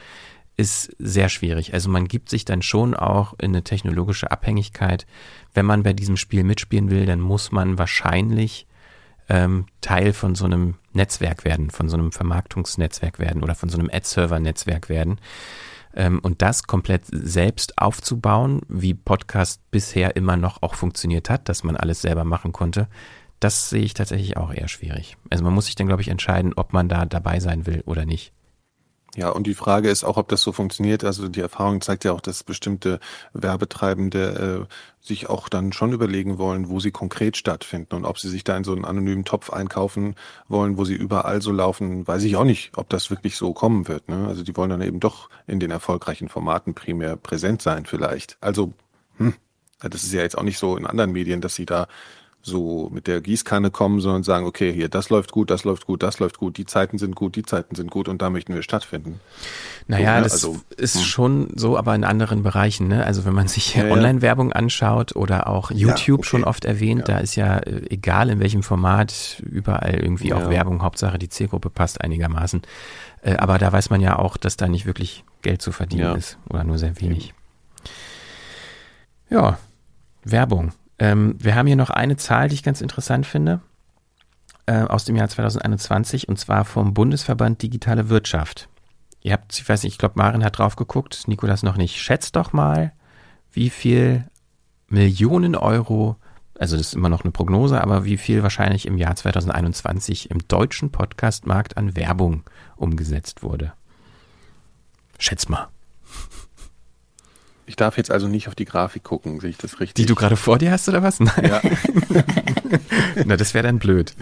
ist 0.60 0.94
sehr 0.98 1.30
schwierig. 1.30 1.72
Also 1.72 1.88
man 1.88 2.06
gibt 2.06 2.28
sich 2.28 2.44
dann 2.44 2.60
schon 2.60 2.94
auch 2.94 3.32
in 3.38 3.52
eine 3.52 3.64
technologische 3.64 4.30
Abhängigkeit. 4.30 5.06
Wenn 5.54 5.64
man 5.64 5.82
bei 5.82 5.94
diesem 5.94 6.18
Spiel 6.18 6.44
mitspielen 6.44 6.90
will, 6.90 7.06
dann 7.06 7.20
muss 7.20 7.50
man 7.50 7.78
wahrscheinlich 7.78 8.66
ähm, 9.30 9.64
Teil 9.80 10.12
von 10.12 10.34
so 10.34 10.44
einem 10.44 10.74
Netzwerk 10.92 11.44
werden, 11.44 11.70
von 11.70 11.88
so 11.88 11.96
einem 11.96 12.12
Vermarktungsnetzwerk 12.12 13.18
werden 13.18 13.42
oder 13.42 13.54
von 13.54 13.68
so 13.68 13.78
einem 13.78 13.90
Ad-Server-Netzwerk 13.92 14.88
werden. 14.88 15.20
Ähm, 15.94 16.20
und 16.20 16.42
das 16.42 16.64
komplett 16.64 17.02
selbst 17.10 17.78
aufzubauen, 17.78 18.60
wie 18.68 18.94
Podcast 18.94 19.60
bisher 19.70 20.16
immer 20.16 20.36
noch 20.36 20.62
auch 20.62 20.74
funktioniert 20.74 21.30
hat, 21.30 21.48
dass 21.48 21.64
man 21.64 21.76
alles 21.76 22.02
selber 22.02 22.24
machen 22.24 22.52
konnte, 22.52 22.88
das 23.40 23.70
sehe 23.70 23.82
ich 23.82 23.94
tatsächlich 23.94 24.36
auch 24.36 24.52
eher 24.52 24.68
schwierig. 24.68 25.16
Also 25.30 25.42
man 25.42 25.54
muss 25.54 25.66
sich 25.66 25.74
dann, 25.74 25.86
glaube 25.86 26.02
ich, 26.02 26.08
entscheiden, 26.08 26.52
ob 26.54 26.72
man 26.72 26.88
da 26.88 27.06
dabei 27.06 27.40
sein 27.40 27.66
will 27.66 27.82
oder 27.86 28.04
nicht. 28.04 28.32
Ja, 29.16 29.30
und 29.30 29.46
die 29.46 29.54
Frage 29.54 29.90
ist 29.90 30.04
auch, 30.04 30.16
ob 30.16 30.28
das 30.28 30.42
so 30.42 30.52
funktioniert. 30.52 31.02
Also 31.02 31.28
die 31.28 31.40
Erfahrung 31.40 31.80
zeigt 31.80 32.04
ja 32.04 32.12
auch, 32.12 32.20
dass 32.20 32.44
bestimmte 32.44 33.00
Werbetreibende 33.32 34.68
äh, 34.68 34.74
sich 35.04 35.28
auch 35.28 35.48
dann 35.48 35.72
schon 35.72 35.92
überlegen 35.92 36.38
wollen, 36.38 36.68
wo 36.68 36.78
sie 36.78 36.92
konkret 36.92 37.36
stattfinden 37.36 37.96
und 37.96 38.04
ob 38.04 38.18
sie 38.18 38.28
sich 38.28 38.44
da 38.44 38.56
in 38.56 38.62
so 38.62 38.72
einen 38.72 38.84
anonymen 38.84 39.24
Topf 39.24 39.50
einkaufen 39.50 40.14
wollen, 40.46 40.78
wo 40.78 40.84
sie 40.84 40.94
überall 40.94 41.42
so 41.42 41.50
laufen, 41.50 42.06
weiß 42.06 42.22
ich 42.22 42.36
auch 42.36 42.44
nicht, 42.44 42.72
ob 42.76 42.88
das 42.88 43.10
wirklich 43.10 43.36
so 43.36 43.52
kommen 43.52 43.88
wird. 43.88 44.08
Ne? 44.08 44.28
Also 44.28 44.44
die 44.44 44.56
wollen 44.56 44.70
dann 44.70 44.82
eben 44.82 45.00
doch 45.00 45.28
in 45.46 45.58
den 45.58 45.72
erfolgreichen 45.72 46.28
Formaten 46.28 46.74
primär 46.74 47.16
präsent 47.16 47.62
sein 47.62 47.86
vielleicht. 47.86 48.36
Also, 48.40 48.72
hm, 49.16 49.34
das 49.80 50.04
ist 50.04 50.12
ja 50.12 50.20
jetzt 50.20 50.38
auch 50.38 50.44
nicht 50.44 50.58
so 50.58 50.76
in 50.76 50.86
anderen 50.86 51.10
Medien, 51.10 51.40
dass 51.40 51.54
sie 51.54 51.66
da 51.66 51.88
so 52.42 52.88
mit 52.90 53.06
der 53.06 53.20
Gießkanne 53.20 53.70
kommen, 53.70 54.00
sondern 54.00 54.22
sagen, 54.22 54.46
okay, 54.46 54.72
hier, 54.72 54.88
das 54.88 55.10
läuft 55.10 55.30
gut, 55.30 55.50
das 55.50 55.64
läuft 55.64 55.86
gut, 55.86 56.02
das 56.02 56.18
läuft 56.18 56.38
gut, 56.38 56.56
die 56.56 56.64
Zeiten 56.64 56.96
sind 56.96 57.14
gut, 57.14 57.36
die 57.36 57.42
Zeiten 57.42 57.74
sind 57.74 57.90
gut 57.90 58.08
und 58.08 58.22
da 58.22 58.30
möchten 58.30 58.54
wir 58.54 58.62
stattfinden. 58.62 59.20
Naja, 59.88 60.14
so, 60.14 60.16
ne? 60.16 60.22
das 60.22 60.32
also, 60.32 60.60
ist 60.76 60.94
hm. 60.96 61.02
schon 61.02 61.48
so, 61.54 61.76
aber 61.76 61.94
in 61.94 62.04
anderen 62.04 62.42
Bereichen, 62.42 62.88
ne? 62.88 63.04
Also 63.04 63.24
wenn 63.26 63.34
man 63.34 63.48
sich 63.48 63.74
ja, 63.74 63.90
Online-Werbung 63.90 64.52
anschaut 64.52 65.14
oder 65.16 65.48
auch 65.48 65.70
YouTube 65.70 66.08
ja, 66.08 66.14
okay. 66.14 66.24
schon 66.24 66.44
oft 66.44 66.64
erwähnt, 66.64 67.08
ja. 67.08 67.16
da 67.16 67.18
ist 67.18 67.34
ja 67.34 67.58
äh, 67.58 67.82
egal 67.90 68.30
in 68.30 68.40
welchem 68.40 68.62
Format, 68.62 69.42
überall 69.44 69.94
irgendwie 69.94 70.32
auch 70.32 70.48
Werbung, 70.48 70.82
Hauptsache 70.82 71.18
die 71.18 71.28
Zielgruppe 71.28 71.68
passt 71.68 72.00
einigermaßen. 72.00 72.62
Äh, 73.22 73.36
aber 73.36 73.58
da 73.58 73.70
weiß 73.70 73.90
man 73.90 74.00
ja 74.00 74.18
auch, 74.18 74.38
dass 74.38 74.56
da 74.56 74.66
nicht 74.66 74.86
wirklich 74.86 75.24
Geld 75.42 75.60
zu 75.60 75.72
verdienen 75.72 76.16
ist 76.16 76.38
oder 76.48 76.64
nur 76.64 76.78
sehr 76.78 77.00
wenig. 77.00 77.34
Ja, 79.28 79.58
Werbung. 80.24 80.72
Ähm, 81.00 81.34
wir 81.38 81.54
haben 81.54 81.66
hier 81.66 81.76
noch 81.76 81.90
eine 81.90 82.16
Zahl, 82.18 82.48
die 82.48 82.54
ich 82.54 82.62
ganz 82.62 82.82
interessant 82.82 83.26
finde, 83.26 83.60
äh, 84.66 84.82
aus 84.82 85.06
dem 85.06 85.16
Jahr 85.16 85.28
2021, 85.28 86.28
und 86.28 86.38
zwar 86.38 86.64
vom 86.66 86.94
Bundesverband 86.94 87.62
Digitale 87.62 88.10
Wirtschaft. 88.10 88.68
ihr 89.22 89.32
habt, 89.32 89.58
ich 89.58 89.68
weiß 89.68 89.82
nicht, 89.82 89.94
ich 89.94 89.98
glaube, 89.98 90.18
Maren 90.18 90.44
hat 90.44 90.58
drauf 90.58 90.76
geguckt, 90.76 91.26
Nikolas 91.26 91.62
noch 91.62 91.76
nicht. 91.76 91.96
Schätzt 91.96 92.36
doch 92.36 92.52
mal, 92.52 92.92
wie 93.50 93.70
viel 93.70 94.24
Millionen 94.88 95.56
Euro, 95.56 96.16
also 96.58 96.76
das 96.76 96.88
ist 96.88 96.94
immer 96.94 97.08
noch 97.08 97.24
eine 97.24 97.32
Prognose, 97.32 97.80
aber 97.80 98.04
wie 98.04 98.18
viel 98.18 98.42
wahrscheinlich 98.42 98.86
im 98.86 98.98
Jahr 98.98 99.16
2021 99.16 100.30
im 100.30 100.46
deutschen 100.48 100.92
Podcastmarkt 100.92 101.78
an 101.78 101.96
Werbung 101.96 102.44
umgesetzt 102.76 103.42
wurde. 103.42 103.72
Schätz 105.18 105.48
mal. 105.48 105.68
Ich 107.70 107.76
darf 107.76 107.96
jetzt 107.96 108.10
also 108.10 108.26
nicht 108.26 108.48
auf 108.48 108.56
die 108.56 108.64
Grafik 108.64 109.04
gucken, 109.04 109.38
sehe 109.38 109.50
ich 109.50 109.56
das 109.56 109.78
richtig? 109.78 109.94
Die 109.94 110.06
du 110.06 110.16
gerade 110.16 110.34
vor 110.34 110.58
dir 110.58 110.72
hast 110.72 110.88
oder 110.88 111.04
was? 111.04 111.20
Nein. 111.20 111.44
Ja. 111.44 111.60
Na, 113.24 113.36
das 113.36 113.54
wäre 113.54 113.62
dann 113.64 113.78
blöd. 113.78 114.12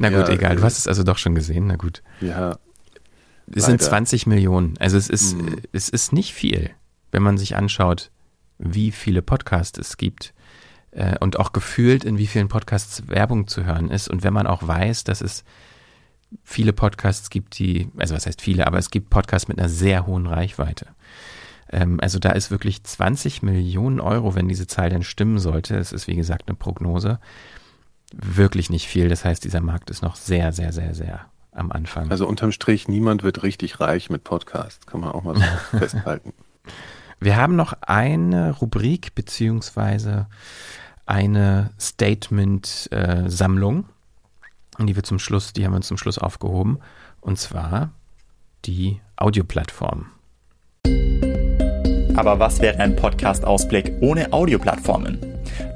Na 0.00 0.08
gut, 0.08 0.26
Ja, 0.26 0.34
egal. 0.34 0.56
Du 0.56 0.62
äh, 0.62 0.64
hast 0.64 0.76
es 0.76 0.88
also 0.88 1.04
doch 1.04 1.16
schon 1.16 1.36
gesehen. 1.36 1.68
Na 1.68 1.76
gut. 1.76 2.02
Ja. 2.20 2.58
Es 3.54 3.64
sind 3.66 3.80
leider. 3.80 3.90
20 3.90 4.26
Millionen. 4.26 4.74
Also 4.80 4.96
es 4.98 5.08
ist, 5.08 5.36
Mhm. 5.36 5.58
es 5.72 5.88
ist 5.88 6.12
nicht 6.12 6.34
viel, 6.34 6.70
wenn 7.12 7.22
man 7.22 7.38
sich 7.38 7.54
anschaut, 7.54 8.10
wie 8.58 8.90
viele 8.90 9.22
Podcasts 9.22 9.78
es 9.78 9.96
gibt 9.98 10.34
äh, 10.90 11.16
und 11.20 11.38
auch 11.38 11.52
gefühlt, 11.52 12.02
in 12.02 12.18
wie 12.18 12.26
vielen 12.26 12.48
Podcasts 12.48 13.06
Werbung 13.06 13.46
zu 13.46 13.64
hören 13.64 13.88
ist. 13.88 14.08
Und 14.08 14.24
wenn 14.24 14.32
man 14.32 14.48
auch 14.48 14.66
weiß, 14.66 15.04
dass 15.04 15.20
es 15.20 15.44
viele 16.42 16.72
Podcasts 16.72 17.30
gibt, 17.30 17.56
die, 17.60 17.88
also 17.98 18.16
was 18.16 18.26
heißt 18.26 18.42
viele, 18.42 18.66
aber 18.66 18.78
es 18.78 18.90
gibt 18.90 19.10
Podcasts 19.10 19.46
mit 19.46 19.60
einer 19.60 19.68
sehr 19.68 20.06
hohen 20.08 20.26
Reichweite. 20.26 20.88
Ähm, 21.70 21.98
also 22.00 22.18
da 22.18 22.32
ist 22.32 22.50
wirklich 22.50 22.84
20 22.84 23.42
Millionen 23.42 24.00
Euro, 24.00 24.34
wenn 24.34 24.48
diese 24.48 24.66
Zahl 24.66 24.90
denn 24.90 25.02
stimmen 25.02 25.38
sollte, 25.38 25.76
es 25.76 25.92
ist 25.92 26.06
wie 26.06 26.16
gesagt 26.16 26.48
eine 26.48 26.56
Prognose, 26.56 27.18
wirklich 28.12 28.70
nicht 28.70 28.86
viel. 28.86 29.08
Das 29.08 29.24
heißt, 29.24 29.44
dieser 29.44 29.60
Markt 29.60 29.90
ist 29.90 30.02
noch 30.02 30.16
sehr, 30.16 30.52
sehr, 30.52 30.72
sehr, 30.72 30.94
sehr 30.94 31.26
am 31.52 31.72
Anfang. 31.72 32.10
Also 32.10 32.28
unterm 32.28 32.52
Strich, 32.52 32.88
niemand 32.88 33.22
wird 33.22 33.42
richtig 33.42 33.80
reich 33.80 34.10
mit 34.10 34.24
Podcast, 34.24 34.86
kann 34.86 35.00
man 35.00 35.10
auch 35.10 35.22
mal 35.22 35.36
so 35.36 35.42
festhalten. 35.78 36.32
Wir 37.18 37.36
haben 37.36 37.56
noch 37.56 37.72
eine 37.80 38.52
Rubrik 38.52 39.14
beziehungsweise 39.14 40.26
eine 41.06 41.70
Statement-Sammlung. 41.80 43.86
und 44.78 44.86
die 44.86 44.96
wir 44.96 45.02
zum 45.02 45.18
Schluss, 45.18 45.54
die 45.54 45.64
haben 45.64 45.72
wir 45.72 45.76
uns 45.76 45.88
zum 45.88 45.96
Schluss 45.96 46.18
aufgehoben. 46.18 46.78
Und 47.20 47.38
zwar 47.38 47.90
die 48.66 49.00
Audioplattform. 49.16 50.06
Aber 52.16 52.40
was 52.40 52.60
wäre 52.60 52.78
ein 52.80 52.96
Podcast-Ausblick 52.96 53.92
ohne 54.00 54.32
Audioplattformen? 54.32 55.20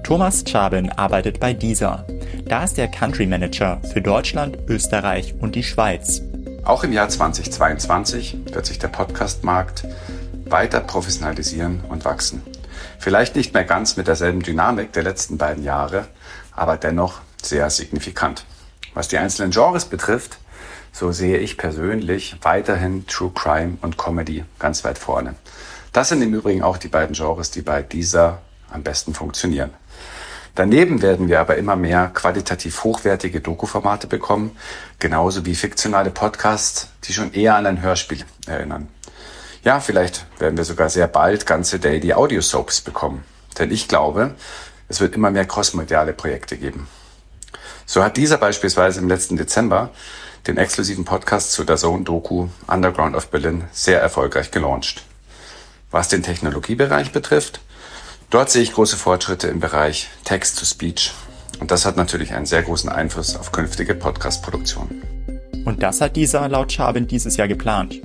Thomas 0.03 0.43
Chabin 0.43 0.91
arbeitet 0.91 1.39
bei 1.39 1.53
dieser. 1.53 2.07
Da 2.47 2.65
ist 2.65 2.79
er 2.79 2.89
Country 2.89 3.27
Manager 3.27 3.81
für 3.93 4.01
Deutschland, 4.01 4.59
Österreich 4.67 5.35
und 5.39 5.55
die 5.55 5.63
Schweiz. 5.63 6.23
Auch 6.65 6.83
im 6.83 6.93
Jahr 6.93 7.11
2022 7.11 8.39
wird 8.53 8.65
sich 8.65 8.79
der 8.79 8.89
Podcast-Markt 8.89 9.87
weiter 10.47 10.81
professionalisieren 10.81 11.83
und 11.89 12.05
wachsen. 12.07 12.43
Vielleicht 12.99 13.37
nicht 13.37 13.53
mehr 13.53 13.65
ganz 13.65 13.97
mit 13.97 14.09
derselben 14.09 14.43
Dynamik 14.43 14.93
der 14.93 15.03
letzten 15.03 15.37
beiden 15.37 15.63
Jahre, 15.63 16.07
aber 16.57 16.79
dennoch 16.79 17.21
sehr 17.43 17.69
signifikant. 17.69 18.45
Was 18.95 19.09
die 19.09 19.19
einzelnen 19.19 19.53
Genres 19.53 19.85
betrifft, 19.85 20.39
so 20.93 21.13
sehe 21.13 21.39
ich 21.39 21.57
persönlich 21.57 22.37
weiterhin 22.43 23.07
True 23.07 23.31
Crime 23.35 23.79
und 23.83 23.97
Comedy 23.97 24.45
ganz 24.59 24.85
weit 24.85 24.99
vorne. 24.99 25.35
Das 25.93 26.09
sind 26.09 26.23
im 26.23 26.33
Übrigen 26.35 26.63
auch 26.63 26.79
die 26.79 26.89
beiden 26.89 27.15
Genres, 27.15 27.51
die 27.51 27.63
bei 27.63 27.83
dieser 27.83 28.43
am 28.71 28.83
besten 28.83 29.15
funktionieren. 29.15 29.71
Daneben 30.55 31.03
werden 31.03 31.29
wir 31.29 31.41
aber 31.41 31.57
immer 31.57 31.77
mehr 31.77 32.09
qualitativ 32.09 32.85
hochwertige 32.85 33.41
Doku-Formate 33.41 34.07
bekommen, 34.07 34.57
genauso 34.99 35.47
wie 35.47 35.55
fiktionale 35.55 36.11
Podcasts, 36.11 36.89
die 37.05 37.13
schon 37.13 37.33
eher 37.33 37.55
an 37.57 37.67
ein 37.67 37.83
Hörspiel 37.83 38.25
erinnern. 38.47 38.89
Ja, 39.63 39.81
vielleicht 39.81 40.27
werden 40.39 40.57
wir 40.57 40.65
sogar 40.65 40.89
sehr 40.89 41.07
bald 41.07 41.47
ganze 41.47 41.79
Daily 41.79 42.13
Audio 42.13 42.41
Soaps 42.41 42.81
bekommen. 42.81 43.25
Denn 43.59 43.71
ich 43.71 43.89
glaube, 43.89 44.35
es 44.89 45.01
wird 45.01 45.15
immer 45.15 45.31
mehr 45.31 45.47
crossmediale 45.47 46.13
Projekte 46.13 46.57
geben. 46.57 46.89
So 47.85 48.03
hat 48.03 48.17
dieser 48.17 48.39
beispielsweise 48.39 49.01
im 49.01 49.09
letzten 49.09 49.37
Dezember 49.37 49.91
den 50.47 50.57
exklusiven 50.57 51.05
Podcast 51.05 51.53
zu 51.53 51.65
der 51.65 51.77
Zone-Doku 51.77 52.49
Underground 52.67 53.15
of 53.15 53.29
Berlin 53.29 53.65
sehr 53.73 54.01
erfolgreich 54.01 54.51
gelauncht. 54.51 55.05
Was 55.91 56.09
den 56.09 56.23
Technologiebereich 56.23 57.11
betrifft, 57.11 57.61
dort 58.31 58.51
sehe 58.51 58.63
ich 58.63 58.73
große 58.73 58.97
Fortschritte 58.97 59.49
im 59.49 59.59
Bereich 59.59 60.09
Text-to-Speech. 60.25 61.13
Und 61.59 61.73
das 61.73 61.85
hat 61.85 61.97
natürlich 61.97 62.33
einen 62.33 62.47
sehr 62.47 62.63
großen 62.63 62.89
Einfluss 62.89 63.35
auf 63.37 63.51
künftige 63.51 63.97
Podcast-Produktionen. 63.97 65.03
Und 65.65 65.83
das 65.83 66.01
hat 66.01 66.15
dieser 66.15 66.49
laut 66.49 66.73
Chabin 66.73 67.09
dieses 67.09 67.37
Jahr 67.37 67.49
geplant. 67.49 68.01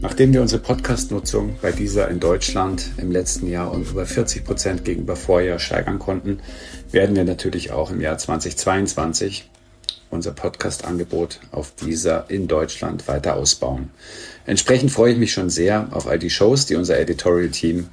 Nachdem 0.00 0.32
wir 0.32 0.40
unsere 0.40 0.62
Podcast-Nutzung 0.62 1.58
bei 1.60 1.72
dieser 1.72 2.08
in 2.08 2.20
Deutschland 2.20 2.90
im 2.96 3.10
letzten 3.10 3.50
Jahr 3.50 3.72
um 3.72 3.82
über 3.82 4.06
40 4.06 4.44
Prozent 4.44 4.84
gegenüber 4.84 5.16
Vorjahr 5.16 5.58
steigern 5.58 5.98
konnten, 5.98 6.40
werden 6.90 7.16
wir 7.16 7.24
natürlich 7.24 7.72
auch 7.72 7.90
im 7.90 8.00
Jahr 8.00 8.16
2022 8.16 9.50
unser 10.10 10.32
Podcast-Angebot 10.32 11.40
auf 11.50 11.74
dieser 11.74 12.30
in 12.30 12.48
Deutschland 12.48 13.08
weiter 13.08 13.34
ausbauen. 13.34 13.90
Entsprechend 14.50 14.90
freue 14.90 15.12
ich 15.12 15.18
mich 15.18 15.32
schon 15.32 15.48
sehr 15.48 15.86
auf 15.92 16.08
all 16.08 16.18
die 16.18 16.28
Shows, 16.28 16.66
die 16.66 16.74
unser 16.74 16.98
Editorial-Team 16.98 17.86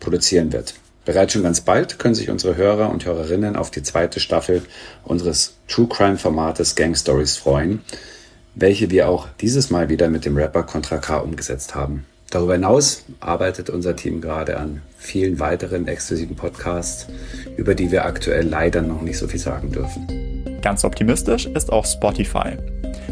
produzieren 0.00 0.54
wird. 0.54 0.72
Bereits 1.04 1.34
schon 1.34 1.42
ganz 1.42 1.60
bald 1.60 1.98
können 1.98 2.14
sich 2.14 2.30
unsere 2.30 2.56
Hörer 2.56 2.88
und 2.88 3.04
Hörerinnen 3.04 3.56
auf 3.56 3.70
die 3.70 3.82
zweite 3.82 4.18
Staffel 4.18 4.62
unseres 5.04 5.58
True 5.68 5.86
Crime-Formates 5.86 6.76
Gang 6.76 6.96
Stories 6.96 7.36
freuen, 7.36 7.82
welche 8.54 8.88
wir 8.88 9.10
auch 9.10 9.28
dieses 9.42 9.68
Mal 9.68 9.90
wieder 9.90 10.08
mit 10.08 10.24
dem 10.24 10.38
Rapper 10.38 10.62
Contra 10.62 10.96
K 10.96 11.18
umgesetzt 11.18 11.74
haben. 11.74 12.06
Darüber 12.30 12.54
hinaus 12.54 13.04
arbeitet 13.20 13.68
unser 13.68 13.94
Team 13.94 14.22
gerade 14.22 14.56
an 14.56 14.80
vielen 14.96 15.38
weiteren 15.38 15.88
exklusiven 15.88 16.36
Podcasts, 16.36 17.06
über 17.58 17.74
die 17.74 17.90
wir 17.90 18.06
aktuell 18.06 18.48
leider 18.48 18.80
noch 18.80 19.02
nicht 19.02 19.18
so 19.18 19.28
viel 19.28 19.40
sagen 19.40 19.72
dürfen. 19.72 20.58
Ganz 20.62 20.84
optimistisch 20.84 21.44
ist 21.44 21.70
auch 21.70 21.84
Spotify. 21.84 22.56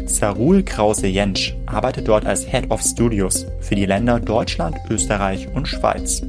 Sarul 0.05 0.63
Krause-Jentsch 0.63 1.55
arbeitet 1.65 2.07
dort 2.07 2.25
als 2.25 2.45
Head 2.45 2.71
of 2.71 2.81
Studios 2.81 3.45
für 3.59 3.75
die 3.75 3.85
Länder 3.85 4.19
Deutschland, 4.19 4.77
Österreich 4.89 5.47
und 5.53 5.67
Schweiz. 5.67 6.21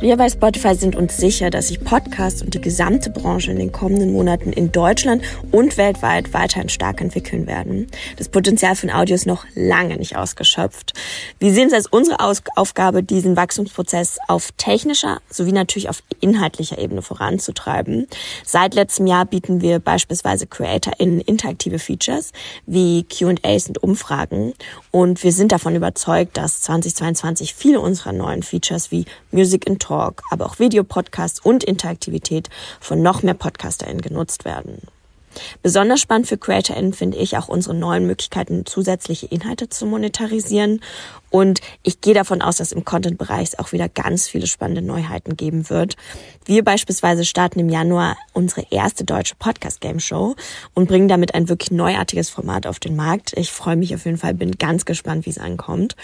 Wir 0.00 0.16
bei 0.16 0.28
Spotify 0.28 0.76
sind 0.76 0.94
uns 0.94 1.16
sicher, 1.16 1.50
dass 1.50 1.68
sich 1.68 1.82
Podcast 1.82 2.42
und 2.42 2.54
die 2.54 2.60
gesamte 2.60 3.10
Branche 3.10 3.50
in 3.50 3.58
den 3.58 3.72
kommenden 3.72 4.12
Monaten 4.12 4.52
in 4.52 4.70
Deutschland 4.70 5.24
und 5.50 5.76
weltweit 5.76 6.32
weiterhin 6.32 6.68
stark 6.68 7.00
entwickeln 7.00 7.48
werden. 7.48 7.88
Das 8.16 8.28
Potenzial 8.28 8.76
von 8.76 8.90
Audio 8.90 9.16
ist 9.16 9.26
noch 9.26 9.44
lange 9.56 9.96
nicht 9.96 10.14
ausgeschöpft. 10.14 10.92
Wir 11.40 11.52
sehen 11.52 11.66
es 11.66 11.72
als 11.72 11.88
unsere 11.88 12.20
Aus 12.20 12.42
Aufgabe, 12.54 13.02
diesen 13.02 13.36
Wachstumsprozess 13.36 14.18
auf 14.28 14.52
technischer 14.56 15.18
sowie 15.30 15.50
natürlich 15.50 15.88
auf 15.88 16.04
inhaltlicher 16.20 16.78
Ebene 16.78 17.02
voranzutreiben. 17.02 18.06
Seit 18.44 18.74
letztem 18.74 19.08
Jahr 19.08 19.26
bieten 19.26 19.62
wir 19.62 19.80
beispielsweise 19.80 20.46
CreatorInnen 20.46 21.20
interaktive 21.22 21.80
Features 21.80 22.30
wie 22.66 23.02
Q&As 23.02 23.66
und 23.66 23.82
Umfragen 23.82 24.54
und 24.92 25.24
wir 25.24 25.32
sind 25.32 25.50
davon 25.50 25.74
überzeugt, 25.74 26.36
dass 26.36 26.60
2022 26.62 27.52
viele 27.52 27.80
unserer 27.80 28.12
neuen 28.12 28.44
Features 28.44 28.92
wie 28.92 29.04
Music 29.32 29.68
and 29.68 29.87
Talk, 29.88 30.22
aber 30.30 30.46
auch 30.46 30.58
Videopodcasts 30.58 31.40
und 31.40 31.64
Interaktivität 31.64 32.50
von 32.80 33.02
noch 33.02 33.22
mehr 33.22 33.34
PodcasterInnen 33.34 34.02
genutzt 34.02 34.44
werden. 34.44 34.82
Besonders 35.62 36.00
spannend 36.00 36.26
für 36.26 36.38
CreatorInnen 36.38 36.92
finde 36.92 37.18
ich 37.18 37.36
auch 37.36 37.48
unsere 37.48 37.74
neuen 37.74 38.06
Möglichkeiten, 38.06 38.66
zusätzliche 38.66 39.26
Inhalte 39.26 39.68
zu 39.68 39.86
monetarisieren. 39.86 40.80
Und 41.30 41.60
ich 41.82 42.00
gehe 42.00 42.14
davon 42.14 42.42
aus, 42.42 42.56
dass 42.56 42.72
im 42.72 42.84
Content-Bereich 42.84 43.58
auch 43.58 43.72
wieder 43.72 43.88
ganz 43.88 44.26
viele 44.26 44.46
spannende 44.46 44.82
Neuheiten 44.82 45.36
geben 45.36 45.68
wird. 45.68 45.96
Wir 46.44 46.64
beispielsweise 46.64 47.24
starten 47.24 47.60
im 47.60 47.68
Januar 47.68 48.16
unsere 48.32 48.66
erste 48.70 49.04
deutsche 49.04 49.34
Podcast-Game-Show 49.36 50.34
und 50.74 50.88
bringen 50.88 51.08
damit 51.08 51.34
ein 51.34 51.48
wirklich 51.48 51.70
neuartiges 51.70 52.30
Format 52.30 52.66
auf 52.66 52.80
den 52.80 52.96
Markt. 52.96 53.34
Ich 53.36 53.52
freue 53.52 53.76
mich 53.76 53.94
auf 53.94 54.06
jeden 54.06 54.18
Fall, 54.18 54.34
bin 54.34 54.52
ganz 54.52 54.86
gespannt, 54.86 55.26
wie 55.26 55.30
es 55.30 55.38
ankommt. 55.38 55.94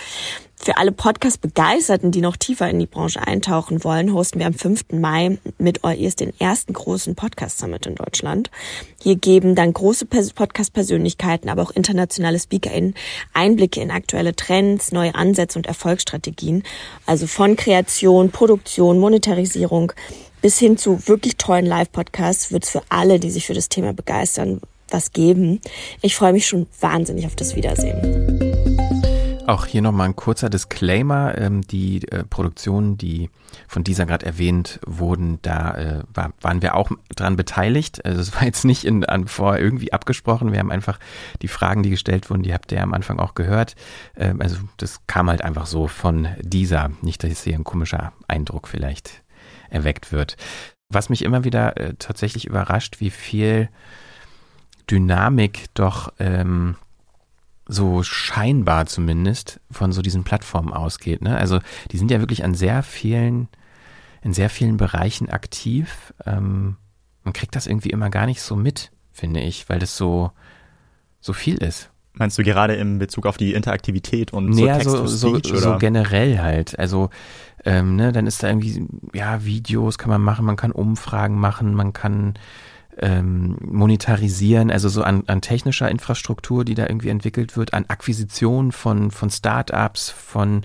Für 0.64 0.78
alle 0.78 0.92
Podcast-Begeisterten, 0.92 2.10
die 2.10 2.22
noch 2.22 2.38
tiefer 2.38 2.70
in 2.70 2.78
die 2.78 2.86
Branche 2.86 3.20
eintauchen 3.20 3.84
wollen, 3.84 4.14
hosten 4.14 4.38
wir 4.38 4.46
am 4.46 4.54
5. 4.54 4.92
Mai 4.92 5.36
mit 5.58 5.84
OIS 5.84 6.16
den 6.16 6.32
ersten 6.40 6.72
großen 6.72 7.14
Podcast-Summit 7.14 7.84
in 7.84 7.96
Deutschland. 7.96 8.50
Hier 9.02 9.16
geben 9.16 9.56
dann 9.56 9.74
große 9.74 10.06
Podcast-Persönlichkeiten, 10.06 11.50
aber 11.50 11.60
auch 11.60 11.70
internationale 11.70 12.38
SpeakerInnen 12.38 12.94
Einblicke 13.34 13.82
in 13.82 13.90
aktuelle 13.90 14.34
Trends, 14.34 14.90
neue 14.90 15.14
Ansätze 15.14 15.58
und 15.58 15.66
Erfolgsstrategien. 15.66 16.62
Also 17.04 17.26
von 17.26 17.56
Kreation, 17.56 18.30
Produktion, 18.30 18.98
Monetarisierung 18.98 19.92
bis 20.40 20.58
hin 20.58 20.78
zu 20.78 21.06
wirklich 21.06 21.36
tollen 21.36 21.66
Live-Podcasts 21.66 22.52
wird 22.52 22.64
es 22.64 22.70
für 22.70 22.82
alle, 22.88 23.20
die 23.20 23.30
sich 23.30 23.44
für 23.46 23.52
das 23.54 23.68
Thema 23.68 23.92
begeistern, 23.92 24.62
was 24.88 25.12
geben. 25.12 25.60
Ich 26.00 26.16
freue 26.16 26.32
mich 26.32 26.46
schon 26.46 26.66
wahnsinnig 26.80 27.26
auf 27.26 27.36
das 27.36 27.54
Wiedersehen. 27.54 28.53
Auch 29.46 29.66
hier 29.66 29.82
nochmal 29.82 30.08
ein 30.08 30.16
kurzer 30.16 30.48
Disclaimer. 30.48 31.36
Ähm, 31.36 31.60
die 31.62 32.08
äh, 32.08 32.24
Produktionen, 32.24 32.96
die 32.96 33.28
von 33.68 33.84
dieser 33.84 34.06
gerade 34.06 34.24
erwähnt 34.24 34.80
wurden, 34.86 35.38
da 35.42 35.74
äh, 35.74 36.02
war, 36.14 36.32
waren 36.40 36.62
wir 36.62 36.74
auch 36.74 36.90
dran 37.14 37.36
beteiligt. 37.36 38.04
Also 38.06 38.22
es 38.22 38.34
war 38.36 38.44
jetzt 38.44 38.64
nicht 38.64 38.84
in, 38.84 39.04
an, 39.04 39.28
vorher 39.28 39.62
irgendwie 39.62 39.92
abgesprochen. 39.92 40.52
Wir 40.52 40.60
haben 40.60 40.70
einfach 40.70 40.98
die 41.42 41.48
Fragen, 41.48 41.82
die 41.82 41.90
gestellt 41.90 42.30
wurden, 42.30 42.42
die 42.42 42.54
habt 42.54 42.72
ihr 42.72 42.82
am 42.82 42.94
Anfang 42.94 43.18
auch 43.18 43.34
gehört. 43.34 43.76
Ähm, 44.16 44.40
also 44.40 44.56
das 44.78 45.06
kam 45.06 45.28
halt 45.28 45.42
einfach 45.42 45.66
so 45.66 45.88
von 45.88 46.28
dieser. 46.40 46.90
Nicht, 47.02 47.22
dass 47.22 47.42
hier 47.42 47.54
ein 47.54 47.64
komischer 47.64 48.12
Eindruck 48.28 48.66
vielleicht 48.66 49.22
erweckt 49.68 50.10
wird. 50.10 50.38
Was 50.88 51.10
mich 51.10 51.22
immer 51.22 51.44
wieder 51.44 51.76
äh, 51.76 51.94
tatsächlich 51.98 52.46
überrascht, 52.46 53.00
wie 53.00 53.10
viel 53.10 53.68
Dynamik 54.90 55.66
doch 55.74 56.12
ähm, 56.18 56.76
so 57.66 58.02
scheinbar 58.02 58.86
zumindest 58.86 59.60
von 59.70 59.92
so 59.92 60.02
diesen 60.02 60.24
Plattformen 60.24 60.72
ausgeht. 60.72 61.22
Ne? 61.22 61.36
Also 61.36 61.60
die 61.90 61.98
sind 61.98 62.10
ja 62.10 62.20
wirklich 62.20 62.44
an 62.44 62.54
sehr 62.54 62.82
vielen, 62.82 63.48
in 64.22 64.34
sehr 64.34 64.50
vielen 64.50 64.76
Bereichen 64.76 65.30
aktiv. 65.30 66.12
Ähm, 66.26 66.76
man 67.22 67.32
kriegt 67.32 67.56
das 67.56 67.66
irgendwie 67.66 67.90
immer 67.90 68.10
gar 68.10 68.26
nicht 68.26 68.42
so 68.42 68.54
mit, 68.54 68.92
finde 69.12 69.40
ich, 69.40 69.68
weil 69.68 69.78
das 69.78 69.96
so, 69.96 70.30
so 71.20 71.32
viel 71.32 71.56
ist. 71.56 71.90
Meinst 72.16 72.38
du 72.38 72.44
gerade 72.44 72.74
in 72.74 72.98
Bezug 72.98 73.26
auf 73.26 73.38
die 73.38 73.54
Interaktivität 73.54 74.32
und 74.32 74.52
so 74.52 74.64
nee, 74.64 74.82
so, 74.84 75.06
so, 75.06 75.40
so, 75.42 75.78
generell 75.78 76.38
halt. 76.38 76.78
Also 76.78 77.10
ähm, 77.64 77.96
ne, 77.96 78.12
dann 78.12 78.28
ist 78.28 78.42
da 78.42 78.48
irgendwie, 78.48 78.86
ja, 79.14 79.44
Videos 79.44 79.98
kann 79.98 80.10
man 80.10 80.22
machen, 80.22 80.44
man 80.44 80.56
kann 80.56 80.70
Umfragen 80.70 81.40
machen, 81.40 81.74
man 81.74 81.92
kann 81.92 82.34
ähm, 82.98 83.56
monetarisieren, 83.60 84.70
also 84.70 84.88
so 84.88 85.02
an, 85.02 85.24
an 85.26 85.40
technischer 85.40 85.90
Infrastruktur, 85.90 86.64
die 86.64 86.74
da 86.74 86.86
irgendwie 86.86 87.08
entwickelt 87.08 87.56
wird, 87.56 87.74
an 87.74 87.86
Akquisition 87.88 88.72
von, 88.72 89.10
von 89.10 89.30
Startups, 89.30 90.10
von 90.10 90.62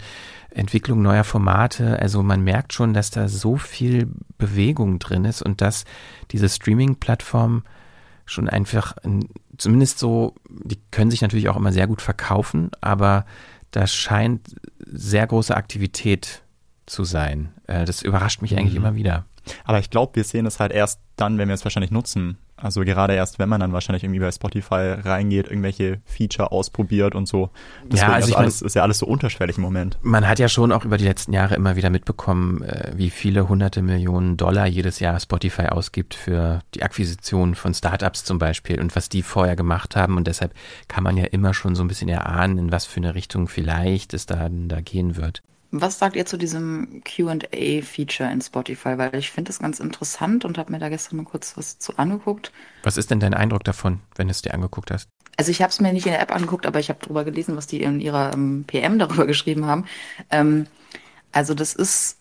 Entwicklung 0.51 1.01
neuer 1.01 1.23
Formate. 1.23 1.99
Also 1.99 2.23
man 2.23 2.43
merkt 2.43 2.73
schon, 2.73 2.93
dass 2.93 3.11
da 3.11 3.27
so 3.27 3.57
viel 3.57 4.09
Bewegung 4.37 4.99
drin 4.99 5.25
ist 5.25 5.41
und 5.41 5.61
dass 5.61 5.85
diese 6.31 6.49
Streaming-Plattformen 6.49 7.63
schon 8.25 8.47
einfach, 8.47 8.95
zumindest 9.57 9.97
so, 9.97 10.35
die 10.49 10.79
können 10.91 11.09
sich 11.09 11.21
natürlich 11.21 11.49
auch 11.49 11.57
immer 11.57 11.71
sehr 11.71 11.87
gut 11.87 12.01
verkaufen, 12.01 12.69
aber 12.79 13.25
da 13.71 13.87
scheint 13.87 14.55
sehr 14.85 15.25
große 15.25 15.55
Aktivität 15.55 16.43
zu 16.85 17.03
sein. 17.03 17.49
Äh, 17.67 17.85
das 17.85 18.01
überrascht 18.01 18.41
mich 18.41 18.57
eigentlich 18.57 18.73
mhm. 18.73 18.85
immer 18.85 18.95
wieder. 18.95 19.25
Aber 19.63 19.79
ich 19.79 19.89
glaube, 19.89 20.15
wir 20.15 20.23
sehen 20.23 20.45
es 20.45 20.59
halt 20.59 20.71
erst 20.71 20.99
dann, 21.15 21.37
wenn 21.37 21.47
wir 21.47 21.55
es 21.55 21.63
wahrscheinlich 21.63 21.91
nutzen. 21.91 22.37
Also 22.61 22.81
gerade 22.81 23.13
erst, 23.13 23.39
wenn 23.39 23.47
man 23.47 23.61
dann 23.61 23.71
wahrscheinlich 23.71 24.03
irgendwie 24.03 24.19
bei 24.19 24.31
Spotify 24.31 24.95
reingeht, 25.01 25.47
irgendwelche 25.47 26.01
Feature 26.05 26.51
ausprobiert 26.51 27.15
und 27.15 27.25
so. 27.25 27.49
Deswegen 27.85 28.11
ja, 28.11 28.15
also 28.15 28.29
ist, 28.29 28.35
alles, 28.35 28.61
mein, 28.61 28.67
ist 28.67 28.73
ja 28.75 28.81
alles 28.81 28.97
so 28.99 29.05
unterschwellig 29.05 29.57
im 29.57 29.63
Moment. 29.63 29.97
Man 30.01 30.27
hat 30.27 30.39
ja 30.39 30.49
schon 30.49 30.71
auch 30.71 30.83
über 30.83 30.97
die 30.97 31.05
letzten 31.05 31.31
Jahre 31.31 31.55
immer 31.55 31.75
wieder 31.75 31.89
mitbekommen, 31.89 32.61
äh, 32.63 32.91
wie 32.95 33.09
viele 33.09 33.47
hunderte 33.47 33.81
Millionen 33.81 34.35
Dollar 34.35 34.67
jedes 34.67 34.99
Jahr 34.99 35.19
Spotify 35.19 35.67
ausgibt 35.67 36.15
für 36.15 36.59
die 36.73 36.83
Akquisition 36.83 37.55
von 37.55 37.73
Startups 37.73 38.25
zum 38.25 38.39
Beispiel 38.39 38.79
und 38.79 38.95
was 38.95 39.07
die 39.07 39.23
vorher 39.23 39.55
gemacht 39.55 39.95
haben. 39.95 40.17
Und 40.17 40.27
deshalb 40.27 40.53
kann 40.87 41.03
man 41.03 41.15
ja 41.15 41.25
immer 41.25 41.53
schon 41.53 41.75
so 41.75 41.83
ein 41.83 41.87
bisschen 41.87 42.09
erahnen, 42.09 42.57
in 42.57 42.71
was 42.71 42.85
für 42.85 42.97
eine 42.97 43.15
Richtung 43.15 43.47
vielleicht 43.47 44.13
es 44.13 44.25
da, 44.25 44.49
da 44.49 44.81
gehen 44.81 45.15
wird. 45.15 45.41
Was 45.71 45.99
sagt 45.99 46.15
ihr 46.15 46.25
zu 46.25 46.37
diesem 46.37 47.03
QA-Feature 47.03 48.31
in 48.31 48.41
Spotify? 48.41 48.97
Weil 48.97 49.15
ich 49.15 49.29
finde 49.29 49.49
das 49.49 49.59
ganz 49.59 49.79
interessant 49.79 50.43
und 50.43 50.57
habe 50.57 50.71
mir 50.71 50.79
da 50.79 50.89
gestern 50.89 51.17
mal 51.17 51.25
kurz 51.25 51.55
was 51.57 51.77
zu 51.77 51.97
angeguckt. 51.97 52.51
Was 52.83 52.97
ist 52.97 53.11
denn 53.11 53.19
dein 53.19 53.35
Eindruck 53.35 53.63
davon, 53.63 53.99
wenn 54.15 54.27
du 54.27 54.31
es 54.31 54.41
dir 54.41 54.53
angeguckt 54.53 54.89
hast? 54.89 55.09
Also 55.37 55.51
ich 55.51 55.61
habe 55.61 55.69
es 55.69 55.79
mir 55.79 55.93
nicht 55.93 56.05
in 56.05 56.11
der 56.11 56.21
App 56.21 56.33
angeguckt, 56.33 56.65
aber 56.65 56.79
ich 56.79 56.89
habe 56.89 56.99
darüber 57.01 57.23
gelesen, 57.23 57.55
was 57.55 57.67
die 57.67 57.81
in 57.81 57.99
ihrer 57.99 58.33
ähm, 58.33 58.65
PM 58.65 58.99
darüber 58.99 59.27
geschrieben 59.27 59.65
haben. 59.65 59.85
Ähm, 60.31 60.65
also 61.31 61.53
das 61.53 61.75
ist 61.75 62.17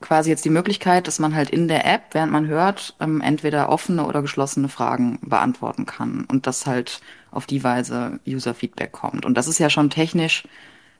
quasi 0.00 0.30
jetzt 0.30 0.44
die 0.44 0.50
Möglichkeit, 0.50 1.06
dass 1.06 1.18
man 1.18 1.34
halt 1.34 1.50
in 1.50 1.68
der 1.68 1.86
App, 1.86 2.12
während 2.12 2.32
man 2.32 2.46
hört, 2.46 2.96
ähm, 3.00 3.20
entweder 3.20 3.68
offene 3.68 4.06
oder 4.06 4.22
geschlossene 4.22 4.68
Fragen 4.68 5.18
beantworten 5.22 5.86
kann 5.86 6.24
und 6.26 6.46
dass 6.46 6.66
halt 6.66 7.00
auf 7.30 7.46
die 7.46 7.62
Weise 7.62 8.18
User-Feedback 8.26 8.92
kommt. 8.92 9.24
Und 9.24 9.34
das 9.34 9.48
ist 9.48 9.58
ja 9.58 9.70
schon 9.70 9.90
technisch 9.90 10.44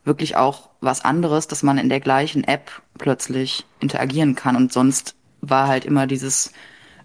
wirklich 0.04 0.36
auch 0.36 0.70
was 0.80 1.04
anderes, 1.04 1.46
dass 1.46 1.62
man 1.62 1.78
in 1.78 1.88
der 1.88 2.00
gleichen 2.00 2.44
App 2.44 2.70
plötzlich 2.98 3.66
interagieren 3.80 4.34
kann. 4.34 4.56
Und 4.56 4.72
sonst 4.72 5.14
war 5.40 5.68
halt 5.68 5.84
immer 5.84 6.06
dieses, 6.06 6.52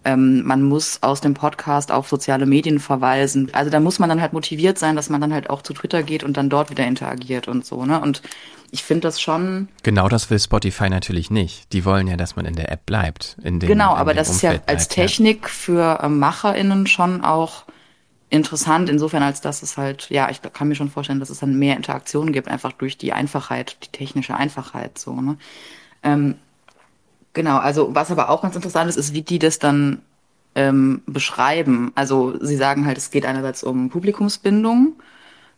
ähm, 0.04 0.44
man 0.44 0.62
muss 0.62 1.02
aus 1.02 1.20
dem 1.20 1.34
Podcast 1.34 1.92
auf 1.92 2.08
soziale 2.08 2.46
Medien 2.46 2.78
verweisen. 2.78 3.50
Also 3.52 3.70
da 3.70 3.80
muss 3.80 3.98
man 3.98 4.08
dann 4.08 4.20
halt 4.20 4.32
motiviert 4.32 4.78
sein, 4.78 4.96
dass 4.96 5.10
man 5.10 5.20
dann 5.20 5.32
halt 5.32 5.50
auch 5.50 5.62
zu 5.62 5.74
Twitter 5.74 6.02
geht 6.02 6.24
und 6.24 6.36
dann 6.36 6.48
dort 6.48 6.70
wieder 6.70 6.86
interagiert 6.86 7.48
und 7.48 7.66
so, 7.66 7.84
ne? 7.84 8.00
Und 8.00 8.22
ich 8.70 8.82
finde 8.82 9.02
das 9.02 9.20
schon. 9.20 9.68
Genau 9.82 10.08
das 10.08 10.28
will 10.30 10.38
Spotify 10.38 10.90
natürlich 10.90 11.30
nicht. 11.30 11.72
Die 11.72 11.84
wollen 11.84 12.08
ja, 12.08 12.16
dass 12.16 12.36
man 12.36 12.46
in 12.46 12.54
der 12.54 12.70
App 12.72 12.84
bleibt. 12.86 13.36
In 13.42 13.60
dem, 13.60 13.68
genau, 13.68 13.94
aber 13.94 14.12
das 14.14 14.28
Umfeld 14.28 14.54
ist 14.54 14.68
ja 14.68 14.72
als 14.72 14.88
Technik 14.88 15.42
ja. 15.42 15.48
für 15.48 15.98
äh, 16.02 16.08
MacherInnen 16.08 16.86
schon 16.86 17.24
auch 17.24 17.64
interessant, 18.30 18.88
insofern 18.88 19.22
als 19.22 19.40
dass 19.40 19.62
es 19.62 19.76
halt, 19.76 20.10
ja, 20.10 20.28
ich 20.30 20.40
kann 20.52 20.68
mir 20.68 20.74
schon 20.74 20.90
vorstellen, 20.90 21.20
dass 21.20 21.30
es 21.30 21.40
dann 21.40 21.58
mehr 21.58 21.76
Interaktion 21.76 22.32
gibt, 22.32 22.48
einfach 22.48 22.72
durch 22.72 22.98
die 22.98 23.12
Einfachheit, 23.12 23.76
die 23.84 23.88
technische 23.88 24.34
Einfachheit 24.34 24.98
so, 24.98 25.20
ne? 25.20 25.36
Ähm, 26.02 26.36
genau, 27.32 27.58
also 27.58 27.94
was 27.94 28.10
aber 28.10 28.30
auch 28.30 28.42
ganz 28.42 28.56
interessant 28.56 28.88
ist, 28.88 28.96
ist, 28.96 29.12
wie 29.12 29.22
die 29.22 29.38
das 29.38 29.58
dann 29.58 30.02
ähm, 30.54 31.02
beschreiben. 31.06 31.92
Also 31.94 32.36
sie 32.42 32.56
sagen 32.56 32.86
halt, 32.86 32.98
es 32.98 33.10
geht 33.10 33.26
einerseits 33.26 33.62
um 33.62 33.90
Publikumsbindung, 33.90 34.94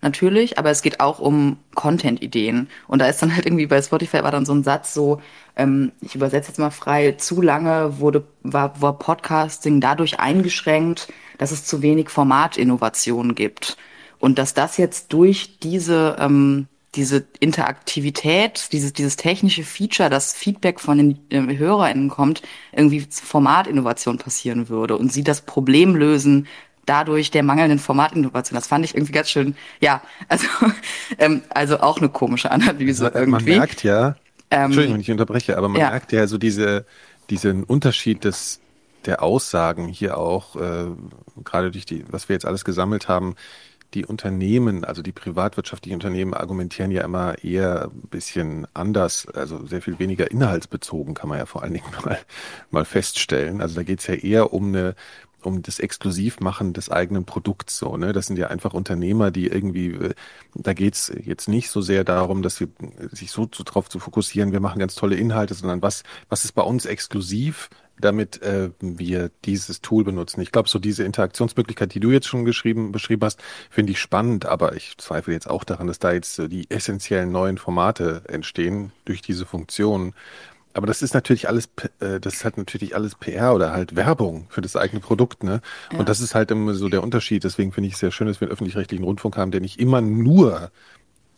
natürlich, 0.00 0.58
aber 0.58 0.70
es 0.70 0.82
geht 0.82 1.00
auch 1.00 1.18
um 1.18 1.58
Content-Ideen. 1.74 2.68
Und 2.86 3.00
da 3.00 3.06
ist 3.06 3.22
dann 3.22 3.34
halt 3.34 3.46
irgendwie 3.46 3.66
bei 3.66 3.82
Spotify 3.82 4.22
war 4.22 4.30
dann 4.30 4.46
so 4.46 4.52
ein 4.52 4.62
Satz 4.62 4.94
so, 4.94 5.20
ähm, 5.56 5.92
ich 6.00 6.14
übersetze 6.14 6.48
jetzt 6.48 6.58
mal 6.58 6.70
frei, 6.70 7.12
zu 7.12 7.42
lange 7.42 7.98
wurde, 7.98 8.24
war, 8.42 8.80
war 8.80 8.98
Podcasting 8.98 9.80
dadurch 9.80 10.20
eingeschränkt, 10.20 11.08
dass 11.38 11.50
es 11.50 11.64
zu 11.64 11.82
wenig 11.82 12.10
Formatinnovation 12.10 13.34
gibt. 13.34 13.76
Und 14.18 14.38
dass 14.38 14.54
das 14.54 14.76
jetzt 14.76 15.12
durch 15.12 15.58
diese, 15.60 16.16
ähm, 16.18 16.66
diese 16.94 17.24
Interaktivität, 17.38 18.72
dieses, 18.72 18.92
dieses 18.92 19.16
technische 19.16 19.62
Feature, 19.62 20.10
das 20.10 20.32
Feedback 20.32 20.80
von 20.80 20.98
den 20.98 21.18
äh, 21.30 21.56
HörerInnen 21.56 22.08
kommt, 22.08 22.42
irgendwie 22.72 23.06
Formatinnovation 23.10 24.18
passieren 24.18 24.68
würde 24.68 24.96
und 24.96 25.12
sie 25.12 25.22
das 25.22 25.42
Problem 25.42 25.94
lösen, 25.94 26.46
dadurch 26.88 27.30
der 27.30 27.42
mangelnden 27.42 27.78
Formatinnovation. 27.78 28.56
Das 28.56 28.66
fand 28.66 28.84
ich 28.84 28.94
irgendwie 28.94 29.12
ganz 29.12 29.30
schön, 29.30 29.56
ja, 29.80 30.02
also, 30.28 30.46
ähm, 31.18 31.42
also 31.50 31.80
auch 31.80 31.98
eine 31.98 32.08
komische 32.08 32.50
Analyse 32.50 33.04
man, 33.04 33.12
irgendwie. 33.14 33.50
Man 33.50 33.58
merkt 33.58 33.82
ja, 33.82 34.16
ähm, 34.50 34.66
Entschuldigung, 34.66 34.94
wenn 34.94 35.00
ich 35.02 35.10
unterbreche, 35.10 35.56
aber 35.58 35.68
man 35.68 35.80
ja. 35.80 35.90
merkt 35.90 36.12
ja 36.12 36.26
so 36.26 36.38
diese, 36.38 36.86
diesen 37.30 37.64
Unterschied 37.64 38.24
des 38.24 38.60
der 39.06 39.22
Aussagen 39.22 39.88
hier 39.88 40.18
auch, 40.18 40.56
äh, 40.56 40.86
gerade 41.44 41.70
durch 41.70 41.86
die, 41.86 42.04
was 42.10 42.28
wir 42.28 42.34
jetzt 42.34 42.44
alles 42.44 42.64
gesammelt 42.64 43.08
haben, 43.08 43.36
die 43.94 44.04
Unternehmen, 44.04 44.84
also 44.84 45.00
die 45.00 45.12
privatwirtschaftlichen 45.12 45.94
Unternehmen 45.94 46.34
argumentieren 46.34 46.90
ja 46.90 47.02
immer 47.04 47.42
eher 47.42 47.84
ein 47.84 48.08
bisschen 48.10 48.66
anders, 48.74 49.26
also 49.28 49.64
sehr 49.66 49.80
viel 49.80 49.98
weniger 49.98 50.30
inhaltsbezogen, 50.30 51.14
kann 51.14 51.30
man 51.30 51.38
ja 51.38 51.46
vor 51.46 51.62
allen 51.62 51.72
Dingen 51.72 51.86
mal, 52.04 52.18
mal 52.70 52.84
feststellen. 52.84 53.62
Also 53.62 53.76
da 53.76 53.82
geht 53.82 54.00
es 54.00 54.06
ja 54.06 54.14
eher 54.14 54.52
um 54.52 54.68
eine 54.68 54.94
um 55.42 55.62
das 55.62 55.78
Exklusivmachen 55.78 56.72
des 56.72 56.90
eigenen 56.90 57.24
Produkts 57.24 57.78
so. 57.78 57.96
Ne? 57.96 58.12
Das 58.12 58.26
sind 58.26 58.38
ja 58.38 58.48
einfach 58.48 58.74
Unternehmer, 58.74 59.30
die 59.30 59.46
irgendwie, 59.46 59.88
äh, 59.92 60.14
da 60.54 60.72
geht's 60.72 61.12
jetzt 61.24 61.48
nicht 61.48 61.70
so 61.70 61.80
sehr 61.80 62.04
darum, 62.04 62.42
dass 62.42 62.60
wir 62.60 62.68
sich 63.12 63.30
so 63.30 63.46
zu, 63.46 63.62
drauf 63.62 63.88
zu 63.88 63.98
fokussieren, 63.98 64.52
wir 64.52 64.60
machen 64.60 64.78
ganz 64.78 64.94
tolle 64.94 65.16
Inhalte, 65.16 65.54
sondern 65.54 65.82
was, 65.82 66.02
was 66.28 66.44
ist 66.44 66.52
bei 66.52 66.62
uns 66.62 66.86
exklusiv, 66.86 67.70
damit 68.00 68.42
äh, 68.42 68.70
wir 68.80 69.30
dieses 69.44 69.80
Tool 69.80 70.04
benutzen. 70.04 70.40
Ich 70.40 70.52
glaube, 70.52 70.68
so 70.68 70.78
diese 70.78 71.04
Interaktionsmöglichkeit, 71.04 71.94
die 71.94 72.00
du 72.00 72.10
jetzt 72.10 72.26
schon 72.26 72.44
geschrieben, 72.44 72.92
beschrieben 72.92 73.24
hast, 73.24 73.40
finde 73.70 73.92
ich 73.92 74.00
spannend, 74.00 74.46
aber 74.46 74.76
ich 74.76 74.96
zweifle 74.98 75.34
jetzt 75.34 75.50
auch 75.50 75.64
daran, 75.64 75.86
dass 75.86 75.98
da 75.98 76.12
jetzt 76.12 76.38
äh, 76.38 76.48
die 76.48 76.70
essentiellen 76.70 77.32
neuen 77.32 77.58
Formate 77.58 78.22
entstehen 78.28 78.92
durch 79.04 79.22
diese 79.22 79.46
Funktion. 79.46 80.14
Aber 80.78 80.86
das 80.86 81.02
ist 81.02 81.12
natürlich 81.12 81.48
alles, 81.48 81.68
äh, 81.98 82.20
das 82.20 82.34
ist 82.34 82.44
halt 82.44 82.56
natürlich 82.56 82.94
alles 82.94 83.16
PR 83.16 83.52
oder 83.52 83.72
halt 83.72 83.96
Werbung 83.96 84.46
für 84.48 84.60
das 84.60 84.76
eigene 84.76 85.00
Produkt, 85.00 85.42
ne? 85.42 85.60
Ja. 85.92 85.98
Und 85.98 86.08
das 86.08 86.20
ist 86.20 86.36
halt 86.36 86.52
immer 86.52 86.72
so 86.74 86.88
der 86.88 87.02
Unterschied. 87.02 87.42
Deswegen 87.42 87.72
finde 87.72 87.88
ich 87.88 87.94
es 87.94 88.00
sehr 88.00 88.12
schön, 88.12 88.28
dass 88.28 88.40
wir 88.40 88.46
einen 88.46 88.52
öffentlich-rechtlichen 88.52 89.04
Rundfunk 89.04 89.36
haben, 89.36 89.50
der 89.50 89.60
nicht 89.60 89.80
immer 89.80 90.00
nur 90.00 90.70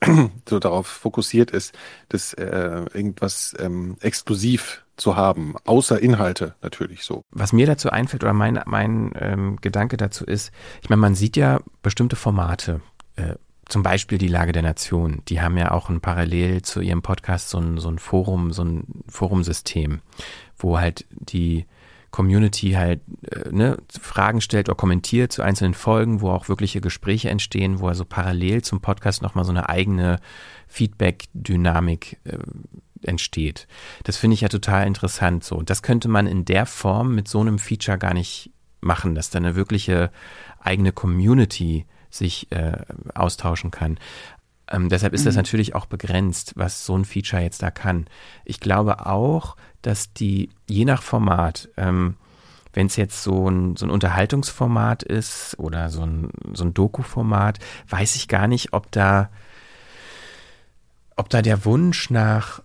so 0.48 0.58
darauf 0.58 0.86
fokussiert 0.86 1.50
ist, 1.52 1.74
das 2.10 2.34
äh, 2.34 2.84
irgendwas 2.92 3.56
ähm, 3.58 3.96
exklusiv 4.00 4.84
zu 4.98 5.16
haben, 5.16 5.54
außer 5.64 5.98
Inhalte 5.98 6.54
natürlich 6.60 7.04
so. 7.04 7.24
Was 7.30 7.54
mir 7.54 7.66
dazu 7.66 7.88
einfällt 7.88 8.22
oder 8.22 8.34
mein, 8.34 8.60
mein 8.66 9.12
ähm, 9.18 9.56
Gedanke 9.62 9.96
dazu 9.96 10.26
ist, 10.26 10.52
ich 10.82 10.90
meine, 10.90 11.00
man 11.00 11.14
sieht 11.14 11.38
ja 11.38 11.60
bestimmte 11.82 12.16
Formate, 12.16 12.82
äh, 13.16 13.36
zum 13.70 13.82
Beispiel 13.82 14.18
die 14.18 14.28
Lage 14.28 14.52
der 14.52 14.62
Nation. 14.62 15.22
Die 15.28 15.40
haben 15.40 15.56
ja 15.56 15.70
auch 15.70 15.88
ein 15.88 16.00
parallel 16.00 16.62
zu 16.62 16.80
ihrem 16.80 17.02
Podcast 17.02 17.50
so 17.50 17.58
ein, 17.58 17.78
so 17.78 17.88
ein 17.88 17.98
Forum, 17.98 18.52
so 18.52 18.64
ein 18.64 18.84
Forumsystem, 19.08 20.00
wo 20.56 20.78
halt 20.78 21.06
die 21.10 21.66
Community 22.10 22.72
halt 22.72 23.00
äh, 23.30 23.48
ne, 23.50 23.78
Fragen 24.00 24.40
stellt 24.40 24.68
oder 24.68 24.76
kommentiert 24.76 25.32
zu 25.32 25.42
einzelnen 25.42 25.74
Folgen, 25.74 26.20
wo 26.20 26.30
auch 26.30 26.48
wirkliche 26.48 26.80
Gespräche 26.80 27.30
entstehen, 27.30 27.78
wo 27.78 27.88
also 27.88 28.04
parallel 28.04 28.62
zum 28.62 28.80
Podcast 28.80 29.22
nochmal 29.22 29.44
so 29.44 29.52
eine 29.52 29.68
eigene 29.68 30.18
Feedback-Dynamik 30.66 32.18
äh, 32.24 32.38
entsteht. 33.02 33.66
Das 34.02 34.16
finde 34.16 34.34
ich 34.34 34.40
ja 34.40 34.48
total 34.48 34.86
interessant 34.86 35.44
so. 35.44 35.62
Das 35.62 35.82
könnte 35.82 36.08
man 36.08 36.26
in 36.26 36.44
der 36.44 36.66
Form 36.66 37.14
mit 37.14 37.28
so 37.28 37.40
einem 37.40 37.58
Feature 37.58 37.98
gar 37.98 38.14
nicht 38.14 38.50
machen, 38.80 39.14
dass 39.14 39.30
da 39.30 39.38
eine 39.38 39.54
wirkliche 39.54 40.10
eigene 40.58 40.92
Community 40.92 41.86
sich 42.10 42.50
äh, 42.52 42.78
austauschen 43.14 43.70
kann. 43.70 43.98
Ähm, 44.70 44.88
deshalb 44.88 45.12
ist 45.12 45.22
mhm. 45.22 45.26
das 45.26 45.36
natürlich 45.36 45.74
auch 45.74 45.86
begrenzt, 45.86 46.52
was 46.56 46.86
so 46.86 46.96
ein 46.96 47.04
Feature 47.04 47.42
jetzt 47.42 47.62
da 47.62 47.70
kann. 47.70 48.06
Ich 48.44 48.60
glaube 48.60 49.06
auch, 49.06 49.56
dass 49.82 50.12
die, 50.12 50.50
je 50.68 50.84
nach 50.84 51.02
Format, 51.02 51.68
ähm, 51.76 52.16
wenn 52.72 52.86
es 52.86 52.96
jetzt 52.96 53.22
so 53.22 53.48
ein, 53.48 53.76
so 53.76 53.86
ein 53.86 53.90
Unterhaltungsformat 53.90 55.02
ist 55.02 55.58
oder 55.58 55.88
so 55.90 56.02
ein, 56.02 56.30
so 56.52 56.64
ein 56.64 56.74
Doku-Format, 56.74 57.58
weiß 57.88 58.14
ich 58.14 58.28
gar 58.28 58.46
nicht, 58.46 58.72
ob 58.72 58.92
da, 58.92 59.28
ob 61.16 61.28
da 61.30 61.42
der 61.42 61.64
Wunsch 61.64 62.10
nach 62.10 62.62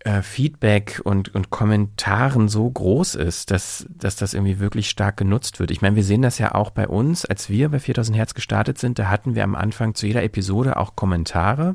äh, 0.00 0.22
Feedback 0.22 1.00
und, 1.04 1.34
und 1.34 1.50
Kommentaren 1.50 2.48
so 2.48 2.70
groß 2.70 3.16
ist, 3.16 3.50
dass, 3.50 3.86
dass 3.90 4.16
das 4.16 4.34
irgendwie 4.34 4.60
wirklich 4.60 4.88
stark 4.88 5.16
genutzt 5.16 5.58
wird. 5.58 5.70
Ich 5.70 5.82
meine, 5.82 5.96
wir 5.96 6.04
sehen 6.04 6.22
das 6.22 6.38
ja 6.38 6.54
auch 6.54 6.70
bei 6.70 6.86
uns, 6.86 7.24
als 7.24 7.48
wir 7.48 7.68
bei 7.68 7.80
4000 7.80 8.16
Hertz 8.16 8.34
gestartet 8.34 8.78
sind, 8.78 8.98
da 8.98 9.08
hatten 9.08 9.34
wir 9.34 9.44
am 9.44 9.54
Anfang 9.54 9.94
zu 9.94 10.06
jeder 10.06 10.22
Episode 10.22 10.76
auch 10.76 10.94
Kommentare, 10.94 11.74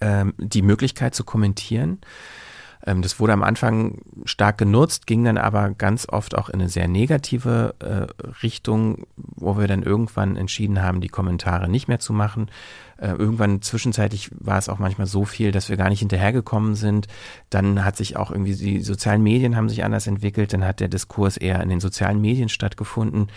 ähm, 0.00 0.34
die 0.36 0.62
Möglichkeit 0.62 1.14
zu 1.14 1.24
kommentieren. 1.24 1.98
Ähm, 2.86 3.02
das 3.02 3.20
wurde 3.20 3.32
am 3.32 3.42
Anfang 3.42 4.00
stark 4.24 4.58
genutzt, 4.58 5.06
ging 5.06 5.24
dann 5.24 5.38
aber 5.38 5.70
ganz 5.70 6.08
oft 6.08 6.36
auch 6.36 6.48
in 6.48 6.60
eine 6.60 6.68
sehr 6.68 6.88
negative 6.88 7.74
äh, 7.80 8.28
Richtung, 8.42 9.06
wo 9.16 9.58
wir 9.58 9.66
dann 9.66 9.82
irgendwann 9.82 10.36
entschieden 10.36 10.82
haben, 10.82 11.00
die 11.00 11.08
Kommentare 11.08 11.68
nicht 11.68 11.88
mehr 11.88 11.98
zu 11.98 12.12
machen. 12.12 12.50
Äh, 12.98 13.10
irgendwann 13.10 13.60
zwischenzeitlich 13.60 14.30
war 14.38 14.56
es 14.56 14.70
auch 14.70 14.78
manchmal 14.78 15.06
so 15.06 15.24
viel, 15.26 15.52
dass 15.52 15.68
wir 15.68 15.76
gar 15.76 15.90
nicht 15.90 15.98
hinterhergekommen 15.98 16.74
sind. 16.74 17.08
Dann 17.50 17.84
hat 17.84 17.96
sich 17.96 18.16
auch 18.16 18.30
irgendwie 18.30 18.54
die 18.54 18.80
sozialen 18.80 19.22
Medien 19.22 19.56
haben 19.56 19.68
sich 19.68 19.84
anders 19.84 20.06
entwickelt. 20.06 20.52
Dann 20.52 20.64
hat 20.64 20.80
der 20.80 20.88
Diskurs 20.88 21.36
eher 21.36 21.62
in 21.62 21.68
den 21.68 21.80
sozialen 21.80 22.20
Medien 22.20 22.48
stattgefunden. 22.48 23.28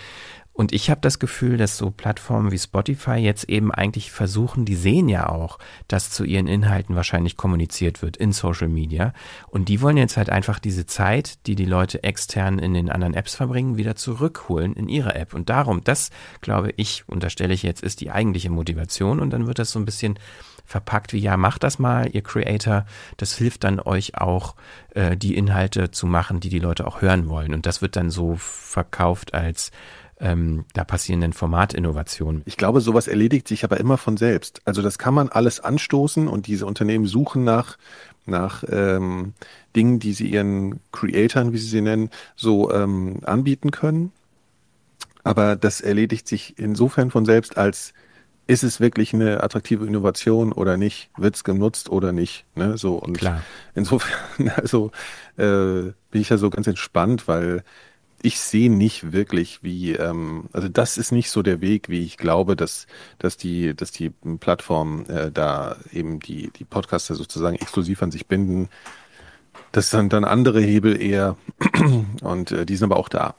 Und 0.59 0.73
ich 0.73 0.89
habe 0.89 0.99
das 0.99 1.19
Gefühl, 1.19 1.55
dass 1.55 1.77
so 1.77 1.89
Plattformen 1.89 2.51
wie 2.51 2.57
Spotify 2.57 3.13
jetzt 3.13 3.45
eben 3.45 3.71
eigentlich 3.71 4.11
versuchen, 4.11 4.65
die 4.65 4.75
sehen 4.75 5.07
ja 5.07 5.29
auch, 5.29 5.57
dass 5.87 6.09
zu 6.09 6.25
ihren 6.25 6.47
Inhalten 6.47 6.97
wahrscheinlich 6.97 7.37
kommuniziert 7.37 8.01
wird 8.01 8.17
in 8.17 8.33
Social 8.33 8.67
Media. 8.67 9.13
Und 9.47 9.69
die 9.69 9.79
wollen 9.79 9.95
jetzt 9.95 10.17
halt 10.17 10.29
einfach 10.29 10.59
diese 10.59 10.85
Zeit, 10.85 11.47
die 11.47 11.55
die 11.55 11.63
Leute 11.63 12.03
extern 12.03 12.59
in 12.59 12.73
den 12.73 12.89
anderen 12.89 13.13
Apps 13.13 13.35
verbringen, 13.35 13.77
wieder 13.77 13.95
zurückholen 13.95 14.73
in 14.73 14.89
ihre 14.89 15.15
App. 15.15 15.33
Und 15.33 15.47
darum, 15.47 15.81
das 15.81 16.09
glaube 16.41 16.73
ich, 16.75 17.07
unterstelle 17.07 17.53
ich 17.53 17.63
jetzt, 17.63 17.81
ist 17.81 18.01
die 18.01 18.11
eigentliche 18.11 18.49
Motivation. 18.49 19.21
Und 19.21 19.29
dann 19.29 19.47
wird 19.47 19.59
das 19.59 19.71
so 19.71 19.79
ein 19.79 19.85
bisschen 19.85 20.19
verpackt 20.65 21.13
wie, 21.13 21.19
ja, 21.19 21.37
macht 21.37 21.63
das 21.63 21.79
mal, 21.79 22.09
ihr 22.11 22.21
Creator. 22.21 22.85
Das 23.15 23.33
hilft 23.33 23.63
dann 23.63 23.79
euch 23.79 24.17
auch, 24.17 24.55
äh, 24.93 25.15
die 25.15 25.35
Inhalte 25.35 25.91
zu 25.91 26.05
machen, 26.05 26.41
die 26.41 26.49
die 26.49 26.59
Leute 26.59 26.85
auch 26.85 27.01
hören 27.01 27.29
wollen. 27.29 27.53
Und 27.53 27.65
das 27.65 27.81
wird 27.81 27.95
dann 27.95 28.09
so 28.09 28.35
verkauft 28.35 29.33
als 29.33 29.71
ähm, 30.19 30.65
da 30.73 30.83
passieren 30.83 31.21
denn 31.21 31.33
Formatinnovationen. 31.33 32.41
Ich 32.45 32.57
glaube, 32.57 32.81
sowas 32.81 33.07
erledigt 33.07 33.47
sich 33.47 33.63
aber 33.63 33.79
immer 33.79 33.97
von 33.97 34.17
selbst. 34.17 34.61
Also 34.65 34.81
das 34.81 34.97
kann 34.97 35.13
man 35.13 35.29
alles 35.29 35.59
anstoßen 35.59 36.27
und 36.27 36.47
diese 36.47 36.65
Unternehmen 36.65 37.05
suchen 37.05 37.43
nach 37.43 37.77
nach 38.25 38.63
ähm, 38.69 39.33
Dingen, 39.75 39.99
die 39.99 40.13
sie 40.13 40.27
ihren 40.27 40.79
Creatoren, 40.91 41.51
wie 41.51 41.57
sie 41.57 41.67
sie 41.67 41.81
nennen, 41.81 42.09
so 42.35 42.71
ähm, 42.71 43.19
anbieten 43.23 43.71
können. 43.71 44.11
Aber 45.23 45.55
das 45.55 45.81
erledigt 45.81 46.27
sich 46.27 46.57
insofern 46.57 47.11
von 47.11 47.25
selbst, 47.25 47.57
als 47.57 47.93
ist 48.47 48.63
es 48.63 48.79
wirklich 48.79 49.13
eine 49.13 49.43
attraktive 49.43 49.85
Innovation 49.85 50.51
oder 50.51 50.75
nicht? 50.75 51.11
Wird 51.17 51.35
es 51.35 51.43
genutzt 51.43 51.89
oder 51.89 52.11
nicht? 52.11 52.45
Ne? 52.55 52.77
So 52.77 52.95
und 52.95 53.17
Klar. 53.17 53.43
insofern, 53.75 54.49
also 54.55 54.91
äh, 55.37 55.91
bin 56.11 56.21
ich 56.21 56.29
ja 56.29 56.37
so 56.37 56.49
ganz 56.49 56.65
entspannt, 56.65 57.27
weil 57.27 57.63
ich 58.21 58.39
sehe 58.39 58.71
nicht 58.71 59.11
wirklich, 59.11 59.63
wie, 59.63 59.93
ähm, 59.93 60.49
also 60.53 60.67
das 60.67 60.97
ist 60.97 61.11
nicht 61.11 61.29
so 61.29 61.41
der 61.41 61.61
Weg, 61.61 61.89
wie 61.89 62.03
ich 62.03 62.17
glaube, 62.17 62.55
dass, 62.55 62.87
dass 63.17 63.37
die, 63.37 63.75
dass 63.75 63.91
die 63.91 64.09
Plattformen 64.39 65.05
äh, 65.07 65.31
da 65.31 65.77
eben 65.91 66.19
die, 66.19 66.51
die 66.51 66.65
Podcaster 66.65 67.15
sozusagen 67.15 67.55
exklusiv 67.55 68.03
an 68.03 68.11
sich 68.11 68.27
binden. 68.27 68.69
Das 69.71 69.89
sind 69.89 70.13
dann 70.13 70.25
andere 70.25 70.61
Hebel 70.61 71.01
eher 71.01 71.37
und 72.21 72.51
äh, 72.51 72.65
die 72.65 72.75
sind 72.75 72.91
aber 72.91 72.99
auch 72.99 73.09
da 73.09 73.35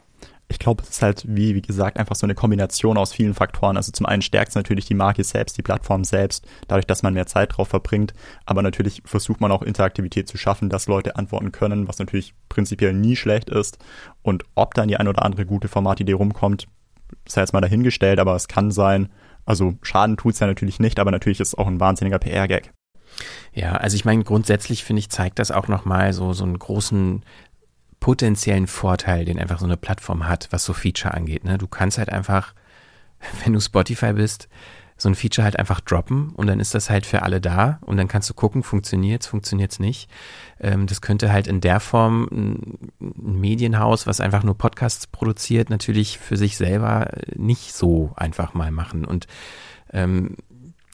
ich 0.51 0.59
glaube, 0.59 0.83
es 0.83 0.91
ist 0.91 1.03
halt, 1.03 1.25
wie, 1.29 1.55
wie 1.55 1.63
gesagt, 1.63 1.97
einfach 1.97 2.17
so 2.17 2.27
eine 2.27 2.35
Kombination 2.35 2.99
aus 2.99 3.13
vielen 3.13 3.35
Faktoren. 3.35 3.77
Also 3.77 3.93
zum 3.93 4.05
einen 4.05 4.21
stärkt 4.21 4.49
es 4.49 4.57
natürlich 4.57 4.85
die 4.85 4.95
Marke 4.95 5.23
selbst, 5.23 5.57
die 5.57 5.63
Plattform 5.63 6.03
selbst, 6.03 6.45
dadurch, 6.67 6.87
dass 6.87 7.05
man 7.05 7.15
mehr 7.15 7.27
Zeit 7.27 7.57
drauf 7.57 7.69
verbringt. 7.69 8.15
Aber 8.47 8.61
natürlich 8.61 9.01
versucht 9.05 9.41
man 9.41 9.53
auch 9.53 9.63
Interaktivität 9.63 10.27
zu 10.27 10.37
schaffen, 10.37 10.69
dass 10.69 10.89
Leute 10.89 11.15
antworten 11.15 11.53
können, 11.53 11.87
was 11.87 12.01
natürlich 12.01 12.35
prinzipiell 12.49 12.93
nie 12.93 13.15
schlecht 13.15 13.49
ist. 13.49 13.79
Und 14.23 14.45
ob 14.57 14.75
dann 14.75 14.89
die 14.89 14.97
ein 14.97 15.07
oder 15.07 15.23
andere 15.23 15.47
gute 15.47 15.69
Formatidee 15.69 16.15
rumkommt, 16.15 16.67
sei 17.29 17.43
jetzt 17.43 17.53
mal 17.53 17.61
dahingestellt, 17.61 18.19
aber 18.19 18.35
es 18.35 18.49
kann 18.49 18.73
sein. 18.73 19.09
Also 19.47 19.75
Schaden 19.83 20.17
tut 20.17 20.35
es 20.35 20.41
ja 20.41 20.49
natürlich 20.49 20.81
nicht, 20.81 20.99
aber 20.99 21.13
natürlich 21.13 21.39
ist 21.39 21.49
es 21.49 21.59
auch 21.59 21.69
ein 21.69 21.79
wahnsinniger 21.79 22.19
PR-Gag. 22.19 22.73
Ja, 23.53 23.73
also 23.73 23.95
ich 23.95 24.05
meine, 24.05 24.25
grundsätzlich 24.25 24.85
finde 24.85 25.01
ich, 25.01 25.11
zeigt 25.11 25.39
das 25.39 25.51
auch 25.51 25.69
nochmal 25.69 26.13
so, 26.13 26.33
so 26.33 26.45
einen 26.45 26.59
großen 26.59 27.25
potenziellen 28.01 28.67
Vorteil, 28.67 29.25
den 29.25 29.39
einfach 29.39 29.59
so 29.59 29.67
eine 29.67 29.77
Plattform 29.77 30.27
hat, 30.27 30.49
was 30.51 30.65
so 30.65 30.73
Feature 30.73 31.15
angeht. 31.15 31.45
Ne? 31.45 31.59
Du 31.59 31.69
kannst 31.69 31.99
halt 31.99 32.11
einfach, 32.11 32.55
wenn 33.45 33.53
du 33.53 33.61
Spotify 33.61 34.15
bist, 34.15 34.49
so 35.01 35.09
ein 35.09 35.15
Feature 35.15 35.45
halt 35.45 35.59
einfach 35.59 35.81
droppen 35.81 36.31
und 36.31 36.47
dann 36.47 36.61
ist 36.61 36.75
das 36.75 36.91
halt 36.91 37.07
für 37.07 37.23
alle 37.23 37.41
da 37.41 37.79
und 37.83 37.97
dann 37.97 38.09
kannst 38.09 38.29
du 38.29 38.35
gucken, 38.35 38.63
funktioniert's, 38.63 39.27
funktioniert's 39.27 39.79
nicht. 39.79 40.11
Ähm, 40.61 40.87
das 40.87 41.01
könnte 41.01 41.33
halt 41.33 41.47
in 41.47 41.63
der 41.63 41.81
Form 41.81 42.29
ein, 42.31 42.91
ein 43.01 43.41
Medienhaus, 43.41 44.07
was 44.07 44.21
einfach 44.21 44.43
nur 44.43 44.59
Podcasts 44.59 45.07
produziert, 45.07 45.71
natürlich 45.71 46.19
für 46.19 46.37
sich 46.37 46.59
selber 46.59 47.09
nicht 47.35 47.73
so 47.73 48.13
einfach 48.17 48.53
mal 48.53 48.71
machen 48.71 49.07
und 49.07 49.27
ähm, 49.93 50.37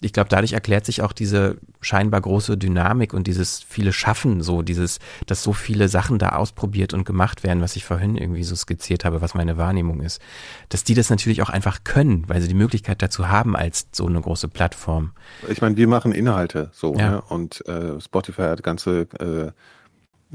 ich 0.07 0.13
glaube, 0.13 0.29
dadurch 0.31 0.53
erklärt 0.53 0.87
sich 0.87 1.03
auch 1.03 1.13
diese 1.13 1.59
scheinbar 1.81 2.21
große 2.21 2.57
Dynamik 2.57 3.13
und 3.13 3.27
dieses 3.27 3.63
viele 3.63 3.93
Schaffen, 3.93 4.41
so 4.41 4.63
dieses, 4.63 5.01
dass 5.27 5.43
so 5.43 5.53
viele 5.53 5.89
Sachen 5.89 6.19
da 6.19 6.31
ausprobiert 6.31 6.95
und 6.95 7.05
gemacht 7.05 7.43
werden, 7.43 7.61
was 7.61 7.77
ich 7.77 7.85
vorhin 7.85 8.17
irgendwie 8.17 8.45
so 8.45 8.55
skizziert 8.55 9.05
habe, 9.05 9.21
was 9.21 9.35
meine 9.35 9.57
Wahrnehmung 9.57 10.01
ist, 10.01 10.23
dass 10.69 10.85
die 10.85 10.95
das 10.95 11.11
natürlich 11.11 11.43
auch 11.43 11.51
einfach 11.51 11.85
können, 11.85 12.25
weil 12.29 12.41
sie 12.41 12.49
die 12.49 12.55
Möglichkeit 12.55 13.03
dazu 13.03 13.29
haben 13.29 13.57
als 13.57 13.89
so 13.93 14.07
eine 14.07 14.21
große 14.21 14.49
Plattform. 14.49 15.11
Ich 15.49 15.61
meine, 15.61 15.77
wir 15.77 15.89
machen 15.89 16.13
Inhalte 16.13 16.71
so 16.73 16.95
ja. 16.95 17.11
ne? 17.11 17.23
und 17.29 17.67
äh, 17.67 18.01
Spotify 18.01 18.43
hat 18.43 18.63
ganze 18.63 19.09
äh, 19.19 19.51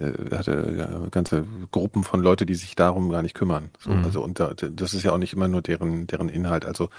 äh 0.02 0.36
hatte 0.36 1.08
ganze 1.12 1.46
Gruppen 1.72 2.04
von 2.04 2.22
Leute, 2.22 2.46
die 2.46 2.56
sich 2.56 2.76
darum 2.76 3.10
gar 3.10 3.22
nicht 3.22 3.36
kümmern. 3.36 3.70
So, 3.80 3.92
mhm. 3.92 4.04
Also 4.04 4.22
und 4.22 4.40
das 4.40 4.94
ist 4.94 5.04
ja 5.04 5.14
auch 5.14 5.18
nicht 5.18 5.34
immer 5.34 5.48
nur 5.48 5.62
deren 5.62 6.08
deren 6.08 6.28
Inhalt. 6.28 6.66
Also 6.66 6.90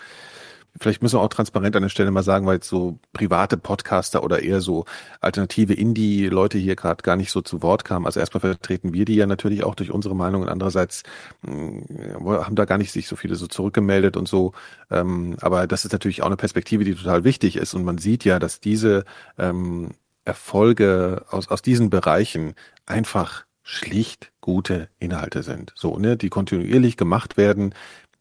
Vielleicht 0.80 1.02
müssen 1.02 1.16
wir 1.16 1.20
auch 1.20 1.28
transparent 1.28 1.76
an 1.76 1.82
der 1.82 1.90
Stelle 1.90 2.10
mal 2.10 2.22
sagen, 2.22 2.46
weil 2.46 2.54
jetzt 2.54 2.68
so 2.68 2.98
private 3.12 3.56
Podcaster 3.58 4.24
oder 4.24 4.42
eher 4.42 4.60
so 4.60 4.86
alternative 5.20 5.74
Indie-Leute 5.74 6.56
hier 6.58 6.76
gerade 6.76 7.02
gar 7.02 7.16
nicht 7.16 7.30
so 7.30 7.42
zu 7.42 7.62
Wort 7.62 7.84
kamen. 7.84 8.06
Also 8.06 8.20
erstmal 8.20 8.40
vertreten 8.40 8.94
wir 8.94 9.04
die 9.04 9.16
ja 9.16 9.26
natürlich 9.26 9.64
auch 9.64 9.74
durch 9.74 9.90
unsere 9.90 10.16
Meinung 10.16 10.42
und 10.42 10.48
andererseits 10.48 11.02
mh, 11.42 11.82
hm, 11.88 12.26
haben 12.26 12.56
da 12.56 12.64
gar 12.64 12.78
nicht 12.78 12.90
sich 12.90 13.06
so 13.06 13.16
viele 13.16 13.36
so 13.36 13.46
zurückgemeldet 13.46 14.16
und 14.16 14.28
so. 14.28 14.52
Ähm, 14.90 15.36
aber 15.40 15.66
das 15.66 15.84
ist 15.84 15.92
natürlich 15.92 16.22
auch 16.22 16.26
eine 16.26 16.36
Perspektive, 16.36 16.84
die 16.84 16.94
total 16.94 17.24
wichtig 17.24 17.56
ist 17.56 17.74
und 17.74 17.84
man 17.84 17.98
sieht 17.98 18.24
ja, 18.24 18.38
dass 18.38 18.60
diese 18.60 19.04
ähm, 19.38 19.90
Erfolge 20.24 21.24
aus, 21.30 21.48
aus 21.48 21.62
diesen 21.62 21.90
Bereichen 21.90 22.54
einfach 22.86 23.44
schlicht 23.62 24.32
gute 24.40 24.88
Inhalte 24.98 25.42
sind. 25.42 25.72
So, 25.76 25.98
ne, 25.98 26.16
die 26.16 26.28
kontinuierlich 26.28 26.96
gemacht 26.96 27.36
werden, 27.36 27.74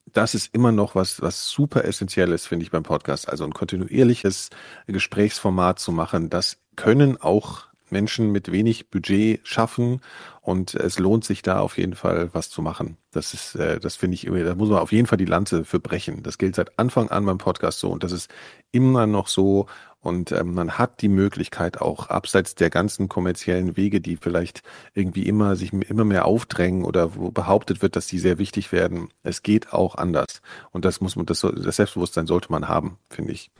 das 0.05 0.35
ist 0.35 0.53
immer 0.53 0.71
noch 0.71 0.95
was, 0.95 1.21
was 1.21 1.49
super 1.49 1.85
essentiell 1.85 2.31
ist, 2.31 2.47
finde 2.47 2.63
ich 2.63 2.71
beim 2.71 2.83
Podcast. 2.83 3.29
Also 3.29 3.43
ein 3.43 3.53
kontinuierliches 3.53 4.49
Gesprächsformat 4.87 5.79
zu 5.79 5.91
machen, 5.91 6.29
das 6.29 6.57
können 6.75 7.21
auch 7.21 7.71
Menschen 7.91 8.31
mit 8.31 8.51
wenig 8.51 8.89
Budget 8.89 9.45
schaffen 9.45 10.01
und 10.41 10.73
es 10.75 10.97
lohnt 10.97 11.25
sich 11.25 11.41
da 11.41 11.59
auf 11.59 11.77
jeden 11.77 11.95
Fall 11.95 12.29
was 12.33 12.49
zu 12.49 12.61
machen. 12.61 12.97
Das 13.11 13.33
ist, 13.33 13.55
äh, 13.55 13.79
das 13.79 13.95
finde 13.95 14.15
ich, 14.15 14.23
da 14.23 14.55
muss 14.55 14.69
man 14.69 14.79
auf 14.79 14.91
jeden 14.91 15.07
Fall 15.07 15.17
die 15.17 15.25
Lanze 15.25 15.65
für 15.65 15.79
brechen. 15.79 16.23
Das 16.23 16.37
gilt 16.37 16.55
seit 16.55 16.79
Anfang 16.79 17.09
an 17.09 17.25
beim 17.25 17.37
Podcast 17.37 17.79
so 17.79 17.91
und 17.91 18.03
das 18.03 18.11
ist 18.11 18.31
immer 18.71 19.07
noch 19.07 19.27
so 19.27 19.67
und 20.01 20.31
ähm, 20.31 20.55
man 20.55 20.77
hat 20.77 21.01
die 21.01 21.09
Möglichkeit 21.09 21.79
auch 21.79 22.07
abseits 22.07 22.55
der 22.55 22.69
ganzen 22.71 23.07
kommerziellen 23.07 23.77
Wege, 23.77 24.01
die 24.01 24.17
vielleicht 24.17 24.63
irgendwie 24.93 25.27
immer 25.27 25.55
sich 25.55 25.71
immer 25.73 26.05
mehr 26.05 26.25
aufdrängen 26.25 26.83
oder 26.83 27.15
wo 27.15 27.31
behauptet 27.31 27.81
wird, 27.81 27.95
dass 27.95 28.07
die 28.07 28.19
sehr 28.19 28.39
wichtig 28.39 28.71
werden. 28.71 29.09
Es 29.23 29.43
geht 29.43 29.73
auch 29.73 29.95
anders. 29.95 30.41
Und 30.71 30.85
das 30.85 31.01
muss 31.01 31.15
man, 31.15 31.27
das, 31.27 31.41
das 31.41 31.75
Selbstbewusstsein 31.75 32.25
sollte 32.25 32.51
man 32.51 32.67
haben, 32.67 32.97
finde 33.09 33.33
ich. 33.33 33.51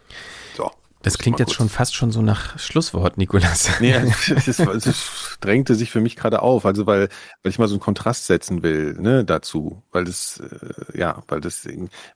So. 0.56 0.72
Das 1.04 1.18
klingt 1.18 1.40
jetzt 1.40 1.54
schon 1.54 1.70
fast 1.70 1.96
schon 1.96 2.12
so 2.12 2.22
nach 2.22 2.60
Schlusswort, 2.60 3.18
Nikolas. 3.18 3.70
Nee, 3.80 3.94
es, 4.36 4.60
es 4.60 5.38
drängte 5.40 5.74
sich 5.74 5.90
für 5.90 6.02
mich 6.02 6.16
gerade 6.16 6.42
auf, 6.42 6.66
also 6.66 6.86
weil, 6.86 7.10
weil 7.42 7.50
ich 7.50 7.58
mal 7.58 7.68
so 7.68 7.74
einen 7.74 7.82
Kontrast 7.82 8.28
setzen 8.28 8.62
will, 8.62 8.96
ne, 9.00 9.26
dazu, 9.26 9.82
weil 9.92 10.06
das, 10.06 10.40
äh, 10.40 10.98
ja, 10.98 11.24
weil 11.28 11.42
das 11.42 11.68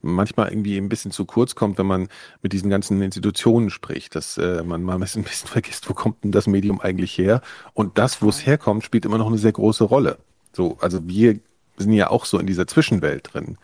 manchmal 0.02 0.50
irgendwie 0.50 0.78
ein 0.78 0.90
bisschen 0.90 1.12
zu 1.12 1.26
kurz 1.26 1.56
kommt, 1.56 1.80
wenn 1.80 1.88
man 1.88 2.08
mit 2.42 2.54
diesen 2.54 2.70
ganzen 2.70 3.02
Institutionen 3.02 3.72
spricht, 3.72 4.16
dass 4.16 4.38
äh, 4.38 4.62
man 4.64 4.84
mal 4.84 4.96
ein 4.96 5.00
bisschen 5.00 5.26
vergisst, 5.26 5.90
wo 5.90 5.94
kommt 5.94 6.24
denn 6.24 6.32
das 6.32 6.46
Medium 6.46 6.80
eigentlich 6.80 7.18
her? 7.18 7.42
Und 7.74 7.98
das, 7.98 8.22
wo 8.22 8.30
es 8.30 8.46
herkommt, 8.46 8.84
spielt 8.84 9.06
immer 9.06 9.18
noch 9.18 9.28
eine 9.28 9.40
sehr 9.40 9.54
große 9.54 9.84
Rolle. 9.84 10.20
So, 10.54 10.78
also 10.80 11.08
wir 11.08 11.40
sind 11.78 11.94
ja 11.94 12.10
auch 12.10 12.26
so 12.26 12.38
in 12.38 12.46
dieser 12.46 12.68
Zwischenwelt 12.68 13.34
drin. 13.34 13.58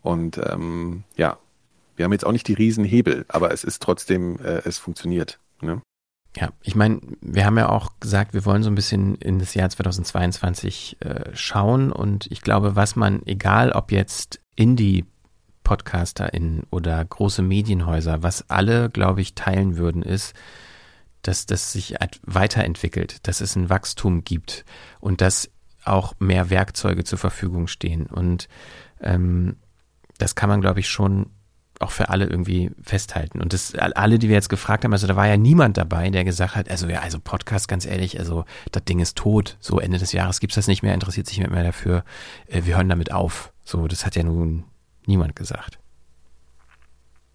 Und 0.00 0.38
ähm, 0.38 1.04
ja, 1.16 1.38
wir 1.96 2.04
haben 2.04 2.12
jetzt 2.12 2.26
auch 2.26 2.32
nicht 2.32 2.48
die 2.48 2.54
Riesenhebel, 2.54 3.24
aber 3.28 3.52
es 3.52 3.64
ist 3.64 3.82
trotzdem, 3.82 4.38
äh, 4.38 4.62
es 4.64 4.78
funktioniert. 4.78 5.38
Ne? 5.60 5.80
Ja, 6.36 6.50
ich 6.62 6.74
meine, 6.74 7.00
wir 7.20 7.44
haben 7.44 7.58
ja 7.58 7.68
auch 7.68 7.90
gesagt, 8.00 8.32
wir 8.32 8.44
wollen 8.44 8.62
so 8.62 8.70
ein 8.70 8.74
bisschen 8.74 9.16
in 9.16 9.38
das 9.38 9.54
Jahr 9.54 9.68
2022 9.68 10.96
äh, 11.00 11.30
schauen 11.34 11.92
und 11.92 12.26
ich 12.30 12.40
glaube, 12.40 12.74
was 12.74 12.96
man, 12.96 13.22
egal 13.26 13.72
ob 13.72 13.92
jetzt 13.92 14.40
Indie 14.56 15.04
PodcasterInnen 15.64 16.64
oder 16.70 17.04
große 17.04 17.42
Medienhäuser, 17.42 18.22
was 18.22 18.48
alle, 18.50 18.90
glaube 18.90 19.20
ich, 19.20 19.34
teilen 19.34 19.76
würden, 19.76 20.02
ist, 20.02 20.34
dass 21.22 21.46
das 21.46 21.72
sich 21.72 21.94
weiterentwickelt, 22.24 23.26
dass 23.28 23.40
es 23.40 23.54
ein 23.54 23.70
Wachstum 23.70 24.24
gibt 24.24 24.64
und 25.00 25.20
dass 25.20 25.50
auch 25.84 26.14
mehr 26.18 26.50
Werkzeuge 26.50 27.04
zur 27.04 27.18
Verfügung 27.18 27.68
stehen. 27.68 28.06
Und 28.06 28.48
ähm, 29.00 29.56
das 30.18 30.34
kann 30.34 30.48
man, 30.48 30.60
glaube 30.60 30.80
ich, 30.80 30.88
schon 30.88 31.30
auch 31.82 31.90
für 31.90 32.08
alle 32.08 32.26
irgendwie 32.26 32.70
festhalten. 32.82 33.40
Und 33.40 33.52
das, 33.52 33.74
alle, 33.74 34.18
die 34.18 34.28
wir 34.28 34.36
jetzt 34.36 34.48
gefragt 34.48 34.84
haben, 34.84 34.92
also 34.92 35.06
da 35.06 35.16
war 35.16 35.26
ja 35.26 35.36
niemand 35.36 35.76
dabei, 35.76 36.08
der 36.10 36.24
gesagt 36.24 36.56
hat, 36.56 36.70
also 36.70 36.88
ja, 36.88 37.00
also 37.00 37.18
Podcast, 37.20 37.68
ganz 37.68 37.86
ehrlich, 37.86 38.18
also 38.18 38.44
das 38.70 38.84
Ding 38.84 39.00
ist 39.00 39.16
tot. 39.16 39.56
So 39.60 39.80
Ende 39.80 39.98
des 39.98 40.12
Jahres 40.12 40.40
gibt's 40.40 40.56
das 40.56 40.66
nicht 40.66 40.82
mehr, 40.82 40.94
interessiert 40.94 41.26
sich 41.26 41.38
nicht 41.38 41.50
mehr 41.50 41.64
dafür. 41.64 42.04
Äh, 42.46 42.62
wir 42.64 42.76
hören 42.76 42.88
damit 42.88 43.12
auf. 43.12 43.52
So, 43.64 43.86
das 43.88 44.06
hat 44.06 44.16
ja 44.16 44.22
nun 44.22 44.64
niemand 45.06 45.36
gesagt. 45.36 45.78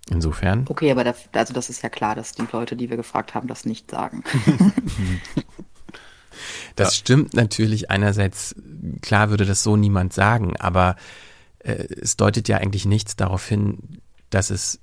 Insofern. 0.09 0.65
Okay, 0.69 0.89
aber 0.91 1.03
da, 1.03 1.13
also 1.33 1.53
das 1.53 1.69
ist 1.69 1.83
ja 1.83 1.89
klar, 1.89 2.15
dass 2.15 2.31
die 2.31 2.47
Leute, 2.51 2.75
die 2.75 2.89
wir 2.89 2.97
gefragt 2.97 3.33
haben, 3.33 3.47
das 3.47 3.65
nicht 3.65 3.91
sagen. 3.91 4.23
das 6.75 6.89
ja. 6.89 6.93
stimmt 6.93 7.33
natürlich 7.33 7.91
einerseits, 7.91 8.55
klar 9.01 9.29
würde 9.29 9.45
das 9.45 9.63
so 9.63 9.75
niemand 9.75 10.13
sagen, 10.13 10.55
aber 10.57 10.95
äh, 11.59 11.73
es 12.01 12.15
deutet 12.15 12.47
ja 12.47 12.57
eigentlich 12.57 12.85
nichts 12.85 13.15
darauf 13.17 13.45
hin, 13.45 13.99
dass 14.29 14.49
es 14.49 14.81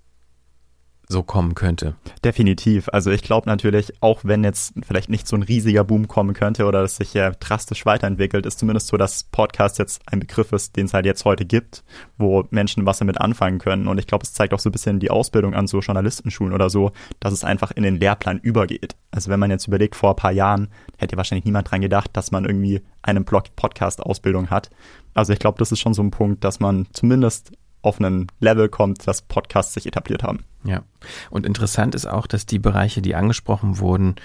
so 1.09 1.23
kommen 1.23 1.55
könnte. 1.55 1.95
Definitiv. 2.25 2.89
Also 2.93 3.11
ich 3.11 3.23
glaube 3.23 3.49
natürlich, 3.49 3.93
auch 4.03 4.21
wenn 4.25 4.43
jetzt 4.43 4.75
vielleicht 4.87 5.11
nicht 5.11 5.29
so 5.29 5.37
ein 5.37 5.43
riesiger 5.43 5.85
Boom 5.85 6.09
kommen 6.09 6.35
könnte 6.35 6.65
oder 6.65 6.83
es 6.83 6.97
sich 6.97 7.15
ja 7.15 7.31
drastisch 7.31 7.85
weiterentwickelt, 7.85 8.47
ist 8.47 8.59
zumindest 8.59 8.89
so, 8.89 8.97
dass 8.97 9.25
Podcast 9.25 9.79
jetzt 9.79 10.01
ein 10.07 10.21
Begriff 10.21 10.53
ist, 10.53 10.77
den 10.77 10.87
es 10.87 10.95
halt 10.95 11.07
jetzt 11.07 11.25
heute 11.25 11.45
gibt, 11.45 11.85
wo 12.17 12.45
Menschen 12.51 12.87
was 12.87 12.99
damit 12.99 13.21
anfangen 13.21 13.59
können. 13.59 13.87
Und 13.87 13.99
ich 13.99 14.07
glaube, 14.07 14.25
es 14.25 14.33
zeigt 14.33 14.55
auch 14.55 14.59
so 14.59 14.71
ein 14.71 14.73
bisschen 14.73 15.01
die 15.01 15.11
Ausbildung 15.11 15.55
an 15.55 15.67
so 15.67 15.81
Journalistenschulen 15.81 16.55
oder 16.55 16.71
so, 16.71 16.93
dass 17.21 17.33
es 17.33 17.45
einfach 17.45 17.71
in 17.71 17.83
den 17.83 17.97
Lehrplan 17.97 18.39
übergeht. 18.39 18.97
Also 19.11 19.31
wenn 19.31 19.41
man 19.41 19.51
jetzt 19.51 19.69
überlegt, 19.69 19.97
vor 19.97 20.11
ein 20.11 20.17
paar 20.17 20.33
Jahren 20.33 20.69
hätte 20.97 21.17
wahrscheinlich 21.17 21.45
niemand 21.45 21.71
dran 21.71 21.83
gedacht, 21.83 22.11
dass 22.15 22.31
man 22.31 22.45
irgendwie 22.45 22.83
eine 23.03 23.21
Podcast-Ausbildung 23.21 24.49
hat. 24.49 24.71
Also 25.13 25.33
ich 25.33 25.39
glaube, 25.39 25.59
das 25.59 25.71
ist 25.71 25.81
schon 25.81 25.95
so 25.95 26.03
ein 26.03 26.11
Punkt, 26.11 26.45
dass 26.45 26.61
man 26.61 26.87
zumindest 26.93 27.53
auf 27.85 28.01
einen 28.01 28.29
Level 28.41 28.69
kommt, 28.69 29.07
dass 29.07 29.23
Podcasts 29.23 29.75
sich 29.75 29.87
etabliert 29.87 30.23
haben. 30.23 30.45
Ja. 30.65 30.83
Und 31.31 31.47
interessant 31.47 31.95
ist 31.95 32.07
auch, 32.07 32.27
dass 32.27 32.47
die 32.47 32.59
Bereiche, 32.59 33.03
die 33.03 33.15
angesprochen 33.15 33.79
wurden, 33.79 34.17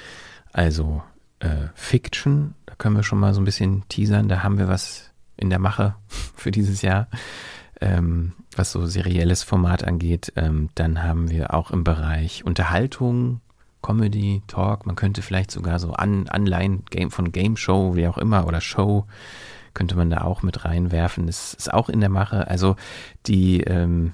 also 0.53 1.03
äh, 1.39 1.67
Fiction, 1.75 2.55
da 2.65 2.75
können 2.75 2.95
wir 2.95 3.03
schon 3.03 3.19
mal 3.19 3.33
so 3.33 3.41
ein 3.41 3.45
bisschen 3.45 3.83
teasern, 3.89 4.29
da 4.29 4.43
haben 4.43 4.57
wir 4.57 4.67
was 4.67 5.11
in 5.35 5.49
der 5.49 5.59
Mache 5.59 5.95
für 6.35 6.51
dieses 6.51 6.81
Jahr, 6.81 7.07
ähm, 7.81 8.33
was 8.55 8.71
so 8.71 8.85
serielles 8.85 9.43
Format 9.43 9.83
angeht. 9.83 10.33
Ähm, 10.35 10.69
dann 10.75 11.03
haben 11.03 11.29
wir 11.29 11.53
auch 11.53 11.71
im 11.71 11.83
Bereich 11.83 12.45
Unterhaltung, 12.45 13.41
Comedy, 13.81 14.41
Talk, 14.47 14.85
man 14.85 14.95
könnte 14.95 15.21
vielleicht 15.21 15.51
sogar 15.51 15.79
so 15.79 15.93
an, 15.93 16.27
Anleihen 16.27 16.83
Game 16.89 17.11
von 17.11 17.31
Game 17.31 17.55
Show, 17.55 17.95
wie 17.95 18.07
auch 18.07 18.17
immer, 18.17 18.45
oder 18.45 18.59
Show 18.59 19.05
könnte 19.73 19.95
man 19.95 20.09
da 20.09 20.21
auch 20.21 20.43
mit 20.43 20.65
reinwerfen. 20.65 21.27
Das 21.27 21.53
ist 21.53 21.73
auch 21.73 21.89
in 21.89 21.99
der 21.99 22.09
Mache. 22.09 22.47
Also 22.47 22.75
die, 23.25 23.61
ähm, 23.61 24.13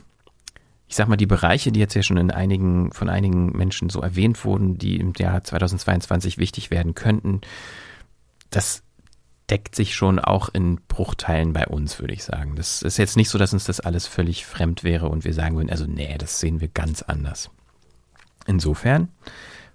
ich 0.88 0.96
sag 0.96 1.08
mal, 1.08 1.18
die 1.18 1.26
Bereiche, 1.26 1.72
die 1.72 1.80
jetzt 1.80 1.96
ja 1.96 2.04
schon 2.04 2.18
in 2.18 2.32
einigen, 2.32 2.92
von 2.92 3.10
einigen 3.10 3.58
Menschen 3.58 3.90
so 3.90 4.02
erwähnt 4.02 4.46
wurden, 4.46 4.78
die 4.78 4.98
im 4.98 5.14
Jahr 5.18 5.44
2022 5.44 6.38
wichtig 6.38 6.72
werden 6.72 6.96
könnten, 6.96 7.42
das 8.50 8.84
deckt 9.50 9.76
sich 9.76 9.96
schon 9.96 10.20
auch 10.20 10.50
in 10.50 10.80
Bruchteilen 10.88 11.54
bei 11.54 11.68
uns, 11.68 12.00
würde 12.00 12.14
ich 12.14 12.24
sagen. 12.24 12.56
Das 12.56 12.82
ist 12.82 12.98
jetzt 12.98 13.16
nicht 13.16 13.30
so, 13.30 13.38
dass 13.38 13.54
uns 13.54 13.66
das 13.66 13.80
alles 13.80 14.08
völlig 14.08 14.46
fremd 14.46 14.84
wäre 14.84 15.10
und 15.10 15.24
wir 15.24 15.34
sagen 15.34 15.56
würden, 15.56 15.70
also 15.70 15.86
nee, 15.86 16.18
das 16.18 16.40
sehen 16.40 16.62
wir 16.62 16.68
ganz 16.68 17.02
anders. 17.04 17.52
Insofern 18.48 19.10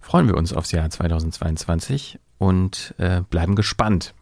freuen 0.01 0.27
wir 0.27 0.37
uns 0.37 0.53
aufs 0.53 0.73
Jahr 0.73 0.89
2022 0.91 2.19
und 2.39 2.95
äh, 2.99 3.23
bleiben 3.23 3.55
gespannt. 3.55 4.15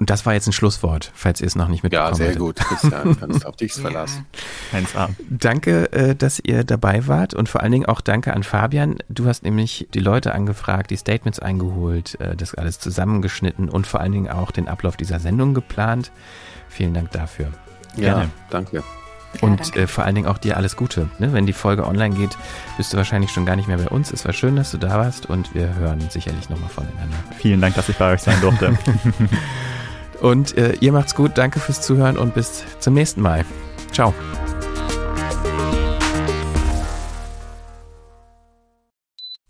Und 0.00 0.08
das 0.08 0.24
war 0.24 0.32
jetzt 0.32 0.46
ein 0.46 0.52
Schlusswort, 0.52 1.12
falls 1.14 1.42
ihr 1.42 1.46
es 1.46 1.56
noch 1.56 1.68
nicht 1.68 1.82
mitbekommen 1.82 2.10
habt. 2.12 2.18
Ja, 2.18 2.24
sehr 2.24 2.36
gut, 2.36 2.56
Christian, 2.56 3.16
kannst 3.20 3.44
auf 3.44 3.56
dich 3.56 3.74
verlassen. 3.74 4.24
Danke, 5.28 5.92
äh, 5.92 6.16
dass 6.16 6.40
ihr 6.42 6.64
dabei 6.64 7.06
wart 7.06 7.34
und 7.34 7.50
vor 7.50 7.60
allen 7.60 7.72
Dingen 7.72 7.84
auch 7.84 8.00
danke 8.00 8.32
an 8.32 8.42
Fabian. 8.42 8.96
Du 9.10 9.26
hast 9.26 9.44
nämlich 9.44 9.88
die 9.92 10.00
Leute 10.00 10.32
angefragt, 10.34 10.90
die 10.90 10.96
Statements 10.96 11.38
eingeholt, 11.38 12.18
äh, 12.18 12.34
das 12.34 12.54
alles 12.54 12.80
zusammengeschnitten 12.80 13.68
und 13.68 13.86
vor 13.86 14.00
allen 14.00 14.12
Dingen 14.12 14.30
auch 14.30 14.52
den 14.52 14.68
Ablauf 14.68 14.96
dieser 14.96 15.20
Sendung 15.20 15.52
geplant. 15.52 16.12
Vielen 16.70 16.94
Dank 16.94 17.10
dafür. 17.10 17.48
Ja, 17.96 18.26
danke. 18.48 18.82
Und 19.42 19.74
ja, 19.74 19.82
äh, 19.82 19.86
vor 19.86 20.04
allen 20.04 20.14
Dingen 20.14 20.28
auch 20.28 20.38
dir 20.38 20.56
alles 20.56 20.76
Gute. 20.76 21.10
Ne? 21.18 21.34
Wenn 21.34 21.44
die 21.44 21.52
Folge 21.52 21.86
online 21.86 22.14
geht, 22.14 22.38
bist 22.78 22.92
du 22.92 22.96
wahrscheinlich 22.96 23.30
schon 23.30 23.44
gar 23.44 23.56
nicht 23.56 23.68
mehr 23.68 23.76
bei 23.76 23.88
uns. 23.88 24.12
Es 24.12 24.24
war 24.24 24.32
schön, 24.32 24.56
dass 24.56 24.70
du 24.70 24.78
da 24.78 24.98
warst 24.98 25.26
und 25.26 25.54
wir 25.54 25.74
hören 25.74 26.00
sicherlich 26.08 26.48
nochmal 26.48 26.70
voneinander. 26.70 27.16
Vielen 27.38 27.60
Dank, 27.60 27.74
dass 27.74 27.88
ich 27.90 27.96
bei 27.96 28.14
euch 28.14 28.22
sein 28.22 28.40
durfte. 28.40 28.76
Und 30.20 30.56
äh, 30.56 30.74
ihr 30.80 30.92
macht's 30.92 31.14
gut. 31.14 31.32
Danke 31.36 31.60
fürs 31.60 31.82
Zuhören 31.82 32.18
und 32.18 32.34
bis 32.34 32.64
zum 32.78 32.94
nächsten 32.94 33.20
Mal. 33.22 33.44
Ciao. 33.92 34.14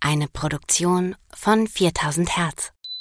Eine 0.01 0.29
Produktion 0.29 1.15
von 1.33 1.67
4000 1.67 2.37
Hertz. 2.37 2.73